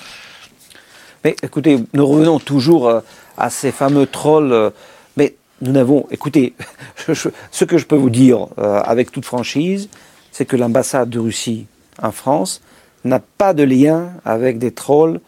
Mais 1.23 1.35
écoutez, 1.41 1.83
nous 1.93 2.05
revenons 2.05 2.39
toujours 2.39 2.87
euh, 2.87 2.99
à 3.35 3.49
ces 3.49 3.71
fameux 3.71 4.05
trolls. 4.05 4.71
Mais 5.15 5.35
nous 5.61 5.71
n'avons, 5.71 6.05
écoutez, 6.11 6.53
ce 7.51 7.65
que 7.65 7.79
je 7.79 7.85
peux 7.85 7.95
vous 7.95 8.11
dire 8.11 8.47
avec 8.57 9.11
toute 9.11 9.25
franchise, 9.25 9.89
c'est 10.31 10.45
que 10.45 10.55
l'ambassade 10.55 11.09
de 11.09 11.17
Russie 11.17 11.65
en 11.99 12.11
France 12.11 12.61
n'a 13.03 13.19
pas 13.19 13.55
de 13.55 13.63
lien 13.63 14.11
avec 14.23 14.59
des 14.59 14.71
trolls 14.71 15.19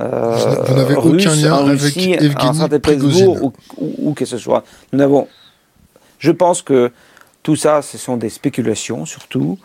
euh, 0.00 0.36
vous 0.66 0.74
n'avez 0.74 0.94
aucun 0.94 1.34
lien 1.34 1.56
avec 1.56 1.96
Evgeny 1.96 3.26
ou, 3.26 3.52
ou, 3.78 4.12
que 4.14 4.24
ce 4.24 4.38
soit. 4.38 4.64
Nous 4.92 4.98
n'avons. 4.98 5.28
Je 6.18 6.30
pense 6.30 6.62
que 6.62 6.92
tout 7.42 7.56
ça, 7.56 7.82
ce 7.82 7.98
sont 7.98 8.16
des 8.16 8.28
spéculations 8.28 9.06
surtout. 9.06 9.58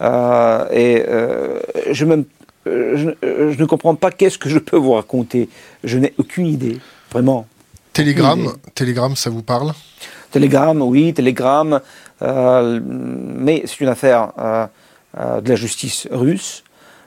Euh, 0.00 0.66
et 0.70 1.04
euh, 1.06 1.60
je, 1.90 2.04
même, 2.04 2.24
je, 2.66 3.10
ne 3.22 3.64
comprends 3.64 3.94
pas 3.94 4.10
qu'est-ce 4.10 4.38
que 4.38 4.48
je 4.48 4.58
peux 4.58 4.76
vous 4.76 4.92
raconter. 4.92 5.48
Je 5.82 5.98
n'ai 5.98 6.14
aucune 6.18 6.46
idée, 6.46 6.78
vraiment. 7.10 7.46
Télégramme, 7.92 8.54
Télégramme, 8.74 9.16
ça 9.16 9.30
vous 9.30 9.42
parle? 9.42 9.72
Télégramme, 10.30 10.82
oui, 10.82 11.14
Télégramme, 11.14 11.80
mais 12.20 13.62
c'est 13.66 13.80
une 13.80 13.88
affaire 13.88 14.32
de 15.16 15.48
la 15.48 15.54
justice 15.54 16.08
russe. 16.10 16.64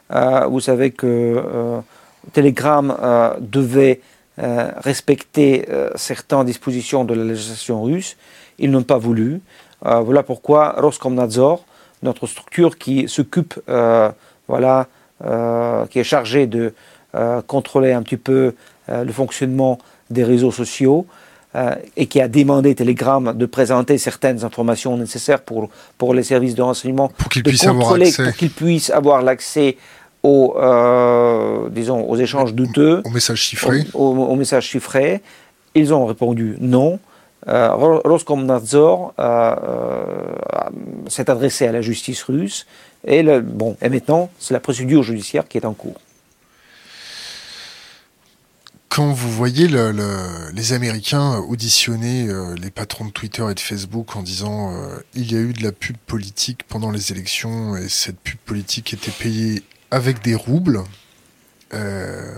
vous 0.09 0.61
savez 0.61 0.91
que 0.91 1.83
Telegram 2.33 2.95
euh, 3.01 3.33
devait 3.39 4.01
euh, 4.39 4.71
respecter 4.77 5.65
euh, 5.69 5.89
certaines 5.95 6.45
dispositions 6.45 7.05
de 7.05 7.13
la 7.13 7.23
législation 7.23 7.83
russe. 7.83 8.17
Ils 8.59 8.71
n'ont 8.71 8.83
pas 8.83 8.97
voulu. 8.97 9.41
voilà 9.83 10.23
pourquoi 10.23 10.73
Roskomnadzor, 10.77 11.63
notre 12.01 12.25
structure 12.25 12.79
qui 12.79 13.07
s'occupe, 13.07 13.53
voilà, 14.47 14.87
qui 15.91 15.99
est 15.99 16.03
chargée 16.03 16.47
de 16.47 16.73
contrôler 17.45 17.93
un 17.93 18.01
petit 18.01 18.17
peu 18.17 18.55
le 18.87 19.11
fonctionnement 19.11 19.77
des 20.09 20.23
réseaux 20.23 20.49
sociaux, 20.49 21.05
et 21.95 22.07
qui 22.07 22.19
a 22.19 22.27
demandé 22.27 22.73
Telegram 22.73 23.31
de 23.37 23.45
présenter 23.45 23.99
certaines 23.99 24.43
informations 24.43 24.97
nécessaires 24.97 25.41
pour, 25.41 25.69
pour 25.99 26.15
les 26.15 26.23
services 26.23 26.55
de 26.55 26.63
renseignement, 26.63 27.09
pour 27.09 27.29
qu'ils 27.29 27.43
puissent, 27.43 27.63
pour 27.63 28.35
qu'ils 28.35 28.49
puissent 28.49 28.89
avoir 28.89 29.21
l'accès 29.21 29.77
aux, 30.27 30.55
euh, 30.57 31.69
disons, 31.69 32.01
aux 32.01 32.17
échanges 32.17 32.53
douteux. 32.53 33.01
Aux 33.05 33.09
messages 33.11 33.41
chiffrés. 33.41 33.85
Aux, 33.93 34.35
messages 34.35 34.65
chiffrés. 34.65 35.21
Ils 35.73 35.93
ont 35.93 36.05
répondu 36.05 36.57
non. 36.59 36.99
Euh, 37.47 37.71
Roskomnadzor 37.73 39.13
euh, 39.19 39.55
s'est 41.07 41.29
adressé 41.29 41.65
à 41.65 41.71
la 41.71 41.81
justice 41.81 42.23
russe. 42.23 42.67
Et, 43.05 43.23
le, 43.23 43.39
bon, 43.39 43.77
et 43.81 43.87
maintenant, 43.87 44.29
c'est 44.37 44.53
la 44.53 44.59
procédure 44.59 45.01
judiciaire 45.01 45.47
qui 45.47 45.57
est 45.57 45.65
en 45.65 45.73
cours. 45.73 46.01
Quand 48.89 49.13
vous 49.13 49.31
voyez 49.31 49.69
le, 49.69 49.93
les 50.53 50.73
Américains 50.73 51.37
auditionner 51.47 52.27
les 52.59 52.71
patrons 52.71 53.05
de 53.05 53.11
Twitter 53.11 53.45
et 53.49 53.53
de 53.53 53.59
Facebook 53.59 54.15
en 54.15 54.23
disant 54.23 54.73
il 55.13 55.31
y 55.31 55.35
a 55.35 55.39
eu 55.39 55.53
de 55.53 55.61
la 55.61 55.71
pub 55.71 55.97
politique 56.07 56.63
pendant 56.67 56.89
les 56.89 57.11
élections 57.11 57.77
et 57.77 57.89
cette 57.89 58.17
pub 58.17 58.37
politique 58.39 58.93
était 58.93 59.11
payée 59.11 59.61
avec 59.91 60.21
des 60.21 60.35
roubles, 60.35 60.81
euh, 61.73 62.33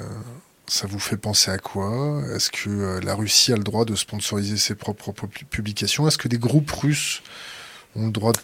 ça 0.67 0.87
vous 0.87 0.99
fait 0.99 1.17
penser 1.17 1.51
à 1.51 1.57
quoi? 1.57 2.21
Est-ce 2.33 2.51
que 2.51 2.69
euh, 2.69 2.99
la 3.01 3.15
Russie 3.15 3.51
a 3.53 3.55
le 3.55 3.63
droit 3.63 3.85
de 3.85 3.95
sponsoriser 3.95 4.57
ses 4.57 4.75
propres 4.75 5.11
publications? 5.49 6.07
Est-ce 6.07 6.17
que 6.17 6.27
des 6.27 6.37
groupes 6.37 6.71
russes 6.71 7.21
ont 7.95 8.05
le 8.05 8.11
droit 8.11 8.33
de... 8.33 8.39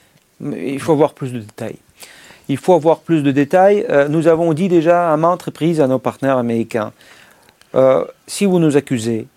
Il 0.57 0.79
faut 0.79 0.91
avoir 0.91 1.13
plus 1.13 1.31
de 1.31 1.39
détails. 1.39 1.77
Il 2.49 2.57
faut 2.57 2.73
avoir 2.73 2.99
plus 2.99 3.23
de 3.23 3.31
détails. 3.31 3.85
Euh, 3.89 4.07
nous 4.07 4.27
avons 4.27 4.53
dit 4.53 4.67
déjà 4.67 5.11
à 5.11 5.17
maintes 5.17 5.43
reprises 5.43 5.81
à 5.81 5.87
nos 5.87 5.99
partenaires 5.99 6.37
américains, 6.37 6.93
si 8.25 8.45
vous 8.45 8.59
nous 8.59 8.77
accusez 8.77 9.27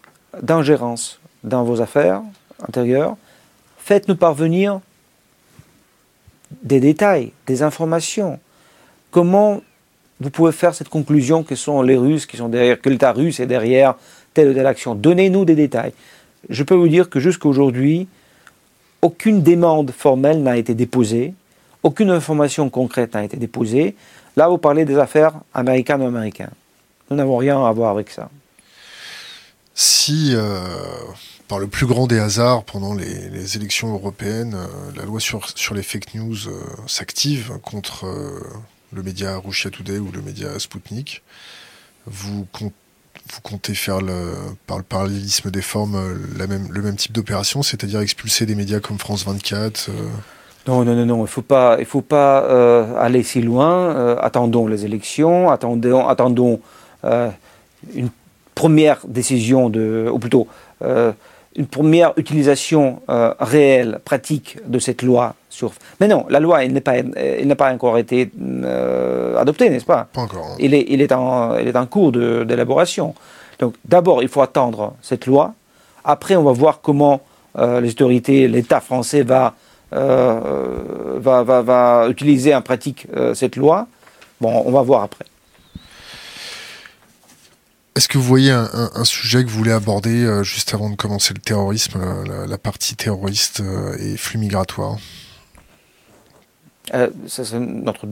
d'ingérence 0.41 1.19
dans 1.43 1.65
vos 1.65 1.81
affaires 1.81 2.23
intérieures, 2.63 3.17
faites-nous 3.79 4.15
parvenir 4.15 4.81
des 6.63 6.79
détails, 6.79 7.33
des 7.49 7.65
informations 7.65 8.39
comment 9.11 9.63
vous 10.21 10.31
pouvez 10.31 10.53
faire 10.53 10.75
cette 10.75 10.89
conclusion 10.89 11.43
que 11.43 11.55
sont 11.55 11.83
les 11.83 11.97
Russes 11.97 12.27
qui 12.27 12.37
sont 12.37 12.49
derrière, 12.49 12.81
que 12.81 12.89
l'État 12.89 13.13
russe 13.13 13.41
est 13.41 13.47
derrière 13.47 13.95
telle 14.35 14.49
ou 14.49 14.55
telle 14.55 14.67
action? 14.67 14.95
Donnez-nous 14.95 15.45
des 15.45 15.55
détails. 15.55 15.93
Je 16.49 16.63
peux 16.63 16.75
vous 16.75 16.89
dire 16.89 17.09
que 17.09 17.21
jusqu'à 17.21 17.49
aujourd'hui, 17.49 18.09
aucune 19.03 19.43
demande 19.43 19.93
formelle 19.93 20.43
n'a 20.43 20.57
été 20.57 20.75
déposée, 20.75 21.35
aucune 21.83 22.11
information 22.11 22.69
concrète 22.69 23.15
n'a 23.15 23.25
été 23.25 23.37
déposée. 23.37 23.95
Là, 24.37 24.49
vous 24.49 24.59
parlez 24.59 24.85
des 24.85 24.99
affaires 24.99 25.35
américaines 25.55 26.03
ou 26.03 26.07
américaines. 26.07 26.51
Nous 27.11 27.17
n'avons 27.17 27.37
rien 27.37 27.65
à 27.65 27.73
voir 27.73 27.91
avec 27.91 28.11
ça. 28.11 28.29
Si, 29.75 30.33
euh, 30.35 30.61
par 31.47 31.61
le 31.61 31.69
plus 31.69 31.87
grand 31.87 32.09
des 32.09 32.19
hasards, 32.19 32.65
pendant 32.65 32.95
les, 32.95 33.57
élections 33.57 33.93
européennes, 33.95 34.55
euh, 34.57 34.67
la 34.97 35.05
loi 35.05 35.21
sur, 35.21 35.75
les 35.75 35.83
fake 35.83 36.15
news 36.15 36.49
euh, 36.49 36.61
s'active 36.89 37.53
contre 37.63 38.07
le 38.93 39.03
média 39.03 39.37
Russia 39.37 39.71
Today 39.71 39.99
ou 39.99 40.11
le 40.13 40.23
média 40.23 40.59
Sputnik, 40.59 41.23
vous, 42.07 42.47
vous 42.61 43.41
comptez 43.43 43.75
faire 43.75 43.99
par 44.67 44.79
le 44.79 44.85
parallélisme 44.85 45.51
des 45.51 45.63
formes 45.63 45.97
euh, 45.97 46.15
le 46.73 46.83
même 46.83 46.97
type 46.97 47.13
d'opération, 47.13 47.63
c'est-à-dire 47.63 48.01
expulser 48.01 48.47
des 48.47 48.55
médias 48.55 48.81
comme 48.81 48.99
France 48.99 49.25
24 49.27 49.89
euh 49.89 49.93
Non, 50.67 50.85
non, 50.85 50.95
non, 50.95 51.07
non, 51.07 51.19
il 51.19 51.23
ne 51.23 51.27
faut 51.27 51.43
pas, 51.43 51.77
il 51.79 51.87
faut 51.87 52.03
pas 52.03 52.45
euh, 52.45 52.95
aller 52.99 53.23
si 53.23 53.43
loin. 53.43 54.17
attendons 54.19 54.67
les 54.67 54.85
élections, 54.85 55.51
attendons, 55.51 56.07
attendons 56.07 56.61
une 57.95 58.11
première 58.55 59.07
décision, 59.07 59.71
de, 59.71 60.09
ou 60.13 60.19
plutôt 60.19 60.49
une 61.57 61.67
première 61.67 62.13
utilisation 62.17 63.01
réelle, 63.09 64.01
pratique 64.05 64.59
de 64.67 64.79
cette 64.79 65.03
loi 65.03 65.35
sur. 65.49 65.73
Mais 66.01 66.07
non, 66.07 66.27
la 66.29 66.41
loi, 66.41 66.65
elle 66.65 66.73
n'a 66.73 66.81
pas, 66.81 67.03
pas 67.57 67.73
encore 67.73 67.99
été 67.99 68.31
adoptée, 69.37 69.71
n'est-ce 69.71 69.85
pas? 69.85 70.09
Pas 70.13 70.21
encore. 70.21 70.47
Hein. 70.53 70.57
Il, 70.61 70.75
est, 70.75 70.87
il, 70.89 71.01
est 71.01 71.11
en, 71.11 71.57
il 71.59 71.67
est 71.67 71.77
en 71.77 71.87
cours 71.87 72.13
d'élaboration. 72.13 73.15
Donc 73.59 73.75
d'abord, 73.85 74.23
il 74.23 74.29
faut 74.29 74.43
attendre 74.43 74.95
cette 75.03 75.27
loi. 75.27 75.55
Après, 76.05 76.37
on 76.37 76.45
va 76.45 76.53
voir 76.53 76.81
comment 76.81 77.23
les 77.57 77.91
autorités, 77.91 78.47
l'État 78.47 78.81
français 78.81 79.23
va 79.23 79.55
euh, 79.95 81.19
va, 81.19 81.43
va, 81.43 81.63
va, 81.63 82.07
utiliser 82.11 82.55
en 82.55 82.61
pratique 82.61 83.07
euh, 83.17 83.33
cette 83.33 83.57
loi. 83.57 83.87
Bon, 84.41 84.63
on 84.67 84.71
va 84.71 84.83
voir 84.83 85.03
après. 85.05 85.25
Est-ce 87.97 88.09
que 88.09 88.17
vous 88.17 88.25
voyez 88.25 88.53
un, 88.53 89.05
sujet 89.05 89.43
que 89.43 89.49
vous 89.49 89.59
voulez 89.59 89.73
aborder 89.73 90.25
euh, 90.25 90.45
juste 90.45 90.73
avant 90.73 90.89
de 90.89 90.95
commencer 90.95 91.35
le 91.35 91.41
terrorisme, 91.41 92.01
la, 92.47 92.59
partie 92.59 92.95
terroriste 92.95 93.63
et 93.99 94.17
flux 94.17 94.39
migratoires 94.39 94.99
C'est 97.27 97.53
notre 97.55 98.07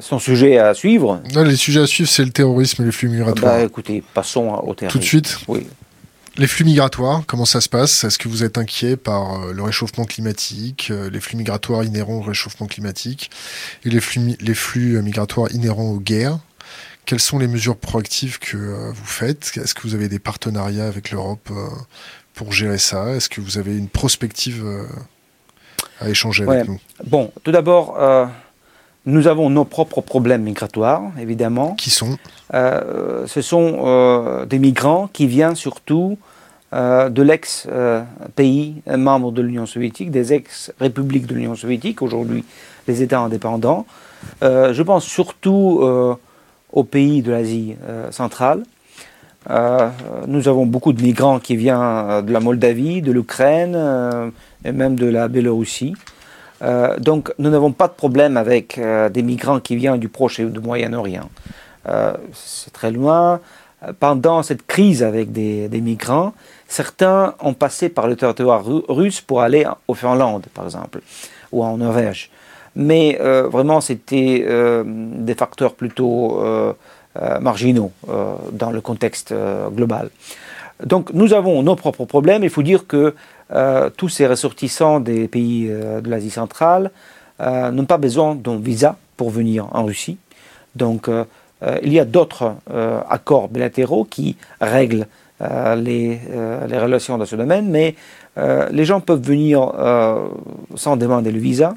son 0.00 0.18
sujet 0.18 0.58
à 0.58 0.74
suivre. 0.74 1.22
Non, 1.34 1.42
les 1.42 1.56
sujets 1.56 1.80
à 1.80 1.86
suivre, 1.86 2.08
c'est 2.10 2.24
le 2.24 2.30
terrorisme 2.30 2.82
et 2.82 2.86
les 2.86 2.92
flux 2.92 3.08
migratoires. 3.08 3.56
Bah, 3.56 3.64
écoutez, 3.64 4.02
passons 4.14 4.48
au 4.48 4.74
terrorisme. 4.74 4.88
Tout 4.88 4.98
de 4.98 5.04
suite 5.04 5.38
Oui. 5.48 5.66
Les 6.38 6.46
flux 6.46 6.66
migratoires, 6.66 7.22
comment 7.26 7.46
ça 7.46 7.62
se 7.62 7.68
passe? 7.70 8.04
Est-ce 8.04 8.18
que 8.18 8.28
vous 8.28 8.44
êtes 8.44 8.58
inquiet 8.58 8.98
par 8.98 9.40
euh, 9.40 9.52
le 9.54 9.62
réchauffement 9.62 10.04
climatique, 10.04 10.88
euh, 10.90 11.08
les 11.08 11.18
flux 11.18 11.38
migratoires 11.38 11.82
inhérents 11.82 12.16
au 12.16 12.20
réchauffement 12.20 12.66
climatique 12.66 13.30
et 13.86 13.88
les 13.88 14.00
flux, 14.00 14.36
les 14.38 14.54
flux 14.54 15.00
migratoires 15.00 15.50
inhérents 15.52 15.92
aux 15.92 15.98
guerres? 15.98 16.38
Quelles 17.06 17.20
sont 17.20 17.38
les 17.38 17.48
mesures 17.48 17.76
proactives 17.76 18.38
que 18.38 18.56
euh, 18.56 18.92
vous 18.92 19.06
faites? 19.06 19.52
Est-ce 19.56 19.74
que 19.74 19.82
vous 19.82 19.94
avez 19.94 20.08
des 20.08 20.18
partenariats 20.18 20.86
avec 20.86 21.10
l'Europe 21.10 21.50
pour 22.34 22.52
gérer 22.52 22.78
ça? 22.78 23.14
Est-ce 23.14 23.28
que 23.28 23.40
vous 23.40 23.58
avez 23.58 23.76
une 23.76 23.88
prospective 23.88 24.64
à 26.00 26.10
échanger 26.10 26.44
avec 26.44 26.68
nous? 26.68 26.78
Bon, 27.04 27.32
tout 27.42 27.52
d'abord, 27.52 27.96
nous 29.06 29.28
avons 29.28 29.50
nos 29.50 29.64
propres 29.64 30.00
problèmes 30.00 30.42
migratoires, 30.42 31.12
évidemment. 31.18 31.74
Qui 31.74 31.90
sont? 31.90 32.18
Euh, 32.54 33.26
Ce 33.26 33.40
sont 33.40 33.82
euh, 33.84 34.46
des 34.46 34.58
migrants 34.58 35.08
qui 35.12 35.28
viennent 35.28 35.54
surtout 35.54 36.18
euh, 36.72 37.08
de 37.08 37.22
l'ex-pays 37.22 38.82
membre 38.88 39.30
de 39.30 39.42
l'Union 39.42 39.66
soviétique, 39.66 40.10
des 40.10 40.32
ex-républiques 40.32 41.26
de 41.26 41.34
l'Union 41.34 41.54
soviétique, 41.54 42.02
aujourd'hui 42.02 42.44
les 42.88 43.02
États 43.02 43.20
indépendants. 43.20 43.86
je 44.42 44.82
pense 44.82 45.04
surtout 45.04 45.80
aux 46.72 46.84
pays 46.84 47.22
de 47.22 47.30
l'Asie 47.30 47.76
centrale. 48.10 48.62
nous 49.48 50.48
avons 50.48 50.66
beaucoup 50.66 50.92
de 50.92 51.02
migrants 51.02 51.38
qui 51.38 51.56
viennent 51.56 52.22
de 52.26 52.32
la 52.32 52.40
Moldavie, 52.40 53.02
de 53.02 53.12
l'Ukraine 53.12 53.78
et 54.64 54.72
même 54.72 54.96
de 54.96 55.06
la 55.06 55.28
Biélorussie. 55.28 55.94
Euh, 56.62 56.96
donc 56.98 57.32
nous 57.38 57.50
n'avons 57.50 57.72
pas 57.72 57.88
de 57.88 57.92
problème 57.92 58.36
avec 58.36 58.78
euh, 58.78 59.08
des 59.08 59.22
migrants 59.22 59.60
qui 59.60 59.76
viennent 59.76 59.98
du 59.98 60.08
Proche 60.08 60.40
et 60.40 60.44
du 60.44 60.60
Moyen-Orient. 60.60 61.28
Euh, 61.88 62.14
c'est 62.32 62.72
très 62.72 62.90
loin. 62.90 63.40
Pendant 64.00 64.42
cette 64.42 64.66
crise 64.66 65.02
avec 65.02 65.32
des, 65.32 65.68
migrants, 65.80 66.32
certains 66.66 67.34
ont 67.40 67.52
passé 67.52 67.90
par 67.90 68.08
le 68.08 68.16
territoire 68.16 68.64
russe 68.88 69.20
pour 69.20 69.42
aller 69.42 69.66
au 69.86 69.94
Finlande, 69.94 70.46
par 70.54 70.64
exemple, 70.64 71.00
ou 71.52 71.62
en 71.62 71.76
Norvège. 71.76 72.30
Mais 72.76 73.18
vraiment, 73.20 73.80
c'était 73.80 74.46
des 74.84 75.34
facteurs 75.34 75.74
plutôt 75.74 76.40
marginaux 77.40 77.90
dans 78.52 78.70
le 78.70 78.80
contexte 78.80 79.34
global. 79.74 80.10
Donc 80.84 81.12
nous 81.12 81.32
avons 81.32 81.62
nos 81.62 81.76
propres 81.76 82.04
problèmes. 82.04 82.44
Il 82.44 82.50
faut 82.50 82.62
dire 82.62 82.86
que 82.86 83.14
euh, 83.52 83.90
tous 83.96 84.08
ces 84.08 84.26
ressortissants 84.26 85.00
des 85.00 85.28
pays 85.28 85.68
euh, 85.70 86.00
de 86.00 86.10
l'Asie 86.10 86.30
centrale 86.30 86.90
euh, 87.40 87.70
n'ont 87.70 87.84
pas 87.84 87.98
besoin 87.98 88.34
d'un 88.34 88.58
visa 88.58 88.96
pour 89.16 89.30
venir 89.30 89.68
en 89.72 89.84
Russie. 89.84 90.18
Donc 90.74 91.08
il 91.82 91.90
y 91.90 91.98
a 91.98 92.04
d'autres 92.04 92.54
accords 93.08 93.48
bilatéraux 93.48 94.04
qui 94.04 94.36
règlent 94.60 95.06
les, 95.40 96.20
relations 96.70 97.16
dans 97.16 97.24
ce 97.24 97.34
domaine, 97.34 97.70
mais 97.70 97.94
les 98.70 98.84
gens 98.84 99.00
peuvent 99.00 99.22
venir 99.22 99.72
sans 100.74 100.98
demander 100.98 101.32
le 101.32 101.38
visa. 101.38 101.74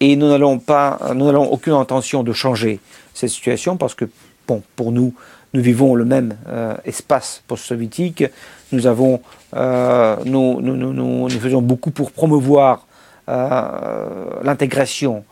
Et 0.00 0.16
nous 0.16 0.28
n'avons 0.28 0.58
pas, 0.58 0.98
nous 1.14 1.26
n'avons 1.26 1.50
aucune 1.50 1.72
intention 1.72 2.22
de 2.22 2.32
changer 2.32 2.80
cette 3.14 3.30
situation 3.30 3.76
parce 3.76 3.94
que, 3.94 4.04
bon, 4.46 4.62
pour 4.76 4.92
nous, 4.92 5.14
nous 5.54 5.62
vivons 5.62 5.94
le 5.94 6.04
même 6.04 6.36
espace 6.84 7.42
post-soviétique. 7.46 8.24
Nous 8.70 8.86
avons 8.86 9.20
euh, 9.56 10.16
nous, 10.24 10.60
nous, 10.60 10.76
nous, 10.76 10.92
nous, 10.92 11.28
faisons 11.30 11.62
beaucoup 11.62 11.90
pour 11.90 12.12
promouvoir 12.12 12.86
euh, 13.28 14.08
l'intégration 14.42 15.24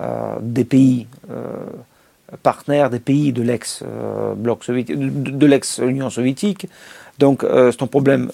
euh, 0.00 0.36
des 0.40 0.64
pays 0.64 1.06
partenaires, 2.42 2.90
des 2.90 3.00
pays 3.00 3.32
de 3.32 3.42
l'ex-bloc 3.42 4.64
soviétique, 4.64 4.96
de, 4.98 5.46
l'ex-Union 5.46 6.10
soviétique. 6.10 6.66
Donc 7.18 7.44
c'est 7.48 7.82
un 7.82 7.86
problème, 7.86 8.28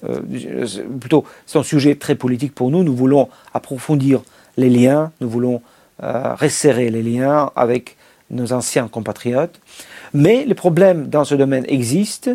plutôt 1.01 1.25
c'est 1.45 1.59
un 1.59 1.63
sujet 1.63 1.97
très 1.97 2.15
politique 2.15 2.55
pour 2.55 2.71
nous. 2.71 2.83
Nous 2.83 2.97
voulons 2.97 3.29
approfondir 3.53 4.23
les 4.57 4.71
liens, 4.71 5.13
nous 5.21 5.29
voulons 5.29 5.61
resserrer 6.03 6.91
les 6.91 7.03
liens 7.03 7.51
avec 7.57 7.97
nos 8.31 8.53
anciens 8.53 8.89
compatriotes. 8.89 9.61
Mais 10.15 10.45
les 10.47 10.55
problèmes 10.55 11.09
dans 11.09 11.25
ce 11.25 11.35
domaine 11.35 11.65
existent. 11.69 12.33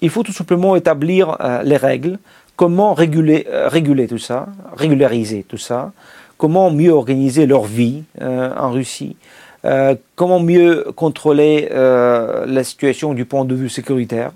Il 0.00 0.10
faut 0.10 0.22
tout 0.22 0.32
simplement 0.32 0.76
établir 0.76 1.36
les 1.64 1.76
règles. 1.76 2.18
Comment 2.60 2.92
réguler, 2.92 3.46
euh, 3.48 3.68
réguler 3.68 4.06
tout 4.06 4.18
ça, 4.18 4.46
régulariser 4.76 5.46
tout 5.48 5.56
ça, 5.56 5.92
comment 6.36 6.70
mieux 6.70 6.90
organiser 6.90 7.46
leur 7.46 7.64
vie 7.64 8.02
euh, 8.20 8.54
en 8.54 8.70
Russie, 8.70 9.16
euh, 9.64 9.94
comment 10.14 10.40
mieux 10.40 10.84
contrôler 10.94 11.70
la 11.70 12.62
situation 12.62 13.14
du 13.14 13.24
point 13.24 13.46
de 13.46 13.54
vue 13.54 13.70
sécuritaire, 13.70 14.32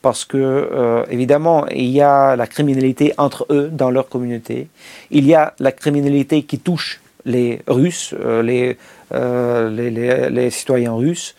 parce 0.00 0.24
que 0.24 1.04
évidemment 1.10 1.66
il 1.66 1.88
y 1.88 2.00
a 2.00 2.36
la 2.36 2.46
criminalité 2.46 3.12
entre 3.18 3.48
eux 3.50 3.68
dans 3.68 3.90
leur 3.90 4.08
communauté, 4.08 4.68
il 5.10 5.26
y 5.26 5.34
a 5.34 5.52
la 5.58 5.72
criminalité 5.72 6.44
qui 6.44 6.60
touche 6.60 7.00
les 7.26 7.60
Russes, 7.66 8.14
les, 8.42 8.78
les, 9.12 10.30
les, 10.30 10.50
citoyens 10.50 10.94
russes, 10.94 11.34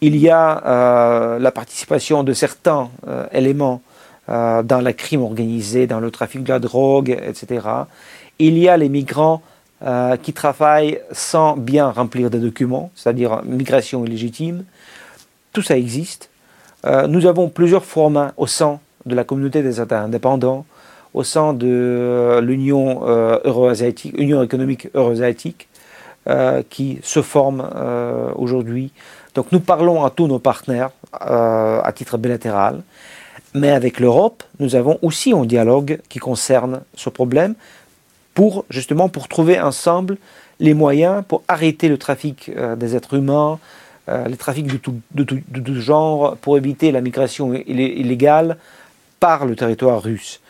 il 0.00 0.16
y 0.16 0.30
a 0.30 1.38
la 1.40 1.50
participation 1.50 2.22
de 2.22 2.32
certains 2.32 2.90
éléments 3.32 3.82
euh, 4.28 4.62
dans 4.62 4.80
la 4.80 4.92
crime 4.92 5.22
organisée, 5.22 5.88
dans 5.88 5.98
le 5.98 6.12
trafic 6.12 6.44
de 6.44 6.52
la 6.52 6.60
drogue, 6.60 7.10
etc. 7.10 7.66
Il 8.38 8.56
y 8.56 8.68
a 8.68 8.76
les 8.76 8.88
migrants 8.88 9.42
euh, 9.82 10.16
qui 10.16 10.32
travaillent 10.32 11.00
sans 11.10 11.56
bien 11.56 11.90
remplir 11.90 12.30
des 12.30 12.38
documents, 12.38 12.92
c'est-à-dire 12.94 13.42
migration 13.44 14.04
illégitime. 14.04 14.62
Tout 15.52 15.62
ça 15.62 15.76
existe. 15.76 16.30
Euh, 16.86 17.08
nous 17.08 17.26
avons 17.26 17.48
plusieurs 17.48 17.84
formats 17.84 18.32
au 18.36 18.46
sein 18.46 18.78
de 19.06 19.16
la 19.16 19.24
communauté 19.24 19.60
des 19.60 19.80
États 19.80 20.02
indépendants, 20.02 20.66
au 21.14 21.22
sein 21.24 21.52
de 21.52 22.40
l'Union 22.42 23.02
euro-asiatique, 23.44 24.14
Union 24.16 24.42
économique 24.42 24.88
euro-asiatique, 24.94 25.68
qui 26.70 26.98
se 27.02 27.20
forme 27.20 27.68
aujourd'hui. 28.36 28.92
Donc 29.34 29.52
nous 29.52 29.60
parlons 29.60 30.04
à 30.04 30.10
tous 30.10 30.26
nos 30.26 30.38
partenaires 30.38 30.90
à 31.12 31.92
titre 31.94 32.16
bilatéral. 32.16 32.82
Mais 33.54 33.70
avec 33.70 34.00
l'Europe, 34.00 34.42
nous 34.60 34.74
avons 34.76 34.98
aussi 35.02 35.32
un 35.32 35.44
dialogue 35.44 36.00
qui 36.08 36.18
concerne 36.18 36.80
ce 36.94 37.10
problème 37.10 37.54
pour 38.34 38.64
justement 38.70 39.08
pour 39.08 39.28
trouver 39.28 39.60
ensemble 39.60 40.16
les 40.60 40.74
moyens 40.74 41.22
pour 41.26 41.42
arrêter 41.48 41.88
le 41.88 41.98
trafic 41.98 42.50
euh, 42.56 42.76
des 42.76 42.96
êtres 42.96 43.14
humains, 43.14 43.58
euh, 44.08 44.26
les 44.28 44.36
trafics 44.36 44.66
de 44.66 44.76
tout, 44.76 44.94
de, 45.10 45.24
tout, 45.24 45.74
genre, 45.74 46.36
pour 46.36 46.56
éviter 46.56 46.92
la 46.92 47.00
migration 47.00 47.52
illégale 47.52 48.56
par 49.20 49.44
le 49.44 49.54
territoire 49.54 50.02
russe. 50.02 50.40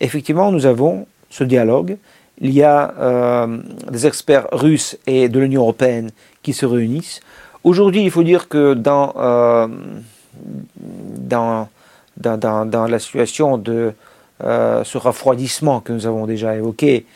Effectivement, 0.00 0.50
nous 0.50 0.66
avons 0.66 1.06
ce 1.28 1.44
dialogue. 1.44 1.96
Il 2.38 2.50
y 2.50 2.62
a 2.62 2.94
euh, 2.98 3.58
des 3.90 4.06
experts 4.06 4.48
russes 4.52 4.96
et 5.06 5.28
de 5.28 5.38
l'Union 5.38 5.62
européenne 5.62 6.10
qui 6.42 6.52
se 6.52 6.64
réunissent. 6.64 7.20
Aujourd'hui, 7.64 8.02
il 8.02 8.10
faut 8.10 8.22
dire 8.22 8.48
que 8.48 8.72
dans, 8.72 9.12
dans, 12.16 12.86
la 12.86 12.98
situation 12.98 13.58
de 13.58 13.92
euh, 14.42 14.84
ce 14.84 14.98
refroidissement 14.98 15.80
que 15.80 15.92
nous 15.92 16.06
avons 16.06 16.26
déjà 16.26 16.56
évoqué, 16.56 17.06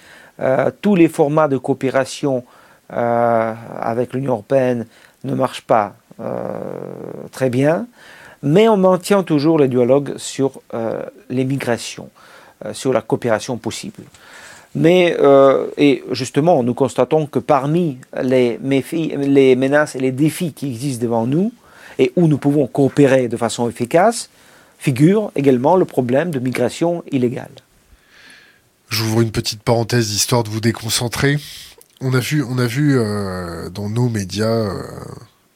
euh, 0.40 0.70
tous 0.80 0.94
les 0.94 1.08
formats 1.08 1.48
de 1.48 1.56
coopération 1.56 2.44
euh, 2.92 3.54
avec 3.80 4.12
l'Union 4.12 4.32
européenne 4.32 4.86
ne 5.24 5.34
marchent 5.34 5.62
pas 5.62 5.94
très 7.32 7.50
bien, 7.50 7.88
mais 8.44 8.68
on 8.68 8.76
maintient 8.76 9.24
toujours 9.24 9.58
le 9.58 9.66
dialogue 9.66 10.16
sur 10.16 10.60
les 11.28 11.44
migrations, 11.44 12.08
sur 12.72 12.92
la 12.92 13.02
coopération 13.02 13.56
possible. 13.56 14.02
Mais, 14.74 15.16
et 15.76 16.02
justement, 16.10 16.62
nous 16.62 16.74
constatons 16.74 17.26
que 17.26 17.38
parmi 17.38 17.98
les, 18.22 18.58
menaces 19.56 19.94
et 19.94 20.00
les 20.00 20.12
défis 20.12 20.52
qui 20.52 20.68
existent 20.68 21.04
devant 21.04 21.26
nous, 21.26 21.52
et 21.98 22.12
où 22.16 22.26
nous 22.26 22.38
pouvons 22.38 22.66
coopérer 22.66 23.28
de 23.28 23.36
façon 23.36 23.68
efficace, 23.68 24.30
figure 24.78 25.30
également 25.34 25.76
le 25.76 25.84
problème 25.84 26.30
de 26.30 26.38
migration 26.38 27.04
illégale. 27.10 27.50
J'ouvre 28.90 29.22
une 29.22 29.30
petite 29.30 29.62
parenthèse 29.62 30.12
histoire 30.12 30.44
de 30.44 30.50
vous 30.50 30.60
déconcentrer. 30.60 31.38
On 32.00 32.12
a 32.14 32.20
vu, 32.20 32.44
on 32.44 32.58
a 32.58 32.66
vu 32.66 32.98
euh, 32.98 33.70
dans 33.70 33.88
nos 33.88 34.08
médias 34.08 34.46
euh, 34.46 34.82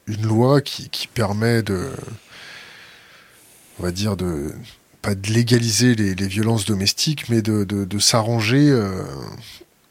une 0.07 0.25
loi 0.25 0.61
qui, 0.61 1.07
permet 1.13 1.61
de, 1.61 1.89
on 3.79 3.83
va 3.83 3.91
dire 3.91 4.17
de 4.17 4.51
pas 5.01 5.15
de 5.15 5.29
légaliser 5.31 5.95
les, 5.95 6.27
violences 6.27 6.65
domestiques, 6.65 7.29
mais 7.29 7.41
de, 7.41 7.99
s'arranger 7.99 8.69
euh, 8.69 9.03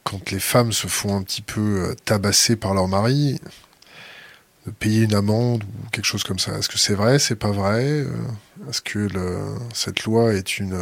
quand 0.05 0.31
les 0.31 0.41
femmes 0.41 0.73
se 0.73 0.87
font 0.87 1.17
un 1.17 1.23
petit 1.23 1.43
peu 1.43 1.95
tabasser 2.05 2.57
par 2.57 2.75
leur 2.75 2.89
mari, 2.89 3.41
de 4.67 4.71
payer 4.71 5.03
une 5.03 5.15
amende 5.15 5.65
ou 5.65 5.91
quelque 5.91 6.05
chose 6.05 6.25
comme 6.25 6.39
ça. 6.39 6.59
Est-ce 6.59 6.69
que 6.69 6.79
c'est 6.79 6.95
vrai, 6.95 7.19
c'est 7.19 7.37
pas 7.37 7.51
vrai? 7.51 8.05
Est-ce 8.69 8.83
que 8.83 9.09
cette 9.73 10.05
loi 10.05 10.35
est 10.35 10.59
une 10.59 10.77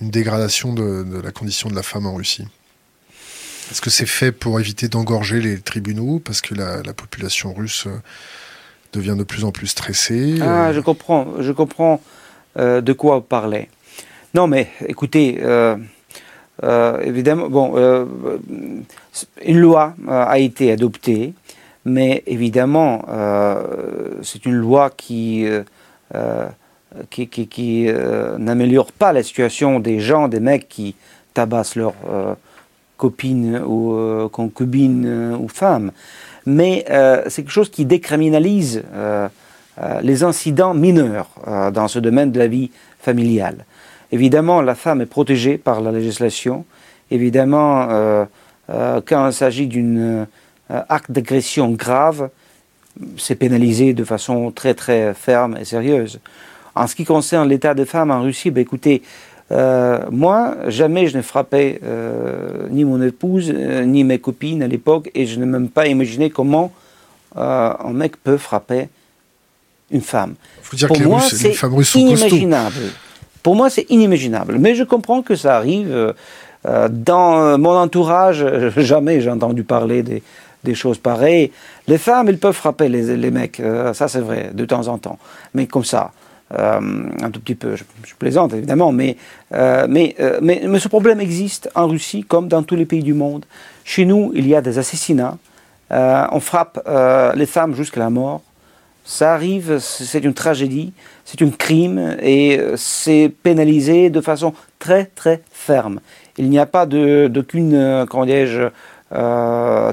dégradation 0.00 0.72
de, 0.72 1.20
la 1.22 1.32
condition 1.32 1.68
de 1.68 1.74
la 1.74 1.82
femme 1.82 2.06
en 2.06 2.14
Russie? 2.14 2.46
Est-ce 3.70 3.80
que 3.80 3.90
c'est 3.90 4.06
fait 4.06 4.32
pour 4.32 4.58
éviter 4.58 4.88
d'engorger 4.88 5.40
les 5.40 5.60
tribunaux 5.60 6.18
parce 6.18 6.40
que 6.40 6.54
la, 6.54 6.92
population 6.92 7.54
russe 7.54 7.86
euh, 7.86 8.00
devient 8.92 9.14
de 9.16 9.22
plus 9.22 9.44
en 9.44 9.52
plus 9.52 9.68
stressée? 9.68 10.38
Ah, 10.40 10.68
euh 10.68 10.72
je 10.72 10.80
comprends, 10.80 11.40
je 11.40 11.52
comprends 11.52 12.00
euh, 12.58 12.80
de 12.80 12.92
quoi 12.92 13.16
vous 13.16 13.22
parlez. 13.22 13.68
Non, 14.34 14.46
mais 14.46 14.68
écoutez, 14.86 15.40
évidemment, 17.02 17.48
bon, 17.48 18.06
une 19.44 19.58
loi 19.58 19.94
a 20.08 20.38
été 20.38 20.70
adoptée, 20.70 21.34
mais 21.84 22.22
évidemment, 22.26 23.04
c'est 24.22 24.46
une 24.46 24.54
loi 24.54 24.90
qui 24.96 25.48
qui, 27.08 27.28
qui, 27.28 27.86
euh, 27.88 28.38
n'améliore 28.38 28.92
pas 28.92 29.12
la 29.12 29.22
situation 29.22 29.80
des 29.80 30.00
gens, 30.00 30.28
des 30.28 30.40
mecs 30.40 30.68
qui 30.68 30.94
tabassent 31.34 31.76
leurs 31.76 31.94
euh, 32.10 32.34
copines 32.96 33.62
ou 33.64 33.94
euh, 33.94 34.28
concubines 34.28 35.36
ou 35.40 35.48
femmes. 35.48 35.92
Mais 36.46 36.84
c'est 37.28 37.42
quelque 37.42 37.52
chose 37.52 37.70
qui 37.70 37.84
décriminalise 37.84 38.82
les 40.02 40.24
incidents 40.24 40.74
mineurs 40.74 41.28
dans 41.72 41.88
ce 41.88 41.98
domaine 41.98 42.32
de 42.32 42.38
la 42.38 42.46
vie 42.46 42.70
familiale. 42.98 43.64
Évidemment, 44.12 44.60
la 44.60 44.74
femme 44.74 45.00
est 45.00 45.06
protégée 45.06 45.56
par 45.56 45.80
la 45.80 45.90
législation. 45.90 46.64
Évidemment, 47.10 47.88
quand 48.68 49.26
il 49.28 49.32
s'agit 49.32 49.66
d'un 49.66 50.26
acte 50.68 51.10
d'agression 51.10 51.70
grave, 51.70 52.28
c'est 53.16 53.36
pénalisé 53.36 53.94
de 53.94 54.04
façon 54.04 54.50
très 54.50 54.74
très 54.74 55.14
ferme 55.14 55.56
et 55.56 55.64
sérieuse. 55.64 56.20
En 56.74 56.86
ce 56.86 56.94
qui 56.94 57.04
concerne 57.04 57.48
l'état 57.48 57.74
des 57.74 57.84
femmes 57.84 58.10
en 58.10 58.22
Russie, 58.22 58.50
ben 58.50 58.60
écoutez, 58.60 59.02
euh, 59.52 60.00
moi, 60.10 60.56
jamais 60.68 61.08
je 61.08 61.16
n'ai 61.16 61.22
frappé 61.22 61.80
euh, 61.82 62.68
ni 62.70 62.84
mon 62.84 63.02
épouse, 63.02 63.52
euh, 63.54 63.84
ni 63.84 64.04
mes 64.04 64.18
copines 64.18 64.62
à 64.62 64.68
l'époque, 64.68 65.10
et 65.14 65.26
je 65.26 65.38
n'ai 65.40 65.46
même 65.46 65.68
pas 65.68 65.86
imaginé 65.86 66.30
comment 66.30 66.72
un 67.36 67.92
mec 67.92 68.16
peut 68.16 68.36
frapper 68.36 68.88
une 69.90 70.00
femme. 70.00 70.34
Faut 70.62 70.76
dire 70.76 70.88
Pour 70.88 70.96
que 70.96 71.02
les 71.02 71.08
moi, 71.08 71.20
c'est 71.20 71.98
inimaginable. 71.98 72.76
Pour 73.42 73.56
moi, 73.56 73.70
c'est 73.70 73.86
inimaginable. 73.90 74.58
Mais 74.58 74.74
je 74.74 74.84
comprends 74.84 75.22
que 75.22 75.36
ça 75.36 75.56
arrive. 75.56 76.14
dans 76.64 77.58
mon 77.58 77.76
entourage, 77.76 78.44
jamais 78.76 79.20
j'ai 79.20 79.30
entendu 79.30 79.62
parler 79.64 80.02
des, 80.02 80.22
des, 80.62 80.74
choses 80.74 80.98
pareilles. 80.98 81.50
Les 81.88 81.98
femmes, 81.98 82.28
elles 82.28 82.38
peuvent 82.38 82.54
frapper 82.54 82.88
les, 82.88 83.16
les 83.16 83.30
mecs, 83.30 83.62
ça 83.94 84.08
c'est 84.08 84.20
vrai, 84.20 84.50
de 84.52 84.64
temps 84.64 84.88
en 84.88 84.98
temps. 84.98 85.18
Mais 85.54 85.66
comme 85.66 85.84
ça. 85.84 86.12
Euh, 86.58 86.80
un 87.22 87.30
tout 87.30 87.38
petit 87.38 87.54
peu, 87.54 87.76
je, 87.76 87.84
plaisante 88.18 88.52
évidemment, 88.54 88.90
mais, 88.90 89.16
euh, 89.54 89.86
mais, 89.88 90.16
euh, 90.18 90.40
mais, 90.42 90.62
mais, 90.66 90.80
ce 90.80 90.88
problème 90.88 91.20
existe 91.20 91.70
en 91.76 91.86
Russie 91.86 92.24
comme 92.24 92.48
dans 92.48 92.64
tous 92.64 92.74
les 92.74 92.86
pays 92.86 93.04
du 93.04 93.14
monde. 93.14 93.44
Chez 93.84 94.04
nous, 94.04 94.32
il 94.34 94.48
y 94.48 94.56
a 94.56 94.60
des 94.60 94.78
assassinats, 94.78 95.38
on 95.90 96.40
frappe 96.40 96.80
les 97.36 97.46
femmes 97.46 97.74
jusqu'à 97.74 98.00
la 98.00 98.10
mort. 98.10 98.42
Ça 99.04 99.34
arrive, 99.34 99.78
c'est 99.80 100.22
une 100.22 100.34
tragédie, 100.34 100.92
c'est 101.24 101.42
un 101.42 101.50
crime 101.50 102.16
et 102.22 102.60
c'est 102.76 103.32
pénalisé 103.42 104.08
de 104.10 104.20
façon 104.20 104.54
très 104.78 105.06
très 105.06 105.42
ferme. 105.50 106.00
Il 106.36 106.48
n'y 106.48 106.58
a 106.58 106.66
pas 106.66 106.86
d'aucune, 106.86 108.06
comment 108.08 108.24
dirais-je, 108.24 108.68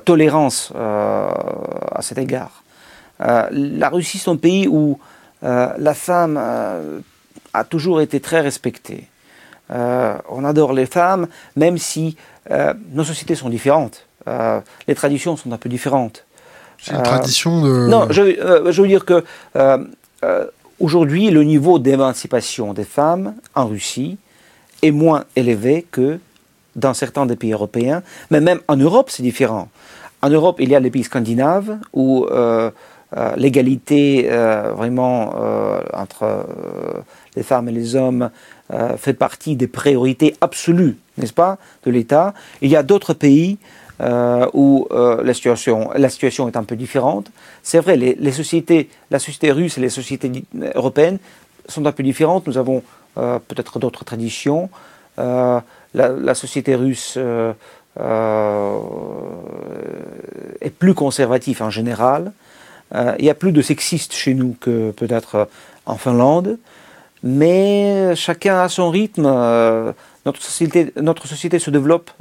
tolérance 0.06 0.72
à 0.76 2.02
cet 2.02 2.20
égard. 2.20 2.64
la 3.20 3.90
Russie, 3.90 4.20
c'est 4.20 4.30
un 4.30 4.36
pays 4.36 4.68
où 4.68 5.00
euh, 5.44 5.74
la 5.78 5.94
femme 5.94 6.38
euh, 6.40 7.00
a 7.54 7.64
toujours 7.64 8.02
été 8.02 8.20
très 8.20 8.42
respectée. 8.42 9.08
Euh, 9.72 10.18
on 10.30 10.44
adore 10.44 10.74
les 10.74 10.86
femmes, 10.86 11.28
même 11.56 11.78
si 11.78 12.18
nos 12.94 13.04
sociétés 13.04 13.36
sont 13.36 13.50
différentes. 13.50 14.08
les 14.88 14.96
traditions 14.96 15.36
sont 15.36 15.52
un 15.52 15.58
peu 15.58 15.68
différentes. 15.68 16.26
C'est 16.80 16.94
une 16.94 17.04
tradition 17.04 17.62
de... 17.62 17.88
Non, 17.88 18.08
je, 18.10 18.82
veux 18.82 18.88
dire 18.88 19.06
que 19.06 19.24
aujourd'hui, 20.80 21.32
le 21.32 21.44
niveau 21.44 21.80
d'émancipation 21.80 22.74
des 22.74 22.84
femmes 22.84 23.34
en 23.56 23.68
Russie 23.68 24.18
est 24.84 24.92
moins 24.92 25.24
élevé 25.36 25.86
que 25.90 26.20
dans 26.76 26.94
certains 26.94 27.26
des 27.26 27.36
pays 27.36 27.54
européens, 27.54 28.04
mais 28.30 28.40
même 28.40 28.60
en 28.68 28.78
Europe, 28.78 29.10
c'est 29.10 29.24
différent. 29.24 29.70
En 30.22 30.30
Europe, 30.30 30.58
il 30.60 30.70
y 30.70 30.76
a 30.76 30.80
les 30.80 30.92
pays 30.92 31.04
scandinaves 31.04 31.78
où 31.94 32.28
euh, 33.16 33.36
l'égalité 33.38 34.28
euh, 34.30 34.74
vraiment 34.76 35.36
euh, 35.40 35.80
entre 35.94 36.46
les 37.38 37.44
femmes 37.44 37.70
et 37.70 37.72
les 37.72 37.96
hommes 37.96 38.30
fait 38.98 39.14
partie 39.14 39.56
des 39.56 39.68
priorités 39.68 40.36
absolues, 40.42 40.98
n'est-ce 41.18 41.32
pas, 41.32 41.58
de 41.86 41.92
l'État. 41.92 42.34
Il 42.62 42.70
y 42.70 42.76
a 42.76 42.84
d'autres 42.84 43.14
pays 43.14 43.60
où 44.54 44.88
la, 44.92 45.34
situation, 45.34 45.90
la 45.96 46.10
situation 46.10 46.48
est 46.48 46.58
un 46.58 46.64
peu 46.64 46.76
différente. 46.76 47.32
C'est 47.64 47.80
vrai, 47.80 47.96
les, 47.98 48.32
sociétés, 48.32 48.90
la 49.10 49.20
société 49.20 49.52
russe 49.52 49.78
et 49.78 49.82
les 49.82 49.90
sociétés 49.90 50.32
européennes 50.76 51.20
sont 51.68 51.86
un 51.86 51.92
peu 51.92 52.04
différentes. 52.04 52.46
Nous 52.48 52.58
avons 52.58 52.84
peut-être 53.16 53.80
d'autres 53.80 54.06
traditions. 54.06 54.70
La, 55.18 55.64
société 56.36 56.76
russe 56.76 57.18
est 60.62 60.70
plus 60.78 60.94
conservative 60.94 61.64
en 61.64 61.70
général. 61.70 62.34
Euh, 62.96 63.16
il 63.20 63.26
y 63.26 63.30
a 63.30 63.34
plus 63.34 63.52
de 63.52 63.62
sexistes 63.62 64.14
chez 64.14 64.34
nous 64.34 64.56
que 64.60 64.92
peut-être 64.92 65.36
euh, 65.36 65.46
en 65.86 65.98
Finlande, 65.98 66.58
mais 67.24 68.16
chacun 68.16 68.62
a 68.62 68.70
son 68.70 68.90
rythme. 68.90 69.26
Euh, 69.26 69.92
notre 70.26 70.42
société 70.42 71.60
se 71.60 71.70
développe 71.70 72.12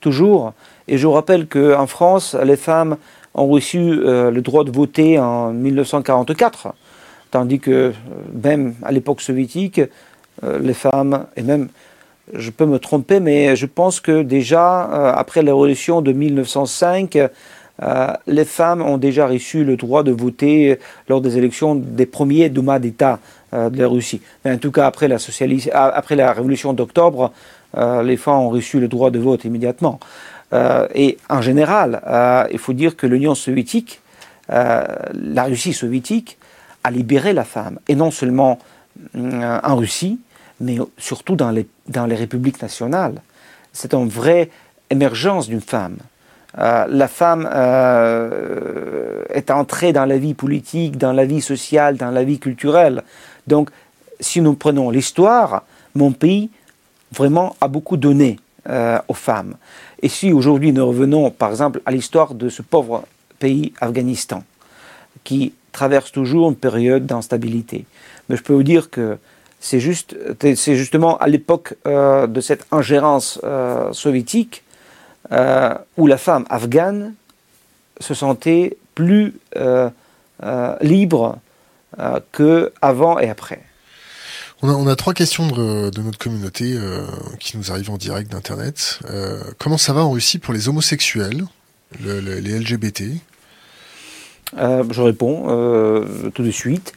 toujours. 0.00 0.54
Et 0.88 0.98
je 0.98 1.06
rappelle 1.06 1.46
qu'en 1.46 1.86
France, 1.86 2.34
les 2.42 2.56
femmes 2.56 2.96
ont 3.34 3.46
reçu 3.46 3.78
le 3.78 4.40
droit 4.40 4.64
de 4.64 4.70
voter 4.70 5.18
en 5.18 5.52
1944, 5.52 6.68
tandis 7.30 7.60
que 7.60 7.92
même 8.42 8.74
à 8.82 8.90
l'époque 8.90 9.20
soviétique, 9.20 9.80
les 10.42 10.74
femmes, 10.74 11.26
et 11.36 11.42
même, 11.42 11.68
je 12.32 12.50
peux 12.50 12.66
me 12.66 12.78
tromper, 12.78 13.20
mais 13.20 13.54
je 13.54 13.66
pense 13.66 14.00
que 14.00 14.22
déjà, 14.22 15.12
après 15.12 15.42
la 15.42 15.52
révolution 15.52 16.00
de 16.00 16.12
1905, 16.12 17.18
euh, 17.82 18.12
les 18.26 18.44
femmes 18.44 18.82
ont 18.82 18.98
déjà 18.98 19.26
reçu 19.26 19.64
le 19.64 19.76
droit 19.76 20.02
de 20.02 20.10
voter 20.10 20.78
lors 21.08 21.20
des 21.20 21.38
élections 21.38 21.76
des 21.76 22.06
premiers 22.06 22.48
Douma 22.48 22.78
d'État 22.78 23.20
euh, 23.54 23.70
de 23.70 23.78
la 23.78 23.86
Russie. 23.86 24.20
Mais 24.44 24.52
en 24.52 24.58
tout 24.58 24.72
cas, 24.72 24.86
après 24.86 25.06
la, 25.06 25.18
après 25.72 26.16
la 26.16 26.32
révolution 26.32 26.72
d'octobre, 26.72 27.32
euh, 27.76 28.02
les 28.02 28.16
femmes 28.16 28.40
ont 28.40 28.48
reçu 28.48 28.80
le 28.80 28.88
droit 28.88 29.10
de 29.10 29.18
vote 29.18 29.44
immédiatement. 29.44 30.00
Et 30.52 31.18
en 31.28 31.42
général, 31.42 32.48
il 32.50 32.58
faut 32.58 32.72
dire 32.72 32.96
que 32.96 33.06
l'Union 33.06 33.34
soviétique, 33.34 34.00
la 34.48 35.44
Russie 35.44 35.74
soviétique, 35.74 36.38
a 36.84 36.90
libéré 36.90 37.32
la 37.32 37.44
femme. 37.44 37.78
Et 37.88 37.94
non 37.94 38.10
seulement 38.10 38.58
en 39.14 39.76
Russie, 39.76 40.18
mais 40.60 40.78
surtout 40.96 41.36
dans 41.36 41.50
les, 41.50 41.66
dans 41.88 42.06
les 42.06 42.16
républiques 42.16 42.62
nationales. 42.62 43.20
C'est 43.72 43.94
une 43.94 44.08
vraie 44.08 44.50
émergence 44.90 45.48
d'une 45.48 45.60
femme. 45.60 45.98
Euh, 46.58 46.86
la 46.88 47.08
femme 47.08 47.48
euh, 47.52 49.22
est 49.30 49.50
entrée 49.50 49.92
dans 49.92 50.06
la 50.06 50.18
vie 50.18 50.34
politique, 50.34 50.96
dans 50.96 51.12
la 51.12 51.24
vie 51.24 51.42
sociale, 51.42 51.96
dans 51.96 52.10
la 52.10 52.24
vie 52.24 52.38
culturelle. 52.38 53.02
Donc, 53.46 53.70
si 54.18 54.40
nous 54.40 54.54
prenons 54.54 54.90
l'histoire, 54.90 55.64
mon 55.94 56.12
pays 56.12 56.50
vraiment 57.12 57.54
a 57.60 57.68
beaucoup 57.68 57.96
donné 57.96 58.38
euh, 58.68 58.98
aux 59.08 59.14
femmes. 59.14 59.54
Et 60.02 60.08
si 60.08 60.32
aujourd'hui 60.32 60.72
nous 60.72 60.86
revenons 60.86 61.30
par 61.30 61.50
exemple 61.50 61.80
à 61.86 61.90
l'histoire 61.90 62.34
de 62.34 62.48
ce 62.48 62.62
pauvre 62.62 63.04
pays, 63.38 63.72
Afghanistan, 63.80 64.42
qui 65.24 65.52
traverse 65.72 66.12
toujours 66.12 66.50
une 66.50 66.56
période 66.56 67.06
d'instabilité, 67.06 67.84
mais 68.28 68.36
je 68.36 68.42
peux 68.42 68.52
vous 68.52 68.62
dire 68.62 68.90
que 68.90 69.18
c'est 69.60 69.80
juste, 69.80 70.16
c'est 70.54 70.76
justement 70.76 71.18
à 71.18 71.26
l'époque 71.26 71.74
de 71.84 72.40
cette 72.40 72.64
ingérence 72.70 73.40
soviétique 73.92 74.62
euh, 75.30 75.74
où 75.98 76.06
la 76.06 76.16
femme 76.16 76.46
afghane 76.48 77.14
se 78.00 78.14
sentait 78.14 78.78
plus 78.94 79.34
euh, 79.56 79.90
euh, 80.42 80.76
libre 80.80 81.38
qu'avant 82.32 83.18
et 83.18 83.28
après. 83.28 83.60
On 84.60 84.86
a, 84.88 84.96
trois 84.96 85.14
questions 85.14 85.46
de, 85.46 86.00
notre 86.00 86.18
communauté 86.18 86.76
qui 87.38 87.56
nous 87.56 87.70
arrivent 87.70 87.90
en 87.90 87.96
direct 87.96 88.32
d'Internet. 88.32 88.98
comment 89.58 89.78
ça 89.78 89.92
va 89.92 90.02
en 90.02 90.10
Russie 90.10 90.38
pour 90.38 90.52
les 90.52 90.68
homosexuels, 90.68 91.44
les 92.00 92.58
LGBT 92.58 93.04
Je 94.58 95.00
réponds 95.00 95.44
tout 96.34 96.42
de 96.42 96.50
suite. 96.50 96.92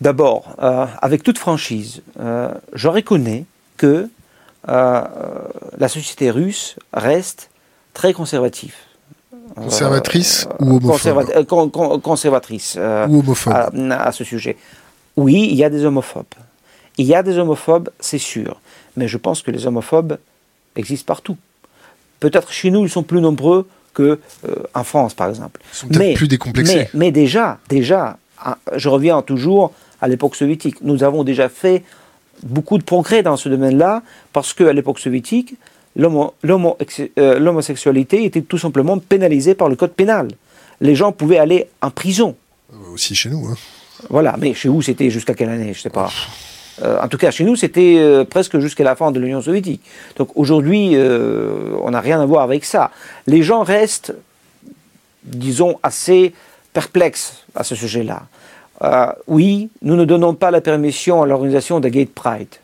D'abord, 0.00 0.56
avec 0.58 1.22
toute 1.22 1.38
franchise, 1.38 2.02
je 2.16 2.88
reconnais 2.88 3.44
que 3.76 4.08
la 4.66 5.88
société 5.88 6.32
russe 6.32 6.74
reste 6.92 7.50
très 7.94 8.12
conservative. 8.12 8.74
Conservatrice 9.54 10.48
ou 10.58 10.76
homophobe 10.76 11.30
euh, 11.36 11.98
Conservatrice 12.00 12.76
euh, 12.76 13.06
ou 13.06 13.20
homophobe 13.20 13.52
à, 13.52 14.12
ce 14.12 14.24
sujet. 14.24 14.56
Oui, 15.16 15.48
il 15.50 15.56
y 15.56 15.64
a 15.64 15.70
des 15.70 15.84
homophobes. 15.84 16.24
Il 16.98 17.06
y 17.06 17.14
a 17.14 17.22
des 17.22 17.38
homophobes, 17.38 17.90
c'est 18.00 18.18
sûr. 18.18 18.60
Mais 18.96 19.08
je 19.08 19.18
pense 19.18 19.42
que 19.42 19.50
les 19.50 19.66
homophobes 19.66 20.18
existent 20.76 21.06
partout. 21.06 21.36
Peut-être 22.20 22.52
chez 22.52 22.70
nous, 22.70 22.84
ils 22.84 22.90
sont 22.90 23.02
plus 23.02 23.20
nombreux 23.20 23.66
qu'en 23.92 24.16
euh, 24.48 24.84
France, 24.84 25.14
par 25.14 25.28
exemple. 25.28 25.60
Ils 25.72 25.76
sont 25.76 25.88
peut-être 25.88 26.16
plus 26.16 26.28
décomplexés. 26.28 26.76
Mais, 26.76 26.90
mais, 26.94 27.12
déjà, 27.12 27.58
déjà, 27.68 28.18
ah, 28.38 28.58
je 28.76 28.88
reviens 28.88 29.22
toujours 29.22 29.72
à 30.00 30.08
l'époque 30.08 30.36
soviétique. 30.36 30.76
Nous 30.82 31.02
avons 31.02 31.24
déjà 31.24 31.48
fait 31.48 31.82
beaucoup 32.42 32.78
de 32.78 32.84
progrès 32.84 33.22
dans 33.22 33.36
ce 33.36 33.48
domaine-là, 33.48 34.02
parce 34.32 34.52
qu'à 34.52 34.72
l'époque 34.72 34.98
soviétique, 34.98 35.54
euh, 35.98 37.38
l'homosexualité 37.38 38.24
était 38.24 38.42
tout 38.42 38.58
simplement 38.58 38.98
pénalisée 38.98 39.54
par 39.54 39.68
le 39.68 39.76
code 39.76 39.92
pénal. 39.92 40.28
Les 40.80 40.94
gens 40.94 41.12
pouvaient 41.12 41.38
aller 41.38 41.68
en 41.80 41.90
prison. 41.90 42.36
Euh, 42.72 42.92
aussi 42.92 43.14
chez 43.14 43.30
nous. 43.30 43.46
Hein. 43.46 43.56
Voilà, 44.10 44.36
mais 44.38 44.54
chez 44.54 44.68
vous, 44.68 44.82
c'était 44.82 45.10
jusqu'à 45.10 45.34
quelle 45.34 45.48
année 45.48 45.72
Je 45.72 45.78
ne 45.78 45.82
sais 45.82 45.90
pas. 45.90 46.10
Euh, 46.82 46.98
en 47.00 47.08
tout 47.08 47.18
cas, 47.18 47.30
chez 47.30 47.44
nous, 47.44 47.56
c'était 47.56 48.24
presque 48.28 48.58
jusqu'à 48.58 48.84
la 48.84 48.96
fin 48.96 49.10
de 49.10 49.20
l'Union 49.20 49.40
soviétique. 49.40 49.82
Donc 50.16 50.30
aujourd'hui, 50.34 50.96
on 50.96 51.90
n'a 51.90 52.00
rien 52.00 52.20
à 52.20 52.26
voir 52.26 52.42
avec 52.42 52.64
ça. 52.64 52.90
Les 53.26 53.42
gens 53.42 53.62
restent, 53.62 54.14
disons, 55.24 55.78
assez 55.82 56.34
perplexes 56.72 57.44
à 57.54 57.64
ce 57.64 57.74
sujet-là. 57.74 58.22
oui, 59.26 59.70
nous 59.82 59.96
ne 59.96 60.04
donnons 60.04 60.34
pas 60.34 60.50
la 60.50 60.60
permission 60.60 61.22
à 61.22 61.26
l'organisation 61.26 61.80
de 61.80 61.88
Gay 61.88 62.06
Pride. 62.06 62.54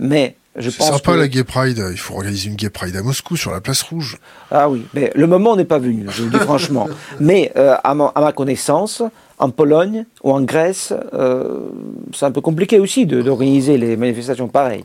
Mais 0.00 0.36
c'est 0.60 0.82
sympa 0.82 1.16
la 1.16 1.28
Gay 1.28 1.44
Pride. 1.44 1.82
Il 1.90 1.98
faut 1.98 2.14
organiser 2.14 2.48
une 2.48 2.56
Gay 2.56 2.70
Pride 2.70 2.96
à 2.96 3.02
Moscou 3.02 3.36
sur 3.36 3.50
la 3.50 3.60
place 3.60 3.82
rouge. 3.82 4.18
Ah 4.50 4.68
oui, 4.68 4.84
mais 4.94 5.12
le 5.14 5.26
moment 5.26 5.56
n'est 5.56 5.64
pas 5.64 5.78
venu, 5.78 6.06
je 6.08 6.22
vous 6.22 6.30
dis 6.30 6.38
franchement. 6.40 6.88
Mais 7.20 7.52
euh, 7.56 7.76
à, 7.82 7.94
ma, 7.94 8.32
connaissance, 8.32 9.02
en 9.38 9.50
Pologne 9.50 10.04
ou 10.22 10.32
en 10.32 10.40
Grèce, 10.40 10.92
euh, 11.14 11.68
c'est 12.12 12.26
un 12.26 12.30
peu 12.30 12.40
compliqué 12.40 12.78
aussi 12.80 13.06
d'organiser 13.06 13.78
les 13.78 13.96
manifestations 13.96 14.48
pareilles. 14.48 14.84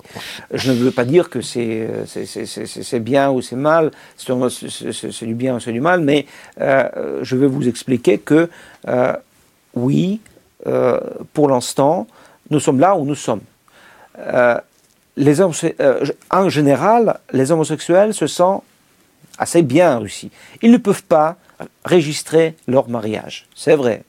Je 0.54 0.72
ne 0.72 0.78
veux 0.78 0.92
pas 0.92 1.06
dire 1.06 1.30
que 1.30 1.42
c'est 1.42 1.88
c'est 2.06 3.00
bien 3.00 3.32
ou 3.32 3.42
c'est 3.42 3.56
mal, 3.56 3.92
c'est 4.18 5.26
du 5.26 5.34
bien 5.34 5.56
ou 5.56 5.60
c'est 5.60 5.72
du 5.72 5.82
mal, 5.82 6.02
mais 6.02 6.26
euh, 6.62 7.20
je 7.22 7.36
vais 7.36 7.48
vous 7.48 7.68
expliquer 7.68 8.18
que 8.20 8.50
oui, 9.76 10.22
pour 11.34 11.50
l'instant, 11.50 12.08
nous 12.50 12.60
sommes 12.60 12.80
là 12.80 12.96
où 12.96 13.06
nous 13.06 13.16
sommes 13.16 13.42
euh, 14.20 16.06
en 16.32 16.50
général, 16.50 17.20
les 17.32 17.52
homosexuels 17.52 18.14
se 18.14 18.28
sentent 18.28 18.64
assez 19.38 19.62
bien 19.62 19.98
en 19.98 20.00
Russie. 20.02 20.32
Ils 20.62 20.72
ne 20.72 20.78
peuvent 20.78 21.04
pas 21.04 21.38
registrer 21.86 22.56
leur 22.68 22.90
mariage, 22.90 23.48
c'est 23.56 23.76
vrai. 23.76 24.04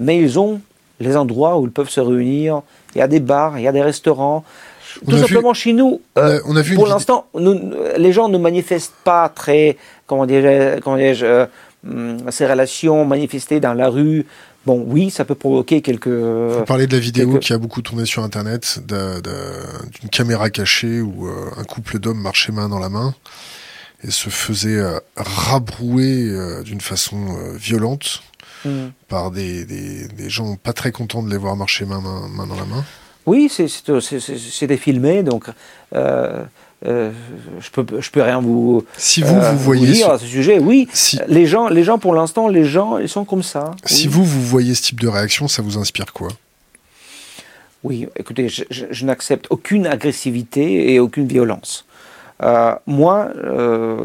Mais 0.00 0.18
ils 0.18 0.38
ont 0.38 0.60
les 1.00 1.16
endroits 1.16 1.58
où 1.58 1.64
ils 1.64 1.70
peuvent 1.70 1.90
se 1.90 2.00
réunir. 2.00 2.62
Il 2.94 2.98
y 2.98 3.02
a 3.02 3.08
des 3.08 3.20
bars, 3.20 3.58
il 3.58 3.62
y 3.62 3.68
a 3.68 3.72
des 3.72 3.82
restaurants. 3.82 4.44
Tout 5.08 5.18
simplement 5.18 5.54
chez 5.54 5.72
nous, 5.72 6.00
euh, 6.16 6.40
on 6.46 6.56
a, 6.56 6.62
vu 6.62 6.74
pour 6.74 6.88
l'instant, 6.88 7.26
les 7.34 8.12
gens 8.12 8.28
ne 8.28 8.38
manifestent 8.38 8.94
pas 9.04 9.28
très, 9.28 9.76
comment 10.06 10.26
dirais-je, 10.26 11.24
euh, 11.24 11.46
hum, 11.86 12.18
ces 12.30 12.46
relations 12.46 13.04
manifestées 13.04 13.60
dans 13.60 13.74
la 13.74 13.90
rue 13.90 14.26
Bon, 14.68 14.84
oui, 14.86 15.08
ça 15.08 15.24
peut 15.24 15.34
provoquer 15.34 15.80
quelques. 15.80 16.08
Vous 16.08 16.64
parlez 16.66 16.86
de 16.86 16.92
la 16.92 16.98
vidéo 16.98 17.38
qui 17.38 17.54
a 17.54 17.58
beaucoup 17.58 17.80
tourné 17.80 18.04
sur 18.04 18.22
Internet, 18.22 18.80
d'une 18.86 20.10
caméra 20.10 20.50
cachée 20.50 21.00
où 21.00 21.26
euh, 21.26 21.46
un 21.56 21.64
couple 21.64 21.98
d'hommes 21.98 22.20
marchait 22.20 22.52
main 22.52 22.68
dans 22.68 22.78
la 22.78 22.90
main 22.90 23.14
et 24.04 24.10
se 24.10 24.28
faisait 24.28 24.76
euh, 24.76 24.98
rabrouer 25.16 26.28
euh, 26.28 26.62
d'une 26.62 26.82
façon 26.82 27.34
violente 27.56 28.22
mm. 28.64 28.88
par 29.08 29.30
des, 29.30 29.66
gens 30.28 30.56
pas 30.56 30.72
très 30.72 30.92
contents 30.92 31.22
de 31.22 31.30
les 31.30 31.36
voir 31.36 31.56
marcher 31.56 31.84
main, 31.84 32.00
main, 32.00 32.46
dans 32.46 32.56
la 32.56 32.64
main. 32.64 32.84
Oui, 33.26 33.50
c'était 33.50 34.76
filmé, 34.76 35.22
donc 35.22 35.44
euh, 36.86 37.10
je 37.58 37.70
peux, 37.70 38.00
je 38.00 38.10
peux 38.10 38.22
rien 38.22 38.40
vous, 38.40 38.84
si 38.96 39.20
vous, 39.20 39.34
vous 39.34 39.40
euh, 39.40 39.52
voyez 39.52 39.90
dire 39.90 40.10
à 40.10 40.18
ce 40.18 40.26
sujet. 40.26 40.60
Oui, 40.60 40.88
les, 41.26 41.46
gens, 41.46 41.68
les 41.68 41.82
gens, 41.82 41.98
pour 41.98 42.14
l'instant, 42.14 42.46
les 42.46 42.64
gens, 42.64 42.98
ils 42.98 43.08
sont 43.08 43.24
comme 43.24 43.42
ça. 43.42 43.72
Si 43.84 44.06
vous, 44.06 44.24
vous 44.24 44.42
voyez 44.42 44.74
ce 44.74 44.82
type 44.82 45.00
de 45.00 45.08
réaction, 45.08 45.48
ça 45.48 45.60
vous 45.60 45.76
inspire 45.76 46.12
quoi? 46.12 46.28
Oui, 47.82 48.06
écoutez, 48.16 48.48
je, 48.48 49.04
n'accepte 49.04 49.46
aucune 49.50 49.86
agressivité 49.86 50.92
et 50.92 51.00
aucune 51.00 51.26
violence. 51.26 51.84
Euh, 52.42 52.74
moi, 52.86 53.28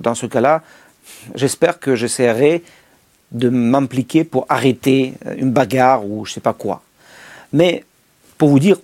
dans 0.02 0.16
ce 0.16 0.26
cas-là, 0.26 0.64
j'espère 1.36 1.80
que 1.80 1.96
j'essaierai 1.96 2.64
de 3.34 3.50
m'impliquer 3.50 4.24
pour 4.24 4.46
arrêter 4.50 5.14
une 5.38 5.52
bagarre 5.52 6.06
ou 6.06 6.26
je 6.26 6.34
sais 6.34 6.40
pas 6.42 6.54
quoi. 6.54 6.82
Mais 7.52 7.84
pour 8.38 8.50
vous 8.50 8.60
dire 8.60 8.78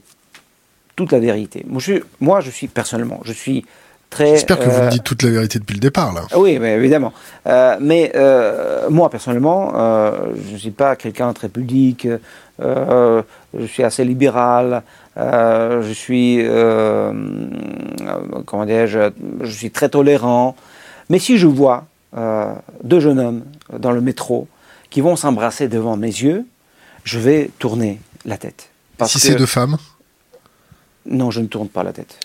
toute 0.96 1.12
la 1.12 1.20
vérité. 1.20 1.66
Moi 1.68 1.82
je, 1.82 1.94
moi, 2.20 2.42
je 2.42 2.50
suis 2.50 2.68
personnellement, 2.68 3.22
je 3.24 3.32
suis 3.32 3.66
très. 4.10 4.32
J'espère 4.32 4.60
que 4.60 4.66
vous 4.66 4.82
me 4.82 4.88
euh, 4.88 4.90
dites 4.90 5.04
toute 5.04 5.24
la 5.24 5.30
vérité 5.30 5.60
depuis 5.60 5.76
le 5.76 5.80
départ, 5.80 6.14
là. 6.14 6.24
Oui, 6.36 6.60
mais 6.60 6.74
évidemment. 6.74 7.14
Euh, 7.48 7.78
mais 7.80 8.12
euh, 8.16 8.90
moi, 8.90 9.10
personnellement, 9.10 9.72
je 10.36 10.54
ne 10.54 10.58
suis 10.58 10.72
pas 10.72 10.96
quelqu'un 10.96 11.32
très 11.34 11.50
pudique. 11.50 12.08
je 12.60 13.24
suis 13.66 13.84
assez 13.84 14.04
libéral. 14.04 14.84
je 15.16 15.94
suis, 15.94 16.46
comment 18.46 18.66
dirais-je, 18.66 19.12
je 19.42 19.52
suis 19.52 19.72
très 19.72 19.90
tolérant. 19.90 20.56
Mais 21.10 21.20
si 21.20 21.38
je 21.38 21.48
vois 21.48 21.86
deux 22.14 23.00
jeunes 23.00 23.20
hommes 23.20 23.44
dans 23.78 23.92
le 23.92 24.02
métro 24.02 24.48
qui 24.90 25.02
vont 25.02 25.16
s'embrasser 25.16 25.68
devant 25.68 25.96
mes 25.96 26.08
yeux, 26.08 26.46
je 27.04 27.20
vais 27.20 27.52
tourner 27.60 28.00
la 28.26 28.38
tête. 28.38 28.70
Parce 28.98 29.12
si 29.12 29.20
c'est 29.20 29.36
deux 29.36 29.46
femmes 29.46 29.78
non, 31.10 31.32
je 31.32 31.42
ne 31.42 31.48
tourne 31.48 31.70
pas 31.70 31.84
la 31.84 31.92
tête. 31.92 32.20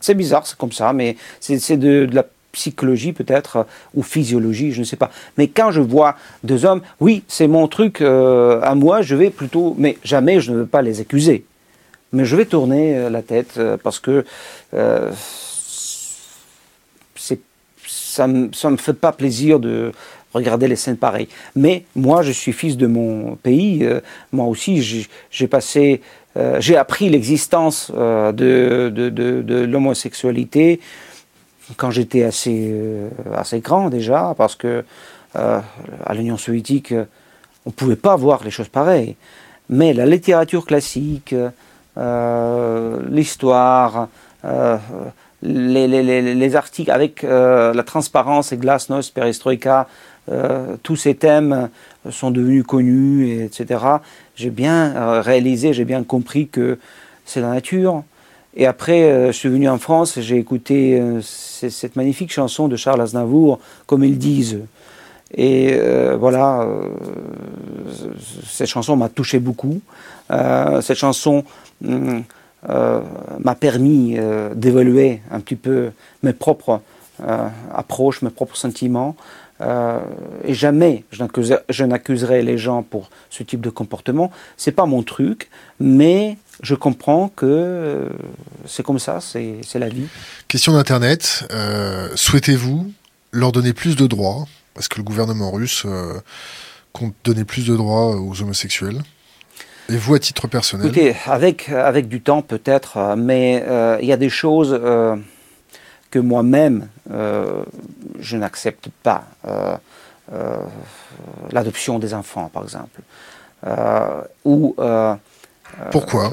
C'est 0.00 0.14
bizarre, 0.14 0.46
c'est 0.46 0.58
comme 0.58 0.72
ça, 0.72 0.92
mais 0.92 1.16
c'est 1.40 1.76
de, 1.76 2.08
la 2.12 2.26
psychologie 2.52 3.12
peut-être, 3.12 3.66
ou 3.94 4.02
physiologie, 4.02 4.72
je 4.72 4.80
ne 4.80 4.84
sais 4.84 4.96
pas. 4.96 5.10
Mais 5.38 5.48
quand 5.48 5.70
je 5.70 5.80
vois 5.80 6.16
deux 6.42 6.64
hommes, 6.64 6.82
oui, 7.00 7.24
c'est 7.26 7.48
mon 7.48 7.68
truc 7.68 8.00
euh, 8.00 8.60
à 8.62 8.74
moi, 8.74 9.02
je 9.02 9.16
vais 9.16 9.30
plutôt, 9.30 9.74
mais 9.78 9.98
jamais 10.04 10.40
je 10.40 10.52
ne 10.52 10.58
veux 10.58 10.66
pas 10.66 10.82
les 10.82 11.00
accuser. 11.00 11.44
Mais 12.12 12.24
je 12.24 12.36
vais 12.36 12.44
tourner 12.44 12.96
euh, 12.96 13.10
la 13.10 13.22
tête 13.22 13.54
euh, 13.56 13.76
parce 13.82 13.98
que 13.98 14.24
ça 18.14 18.26
ne 18.26 18.70
me, 18.70 18.76
fait 18.76 18.92
pas 18.92 19.12
plaisir 19.12 19.60
de 19.60 19.92
regarder 20.32 20.68
les 20.68 20.76
scènes 20.76 20.96
pareilles. 20.96 21.28
Mais 21.54 21.84
moi, 21.94 22.22
je 22.22 22.32
suis 22.32 22.52
fils 22.52 22.76
de 22.76 22.86
mon 22.86 23.36
pays. 23.36 23.86
moi 24.32 24.46
aussi, 24.46 25.06
j'ai 25.30 25.46
passé 25.46 26.00
euh, 26.36 26.60
j'ai 26.60 26.76
appris 26.76 27.08
l'existence 27.08 27.92
euh, 27.94 28.32
de, 28.32 28.90
de, 28.90 29.64
l'homosexualité 29.64 30.80
quand 31.76 31.92
j'étais 31.92 32.24
assez, 32.24 32.70
euh, 32.72 33.08
assez 33.36 33.60
grand 33.60 33.88
déjà, 33.88 34.34
parce 34.36 34.56
que 34.56 34.84
à 35.36 36.14
l'Union 36.14 36.36
soviétique, 36.36 36.94
on 37.66 37.70
ne 37.70 37.72
pouvait 37.72 37.96
pas 37.96 38.14
voir 38.14 38.44
les 38.44 38.52
choses 38.52 38.68
pareilles. 38.68 39.16
Mais 39.68 39.92
la 39.92 40.06
littérature 40.06 40.64
classique, 40.64 41.34
l'histoire, 43.10 44.08
les, 45.44 45.86
les, 45.86 46.34
les, 46.34 46.56
articles 46.56 46.90
avec 46.90 47.22
la 47.22 47.82
transparence 47.84 48.52
et 48.52 48.56
glasnost, 48.56 49.14
perestroïka, 49.14 49.86
tous 50.82 50.96
ces 50.96 51.14
thèmes 51.14 51.68
sont 52.10 52.30
devenus 52.30 52.64
connus, 52.64 53.42
etc 53.44 54.00
j'ai 54.36 54.50
bien 54.50 54.94
euh, 54.96 55.20
réalisé, 55.20 55.72
j'ai 55.72 55.84
bien 55.84 56.02
compris 56.02 56.48
que 56.48 56.78
c'est 57.24 57.40
la 57.40 57.50
nature. 57.50 58.02
Et 58.56 58.66
après, 58.66 59.02
euh, 59.02 59.26
je 59.28 59.32
suis 59.32 59.48
venu 59.48 59.68
en 59.68 59.78
France, 59.78 60.18
j'ai 60.20 60.38
écouté 60.38 61.00
euh, 61.00 61.20
cette 61.20 61.96
magnifique 61.96 62.32
chanson 62.32 62.68
de 62.68 62.76
Charles 62.76 63.00
Aznavour, 63.00 63.58
Comme 63.86 64.04
ils 64.04 64.18
disent. 64.18 64.60
Et 65.36 65.76
voilà, 66.16 66.64
cette 68.46 68.68
chanson 68.68 68.94
m'a 68.94 69.08
touché 69.08 69.40
beaucoup. 69.40 69.80
cette 70.80 70.96
chanson 70.96 71.42
m'a 72.68 73.54
permis 73.54 74.16
d'évaluer 74.54 75.20
un 75.30 75.40
petit 75.40 75.56
peu 75.56 75.90
mes 76.22 76.32
propres 76.32 76.80
approche, 77.72 78.22
mes 78.22 78.30
propres 78.30 78.56
sentiments. 78.56 79.16
et 80.44 80.54
jamais 80.54 81.04
je 81.10 81.84
n'accuserai 81.84 82.42
les 82.42 82.58
gens 82.58 82.82
pour 82.82 83.10
ce 83.30 83.42
type 83.42 83.60
de 83.60 83.70
comportement. 83.70 84.30
C'est 84.56 84.72
pas 84.72 84.86
mon 84.86 85.02
truc, 85.02 85.50
mais 85.80 86.36
je 86.62 86.74
comprends 86.74 87.28
que 87.28 88.08
c'est 88.66 88.82
comme 88.82 88.98
ça, 88.98 89.20
c'est 89.20 89.78
la 89.78 89.88
vie. 89.88 90.06
Question 90.48 90.72
d'Internet. 90.72 91.46
Souhaitez-vous 92.14 92.92
leur 93.32 93.52
donner 93.52 93.72
plus 93.72 93.96
de 93.96 94.06
droits? 94.06 94.46
Parce 94.74 94.88
que 94.88 94.96
le 94.96 95.04
gouvernement 95.04 95.52
russe 95.52 95.86
compte 96.92 97.14
donner 97.24 97.44
plus 97.44 97.66
de 97.66 97.76
droits 97.76 98.16
aux 98.16 98.42
homosexuels 98.42 99.02
et 99.90 99.96
vous, 99.96 100.14
à 100.14 100.18
titre 100.18 100.48
personnel 100.48 100.86
Écoutez, 100.86 101.14
avec, 101.26 101.68
avec 101.68 102.08
du 102.08 102.22
temps 102.22 102.42
peut-être, 102.42 102.96
euh, 102.96 103.16
mais 103.16 103.62
euh, 103.66 103.98
il 104.00 104.08
y 104.08 104.12
a 104.12 104.16
des 104.16 104.30
choses 104.30 104.72
euh, 104.72 105.16
que 106.10 106.18
moi-même, 106.18 106.88
je 108.20 108.36
n'accepte 108.36 108.88
pas. 109.02 109.24
L'adoption 111.50 111.98
des 111.98 112.14
enfants, 112.14 112.50
par 112.52 112.62
exemple. 112.62 113.00
ou, 114.44 114.76
pourquoi? 115.90 116.32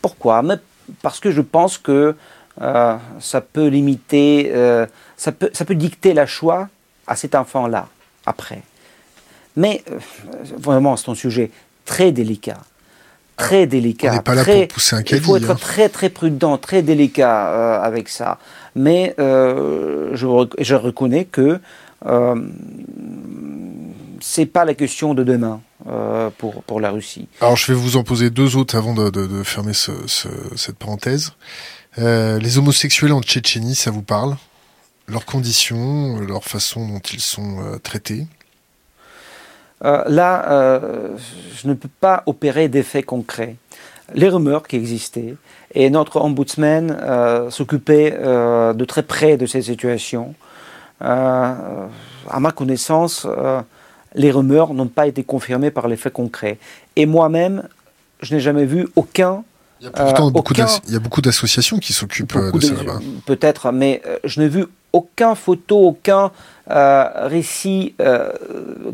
Pourquoi? 0.00 0.42
Mais 0.42 0.56
Parce 1.02 1.20
que 1.20 1.30
je 1.30 1.42
pense 1.42 1.76
que 1.76 2.16
ça 2.58 3.40
peut 3.40 3.66
limiter, 3.66 4.50
ça, 5.16 5.32
peut, 5.32 5.50
ça 5.52 5.64
peut 5.66 5.74
dicter 5.74 6.14
la 6.14 6.26
choix 6.26 6.68
à 7.06 7.14
cet 7.14 7.34
enfant-là, 7.34 7.86
après. 8.24 8.62
Mais 9.56 9.84
vraiment, 10.56 10.96
c'est 10.96 11.10
un 11.10 11.14
sujet 11.14 11.50
très 11.84 12.12
délicat 12.12 12.58
très 13.38 13.66
délicat. 13.66 14.10
On 14.10 14.16
n'est 14.16 14.22
pas 14.22 14.34
là 14.34 14.44
pour 14.44 14.68
pousser 14.68 14.96
un 14.96 15.02
caddie. 15.02 15.22
Il 15.22 15.24
faut 15.24 15.36
être 15.36 15.50
hein. 15.50 15.56
très 15.58 15.88
très 15.88 16.10
prudent, 16.10 16.58
très 16.58 16.82
délicat 16.82 17.48
euh, 17.48 17.80
avec 17.80 18.08
ça. 18.08 18.38
Mais 18.74 19.14
euh, 19.18 20.10
je, 20.14 20.26
je, 20.58 20.74
reconnais 20.74 21.24
que 21.24 21.58
euh, 22.06 22.34
c'est 24.20 24.46
pas 24.46 24.64
la 24.64 24.74
question 24.74 25.14
de 25.14 25.24
demain 25.24 25.60
euh, 25.88 26.30
pour, 26.36 26.62
pour 26.64 26.80
la 26.80 26.90
Russie. 26.90 27.28
Alors 27.40 27.56
je 27.56 27.72
vais 27.72 27.78
vous 27.78 27.96
en 27.96 28.04
poser 28.04 28.30
deux 28.30 28.56
autres 28.56 28.76
avant 28.76 28.94
de, 28.94 29.10
de, 29.10 29.26
de 29.26 29.42
fermer 29.42 29.72
ce, 29.72 29.92
ce, 30.06 30.28
cette 30.56 30.76
parenthèse. 30.76 31.32
les 31.96 32.58
homosexuels 32.58 33.12
en 33.12 33.22
Tchétchénie, 33.22 33.74
ça 33.74 33.90
vous 33.90 34.02
parle? 34.02 34.36
Leurs 35.06 35.24
conditions, 35.24 36.20
leur 36.20 36.44
façon 36.44 36.86
dont 36.86 37.00
ils 37.12 37.20
sont 37.20 37.78
traités? 37.82 38.26
Euh, 39.84 40.04
là, 40.08 40.50
euh, 40.50 41.16
je 41.54 41.68
ne 41.68 41.74
peux 41.74 41.88
pas 42.00 42.22
opérer 42.26 42.68
d'effets 42.68 43.02
concrets. 43.02 43.56
Les 44.14 44.28
rumeurs 44.28 44.66
qui 44.66 44.76
existaient, 44.76 45.34
et 45.74 45.90
notre 45.90 46.20
ombudsman 46.20 46.96
euh, 47.00 47.50
s'occupait 47.50 48.12
de 48.12 48.84
très 48.84 49.02
près 49.02 49.36
de 49.36 49.46
ces 49.46 49.62
situations. 49.62 50.34
à 51.00 52.40
ma 52.40 52.50
connaissance, 52.50 53.26
les 54.14 54.30
rumeurs 54.30 54.72
n'ont 54.74 54.88
pas 54.88 55.06
été 55.06 55.22
confirmées 55.24 55.70
par 55.70 55.88
les 55.88 55.96
faits 55.96 56.14
concrets. 56.14 56.58
Et 56.96 57.06
moi-même, 57.06 57.68
je 58.20 58.34
n'ai 58.34 58.40
jamais 58.40 58.64
vu 58.64 58.88
aucun 58.96 59.44
il 59.80 59.84
y 59.84 59.86
a 59.86 59.90
pourtant 59.90 60.30
beaucoup, 60.30 60.54
il 60.54 60.92
y 60.92 60.96
a 60.96 60.98
beaucoup 60.98 61.20
d'associations 61.20 61.78
qui 61.78 61.92
s'occupent 61.92 62.36
de, 62.36 62.60
ça 62.60 62.74
là-bas. 62.74 63.00
Peut-être, 63.26 63.70
mais 63.72 64.02
je 64.24 64.40
n'ai 64.40 64.48
vu 64.48 64.66
aucun 64.92 65.34
photo, 65.34 65.78
aucun 65.78 66.30
euh, 66.70 67.04
récit, 67.26 67.94
euh, 68.00 68.30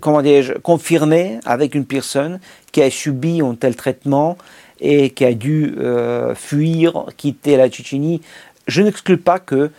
comment 0.00 0.22
dirais-je, 0.22 0.54
confirmé 0.54 1.40
avec 1.44 1.74
une 1.74 1.86
personne 1.86 2.40
qui 2.72 2.82
a 2.82 2.90
subi 2.90 3.40
un 3.40 3.54
tel 3.54 3.76
traitement 3.76 4.36
et 4.80 5.10
qui 5.10 5.24
a 5.24 5.34
dû 5.34 5.74
euh, 5.78 6.34
fuir, 6.34 7.06
quitter 7.16 7.56
la 7.56 7.68
Tchétchénie. 7.68 8.20
Je 8.66 8.82
n'exclus 8.82 9.18
pas 9.18 9.38
que 9.38 9.70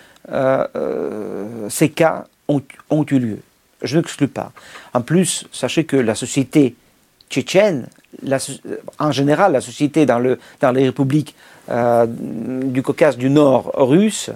ces 1.69 1.89
cas 1.89 2.25
ont, 2.47 2.61
ont, 2.89 3.05
eu 3.11 3.19
lieu. 3.19 3.39
Je 3.83 3.97
n'exclus 3.97 4.27
pas. 4.27 4.51
En 4.93 5.01
plus, 5.01 5.45
sachez 5.51 5.83
que 5.83 5.97
la 5.97 6.15
société 6.15 6.75
tchétchène, 7.29 7.87
en 8.99 9.11
général, 9.11 9.53
la 9.53 9.61
société 9.61 10.05
dans, 10.05 10.19
le, 10.19 10.39
dans 10.61 10.71
les 10.71 10.85
républiques 10.85 11.35
du 12.07 12.81
Caucase 12.83 13.17
du 13.17 13.29
Nord 13.29 13.71
russe, 13.75 14.29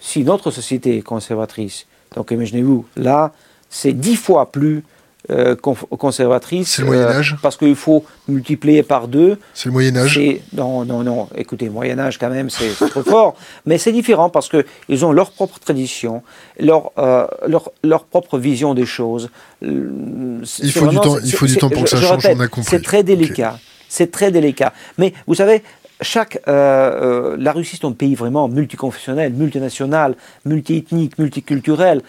si 0.00 0.22
notre 0.24 0.50
société 0.50 0.98
est 0.98 1.02
conservatrice, 1.02 1.86
donc 2.14 2.30
imaginez-vous, 2.30 2.86
là, 2.96 3.32
c'est 3.68 3.92
dix 3.92 4.16
fois 4.16 4.50
plus 4.52 4.84
euh, 5.30 5.56
conservatrice. 5.56 6.74
C'est 6.74 6.82
le 6.82 6.86
Moyen 6.88 7.04
Âge 7.04 7.32
euh, 7.34 7.38
Parce 7.42 7.56
qu'il 7.56 7.74
faut 7.74 8.04
multiplier 8.28 8.82
par 8.82 9.08
deux. 9.08 9.38
C'est 9.54 9.66
le 9.66 9.72
Moyen 9.72 9.96
Âge 9.96 10.20
Non, 10.52 10.84
non, 10.84 11.02
non. 11.02 11.28
Écoutez, 11.36 11.68
Moyen 11.68 11.98
Âge 11.98 12.18
quand 12.18 12.30
même, 12.30 12.50
c'est 12.50 12.74
trop 12.88 13.02
fort. 13.02 13.36
Mais 13.66 13.78
c'est 13.78 13.92
différent 13.92 14.30
parce 14.30 14.48
qu'ils 14.48 15.04
ont 15.04 15.12
leur 15.12 15.30
propre 15.30 15.58
tradition, 15.58 16.22
leur, 16.58 16.92
euh, 16.98 17.26
leur, 17.46 17.70
leur, 17.82 18.04
propre 18.04 18.38
vision 18.38 18.74
des 18.74 18.86
choses. 18.86 19.30
Il 19.62 20.46
faut, 20.72 20.86
du 20.86 20.96
temps, 20.96 21.18
il 21.24 21.32
faut 21.32 21.46
du 21.46 21.56
temps 21.56 21.70
pour 21.70 21.84
que 21.84 21.90
ça 21.90 22.00
change, 22.00 22.26
on 22.26 22.40
a 22.40 22.48
compris. 22.48 22.70
C'est 22.70 22.82
très 22.82 23.02
délicat. 23.02 23.58
C'est 23.88 24.10
très 24.10 24.30
délicat. 24.30 24.72
Mais 24.98 25.12
vous 25.26 25.34
savez, 25.34 25.62
chaque, 26.00 26.40
euh, 26.48 27.36
la 27.38 27.52
Russie 27.52 27.78
est 27.80 27.86
un 27.86 27.92
pays 27.92 28.14
vraiment 28.14 28.48
multiconfessionnel, 28.48 29.32
multinational, 29.32 30.14
multiethnique, 30.44 31.18
multiculturel. 31.18 32.02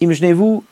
Imaginez-vous, 0.00 0.64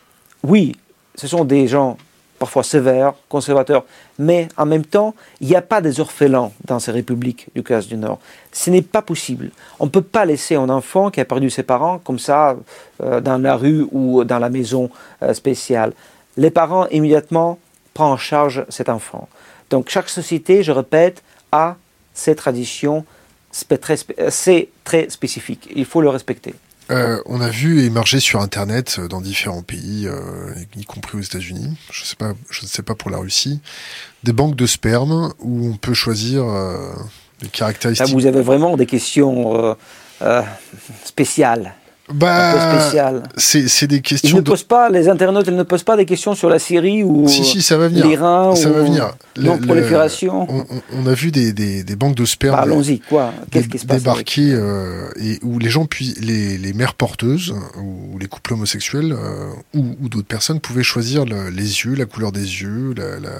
oui, 0.44 0.76
ce 1.18 1.26
sont 1.26 1.44
des 1.44 1.66
gens 1.66 1.98
parfois 2.38 2.62
sévères, 2.62 3.14
conservateurs, 3.28 3.84
mais 4.20 4.46
en 4.56 4.64
même 4.64 4.84
temps, 4.84 5.16
il 5.40 5.48
n'y 5.48 5.56
a 5.56 5.62
pas 5.62 5.80
des 5.80 5.98
orphelins 5.98 6.52
dans 6.64 6.78
ces 6.78 6.92
républiques 6.92 7.48
du 7.56 7.64
Caucase 7.64 7.88
du 7.88 7.96
Nord. 7.96 8.20
Ce 8.52 8.70
n'est 8.70 8.82
pas 8.82 9.02
possible. 9.02 9.50
On 9.80 9.86
ne 9.86 9.90
peut 9.90 10.02
pas 10.02 10.24
laisser 10.24 10.54
un 10.54 10.68
enfant 10.68 11.10
qui 11.10 11.20
a 11.20 11.24
perdu 11.24 11.50
ses 11.50 11.64
parents 11.64 11.98
comme 11.98 12.20
ça 12.20 12.56
euh, 13.02 13.20
dans 13.20 13.38
la 13.38 13.56
rue 13.56 13.88
ou 13.90 14.22
dans 14.22 14.38
la 14.38 14.50
maison 14.50 14.88
spéciale. 15.32 15.92
Les 16.36 16.52
parents 16.52 16.86
immédiatement 16.90 17.58
prennent 17.92 18.06
en 18.06 18.16
charge 18.16 18.64
cet 18.68 18.88
enfant. 18.88 19.28
Donc 19.70 19.88
chaque 19.88 20.08
société, 20.08 20.62
je 20.62 20.70
répète, 20.70 21.24
a 21.50 21.74
ces 22.14 22.36
traditions, 22.36 23.04
c'est 23.50 24.68
très 24.84 25.10
spécifique. 25.10 25.68
Il 25.74 25.84
faut 25.84 26.00
le 26.00 26.08
respecter. 26.08 26.54
Euh, 26.90 27.20
on 27.26 27.40
a 27.40 27.50
vu 27.50 27.84
émerger 27.84 28.18
sur 28.18 28.40
Internet 28.40 28.96
euh, 28.98 29.08
dans 29.08 29.20
différents 29.20 29.62
pays, 29.62 30.06
euh, 30.06 30.54
y 30.76 30.84
compris 30.84 31.18
aux 31.18 31.22
États-Unis, 31.22 31.76
je, 31.92 32.04
sais 32.04 32.16
pas, 32.16 32.32
je 32.50 32.62
ne 32.62 32.66
sais 32.66 32.82
pas 32.82 32.94
pour 32.94 33.10
la 33.10 33.18
Russie, 33.18 33.60
des 34.24 34.32
banques 34.32 34.56
de 34.56 34.66
sperme 34.66 35.32
où 35.38 35.68
on 35.68 35.76
peut 35.76 35.94
choisir 35.94 36.44
des 37.40 37.48
caractéristiques. 37.48 38.08
vous 38.08 38.26
avez 38.26 38.40
vraiment 38.40 38.76
des 38.76 38.86
questions 38.86 39.76
spéciales 41.04 41.74
bah, 42.12 42.90
C'est 43.36 43.86
des 43.86 44.00
questions. 44.00 44.30
Ils 44.30 44.36
ne 44.36 44.40
posent 44.40 44.64
pas, 44.64 44.88
les 44.88 45.08
internautes, 45.08 45.46
ils 45.48 45.56
ne 45.56 45.62
posent 45.62 45.82
pas 45.82 45.96
des 45.96 46.06
questions 46.06 46.34
sur 46.34 46.48
la 46.48 46.58
Syrie 46.58 47.02
ou 47.02 47.28
si, 47.28 47.44
si, 47.44 47.62
ça 47.62 47.76
va 47.76 47.88
venir. 47.88 48.06
l'Iran 48.06 48.54
ça 48.54 48.70
ou 48.70 48.74
va 48.74 48.82
venir. 48.82 49.14
On, 50.48 50.64
on, 50.94 51.06
a 51.06 51.14
vu 51.14 51.30
des, 51.30 51.52
des, 51.52 51.84
des 51.84 51.96
banques 51.96 52.14
de 52.14 52.24
sperme. 52.24 52.56
Bah, 52.56 52.62
allons-y, 52.62 53.00
quoi 53.00 53.32
Qu'est-ce 53.50 53.68
qui 53.68 53.78
se 53.78 53.86
passe 53.86 53.98
Débarquer 54.02 54.52
euh, 54.52 55.08
et 55.20 55.38
où 55.42 55.58
les 55.58 55.70
gens, 55.70 55.86
puis 55.86 56.14
les, 56.20 56.58
les 56.58 56.72
mères 56.72 56.94
porteuses 56.94 57.54
ou 57.76 58.18
les 58.18 58.26
couples 58.26 58.54
homosexuels 58.54 59.12
euh, 59.12 59.50
ou, 59.74 59.96
ou 60.02 60.08
d'autres 60.08 60.26
personnes 60.26 60.60
pouvaient 60.60 60.82
choisir 60.82 61.24
le, 61.24 61.50
les 61.50 61.62
yeux, 61.62 61.94
la 61.94 62.06
couleur 62.06 62.32
des 62.32 62.40
yeux, 62.62 62.94
la, 62.96 63.20
la, 63.20 63.30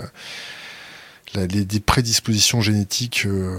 la 1.35 1.47
les, 1.47 1.65
des 1.65 1.81
prédispositions 1.81 2.61
génétiques 2.61 3.25
euh, 3.27 3.57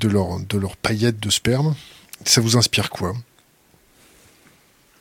de 0.00 0.08
leur 0.08 0.38
de 0.48 0.58
leur 0.58 0.76
paillettes 0.76 1.20
de 1.20 1.30
sperme. 1.30 1.74
Ça 2.24 2.40
vous 2.40 2.56
inspire 2.56 2.90
quoi? 2.90 3.12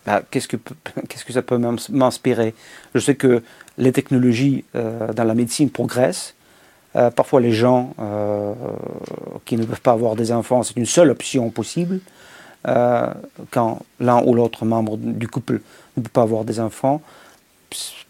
Bah, 0.05 0.21
qu'est-ce, 0.30 0.47
que, 0.47 0.57
qu'est-ce 1.09 1.25
que 1.25 1.34
ça 1.34 1.41
peut 1.41 1.59
m'inspirer? 1.89 2.53
Je 2.93 2.99
sais 2.99 3.15
que 3.15 3.43
les 3.77 3.91
technologies 3.91 4.65
euh, 4.75 5.13
dans 5.13 5.23
la 5.23 5.35
médecine 5.35 5.69
progressent. 5.69 6.35
Euh, 6.95 7.09
parfois, 7.09 7.41
les 7.41 7.51
gens 7.51 7.95
euh, 7.99 8.53
qui 9.45 9.57
ne 9.57 9.65
peuvent 9.65 9.81
pas 9.81 9.93
avoir 9.93 10.15
des 10.15 10.31
enfants, 10.31 10.61
c'est 10.63 10.77
une 10.77 10.85
seule 10.85 11.09
option 11.09 11.49
possible. 11.49 11.99
quand 13.49 13.80
l'un 13.99 14.23
ou 14.23 14.34
l'autre 14.34 14.63
membre 14.63 14.97
du 14.97 15.27
couple 15.27 15.59
ne 15.97 16.03
peut 16.03 16.09
pas 16.09 16.21
avoir 16.21 16.45
des 16.45 16.59
enfants, 16.59 17.01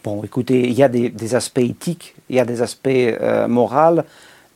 bon, 0.03 0.23
écoutez, 0.23 0.67
il 0.67 0.73
y 0.73 0.83
a 0.83 0.89
des, 0.89 1.35
aspects 1.35 1.59
éthiques, 1.59 2.13
il 2.29 2.35
y 2.35 2.39
a 2.39 2.45
des 2.45 2.61
aspects 2.61 3.17
moraux, 3.47 4.01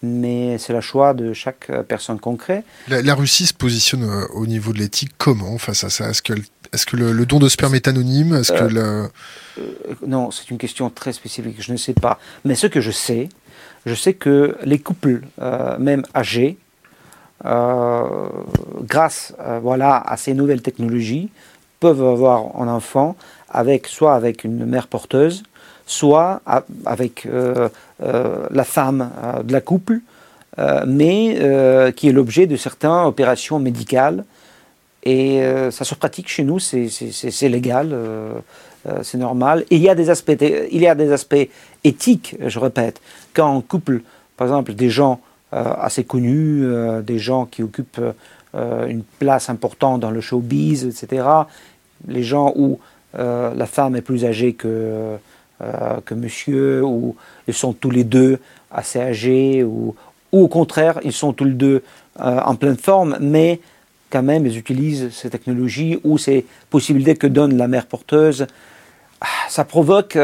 mais 0.04 0.60
c'est 0.60 0.74
le 0.74 0.82
choix 0.82 1.16
de 1.16 1.34
chaque 1.34 1.72
personne 1.88 2.20
concrète. 2.20 2.64
La, 2.90 3.02
la 3.02 3.16
Russie 3.16 3.48
se 3.48 3.56
positionne 3.56 4.06
au 4.36 4.46
niveau 4.46 4.72
de 4.72 4.78
l'éthique 4.78 5.14
comment 5.18 5.58
face 5.58 5.84
à 5.84 5.90
ça? 5.90 6.10
Est-ce 6.10 6.22
qu'elle 6.22 6.44
est-ce 6.74 6.86
que 6.86 6.96
le, 6.96 7.26
don 7.26 7.40
de 7.40 7.50
sperme 7.50 7.76
est 7.76 7.88
anonyme? 7.88 8.36
Est-ce 8.36 8.52
que 8.52 8.64
euh, 8.64 9.08
euh, 9.60 9.64
Non, 10.06 10.32
c'est 10.32 10.50
une 10.50 10.58
question 10.58 10.90
très 10.90 11.14
spécifique, 11.14 11.58
je 11.60 11.72
ne 11.72 11.78
sais 11.78 11.94
pas. 11.94 12.20
Mais 12.46 12.56
ce 12.56 12.68
que 12.68 12.82
je 12.82 12.92
sais, 12.92 13.30
je 13.86 13.94
sais 13.94 14.14
que 14.14 14.58
les 14.64 14.80
couples, 14.80 15.22
euh, 15.42 15.78
même 15.78 16.04
âgés, 16.16 16.58
grâce 17.44 19.34
voilà, 19.62 19.98
à 19.98 20.18
ces 20.18 20.34
nouvelles 20.34 20.64
technologies, 20.64 21.30
peuvent 21.80 22.04
avoir 22.04 22.60
un 22.60 22.68
enfant 22.68 23.16
avec, 23.48 23.86
soit 23.86 24.16
avec 24.16 24.44
une 24.44 24.66
mère 24.66 24.88
porteuse, 24.88 25.44
soit 25.86 26.42
avec 26.88 27.28
la 28.00 28.64
femme 28.64 29.12
de 29.44 29.54
la 29.54 29.62
couple, 29.62 30.00
mais 30.88 31.94
qui 31.96 32.10
est 32.10 32.12
l'objet 32.12 32.48
de 32.48 32.56
certaines 32.56 32.90
opérations 32.90 33.60
médicales 33.60 34.26
et 35.08 35.42
ça 35.72 35.86
se 35.86 35.96
pratique 35.96 36.28
chez 36.28 36.44
nous, 36.44 36.60
c'est 36.60 37.50
légal, 37.50 37.96
c'est 39.04 39.18
normal. 39.18 39.64
Et 39.70 39.78
il 39.78 39.82
y, 39.82 39.90
a 39.90 39.96
des 39.96 40.10
aspects, 40.10 40.36
il 40.72 40.82
y 40.82 40.88
a 40.88 40.96
des 40.96 41.12
aspects 41.12 41.48
éthiques, 41.84 42.36
je 42.46 42.60
répète. 42.60 43.00
Quand 43.34 43.56
on 43.56 43.62
couple, 43.62 44.02
par 44.36 44.48
exemple, 44.48 44.74
des 44.74 44.90
gens 44.90 45.22
assez 45.52 46.04
connus, 46.04 46.66
des 47.04 47.20
gens 47.20 47.46
qui 47.46 47.64
occupent 47.64 48.02
une 48.54 49.04
place 49.20 49.50
importante 49.50 50.02
dans 50.02 50.12
le 50.12 50.20
showbiz, 50.20 50.86
etc., 50.86 51.26
les 52.08 52.24
gens 52.24 52.52
où 52.58 52.80
la 53.14 53.66
femme 53.66 53.96
est 53.96 54.02
plus 54.02 54.26
âgée 54.26 54.54
que, 54.54 55.16
que 56.06 56.14
monsieur, 56.14 56.84
ou 56.84 57.16
ils 57.48 57.54
sont 57.54 57.72
tous 57.72 57.92
les 57.92 58.04
deux 58.04 58.40
assez 58.72 59.00
âgés, 59.00 59.64
ou, 59.64 59.96
ou 60.32 60.44
au 60.44 60.48
contraire, 60.48 61.00
ils 61.04 61.14
sont 61.14 61.34
tous 61.34 61.46
les 61.46 61.52
deux 61.52 61.84
euh, 62.20 62.40
en 62.44 62.56
pleine 62.56 62.78
forme, 62.78 63.18
mais 63.20 63.60
quand 64.10 64.24
même, 64.24 64.46
ils 64.46 64.58
utilisent 64.58 65.10
ces 65.12 65.30
technologies 65.30 66.00
ou 66.04 66.18
ces 66.18 66.46
possibilités 66.70 67.16
que 67.16 67.28
donne 67.28 67.58
la 67.58 67.68
mère 67.68 67.86
porteuse. 67.86 68.48
Ah, 69.20 69.26
ça 69.50 69.66
provoque 69.66 70.16
euh, 70.16 70.22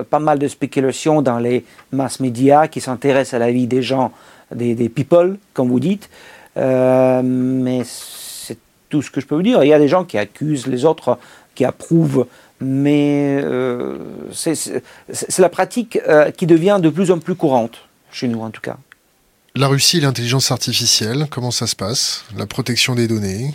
euh, 0.00 0.04
pas 0.04 0.18
mal 0.18 0.38
de 0.38 0.48
spéculations 0.48 1.22
dans 1.22 1.38
les 1.38 1.64
masses 1.92 2.20
médias 2.20 2.66
qui 2.68 2.80
s'intéressent 2.80 3.34
à 3.34 3.38
la 3.38 3.52
vie 3.52 3.66
des 3.66 3.82
gens, 3.82 4.12
des, 4.54 4.74
des 4.74 4.88
people, 4.88 5.38
comme 5.54 5.68
vous 5.68 5.80
dites. 5.80 6.10
mais 6.56 7.82
c'est 7.84 8.58
tout 8.88 9.02
ce 9.02 9.10
que 9.10 9.20
je 9.20 9.26
peux 9.26 9.36
vous 9.36 9.42
dire. 9.42 9.62
Il 9.62 9.68
y 9.68 9.72
a 9.72 9.78
des 9.78 9.88
gens 9.88 10.04
qui 10.04 10.18
accusent 10.18 10.66
les 10.66 10.84
autres, 10.84 11.18
qui 11.54 11.64
approuvent 11.64 12.26
mais 12.58 13.44
c'est 14.32 15.38
la 15.38 15.50
pratique 15.50 16.00
qui 16.38 16.46
devient 16.46 16.78
de 16.80 16.88
plus 16.88 17.10
en 17.10 17.18
plus 17.18 17.34
courante, 17.34 17.80
chez 18.10 18.28
nous 18.28 18.40
en 18.40 18.48
tout 18.48 18.62
cas. 18.62 18.78
La 19.58 19.68
Russie 19.68 19.96
et 19.96 20.00
l'intelligence 20.02 20.50
artificielle, 20.50 21.28
comment 21.30 21.50
ça 21.50 21.66
se 21.66 21.74
passe? 21.74 22.26
La 22.36 22.44
protection 22.44 22.94
des 22.94 23.08
données 23.08 23.54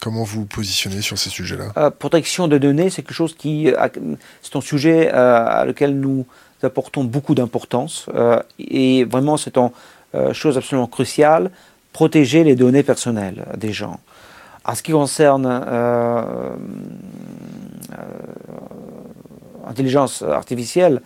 Comment 0.00 0.24
vous 0.24 0.40
vous 0.40 0.46
positionnez 0.46 1.02
sur 1.02 1.18
ces 1.18 1.28
sujets-là? 1.28 1.72
Euh, 1.76 1.90
Protection 1.90 2.48
des 2.48 2.58
données, 2.58 2.88
c'est 2.88 3.02
quelque 3.02 3.14
chose 3.14 3.36
qui, 3.36 3.70
euh, 3.70 3.88
c'est 4.40 4.56
un 4.56 4.62
sujet 4.62 5.10
euh, 5.12 5.44
à 5.46 5.66
lequel 5.66 6.00
nous 6.00 6.24
apportons 6.62 7.04
beaucoup 7.04 7.34
d'importance 7.34 8.06
et 8.58 9.04
vraiment 9.04 9.36
c'est 9.36 9.58
une 9.58 9.70
chose 10.32 10.56
absolument 10.56 10.86
cruciale. 10.86 11.50
Protéger 11.92 12.44
les 12.44 12.54
données 12.56 12.82
personnelles 12.82 13.44
des 13.58 13.74
gens. 13.74 14.00
En 14.64 14.74
ce 14.74 14.82
qui 14.82 14.92
concerne 14.92 15.46
l'intelligence 19.66 20.22
artificielle, 20.22 21.02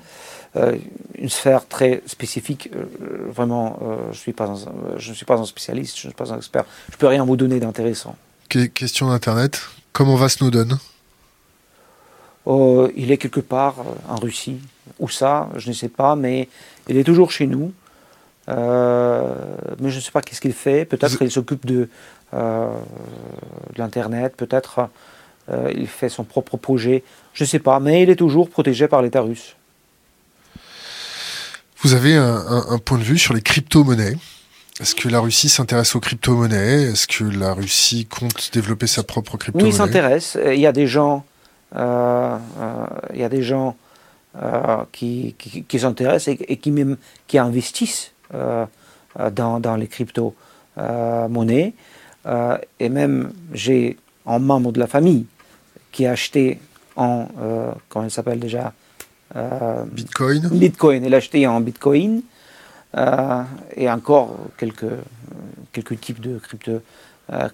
une 1.18 1.28
sphère 1.28 1.66
très 1.66 2.02
spécifique. 2.06 2.70
Euh, 2.74 2.84
vraiment, 3.30 3.78
euh, 3.82 3.96
je, 4.12 4.18
suis 4.18 4.32
pas 4.32 4.54
je 4.96 5.10
ne 5.10 5.14
suis 5.14 5.24
pas 5.24 5.38
un 5.38 5.44
spécialiste, 5.44 5.98
je 5.98 6.06
ne 6.06 6.12
suis 6.12 6.16
pas 6.16 6.32
un 6.32 6.36
expert. 6.36 6.64
Je 6.88 6.94
ne 6.94 6.98
peux 6.98 7.06
rien 7.06 7.24
vous 7.24 7.36
donner 7.36 7.60
d'intéressant. 7.60 8.16
Question 8.48 9.08
d'Internet. 9.08 9.60
Comment 9.92 10.16
va 10.16 10.28
Snowden? 10.28 10.78
Oh, 12.44 12.88
Il 12.94 13.10
est 13.10 13.18
quelque 13.18 13.40
part 13.40 13.76
en 14.08 14.16
Russie. 14.16 14.58
Où 15.00 15.08
ça? 15.08 15.48
Je 15.56 15.68
ne 15.68 15.74
sais 15.74 15.88
pas, 15.88 16.14
mais 16.14 16.48
il 16.88 16.96
est 16.96 17.04
toujours 17.04 17.32
chez 17.32 17.46
nous. 17.46 17.72
mais 18.48 18.54
je 19.90 19.96
ne 19.96 20.00
sais 20.00 20.12
pas 20.12 20.22
qu'est-ce 20.22 20.40
qu'il 20.40 20.52
fait. 20.52 20.84
Peut-être 20.84 21.18
qu'il 21.18 21.30
s'occupe 21.30 21.66
de, 21.66 21.88
de 22.32 22.68
l'Internet, 23.76 24.36
peut-être 24.36 24.88
il 25.74 25.88
fait 25.88 26.08
son 26.08 26.22
propre 26.22 26.56
projet. 26.56 27.02
Je 27.32 27.42
ne 27.42 27.48
sais 27.48 27.58
pas, 27.58 27.80
mais 27.80 28.04
il 28.04 28.10
est 28.10 28.16
toujours 28.16 28.48
protégé 28.48 28.86
par 28.86 29.02
l'État 29.02 29.22
russe. 29.22 29.55
Vous 31.86 31.94
avez 31.94 32.16
un, 32.16 32.78
point 32.84 32.98
de 32.98 33.04
vue 33.04 33.16
sur 33.16 33.32
les 33.32 33.40
crypto-monnaies. 33.40 34.16
Est-ce 34.80 34.96
que 34.96 35.08
la 35.08 35.20
Russie 35.20 35.48
s'intéresse 35.48 35.94
aux 35.94 36.00
crypto-monnaies? 36.00 36.82
Est-ce 36.82 37.06
que 37.06 37.22
la 37.22 37.52
Russie 37.52 38.06
compte 38.06 38.50
développer 38.52 38.88
sa 38.88 39.04
propre 39.04 39.36
crypto-monnaie? 39.36 39.70
Oui, 39.70 39.76
s'intéresse. 39.76 40.36
Il 40.46 40.58
y 40.58 40.66
a 40.66 40.72
des 40.72 40.88
gens, 40.88 41.24
euh, 41.76 42.36
euh, 42.58 42.86
il 43.14 43.20
y 43.20 43.22
a 43.22 43.28
des 43.28 43.44
gens 43.44 43.76
euh, 44.42 44.78
qui, 44.90 45.36
s'intéressent 45.78 46.36
et, 46.48 46.56
qui, 46.56 46.72
même, 46.72 46.96
qui 47.28 47.38
investissent 47.38 48.10
dans, 48.32 49.60
dans, 49.60 49.76
les 49.76 49.86
crypto-monnaies. 49.86 51.72
et 52.80 52.88
même, 52.88 53.32
j'ai 53.52 53.96
un 54.26 54.40
membre 54.40 54.72
de 54.72 54.80
la 54.80 54.88
famille 54.88 55.26
qui 55.92 56.04
a 56.04 56.10
acheté 56.10 56.58
en, 56.96 57.28
comment 57.88 58.06
il 58.06 58.10
s'appelle 58.10 58.40
déjà? 58.40 58.72
euh, 58.85 58.85
Bitcoin 59.92 60.48
Bitcoin. 60.48 61.04
Il 61.04 61.14
a 61.14 61.18
acheté 61.18 61.46
en 61.46 61.60
Bitcoin 61.60 62.22
euh, 62.96 63.42
et 63.76 63.90
encore 63.90 64.36
quelques, 64.56 64.84
quelques 65.72 66.00
types 66.00 66.20
de 66.20 66.38
crypto, 66.38 66.80
euh, 67.32 67.48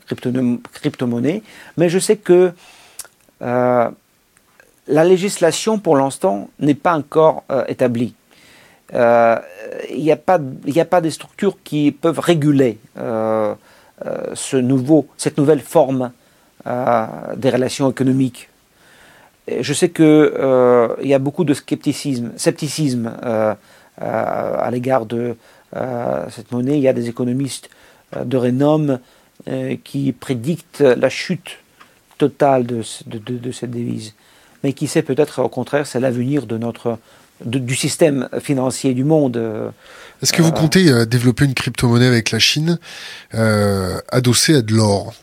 crypto, 0.73 1.07
monnaies 1.07 1.43
Mais 1.77 1.89
je 1.89 1.99
sais 1.99 2.17
que 2.17 2.53
la 3.41 3.95
législation 4.87 5.79
pour 5.79 5.97
l'instant 5.97 6.49
n'est 6.61 6.75
pas 6.75 6.95
encore 6.95 7.45
établie. 7.67 8.15
Il 8.93 8.99
n'y 9.99 10.13
a, 10.13 10.17
pas, 10.17 10.39
a 10.39 10.85
pas 10.85 11.01
de 11.01 11.11
structures 11.11 11.57
qui 11.65 11.91
peuvent 11.91 12.21
réguler 12.21 12.79
ce 12.97 14.57
nouveau, 14.57 15.09
cette 15.17 15.39
nouvelle 15.39 15.61
forme 15.61 16.13
des 16.65 17.51
relations 17.51 17.91
économiques 17.91 18.49
je 19.61 19.73
sais 19.73 19.91
qu'il 19.91 20.05
euh, 20.05 20.89
y 21.03 21.15
a 21.15 21.19
beaucoup 21.19 21.45
de 21.45 21.55
scepticisme, 21.55 22.33
scepticisme 22.37 23.13
euh, 23.25 23.55
euh, 24.01 24.57
à 24.59 24.71
l'égard 24.71 25.07
de 25.07 25.37
cette 26.31 26.53
monnaie. 26.53 26.77
Il 26.77 26.83
y 26.83 26.89
a 26.89 26.93
des 26.93 27.09
économistes 27.09 27.71
de 28.15 28.37
renom 28.37 29.01
qui 29.85 30.13
prédictent 30.13 30.83
la 30.83 31.09
chute 31.09 31.57
totale 32.19 32.67
de, 32.67 32.83
cette 32.83 33.71
devise. 33.71 34.13
Mais 34.63 34.75
qui 34.75 34.87
sait 34.87 35.01
peut-être 35.01 35.41
au 35.41 35.49
contraire, 35.49 35.87
c'est 35.87 35.99
l'avenir 35.99 36.45
de 36.45 36.59
notre 36.59 36.99
du 37.47 37.75
système 37.75 38.29
financier 38.39 38.93
du 38.93 39.03
monde. 39.03 39.73
Est-ce 40.23 40.35
que 40.35 40.43
vous 40.43 40.53
comptez 40.53 41.07
développer 41.07 41.47
une 41.47 41.55
crypto-monnaie 41.55 42.07
avec 42.07 42.33
la 42.33 42.39
Chine 42.39 42.79
adossée 43.33 44.57
à 44.57 44.61
de 44.61 44.75
l'or? 44.75 45.15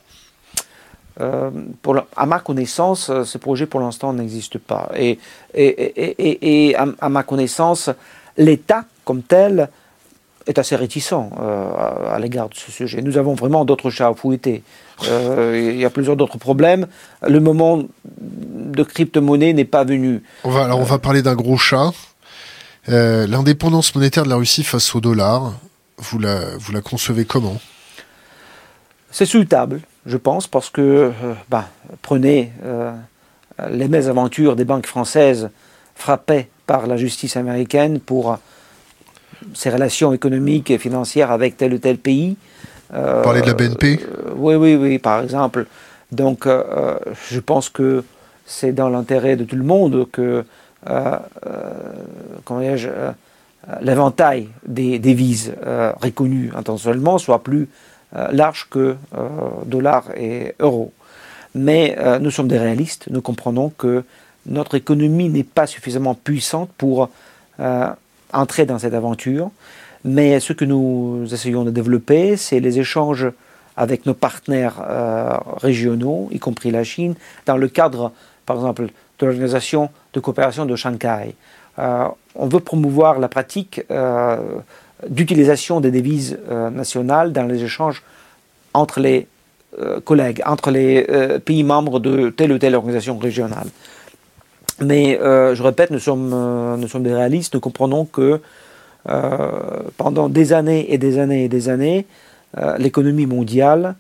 Euh, 1.21 1.49
pour 1.81 1.97
à 2.15 2.25
ma 2.25 2.39
connaissance, 2.39 3.09
euh, 3.09 3.25
ce 3.25 3.37
projet 3.37 3.65
pour 3.65 3.81
l'instant 3.81 4.13
n'existe 4.13 4.57
pas. 4.57 4.89
Et, 4.95 5.19
et, 5.53 6.69
et, 6.69 6.75
à, 6.75 7.09
ma 7.09 7.23
connaissance, 7.23 7.89
l'État 8.37 8.85
comme 9.03 9.21
tel 9.23 9.69
est 10.47 10.57
assez 10.57 10.75
réticent 10.75 11.13
euh, 11.13 12.13
à, 12.13 12.17
l'égard 12.19 12.49
de 12.49 12.55
ce 12.55 12.71
sujet. 12.71 13.01
Nous 13.01 13.17
avons 13.17 13.33
vraiment 13.33 13.65
d'autres 13.65 13.89
chats 13.89 14.07
à 14.07 14.13
fouetter. 14.13 14.63
il 15.03 15.77
y 15.77 15.85
a 15.85 15.89
plusieurs 15.89 16.15
d'autres 16.15 16.37
problèmes. 16.37 16.87
Le 17.27 17.39
moment 17.39 17.83
de 18.19 18.83
crypto-monnaie 18.83 19.53
n'est 19.53 19.65
pas 19.65 19.83
venu. 19.83 20.23
On 20.43 20.51
va, 20.51 20.65
alors 20.65 20.79
on 20.79 20.83
va 20.83 20.99
parler 20.99 21.21
d'un 21.21 21.35
gros 21.35 21.57
chat. 21.57 21.91
L'indépendance 22.87 23.93
monétaire 23.93 24.23
de 24.23 24.29
la 24.29 24.37
Russie 24.37 24.63
face 24.63 24.95
au 24.95 25.01
dollar, 25.01 25.53
vous 25.97 26.17
la, 26.17 26.57
vous 26.57 26.71
la 26.71 26.81
concevez 26.81 27.25
comment? 27.25 27.57
C'est 29.11 29.25
souhaitable 29.25 29.81
je 30.09 30.17
pense, 30.17 30.47
parce 30.47 30.69
que, 30.69 30.81
euh, 30.81 31.11
bah, 31.49 31.67
prenez 32.01 32.51
euh, 32.65 32.91
les 33.69 33.87
mésaventures 33.87 34.55
des 34.55 34.65
banques 34.65 34.87
françaises 34.87 35.49
frappées 35.95 36.49
par 36.65 36.87
la 36.87 36.97
justice 36.97 37.37
américaine 37.37 37.99
pour 37.99 38.37
ses 39.53 39.69
relations 39.69 40.11
économiques 40.11 40.71
et 40.71 40.77
financières 40.77 41.31
avec 41.31 41.57
tel 41.57 41.73
ou 41.73 41.77
tel 41.77 41.97
pays. 41.97 42.37
Euh, 42.93 43.21
Parler 43.23 43.41
de 43.41 43.47
la 43.47 43.53
BNP 43.53 43.99
Oui, 44.35 44.55
oui, 44.55 44.75
oui, 44.75 44.97
par 44.97 45.21
exemple. 45.21 45.67
Donc, 46.11 46.47
je 46.47 47.39
pense 47.39 47.69
que 47.69 48.03
c'est 48.45 48.71
dans 48.71 48.89
l'intérêt 48.89 49.35
de 49.35 49.43
tout 49.43 49.55
le 49.55 49.63
monde 49.63 50.07
que, 50.11 50.43
l'éventail 53.81 54.49
des 54.65 54.97
devises 54.97 55.53
reconnues 56.01 56.51
intentionnellement 56.55 57.19
soit 57.19 57.43
plus 57.43 57.63
euh, 57.63 57.65
large 58.13 58.67
que 58.69 58.95
euh, 59.15 59.29
dollars 59.65 60.05
et 60.17 60.55
euros. 60.59 60.91
Mais 61.55 61.95
euh, 61.99 62.19
nous 62.19 62.31
sommes 62.31 62.47
des 62.47 62.57
réalistes, 62.57 63.07
nous 63.09 63.21
comprenons 63.21 63.69
que 63.69 64.03
notre 64.45 64.75
économie 64.75 65.29
n'est 65.29 65.43
pas 65.43 65.67
suffisamment 65.67 66.15
puissante 66.15 66.69
pour 66.77 67.09
entrer 68.31 68.65
dans 68.65 68.79
cette 68.79 68.93
aventure. 68.93 69.51
Mais 70.05 70.39
ce 70.39 70.53
que 70.53 70.63
nous 70.63 71.27
essayons 71.31 71.65
de 71.65 71.71
développer, 71.71 72.37
c'est 72.37 72.61
les 72.61 72.79
échanges 72.79 73.27
avec 73.75 74.05
nos 74.05 74.13
partenaires 74.13 74.75
régionaux, 75.57 76.29
y 76.31 76.39
compris 76.39 76.71
la 76.71 76.85
Chine, 76.85 77.15
dans 77.45 77.57
le 77.57 77.67
cadre, 77.67 78.13
par 78.45 78.55
exemple, 78.55 78.87
de 79.19 79.25
l'organisation 79.25 79.89
de 80.13 80.21
coopération 80.21 80.65
de 80.65 80.75
Shanghai. 80.77 81.35
on 81.77 82.47
veut 82.47 82.61
promouvoir 82.61 83.19
la 83.19 83.27
pratique 83.27 83.81
d'utilisation 85.07 85.79
des 85.79 85.91
devises 85.91 86.37
euh, 86.49 86.69
nationales 86.69 87.31
dans 87.31 87.43
les 87.43 87.63
échanges 87.63 88.03
entre 88.73 88.99
les 88.99 89.27
euh, 89.79 89.99
collègues, 90.01 90.41
entre 90.45 90.71
les 90.71 91.05
euh, 91.09 91.39
pays 91.39 91.63
membres 91.63 91.99
de 91.99 92.29
telle 92.29 92.51
ou 92.51 92.57
telle 92.57 92.75
organisation 92.75 93.17
régionale. 93.17 93.67
Mais 94.81 95.19
je 95.19 95.61
répète, 95.61 95.91
nous 95.91 95.99
sommes, 95.99 96.29
nous 96.79 96.87
sommes 96.87 97.03
des 97.03 97.13
réalistes, 97.13 97.53
nous 97.53 97.59
comprenons 97.59 98.05
que 98.05 98.39
pendant 99.97 100.29
des 100.29 100.53
années 100.53 100.93
et 100.93 100.97
des 100.97 101.19
années 101.19 101.43
et 101.43 101.49
des 101.49 101.67
années, 101.67 102.07
l'économie 102.77 103.25
mondiale 103.25 103.95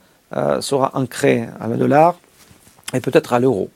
sera 0.61 0.91
ancré 0.93 1.49
à 1.59 1.67
le 1.67 1.75
dollar 1.75 2.15
et 2.93 3.01
peut-être 3.01 3.33
à 3.33 3.41
l'euro. 3.41 3.69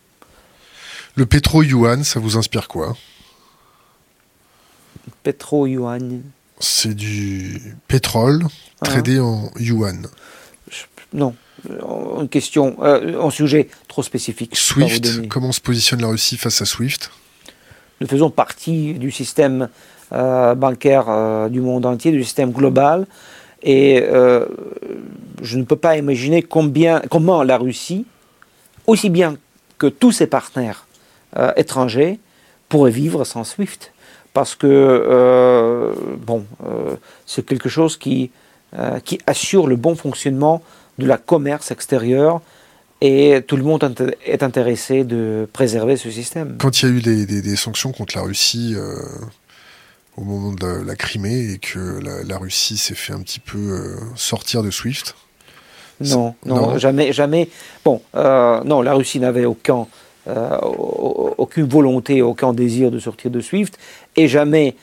Le 1.15 1.25
pétro-yuan, 1.25 2.05
ça 2.05 2.21
vous 2.21 2.37
inspire 2.37 2.69
quoi? 2.69 2.95
Pétro-yuan 5.23 6.21
C'est 6.59 6.93
du 6.93 7.75
pétrole 7.87 8.43
ah. 8.81 8.85
tradé 8.85 9.19
en 9.19 9.51
yuan. 9.59 10.07
Non, 11.13 11.35
une 11.69 12.29
question, 12.29 12.77
un 12.81 13.29
sujet 13.29 13.69
trop 13.87 14.01
spécifique. 14.01 14.55
Swift, 14.55 15.27
comment 15.27 15.51
se 15.51 15.61
positionne 15.61 16.01
la 16.01 16.07
Russie 16.07 16.37
face 16.37 16.61
à 16.61 16.65
Swift? 16.65 17.11
Nous 18.01 18.07
faisons 18.07 18.29
partie 18.29 18.95
du 18.95 19.11
système 19.11 19.69
euh, 20.11 20.55
bancaire 20.55 21.05
euh, 21.07 21.47
du 21.47 21.61
monde 21.61 21.85
entier, 21.85 22.11
du 22.11 22.23
système 22.23 22.51
global. 22.51 23.07
Et 23.61 24.03
euh, 24.03 24.45
je 25.41 25.57
ne 25.57 25.63
peux 25.63 25.77
pas 25.77 25.97
imaginer 25.97 26.43
combien, 26.43 27.01
comment 27.09 27.43
la 27.43 27.57
Russie, 27.57 28.05
aussi 28.85 29.09
bien 29.09 29.37
que 29.77 29.87
tous 29.87 30.11
ses 30.11 30.27
partenaires 30.27 30.85
étrangers, 31.55 32.19
pourrait 32.69 32.91
vivre 32.91 33.23
sans 33.23 33.43
SWIFT. 33.43 33.92
Parce 34.33 34.55
que, 34.55 35.93
bon, 36.25 36.43
c'est 37.25 37.45
quelque 37.45 37.69
chose 37.69 37.97
qui, 37.97 38.31
qui 39.05 39.19
assure 39.27 39.67
le 39.67 39.75
bon 39.75 39.95
fonctionnement 39.95 40.63
de 40.97 41.05
la 41.05 41.17
commerce 41.17 41.69
extérieur 41.69 42.41
et 43.01 43.43
tout 43.47 43.57
le 43.57 43.63
monde 43.63 44.11
est 44.25 44.41
intéressé 44.41 45.03
de 45.03 45.47
préserver 45.53 45.97
ce 45.97 46.09
système. 46.09 46.55
Quand 46.57 46.81
il 46.81 46.89
y 46.89 46.91
a 46.91 47.13
eu 47.13 47.25
des, 47.25 47.55
sanctions 47.55 47.91
contre 47.91 48.17
la 48.17 48.23
Russie, 48.23 48.75
au 50.17 50.23
moment 50.23 50.53
de 50.53 50.85
la, 50.85 50.95
Crimée 50.95 51.53
et 51.53 51.57
que 51.57 51.99
la, 52.27 52.37
Russie 52.37 52.77
s'est 52.77 52.95
fait 52.95 53.13
un 53.13 53.21
petit 53.21 53.39
peu 53.39 53.57
euh, 53.57 53.95
sortir 54.15 54.63
de 54.63 54.71
SWIFT 54.71 55.15
non, 56.01 56.35
non, 56.43 56.77
jamais, 56.79 57.13
jamais. 57.13 57.47
Bon, 57.85 58.01
euh, 58.15 58.61
non, 58.65 58.81
la 58.81 58.93
Russie 58.93 59.19
n'avait 59.19 59.45
aucun, 59.45 59.87
euh, 60.27 60.57
aucune 60.57 61.65
volonté, 61.65 62.21
aucun 62.21 62.51
désir 62.51 62.91
de 62.91 62.99
sortir 62.99 63.31
de 63.31 63.39
SWIFT 63.39 63.77
et 64.15 64.27
jamais, 64.27 64.75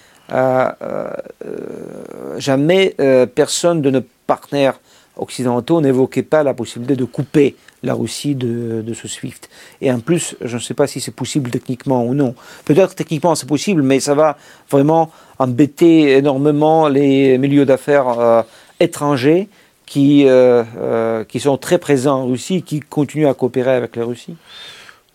jamais 2.39 2.95
personne 3.35 3.83
de 3.83 3.91
nos 3.91 4.03
partenaires 4.27 4.79
occidentaux 5.17 5.81
n'évoquaient 5.81 6.23
pas 6.23 6.43
la 6.43 6.55
possibilité 6.55 6.97
de 6.97 7.05
couper 7.05 7.57
la 7.83 7.95
Russie 7.95 8.35
de, 8.35 8.93
ce 8.95 9.09
SWIFT. 9.09 9.49
Et 9.81 9.91
en 9.91 10.01
plus, 10.01 10.37
je 10.41 10.57
ne 10.57 10.61
sais 10.61 10.75
pas 10.75 10.87
si 10.87 11.01
c'est 11.01 11.15
possible 11.15 11.51
techniquement 11.51 12.05
ou 12.05 12.15
non. 12.15 12.35
Peut-être 12.65 12.95
techniquement 12.95 13.35
c'est 13.35 13.49
possible, 13.49 13.83
mais 13.83 14.01
ça 14.01 14.15
va 14.15 14.37
vraiment 14.71 15.11
embêter 15.39 16.17
énormément 16.17 16.89
les 16.89 17.39
milieux 17.39 17.65
d'affaires 17.65 18.19
euh, 18.19 18.43
étrangers 18.81 19.49
qui, 19.87 20.27
euh, 20.27 20.63
euh, 20.79 21.25
qui 21.25 21.41
sont 21.41 21.57
très 21.57 21.79
présents 21.79 22.23
en 22.23 22.27
Russie 22.27 22.63
qui 22.63 22.81
continuent 22.81 23.29
à 23.29 23.35
coopérer 23.35 23.73
avec 23.73 23.97
la 23.97 24.05
Russie. 24.05 24.37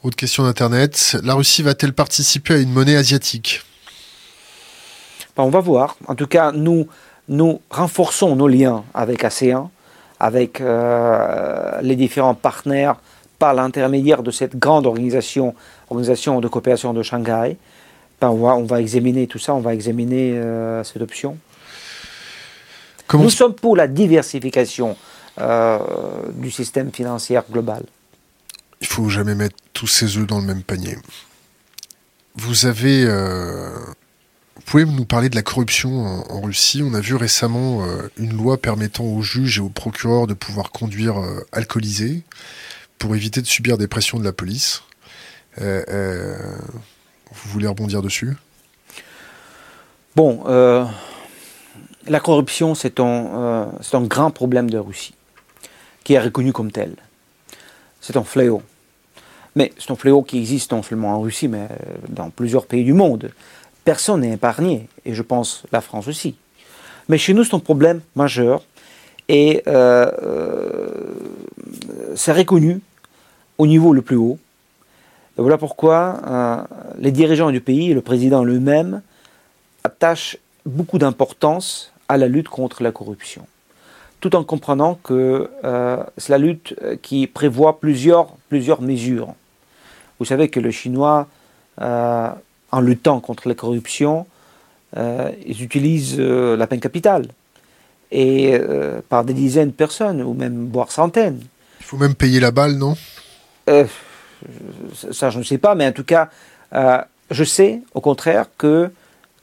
Autre 0.04 0.16
question 0.16 0.44
d'Internet. 0.44 1.18
La 1.24 1.34
Russie 1.34 1.64
va-t-elle 1.64 1.94
participer 1.94 2.56
à 2.56 2.58
une 2.58 2.72
monnaie 2.72 2.96
asiatique? 2.96 3.62
Ben, 5.36 5.44
On 5.44 5.50
va 5.50 5.60
voir. 5.60 5.98
En 6.08 6.16
tout 6.16 6.28
cas, 6.28 6.52
nous, 6.52 6.88
nous 7.28 7.62
renforçons 7.70 8.36
nos 8.36 8.48
liens 8.48 8.84
avec 8.94 9.24
ASEAN 9.24 9.72
avec 10.20 10.62
euh, 10.62 11.82
les 11.82 11.96
différents 11.96 12.36
partenaires 12.36 12.96
par 13.38 13.54
l'intermédiaire 13.54 14.24
de 14.24 14.32
cette 14.32 14.58
grande 14.58 14.86
organisation, 14.86 15.56
organisation 15.90 16.40
de 16.40 16.48
coopération 16.48 16.94
de 16.94 17.04
Shanghai. 17.04 17.58
Ben, 18.22 18.30
on, 18.30 18.64
va, 18.64 18.80
examiner 18.80 19.28
tout 19.28 19.40
ça, 19.40 19.54
on 19.54 19.60
va 19.60 19.74
examiner 19.74 20.34
euh, 20.34 20.84
cette 20.84 21.02
option. 21.02 21.38
Nous 23.14 23.30
sommes 23.30 23.54
pour 23.54 23.76
la 23.76 23.88
diversification 23.88 24.96
euh, 25.40 25.80
du 26.34 26.50
système 26.50 26.92
financier 26.92 27.40
global. 27.52 27.84
Il 28.82 28.88
faut 28.88 29.10
jamais 29.10 29.36
mettre 29.36 29.58
tous 29.74 29.88
ses 29.88 30.18
œufs 30.18 30.26
dans 30.26 30.40
le 30.40 30.46
même 30.46 30.64
panier. 30.64 30.98
Vous 32.36 32.66
avez 32.66 33.06
pouvez 34.66 34.86
nous 34.86 35.06
parler 35.06 35.30
de 35.30 35.36
la 35.36 35.44
corruption 35.44 36.06
en, 36.06 36.42
Russie? 36.42 36.82
On 36.84 36.94
a 36.94 37.00
vu 37.00 37.16
récemment 37.16 37.86
euh, 37.86 38.10
une 38.18 38.36
loi 38.36 38.58
permettant 38.58 39.04
aux 39.04 39.22
juges 39.22 39.60
et 39.60 39.62
aux 39.62 39.70
procureurs 39.70 40.28
de 40.28 40.34
pouvoir 40.34 40.72
conduire 40.72 41.18
euh, 41.20 41.46
alcoolisés 41.52 42.24
pour 42.98 43.16
éviter 43.16 43.42
de 43.42 43.48
subir 43.48 43.78
des 43.78 43.88
pressions 43.88 44.20
de 44.20 44.24
la 44.24 44.34
police. 44.34 44.82
Euh, 45.62 46.36
vous 47.32 47.52
voulez 47.52 47.68
rebondir 47.68 48.02
dessus? 48.02 48.36
Bon, 50.16 50.44
la 52.08 52.20
corruption, 52.20 52.74
c'est 52.74 53.00
un, 53.00 53.72
un 53.94 54.02
grand 54.02 54.32
problème 54.32 54.70
de 54.70 54.78
Russie, 54.78 55.14
qui 56.04 56.14
est 56.14 56.20
reconnu 56.20 56.54
comme 56.54 56.72
tel. 56.72 56.96
C'est 58.00 58.16
un 58.16 58.24
fléau. 58.24 58.62
Mais 59.56 59.74
c'est 59.78 59.92
un 59.92 59.96
fléau 59.96 60.24
qui 60.24 60.38
existe 60.38 60.72
non 60.72 60.84
seulement 60.84 61.16
en 61.16 61.22
Russie, 61.22 61.50
mais 61.50 61.68
dans 62.08 62.30
plusieurs 62.30 62.66
pays 62.66 62.86
du 62.86 62.94
monde 62.94 63.32
personne 63.86 64.22
n'est 64.22 64.34
épargné, 64.34 64.90
et 65.06 65.14
je 65.14 65.22
pense 65.22 65.64
la 65.72 65.80
France 65.80 66.08
aussi. 66.08 66.36
Mais 67.08 67.18
chez 67.18 67.34
nous, 67.34 67.44
c'est 67.44 67.56
un 67.56 67.60
problème 67.60 68.02
majeur, 68.16 68.64
et 69.30 69.64
euh, 69.68 70.12
euh, 70.24 70.90
c'est 72.16 72.34
reconnu 72.34 72.82
au 73.58 73.68
niveau 73.68 73.94
le 73.94 74.02
plus 74.02 74.18
haut. 74.18 74.38
Voilà 75.38 75.58
pourquoi 75.58 76.20
euh, 76.28 76.58
les 76.98 77.12
dirigeants 77.12 77.52
du 77.52 77.62
pays, 77.62 77.94
le 77.94 78.02
président 78.02 78.44
lui-même, 78.44 79.02
attachent 79.84 80.38
beaucoup 80.66 80.98
d'importance 80.98 81.94
à 82.10 82.18
la 82.18 82.28
lutte 82.28 82.50
contre 82.50 82.82
la 82.82 82.92
corruption, 82.92 83.46
tout 84.20 84.36
en 84.36 84.44
comprenant 84.44 84.96
que 85.04 85.50
c'est 86.18 86.32
la 86.32 86.38
lutte 86.38 86.76
qui 87.02 87.28
prévoit 87.28 87.80
plusieurs 87.80 88.32
mesures. 88.82 89.34
Vous 90.20 90.26
savez 90.26 90.50
que 90.50 90.60
le 90.60 90.72
Chinois 90.72 91.28
en 92.72 92.82
luttant 92.82 93.20
contre 93.20 93.48
la 93.48 93.56
corruption, 93.56 94.26
euh, 94.98 95.32
ils 95.46 95.62
utilisent 95.62 96.16
euh, 96.20 96.56
la 96.56 96.68
peine 96.68 96.80
capitale. 96.80 97.28
Et 98.12 98.54
euh, 98.54 99.02
par 99.10 99.26
des 99.26 99.34
dizaines 99.34 99.70
de 99.70 99.74
personnes, 99.74 100.22
ou 100.22 100.34
même 100.34 100.70
voire 100.72 100.92
centaines. 100.92 101.42
Il 101.80 101.86
faut 101.86 101.98
même 101.98 102.16
payer 102.16 102.40
la 102.40 102.52
balle, 102.52 102.76
non? 102.76 102.96
Ça, 105.12 105.30
je 105.30 105.40
ne 105.40 105.44
sais 105.44 105.58
pas, 105.58 105.76
mais 105.76 105.88
en 105.88 105.92
tout 105.92 106.04
cas, 106.04 106.30
je 107.32 107.44
sais, 107.44 107.82
au 107.94 108.02
contraire, 108.02 108.46
que 108.58 108.92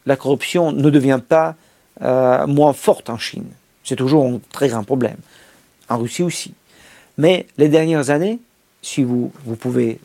la 0.06 0.16
corruption 0.16 0.72
ne 0.72 0.90
devient 0.90 1.20
pas 1.26 1.56
moins 2.46 2.72
forte 2.72 3.10
en 3.10 3.18
Chine. 3.18 3.48
C'est 3.84 3.96
toujours 3.96 4.26
un 4.26 4.40
très 4.52 4.68
grand 4.68 4.84
problème. 4.84 5.16
En 5.88 5.98
Russie 5.98 6.22
aussi. 6.22 6.54
Mais 7.18 7.46
les 7.58 7.68
dernières 7.68 8.10
années, 8.10 8.38
si 8.80 9.02
vous, 9.02 9.32
vous 9.44 9.56
pouvez 9.56 9.98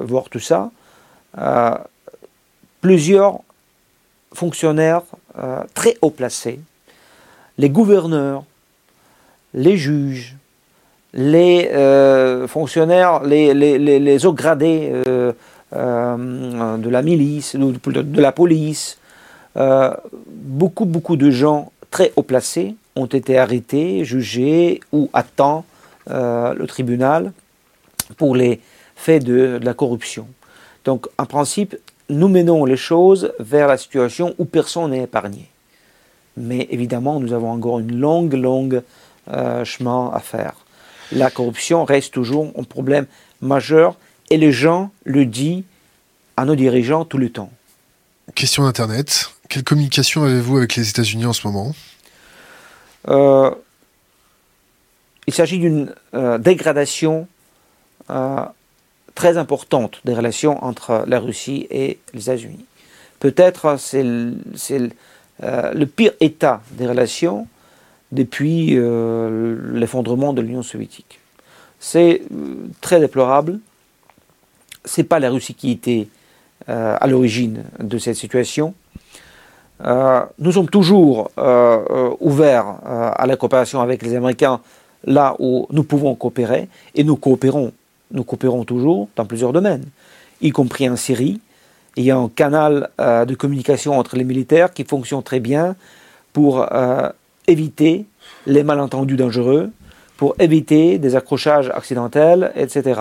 voir 0.00 0.28
tout 0.28 0.38
ça, 0.38 0.70
plusieurs 2.80 3.40
fonctionnaires 4.32 5.02
euh, 5.38 5.62
très 5.74 5.96
haut 6.02 6.10
placés, 6.10 6.60
les 7.58 7.70
gouverneurs, 7.70 8.44
les 9.54 9.76
juges, 9.76 10.36
les 11.12 11.70
euh, 11.72 12.46
fonctionnaires, 12.46 13.22
les, 13.24 13.52
les, 13.54 14.26
hauts 14.26 14.32
gradés 14.32 14.92
euh, 15.08 15.32
de 15.72 16.88
la 16.88 17.02
milice, 17.02 17.56
de, 17.56 18.20
la 18.20 18.32
police, 18.32 18.98
beaucoup, 19.54 20.84
beaucoup 20.84 21.16
de 21.16 21.30
gens 21.30 21.72
très 21.90 22.12
haut 22.16 22.22
placés 22.22 22.76
ont 22.96 23.06
été 23.06 23.38
arrêtés, 23.38 24.04
jugés 24.04 24.80
ou 24.92 25.10
attendent 25.12 25.64
le 26.06 26.64
tribunal 26.66 27.32
pour 28.16 28.34
les 28.34 28.60
faits 28.96 29.24
de 29.24 29.58
la 29.62 29.74
corruption. 29.74 30.26
Donc, 30.84 31.06
en 31.18 31.26
principe, 31.26 31.76
nous 32.10 32.28
menons 32.28 32.64
les 32.64 32.76
choses 32.76 33.32
vers 33.38 33.68
la 33.68 33.76
situation 33.76 34.34
où 34.38 34.44
personne 34.44 34.90
n'est 34.90 35.04
épargné. 35.04 35.48
Mais 36.36 36.66
évidemment, 36.70 37.20
nous 37.20 37.32
avons 37.32 37.50
encore 37.50 37.78
une 37.78 37.98
longue, 37.98 38.34
longue 38.34 38.82
euh, 39.28 39.64
chemin 39.64 40.10
à 40.12 40.20
faire. 40.20 40.54
La 41.12 41.30
corruption 41.30 41.84
reste 41.84 42.12
toujours 42.12 42.52
un 42.56 42.62
problème 42.64 43.06
majeur 43.40 43.96
et 44.28 44.36
les 44.36 44.52
gens 44.52 44.90
le 45.04 45.24
disent 45.24 45.64
à 46.36 46.44
nos 46.44 46.54
dirigeants 46.54 47.04
tout 47.04 47.18
le 47.18 47.30
temps. 47.30 47.50
Question 48.34 48.62
d'Internet. 48.64 49.30
Quelle 49.48 49.64
communication 49.64 50.22
avez-vous 50.22 50.58
avec 50.58 50.76
les 50.76 50.88
États-Unis 50.88 51.26
en 51.26 51.32
ce 51.32 51.46
moment? 51.46 51.74
Euh, 53.08 53.50
Il 55.26 55.34
s'agit 55.34 55.58
d'une 55.58 55.92
euh, 56.14 56.38
dégradation 56.38 57.26
très 59.20 59.36
importante 59.36 60.00
des 60.06 60.14
relations 60.14 60.64
entre 60.64 61.04
la 61.06 61.20
Russie 61.20 61.66
et 61.70 61.98
les 62.14 62.22
États-Unis. 62.22 62.64
Peut-être 63.18 63.76
c'est 63.78 64.02
le, 64.02 64.38
euh, 65.42 65.86
pire 65.94 66.12
état 66.20 66.62
des 66.70 66.86
relations 66.86 67.46
depuis 68.12 68.78
euh, 68.78 69.58
l'effondrement 69.74 70.32
de 70.32 70.40
l'Union 70.40 70.62
soviétique. 70.62 71.20
C'est 71.78 72.22
euh, 72.32 72.68
très 72.80 72.98
déplorable. 72.98 73.60
C'est 74.86 75.04
pas 75.04 75.18
la 75.18 75.28
Russie 75.28 75.52
qui 75.52 75.70
était 75.70 76.08
à 76.66 77.06
l'origine 77.06 77.64
de 77.78 77.98
cette 77.98 78.16
situation. 78.16 78.74
nous 80.38 80.52
sommes 80.52 80.70
toujours 80.70 81.30
ouverts 82.20 82.68
à 83.22 83.26
la 83.26 83.36
coopération 83.36 83.80
avec 83.80 84.02
les 84.02 84.14
Américains 84.14 84.60
là 85.04 85.34
où 85.38 85.66
nous 85.70 85.84
pouvons 85.84 86.14
coopérer, 86.14 86.68
et 86.94 87.04
nous 87.04 87.16
coopérons, 87.16 87.72
nous 88.12 88.24
coopérons 88.24 88.64
toujours 88.64 89.08
dans 89.16 89.24
plusieurs 89.24 89.52
domaines, 89.52 89.84
y 90.40 90.50
compris 90.50 90.88
en 90.88 90.96
Syrie. 90.96 91.40
Il 91.96 92.04
y 92.04 92.10
a 92.10 92.16
un 92.16 92.28
canal 92.28 92.90
euh, 93.00 93.24
de 93.24 93.34
communication 93.34 93.98
entre 93.98 94.16
les 94.16 94.24
militaires 94.24 94.72
qui 94.72 94.84
fonctionne 94.84 95.22
très 95.22 95.40
bien 95.40 95.76
pour 96.32 96.66
euh, 96.72 97.08
éviter 97.46 98.06
les 98.46 98.62
malentendus 98.62 99.16
dangereux, 99.16 99.70
pour 100.16 100.34
éviter 100.38 100.98
des 100.98 101.16
accrochages 101.16 101.70
accidentels, 101.70 102.52
etc. 102.54 103.00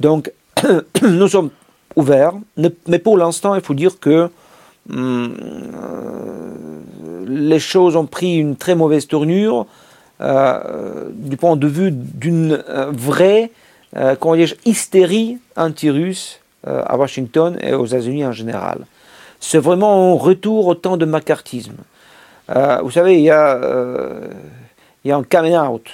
Donc, 0.00 0.32
nous 1.02 1.28
sommes 1.28 1.50
ouverts, 1.96 2.34
mais 2.86 2.98
pour 2.98 3.16
l'instant, 3.16 3.54
il 3.54 3.60
faut 3.60 3.74
dire 3.74 3.98
que 3.98 4.28
hum, 4.90 5.34
euh, 5.74 6.54
les 7.26 7.58
choses 7.58 7.96
ont 7.96 8.06
pris 8.06 8.36
une 8.36 8.56
très 8.56 8.74
mauvaise 8.74 9.06
tournure 9.06 9.66
du 10.20 11.36
point 11.36 11.56
de 11.56 11.66
vue 11.66 11.90
d'une 11.90 12.62
euh, 13.96 14.16
vraie 14.20 14.46
hystérie 14.64 15.38
anti-russe 15.56 16.40
à 16.66 16.96
Washington 16.96 17.58
et 17.60 17.74
aux 17.74 17.84
États-Unis 17.84 18.24
en 18.24 18.32
général. 18.32 18.86
C'est 19.38 19.58
vraiment 19.58 20.14
un 20.14 20.18
retour 20.18 20.66
au 20.66 20.74
temps 20.74 20.96
de 20.96 21.04
macartisme. 21.04 21.76
vous 22.48 22.90
savez, 22.90 23.18
il 23.18 23.24
y 23.24 23.30
a, 23.30 23.60
il 25.04 25.08
y 25.08 25.12
a 25.12 25.16
un 25.18 25.22
coming 25.22 25.58
out, 25.58 25.90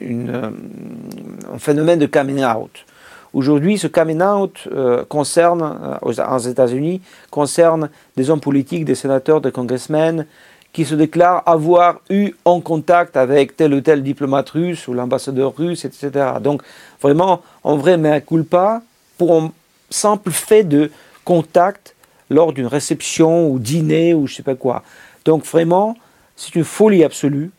un 0.00 1.58
phénomène 1.58 1.98
de 1.98 2.06
coming 2.06 2.42
out. 2.42 2.86
Aujourd'hui, 3.34 3.76
ce 3.76 3.86
coming 3.86 4.22
out 4.22 4.66
euh, 4.72 5.04
concerne, 5.04 5.62
euh, 5.62 5.96
aux, 6.02 6.38
États-Unis, 6.38 7.02
concerne 7.30 7.90
des 8.16 8.30
hommes 8.30 8.40
politiques, 8.40 8.84
des 8.84 8.94
sénateurs, 8.94 9.40
des 9.40 9.52
congressmen 9.52 10.26
qui 10.72 10.84
se 10.84 10.94
déclarent 10.94 11.42
avoir 11.46 12.00
eu 12.10 12.32
en 12.44 12.60
contact 12.60 13.16
avec 13.16 13.56
tel 13.56 13.74
ou 13.74 13.80
tel 13.80 14.02
diplomate 14.02 14.50
russe 14.50 14.86
ou 14.88 14.94
l'ambassadeur 14.94 15.54
russe, 15.56 15.84
etc. 15.84 16.10
Donc, 16.40 16.62
vraiment, 17.00 17.42
en 17.64 17.76
vrai, 17.76 17.96
mais 17.96 18.20
culpa 18.20 18.82
pour 19.16 19.34
un 19.34 19.52
simple 19.90 20.30
fait 20.30 20.64
de 20.64 20.90
contact 21.24 21.94
lors 22.30 22.52
d'une 22.52 22.66
réception 22.66 23.50
ou 23.50 23.58
dîner 23.58 24.14
ou 24.14 24.26
je 24.26 24.34
sais 24.34 24.42
pas 24.42 24.54
quoi. 24.54 24.82
Donc, 25.24 25.44
vraiment, 25.44 25.96
c'est 26.36 26.54
une 26.54 26.64
folie 26.64 27.04
absolue. 27.04 27.50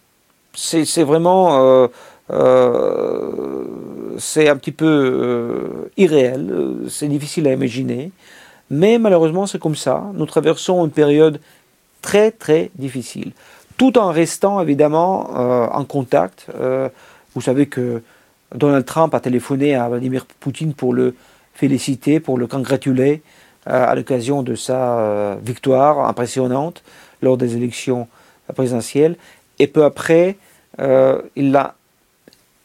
C'est 0.53 1.03
vraiment. 1.03 1.59
Euh, 1.61 1.87
euh, 2.31 3.63
c'est 4.17 4.49
un 4.49 4.55
petit 4.55 4.71
peu 4.71 4.85
euh, 4.85 5.91
irréel, 5.97 6.53
c'est 6.87 7.07
difficile 7.07 7.47
à 7.47 7.53
imaginer, 7.53 8.11
mais 8.69 8.99
malheureusement 8.99 9.47
c'est 9.47 9.59
comme 9.59 9.75
ça. 9.75 10.03
Nous 10.13 10.25
traversons 10.25 10.85
une 10.85 10.91
période 10.91 11.39
très 12.01 12.31
très 12.31 12.71
difficile, 12.75 13.31
tout 13.77 13.97
en 13.97 14.11
restant 14.11 14.61
évidemment 14.61 15.29
en 15.73 15.85
contact. 15.85 16.47
vous 17.35 17.41
savez 17.41 17.67
que 17.67 18.01
Donald 18.55 18.85
Trump 18.85 19.13
a 19.13 19.19
téléphoné 19.19 19.75
à 19.75 19.87
Vladimir 19.89 20.25
Poutine 20.39 20.73
pour 20.73 20.93
le 20.93 21.15
féliciter, 21.53 22.19
pour 22.19 22.37
le 22.37 22.47
congratuler 22.47 23.21
à 23.65 23.93
l'occasion 23.95 24.43
de 24.43 24.55
sa 24.55 25.37
victoire 25.43 26.07
impressionnante 26.07 26.83
lors 27.21 27.37
des 27.37 27.55
élections 27.55 28.07
présidentielles. 28.55 29.15
Et 29.59 29.67
peu 29.67 29.83
après, 29.83 30.37
il 31.35 31.51
l'a 31.51 31.75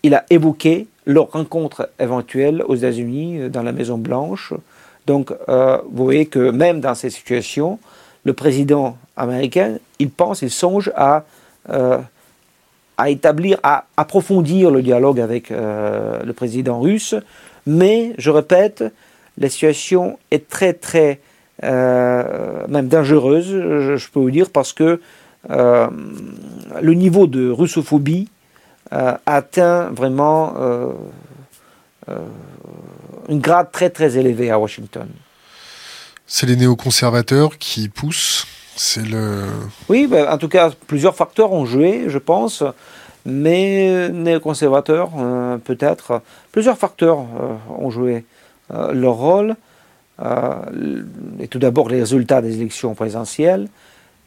il 0.05 0.15
a 0.15 0.27
évoqué 0.29 0.87
leur 1.07 1.33
rencontre 1.33 1.91
éventuelle 1.99 2.63
aux 2.69 2.77
États-Unis, 2.77 3.41
euh, 3.41 3.49
dans 3.49 3.63
la 3.63 3.73
Maison 3.73 3.99
Blanche. 3.99 4.53
Donc, 5.07 5.33
euh, 5.49 5.79
vous 5.91 6.05
voyez 6.05 6.27
que 6.27 6.51
même 6.51 6.81
dans 6.81 6.95
ces 6.95 7.11
situations, 7.11 7.79
le 8.25 8.35
président 8.35 8.97
américain, 9.17 9.77
il 9.99 10.11
pense, 10.11 10.43
il 10.43 10.51
songe 10.51 10.93
à, 10.97 11.25
euh, 11.71 11.99
à 12.97 13.11
établir, 13.11 13.59
à 13.63 13.85
approfondir 13.97 14.71
le 14.71 14.83
dialogue 14.83 15.21
avec 15.21 15.51
le 15.51 16.33
président 16.33 16.81
russe. 16.81 17.15
Mais, 17.67 18.15
je 18.19 18.31
répète, 18.31 18.85
la 19.39 19.49
situation 19.49 20.19
est 20.31 20.49
très, 20.49 20.73
très, 20.73 21.21
même 21.63 22.89
dangereuse, 22.89 23.47
je, 23.47 23.97
je, 23.97 24.11
peux 24.11 24.21
vous 24.21 24.31
dire, 24.31 24.51
parce 24.51 24.73
que 24.73 25.01
le 25.49 26.95
niveau 26.95 27.27
de 27.27 27.51
russophobie 27.51 28.29
euh, 28.93 29.17
atteint 29.25 29.91
vraiment 29.91 30.55
euh, 30.59 30.93
euh, 32.11 32.19
une 33.31 33.41
grade 33.41 33.73
très 33.73 33.89
très 33.89 34.19
élevée 34.19 34.51
à 34.51 34.59
Washington. 34.59 35.09
C'est 36.27 36.47
les 36.47 36.55
néoconservateurs 36.55 37.57
qui 37.57 37.89
poussent 37.89 38.47
Oui, 39.89 40.07
ben, 40.07 40.29
en 40.29 40.39
tout 40.39 40.49
cas, 40.49 40.71
plusieurs 40.87 41.15
facteurs 41.15 41.53
ont 41.53 41.65
joué, 41.65 42.05
je 42.09 42.19
pense, 42.19 42.63
mais 43.25 44.09
néoconservateurs, 44.11 45.11
peut-être, 45.65 46.23
plusieurs 46.53 46.77
facteurs 46.77 47.25
ont 47.79 47.91
joué 47.91 48.25
leur 48.93 49.15
rôle. 49.15 49.57
et 51.41 51.49
tout 51.49 51.59
d'abord, 51.59 51.89
les 51.89 52.01
résultats 52.01 52.43
des 52.43 52.57
élections 52.57 52.95
présidentielles, 52.95 53.69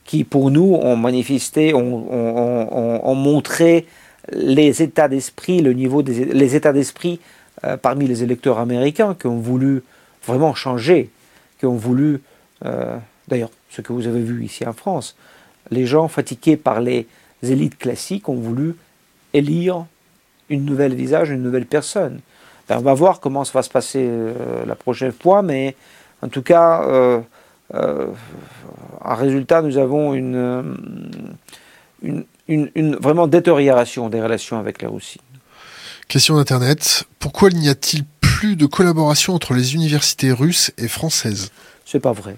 qui 0.06 0.24
pour 0.24 0.50
nous 0.50 0.74
ont 0.82 0.96
manifesté, 0.96 1.74
ont 1.76 3.16
montré 3.16 3.86
les 4.32 4.82
états 4.82 5.08
d'esprit, 5.08 5.62
le 5.62 5.74
niveau 5.74 6.02
des 6.02 6.26
les 6.26 6.56
états 6.56 6.74
d'esprit 6.74 7.20
euh, 7.64 7.78
parmi 7.78 8.08
les 8.08 8.22
électeurs 8.24 8.60
américains 8.60 9.16
qui 9.20 9.26
ont 9.26 9.40
voulu 9.40 9.82
vraiment 10.26 10.54
changer, 10.54 11.10
qui 11.60 11.66
ont 11.66 11.76
voulu, 11.76 12.22
euh, 12.66 12.98
d'ailleurs, 13.28 13.50
ce 13.70 13.82
que 13.82 13.94
vous 13.94 14.08
avez 14.08 14.22
vu 14.22 14.44
ici 14.44 14.66
en 14.66 14.74
France, 14.74 15.16
les 15.70 15.86
gens 15.86 16.08
fatigués 16.08 16.58
par 16.58 16.82
les 16.82 17.08
élites 17.44 17.78
classiques 17.78 18.30
ont 18.30 18.36
voulu 18.36 18.76
élire 19.34 19.86
une 20.50 20.66
nouvelle 20.66 20.96
visage, 20.96 21.30
une 21.30 21.44
nouvelle 21.44 21.66
personne. 21.66 22.20
Ben, 22.70 22.78
on 22.78 22.82
va 22.82 22.94
voir 22.94 23.20
comment 23.20 23.44
ça 23.44 23.54
va 23.54 23.64
se 23.64 23.70
passer 23.70 24.06
euh, 24.08 24.66
la 24.66 24.76
prochaine 24.76 25.12
fois, 25.12 25.42
mais 25.42 25.76
en 26.22 26.30
tout 26.30 26.42
cas, 26.42 26.82
en 27.74 29.16
résultat, 29.16 29.62
nous 29.62 29.78
avons 29.78 30.14
une, 30.14 30.76
vraiment 33.00 33.28
détérioration 33.28 34.10
des 34.10 34.22
relations 34.22 34.58
avec 34.58 34.82
la 34.82 34.90
Russie. 34.90 35.22
Question 36.08 36.38
d'Internet. 36.38 37.04
Pourquoi 37.20 37.50
n'y 37.50 37.70
a-t-il 37.70 38.06
plus 38.22 38.56
de 38.56 38.66
collaboration 38.66 39.34
entre 39.34 39.54
les 39.54 39.76
universités 39.76 40.32
russes 40.32 40.72
et 40.78 40.88
françaises? 40.88 41.52
C'est 41.88 42.02
pas 42.02 42.12
vrai. 42.12 42.36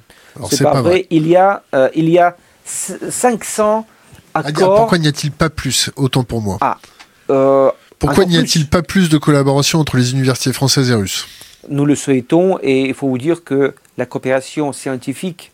C'est 0.52 0.64
pas, 0.64 0.84
vrai. 0.84 1.08
Il 1.10 1.28
y 1.28 1.36
a, 1.36 1.64
euh, 1.74 1.90
il 1.96 2.08
y 2.08 2.20
a 2.20 2.38
500 2.66 3.88
ah, 4.36 4.42
accords. 4.46 4.76
pourquoi 4.76 5.00
n'y 5.00 5.08
a-t-il 5.08 5.32
pas 5.32 5.50
plus 5.50 5.90
Autant 5.96 6.24
pour 6.24 6.40
moi? 6.40 6.60
Ah, 6.62 6.78
euh, 7.32 7.72
pourquoi 7.98 8.26
n'y 8.26 8.38
a-t-il 8.38 8.68
pas 8.70 8.84
plus 8.84 9.10
de 9.10 9.18
collaboration 9.18 9.80
entre 9.80 9.98
les 9.98 10.12
universités 10.12 10.54
françaises 10.54 10.92
et 10.92 10.94
russes? 10.94 11.28
Nous 11.68 11.88
le 11.88 11.96
souhaitons 11.96 12.60
et 12.62 12.82
il 12.82 12.94
faut 12.94 13.08
vous 13.08 13.18
dire 13.18 13.44
que 13.44 13.74
la 13.98 14.06
coopération 14.06 14.72
scientifique 14.72 15.52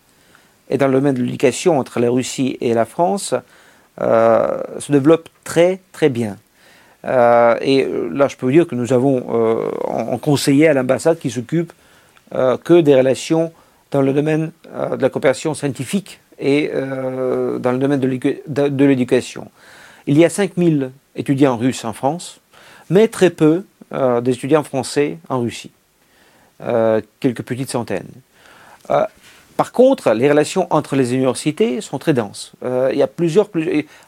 et 0.70 0.78
dans 0.78 0.88
le 0.88 0.94
domaine 0.94 1.16
de 1.16 1.24
l'éducation 1.24 1.80
entre 1.80 2.02
la 2.02 2.10
Russie 2.10 2.58
et 2.60 2.74
la 2.74 2.84
France 2.84 3.34
euh, 4.02 4.62
se 4.78 4.92
développe 4.92 5.30
très 5.46 5.80
très 5.94 6.10
bien. 6.10 6.36
Euh, 7.06 7.56
et 7.62 7.88
là, 8.12 8.28
je 8.28 8.36
peux 8.36 8.46
vous 8.46 8.52
dire 8.52 8.68
que 8.68 8.76
nous 8.76 8.92
avons 8.92 9.72
un 9.90 10.18
conseiller 10.18 10.68
à 10.68 10.74
l'ambassade 10.74 11.18
qui 11.18 11.32
s'occupe 11.32 11.72
que 12.32 12.82
des 12.82 12.94
relations 12.94 13.54
dans 13.96 14.02
le 14.02 14.12
domaine 14.14 14.52
de 14.66 15.02
la 15.02 15.10
coopération 15.10 15.54
scientifique 15.54 16.20
et 16.38 16.70
dans 16.70 17.72
le 17.72 17.78
domaine 17.78 18.00
de 18.00 18.86
l'éducation. 18.86 19.50
Il 20.06 20.18
y 20.18 20.26
a 20.26 20.30
5000 20.30 20.92
étudiants 21.16 21.56
russes 21.56 21.86
en 21.86 21.94
France, 21.94 22.42
mais 22.90 23.08
très 23.08 23.30
peu 23.30 23.64
d'étudiants 24.22 24.64
français 24.64 25.18
en 25.30 25.40
Russie. 25.40 25.72
quelques 27.22 27.44
petites 27.44 27.72
centaines. 27.72 28.12
Par 29.58 29.72
contre, 29.72 30.12
les 30.12 30.30
relations 30.30 30.68
entre 30.70 30.96
les 30.96 31.14
universités 31.14 31.80
sont 31.80 31.98
très 31.98 32.14
denses. 32.14 32.52
Euh, 32.64 32.90
il 32.92 33.00
y 33.00 33.04
a 33.04 33.08
plusieurs, 33.08 33.50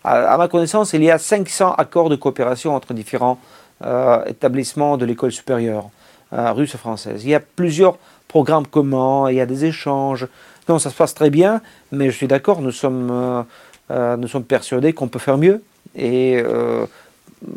à, 0.03 0.37
ma 0.37 0.47
connaissance, 0.49 0.91
il 0.91 1.03
y 1.03 1.11
a 1.11 1.17
500 1.17 1.73
accords 1.77 2.09
de 2.09 2.17
coopération 2.17 2.75
entre 2.75 2.93
différents 2.93 3.39
euh, 3.85 4.25
établissements 4.25 4.97
de 4.97 5.05
l'école 5.05 5.31
supérieure 5.31 5.89
euh, 6.33 6.51
russe 6.51 6.75
et 6.75 6.77
française. 6.77 7.23
Il 7.23 7.29
y 7.29 7.35
a 7.35 7.39
plusieurs 7.39 7.97
programmes 8.27 8.67
communs, 8.67 9.29
il 9.29 9.35
y 9.35 9.41
a 9.41 9.45
des 9.45 9.65
échanges. 9.65 10.27
Non, 10.69 10.79
ça 10.79 10.89
se 10.89 10.95
passe 10.95 11.13
très 11.13 11.29
bien, 11.29 11.61
mais 11.91 12.09
je 12.11 12.15
suis 12.15 12.27
d'accord, 12.27 12.61
nous 12.61 12.71
sommes, 12.71 13.45
nous 13.89 14.27
sommes 14.27 14.43
persuadés 14.43 14.91
qu'on 14.93 15.07
peut 15.07 15.19
faire 15.19 15.37
mieux 15.37 15.63
et 15.95 16.43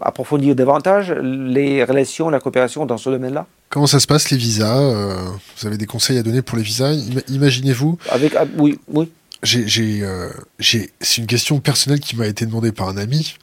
approfondir 0.01 0.55
davantage 0.55 1.13
les 1.13 1.83
relations, 1.85 2.31
la 2.31 2.41
coopération 2.41 2.87
dans 2.87 2.99
ce 2.99 3.11
domaine-là. 3.11 3.47
Comment 3.71 3.87
ça 3.87 4.01
se 4.01 4.07
passe 4.07 4.31
les 4.31 4.37
visas 4.37 4.81
euh, 4.81 5.31
Vous 5.57 5.67
avez 5.67 5.77
des 5.77 5.87
conseils 5.87 6.19
à 6.19 6.23
donner 6.23 6.43
pour 6.43 6.59
les 6.59 6.65
visas? 6.65 6.93
Imaginez-vous. 7.29 7.99
Avec 8.11 8.35
ah, 8.35 8.45
oui, 8.59 8.79
oui. 8.89 9.11
Euh, 9.57 10.31
c'est 10.59 11.19
une 11.19 11.27
question 11.27 11.61
personnelle 11.61 12.01
qui 12.01 12.17
m'a 12.17 12.27
été 12.27 12.47
demandée 12.47 12.73
par 12.73 12.89
un 12.89 12.97
ami. 12.97 13.37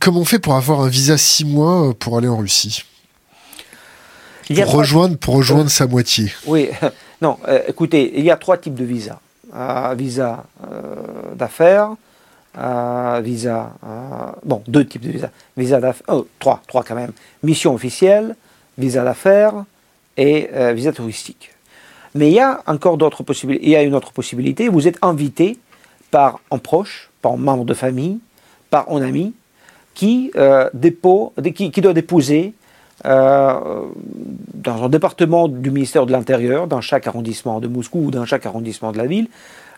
Comment 0.00 0.20
on 0.20 0.24
fait 0.24 0.40
pour 0.40 0.54
avoir 0.54 0.80
un 0.80 0.88
visa 0.88 1.16
six 1.16 1.44
mois 1.44 1.88
euh, 1.88 1.92
pour 1.92 2.18
aller 2.18 2.28
en 2.28 2.36
Russie? 2.36 2.82
Pour, 4.54 4.72
rejoindre, 4.72 5.16
pour 5.16 5.34
rejoindre 5.34 5.70
sa 5.70 5.86
moitié. 5.86 6.32
Oui, 6.46 6.68
non, 7.22 7.38
écoutez, 7.68 8.12
il 8.16 8.24
y 8.24 8.30
a 8.30 8.36
trois 8.36 8.56
types 8.56 8.74
de 8.74 8.84
visas. 8.84 9.18
Visa 9.96 10.44
d'affaires, 11.34 11.94
visa, 13.22 13.72
bon, 14.44 14.62
deux 14.68 14.86
types 14.86 15.02
de 15.02 15.10
visas, 15.10 15.30
visa 15.56 15.80
d'affaires, 15.80 16.06
oh, 16.08 16.26
trois, 16.38 16.62
trois 16.68 16.84
quand 16.84 16.94
même, 16.94 17.10
mission 17.42 17.74
officielle, 17.74 18.36
visa 18.78 19.02
d'affaires 19.02 19.64
et 20.16 20.48
visa 20.72 20.92
touristique. 20.92 21.50
Mais 22.14 22.28
il 22.28 22.34
y 22.34 22.40
a 22.40 22.62
encore 22.66 22.96
d'autres 22.96 23.22
possibilités. 23.22 23.64
Il 23.66 23.70
y 23.70 23.76
a 23.76 23.82
une 23.82 23.94
autre 23.94 24.12
possibilité. 24.12 24.68
Vous 24.68 24.88
êtes 24.88 24.98
invité 25.02 25.58
par 26.10 26.40
un 26.50 26.58
proche, 26.58 27.10
par 27.22 27.32
un 27.32 27.36
membre 27.36 27.64
de 27.64 27.74
famille, 27.74 28.18
par 28.70 28.90
un 28.90 29.02
ami, 29.02 29.34
qui, 29.94 30.30
euh, 30.36 30.68
qui, 31.54 31.80
doit 31.80 31.92
déposer 31.92 32.54
euh, 33.06 33.84
dans 34.54 34.84
un 34.84 34.88
département 34.88 35.48
du 35.48 35.70
ministère 35.70 36.06
de 36.06 36.12
l'Intérieur, 36.12 36.66
dans 36.66 36.80
chaque 36.80 37.06
arrondissement 37.06 37.60
de 37.60 37.68
Moscou 37.68 38.06
ou 38.06 38.10
dans 38.10 38.24
chaque 38.24 38.46
arrondissement 38.46 38.92
de 38.92 38.98
la 38.98 39.06
ville, 39.06 39.28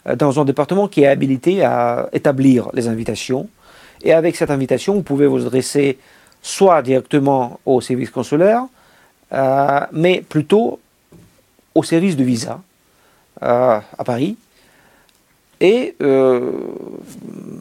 euh, 0.07 0.17
dans 0.17 0.41
un 0.41 0.45
département 0.45 0.89
qui 0.89 1.03
est 1.03 1.07
habilité 1.07 1.65
à 1.65 2.09
établir 2.13 2.69
les 2.75 2.89
invitations. 2.89 3.49
Et 4.03 4.13
avec 4.13 4.37
cette 4.37 4.51
invitation, 4.51 4.95
vous 4.95 5.03
pouvez 5.03 5.27
vous 5.27 5.47
adresser 5.47 5.99
soit 6.43 6.83
directement 6.83 7.61
au 7.67 7.81
service 7.81 8.11
consulaire, 8.11 8.65
mais 9.93 10.23
plutôt 10.29 10.81
au 11.75 11.83
service 11.85 12.17
de 12.17 12.25
visa 12.25 12.61
à 13.41 14.05
Paris, 14.05 14.37
et 15.61 15.95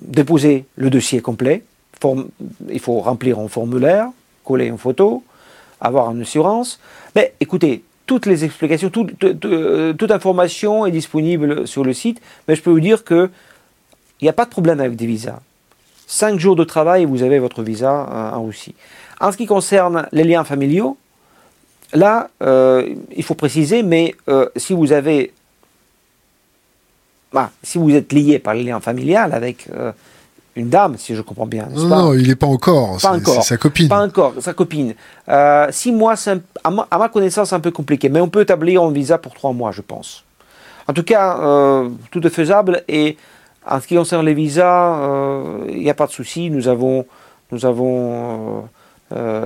déposer 0.01 0.65
le 0.75 0.89
dossier 0.89 1.21
complet 1.21 1.63
il 2.69 2.79
faut 2.79 2.99
remplir 2.99 3.39
un 3.39 3.47
formulaire, 3.47 4.09
coller 4.43 4.65
une 4.65 4.77
photo, 4.77 5.23
avoir 5.81 6.11
une 6.11 6.21
assurance. 6.21 6.79
Mais 7.15 7.33
écoutez, 7.39 7.83
toutes 8.05 8.25
les 8.25 8.45
explications, 8.45 8.91
euh, 9.23 9.93
toute, 9.93 10.11
information 10.11 10.85
est 10.85 10.91
disponible 10.91 11.67
sur 11.67 11.83
le 11.83 11.93
site, 11.93 12.21
mais 12.47 12.55
je 12.55 12.61
peux 12.61 12.71
vous 12.71 12.79
dire 12.79 13.03
qu'il 13.03 13.29
n'y 14.21 14.29
a 14.29 14.33
pas 14.33 14.45
de 14.45 14.49
problème 14.49 14.79
avec 14.79 14.95
des 14.95 15.07
visas. 15.07 15.39
Cinq 16.07 16.39
jours 16.39 16.55
de 16.55 16.63
travail, 16.63 17.05
vous 17.05 17.23
avez 17.23 17.39
votre 17.39 17.63
visa 17.63 18.07
euh, 18.11 18.35
en 18.35 18.45
Russie. 18.45 18.75
En 19.19 19.31
ce 19.31 19.37
qui 19.37 19.45
concerne 19.45 20.07
les 20.11 20.23
liens 20.23 20.43
familiaux, 20.43 20.97
là, 21.93 22.29
euh, 22.41 22.93
il 23.15 23.23
faut 23.23 23.35
préciser, 23.35 23.83
mais 23.83 24.15
si 24.55 24.73
vous 24.73 24.91
avez, 24.91 25.31
bah, 27.31 27.51
si 27.63 27.77
vous 27.77 27.91
êtes 27.91 28.11
lié 28.11 28.39
par 28.39 28.53
les 28.55 28.63
liens 28.63 28.79
familial 28.79 29.33
avec 29.33 29.67
une 30.55 30.69
dame, 30.69 30.97
si 30.97 31.15
je 31.15 31.21
comprends 31.21 31.45
bien. 31.45 31.67
Non, 31.73 31.85
non, 31.85 32.13
il 32.13 32.27
n'est 32.27 32.35
pas 32.35 32.47
encore. 32.47 32.97
Pas 33.01 33.15
encore. 33.15 33.43
sa 33.43 33.57
copine. 33.57 33.87
Pas 33.87 34.05
encore, 34.05 34.33
sa 34.39 34.53
copine. 34.53 34.95
Euh, 35.29 35.67
six 35.71 35.91
mois, 35.91 36.15
c'est 36.15 36.41
à, 36.63 36.69
ma, 36.69 37.09
connaissance, 37.09 37.49
c'est 37.49 37.55
un 37.55 37.61
peu 37.61 37.71
compliqué, 37.71 38.09
mais 38.09 38.19
on 38.19 38.27
peut 38.27 38.41
établir 38.41 38.83
un 38.83 38.91
visa 38.91 39.17
pour 39.17 39.33
trois 39.33 39.53
mois, 39.53 39.71
je 39.71 39.81
pense. 39.81 40.23
En 40.87 40.93
tout 40.93 41.03
cas, 41.03 41.39
euh, 41.39 41.89
tout 42.11 42.25
est 42.25 42.31
faisable 42.31 42.83
et 42.89 43.17
en 43.65 43.79
ce 43.79 43.87
qui 43.87 43.95
concerne 43.95 44.25
les 44.25 44.33
visas, 44.33 44.95
euh, 44.95 45.65
il 45.69 45.79
n'y 45.79 45.89
a 45.89 45.93
pas 45.93 46.07
de 46.07 46.11
souci. 46.11 46.49
Nous 46.49 46.67
avons, 46.67 47.05
nous 47.51 47.65
avons 47.65 48.67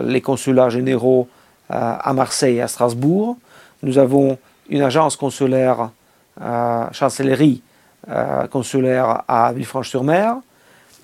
les 0.03 0.21
consulats 0.21 0.69
généraux 0.69 1.27
à 1.69 2.13
Marseille 2.13 2.57
et 2.57 2.61
à 2.61 2.67
Strasbourg. 2.67 3.35
Nous 3.81 3.97
avons 3.97 4.37
une 4.69 4.83
agence 4.83 5.15
consulaire, 5.15 5.89
chancellerie 6.91 7.63
consulaire 8.51 9.23
à 9.27 9.51
Villefranche-sur-Mer. 9.53 10.35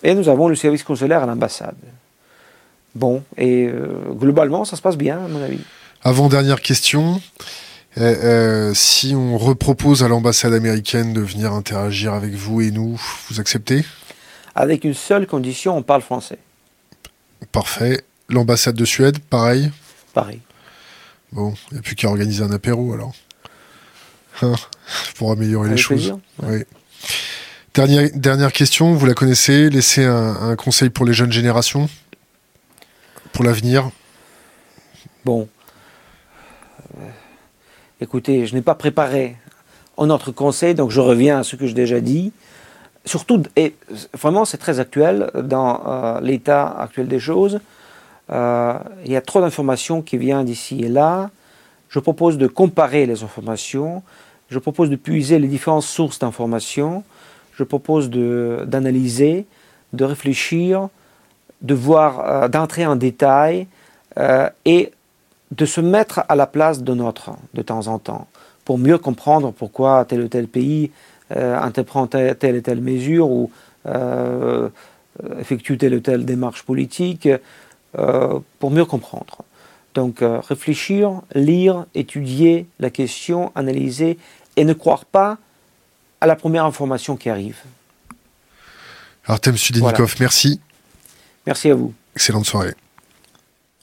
Et 0.04 0.16
nous 0.16 0.30
avons 0.30 0.48
le 0.48 0.56
service 0.56 0.84
consulaire 0.84 1.24
à 1.24 1.26
l'ambassade. 1.26 1.76
Bon, 2.96 3.24
et 3.38 3.68
euh, 3.68 3.88
globalement, 4.12 4.66
ça 4.66 4.76
se 4.76 4.82
passe 4.82 4.98
bien, 4.98 5.24
à 5.24 5.28
mon 5.28 5.42
avis. 5.42 5.60
Avant-dernière 6.04 6.62
question. 6.62 7.22
Euh, 7.98 8.16
euh, 8.24 8.74
si 8.74 9.16
on 9.16 9.38
repropose 9.38 10.04
à 10.04 10.08
l'ambassade 10.08 10.54
américaine 10.54 11.14
de 11.14 11.22
venir 11.22 11.52
interagir 11.52 12.14
avec 12.14 12.34
vous 12.34 12.62
et 12.62 12.72
nous, 12.72 13.00
vous 13.30 13.40
acceptez? 13.40 13.84
Avec 14.56 14.84
une 14.84 14.94
seule 14.94 15.28
condition, 15.28 15.78
on 15.78 15.84
parle 15.84 16.02
français. 16.02 16.38
Parfait. 17.52 18.02
L'ambassade 18.30 18.76
de 18.76 18.86
Suède, 18.86 19.20
pareil? 19.20 19.72
Pareil. 20.14 20.40
Bon, 21.34 21.54
il 21.70 21.76
n'y 21.76 21.80
a 21.80 21.82
plus 21.82 21.96
qu'à 21.96 22.08
organiser 22.08 22.44
un 22.44 22.52
apéro 22.52 22.94
alors. 22.94 23.14
Hein, 24.42 24.54
pour 25.16 25.32
améliorer 25.32 25.70
les 25.70 25.78
choses. 25.78 26.16
Oui. 26.44 26.64
Dernière, 27.74 28.10
dernière 28.14 28.52
question, 28.52 28.94
vous 28.96 29.06
la 29.06 29.14
connaissez. 29.14 29.70
Laissez 29.70 30.04
un, 30.04 30.58
conseil 30.58 30.90
pour 30.90 31.06
les 31.06 31.14
jeunes 31.14 31.32
générations, 31.32 31.88
pour 33.32 33.46
l'avenir. 33.46 33.90
Bon. 35.24 35.48
Euh, 36.98 37.06
écoutez, 38.02 38.46
je 38.46 38.56
n'ai 38.56 38.62
pas 38.62 38.76
préparé 38.76 39.38
un 39.98 40.10
autre 40.10 40.34
conseil, 40.34 40.76
donc 40.76 40.92
je 40.92 41.00
reviens 41.00 41.40
à 41.40 41.44
ce 41.44 41.56
que 41.56 41.66
j'ai 41.66 41.74
déjà 41.74 42.02
dit. 42.02 42.34
Surtout, 43.06 43.42
et 43.56 43.74
vraiment 44.14 44.44
c'est 44.44 44.58
très 44.58 44.82
actuel 44.82 45.32
dans 45.42 45.82
euh, 45.88 46.20
l'état 46.20 46.68
actuel 46.68 47.08
des 47.08 47.22
choses. 47.22 47.62
Euh, 48.32 48.78
il 49.06 49.14
y 49.14 49.16
a 49.16 49.22
trop 49.22 49.40
d'informations 49.40 50.02
qui 50.02 50.18
viennent 50.18 50.44
d'ici 50.44 50.82
et 50.82 50.90
là. 50.90 51.30
Je 51.88 52.00
propose 52.00 52.38
de 52.38 52.48
comparer 52.48 53.06
les 53.06 53.24
informations. 53.24 54.04
Je 54.50 54.60
propose 54.60 54.90
de 54.90 54.98
puiser 54.98 55.40
les 55.40 55.48
différentes 55.48 55.84
sources 55.84 56.20
d'informations 56.20 57.06
je 57.62 57.64
propose 57.64 58.10
d'analyser, 58.10 59.46
de, 59.94 60.04
réfléchir, 60.04 60.90
de 61.62 61.76
voir, 61.76 62.10
euh, 62.20 62.48
d'entrer 62.48 62.88
en 62.88 62.96
détail 62.96 63.68
euh, 64.18 64.50
et 64.66 64.92
de 65.52 65.66
se 65.68 65.80
mettre 65.80 66.24
à 66.28 66.36
la 66.36 66.48
place 66.48 66.82
de 66.82 66.94
notre 66.96 67.34
de 67.54 67.62
temps 67.62 67.86
en 67.86 68.00
temps 68.00 68.28
pour 68.66 68.80
mieux 68.80 68.98
comprendre 68.98 69.52
pourquoi 69.52 70.06
tel 70.06 70.22
ou 70.22 70.28
tel 70.28 70.48
pays 70.48 70.90
euh, 71.36 71.60
entreprend 71.60 72.08
telle, 72.08 72.56
et 72.56 72.62
telle 72.64 72.82
mesure 72.82 73.30
ou 73.30 73.52
effectue 75.40 75.78
telle 75.78 75.94
ou 75.94 76.00
telle 76.00 76.26
démarche 76.26 76.64
politique, 76.64 77.28
pour 78.60 78.72
mieux 78.72 78.86
comprendre. 78.86 79.38
Donc 79.94 80.24
réfléchir, 80.52 81.22
lire, 81.36 81.86
étudier 81.96 82.66
la 82.80 82.90
question, 82.90 83.52
analyser 83.56 84.18
et 84.56 84.64
ne 84.66 84.74
croire 84.74 85.06
pas 85.06 85.38
à 86.22 86.28
la 86.28 86.36
première 86.36 86.66
information 86.66 87.18
qui 87.18 87.30
arrive. 87.30 87.58
Artem 89.26 89.58
Studenikov, 89.58 90.16
merci. 90.20 90.60
Merci 91.46 91.72
à 91.72 91.76
vous. 91.76 91.94
Excellente 92.16 92.46
soirée. 92.46 92.76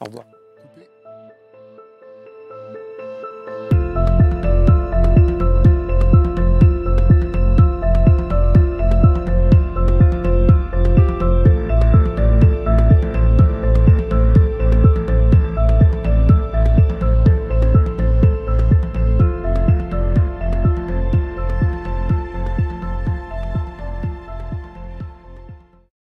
Au 0.01 0.05
revoir. 0.05 0.25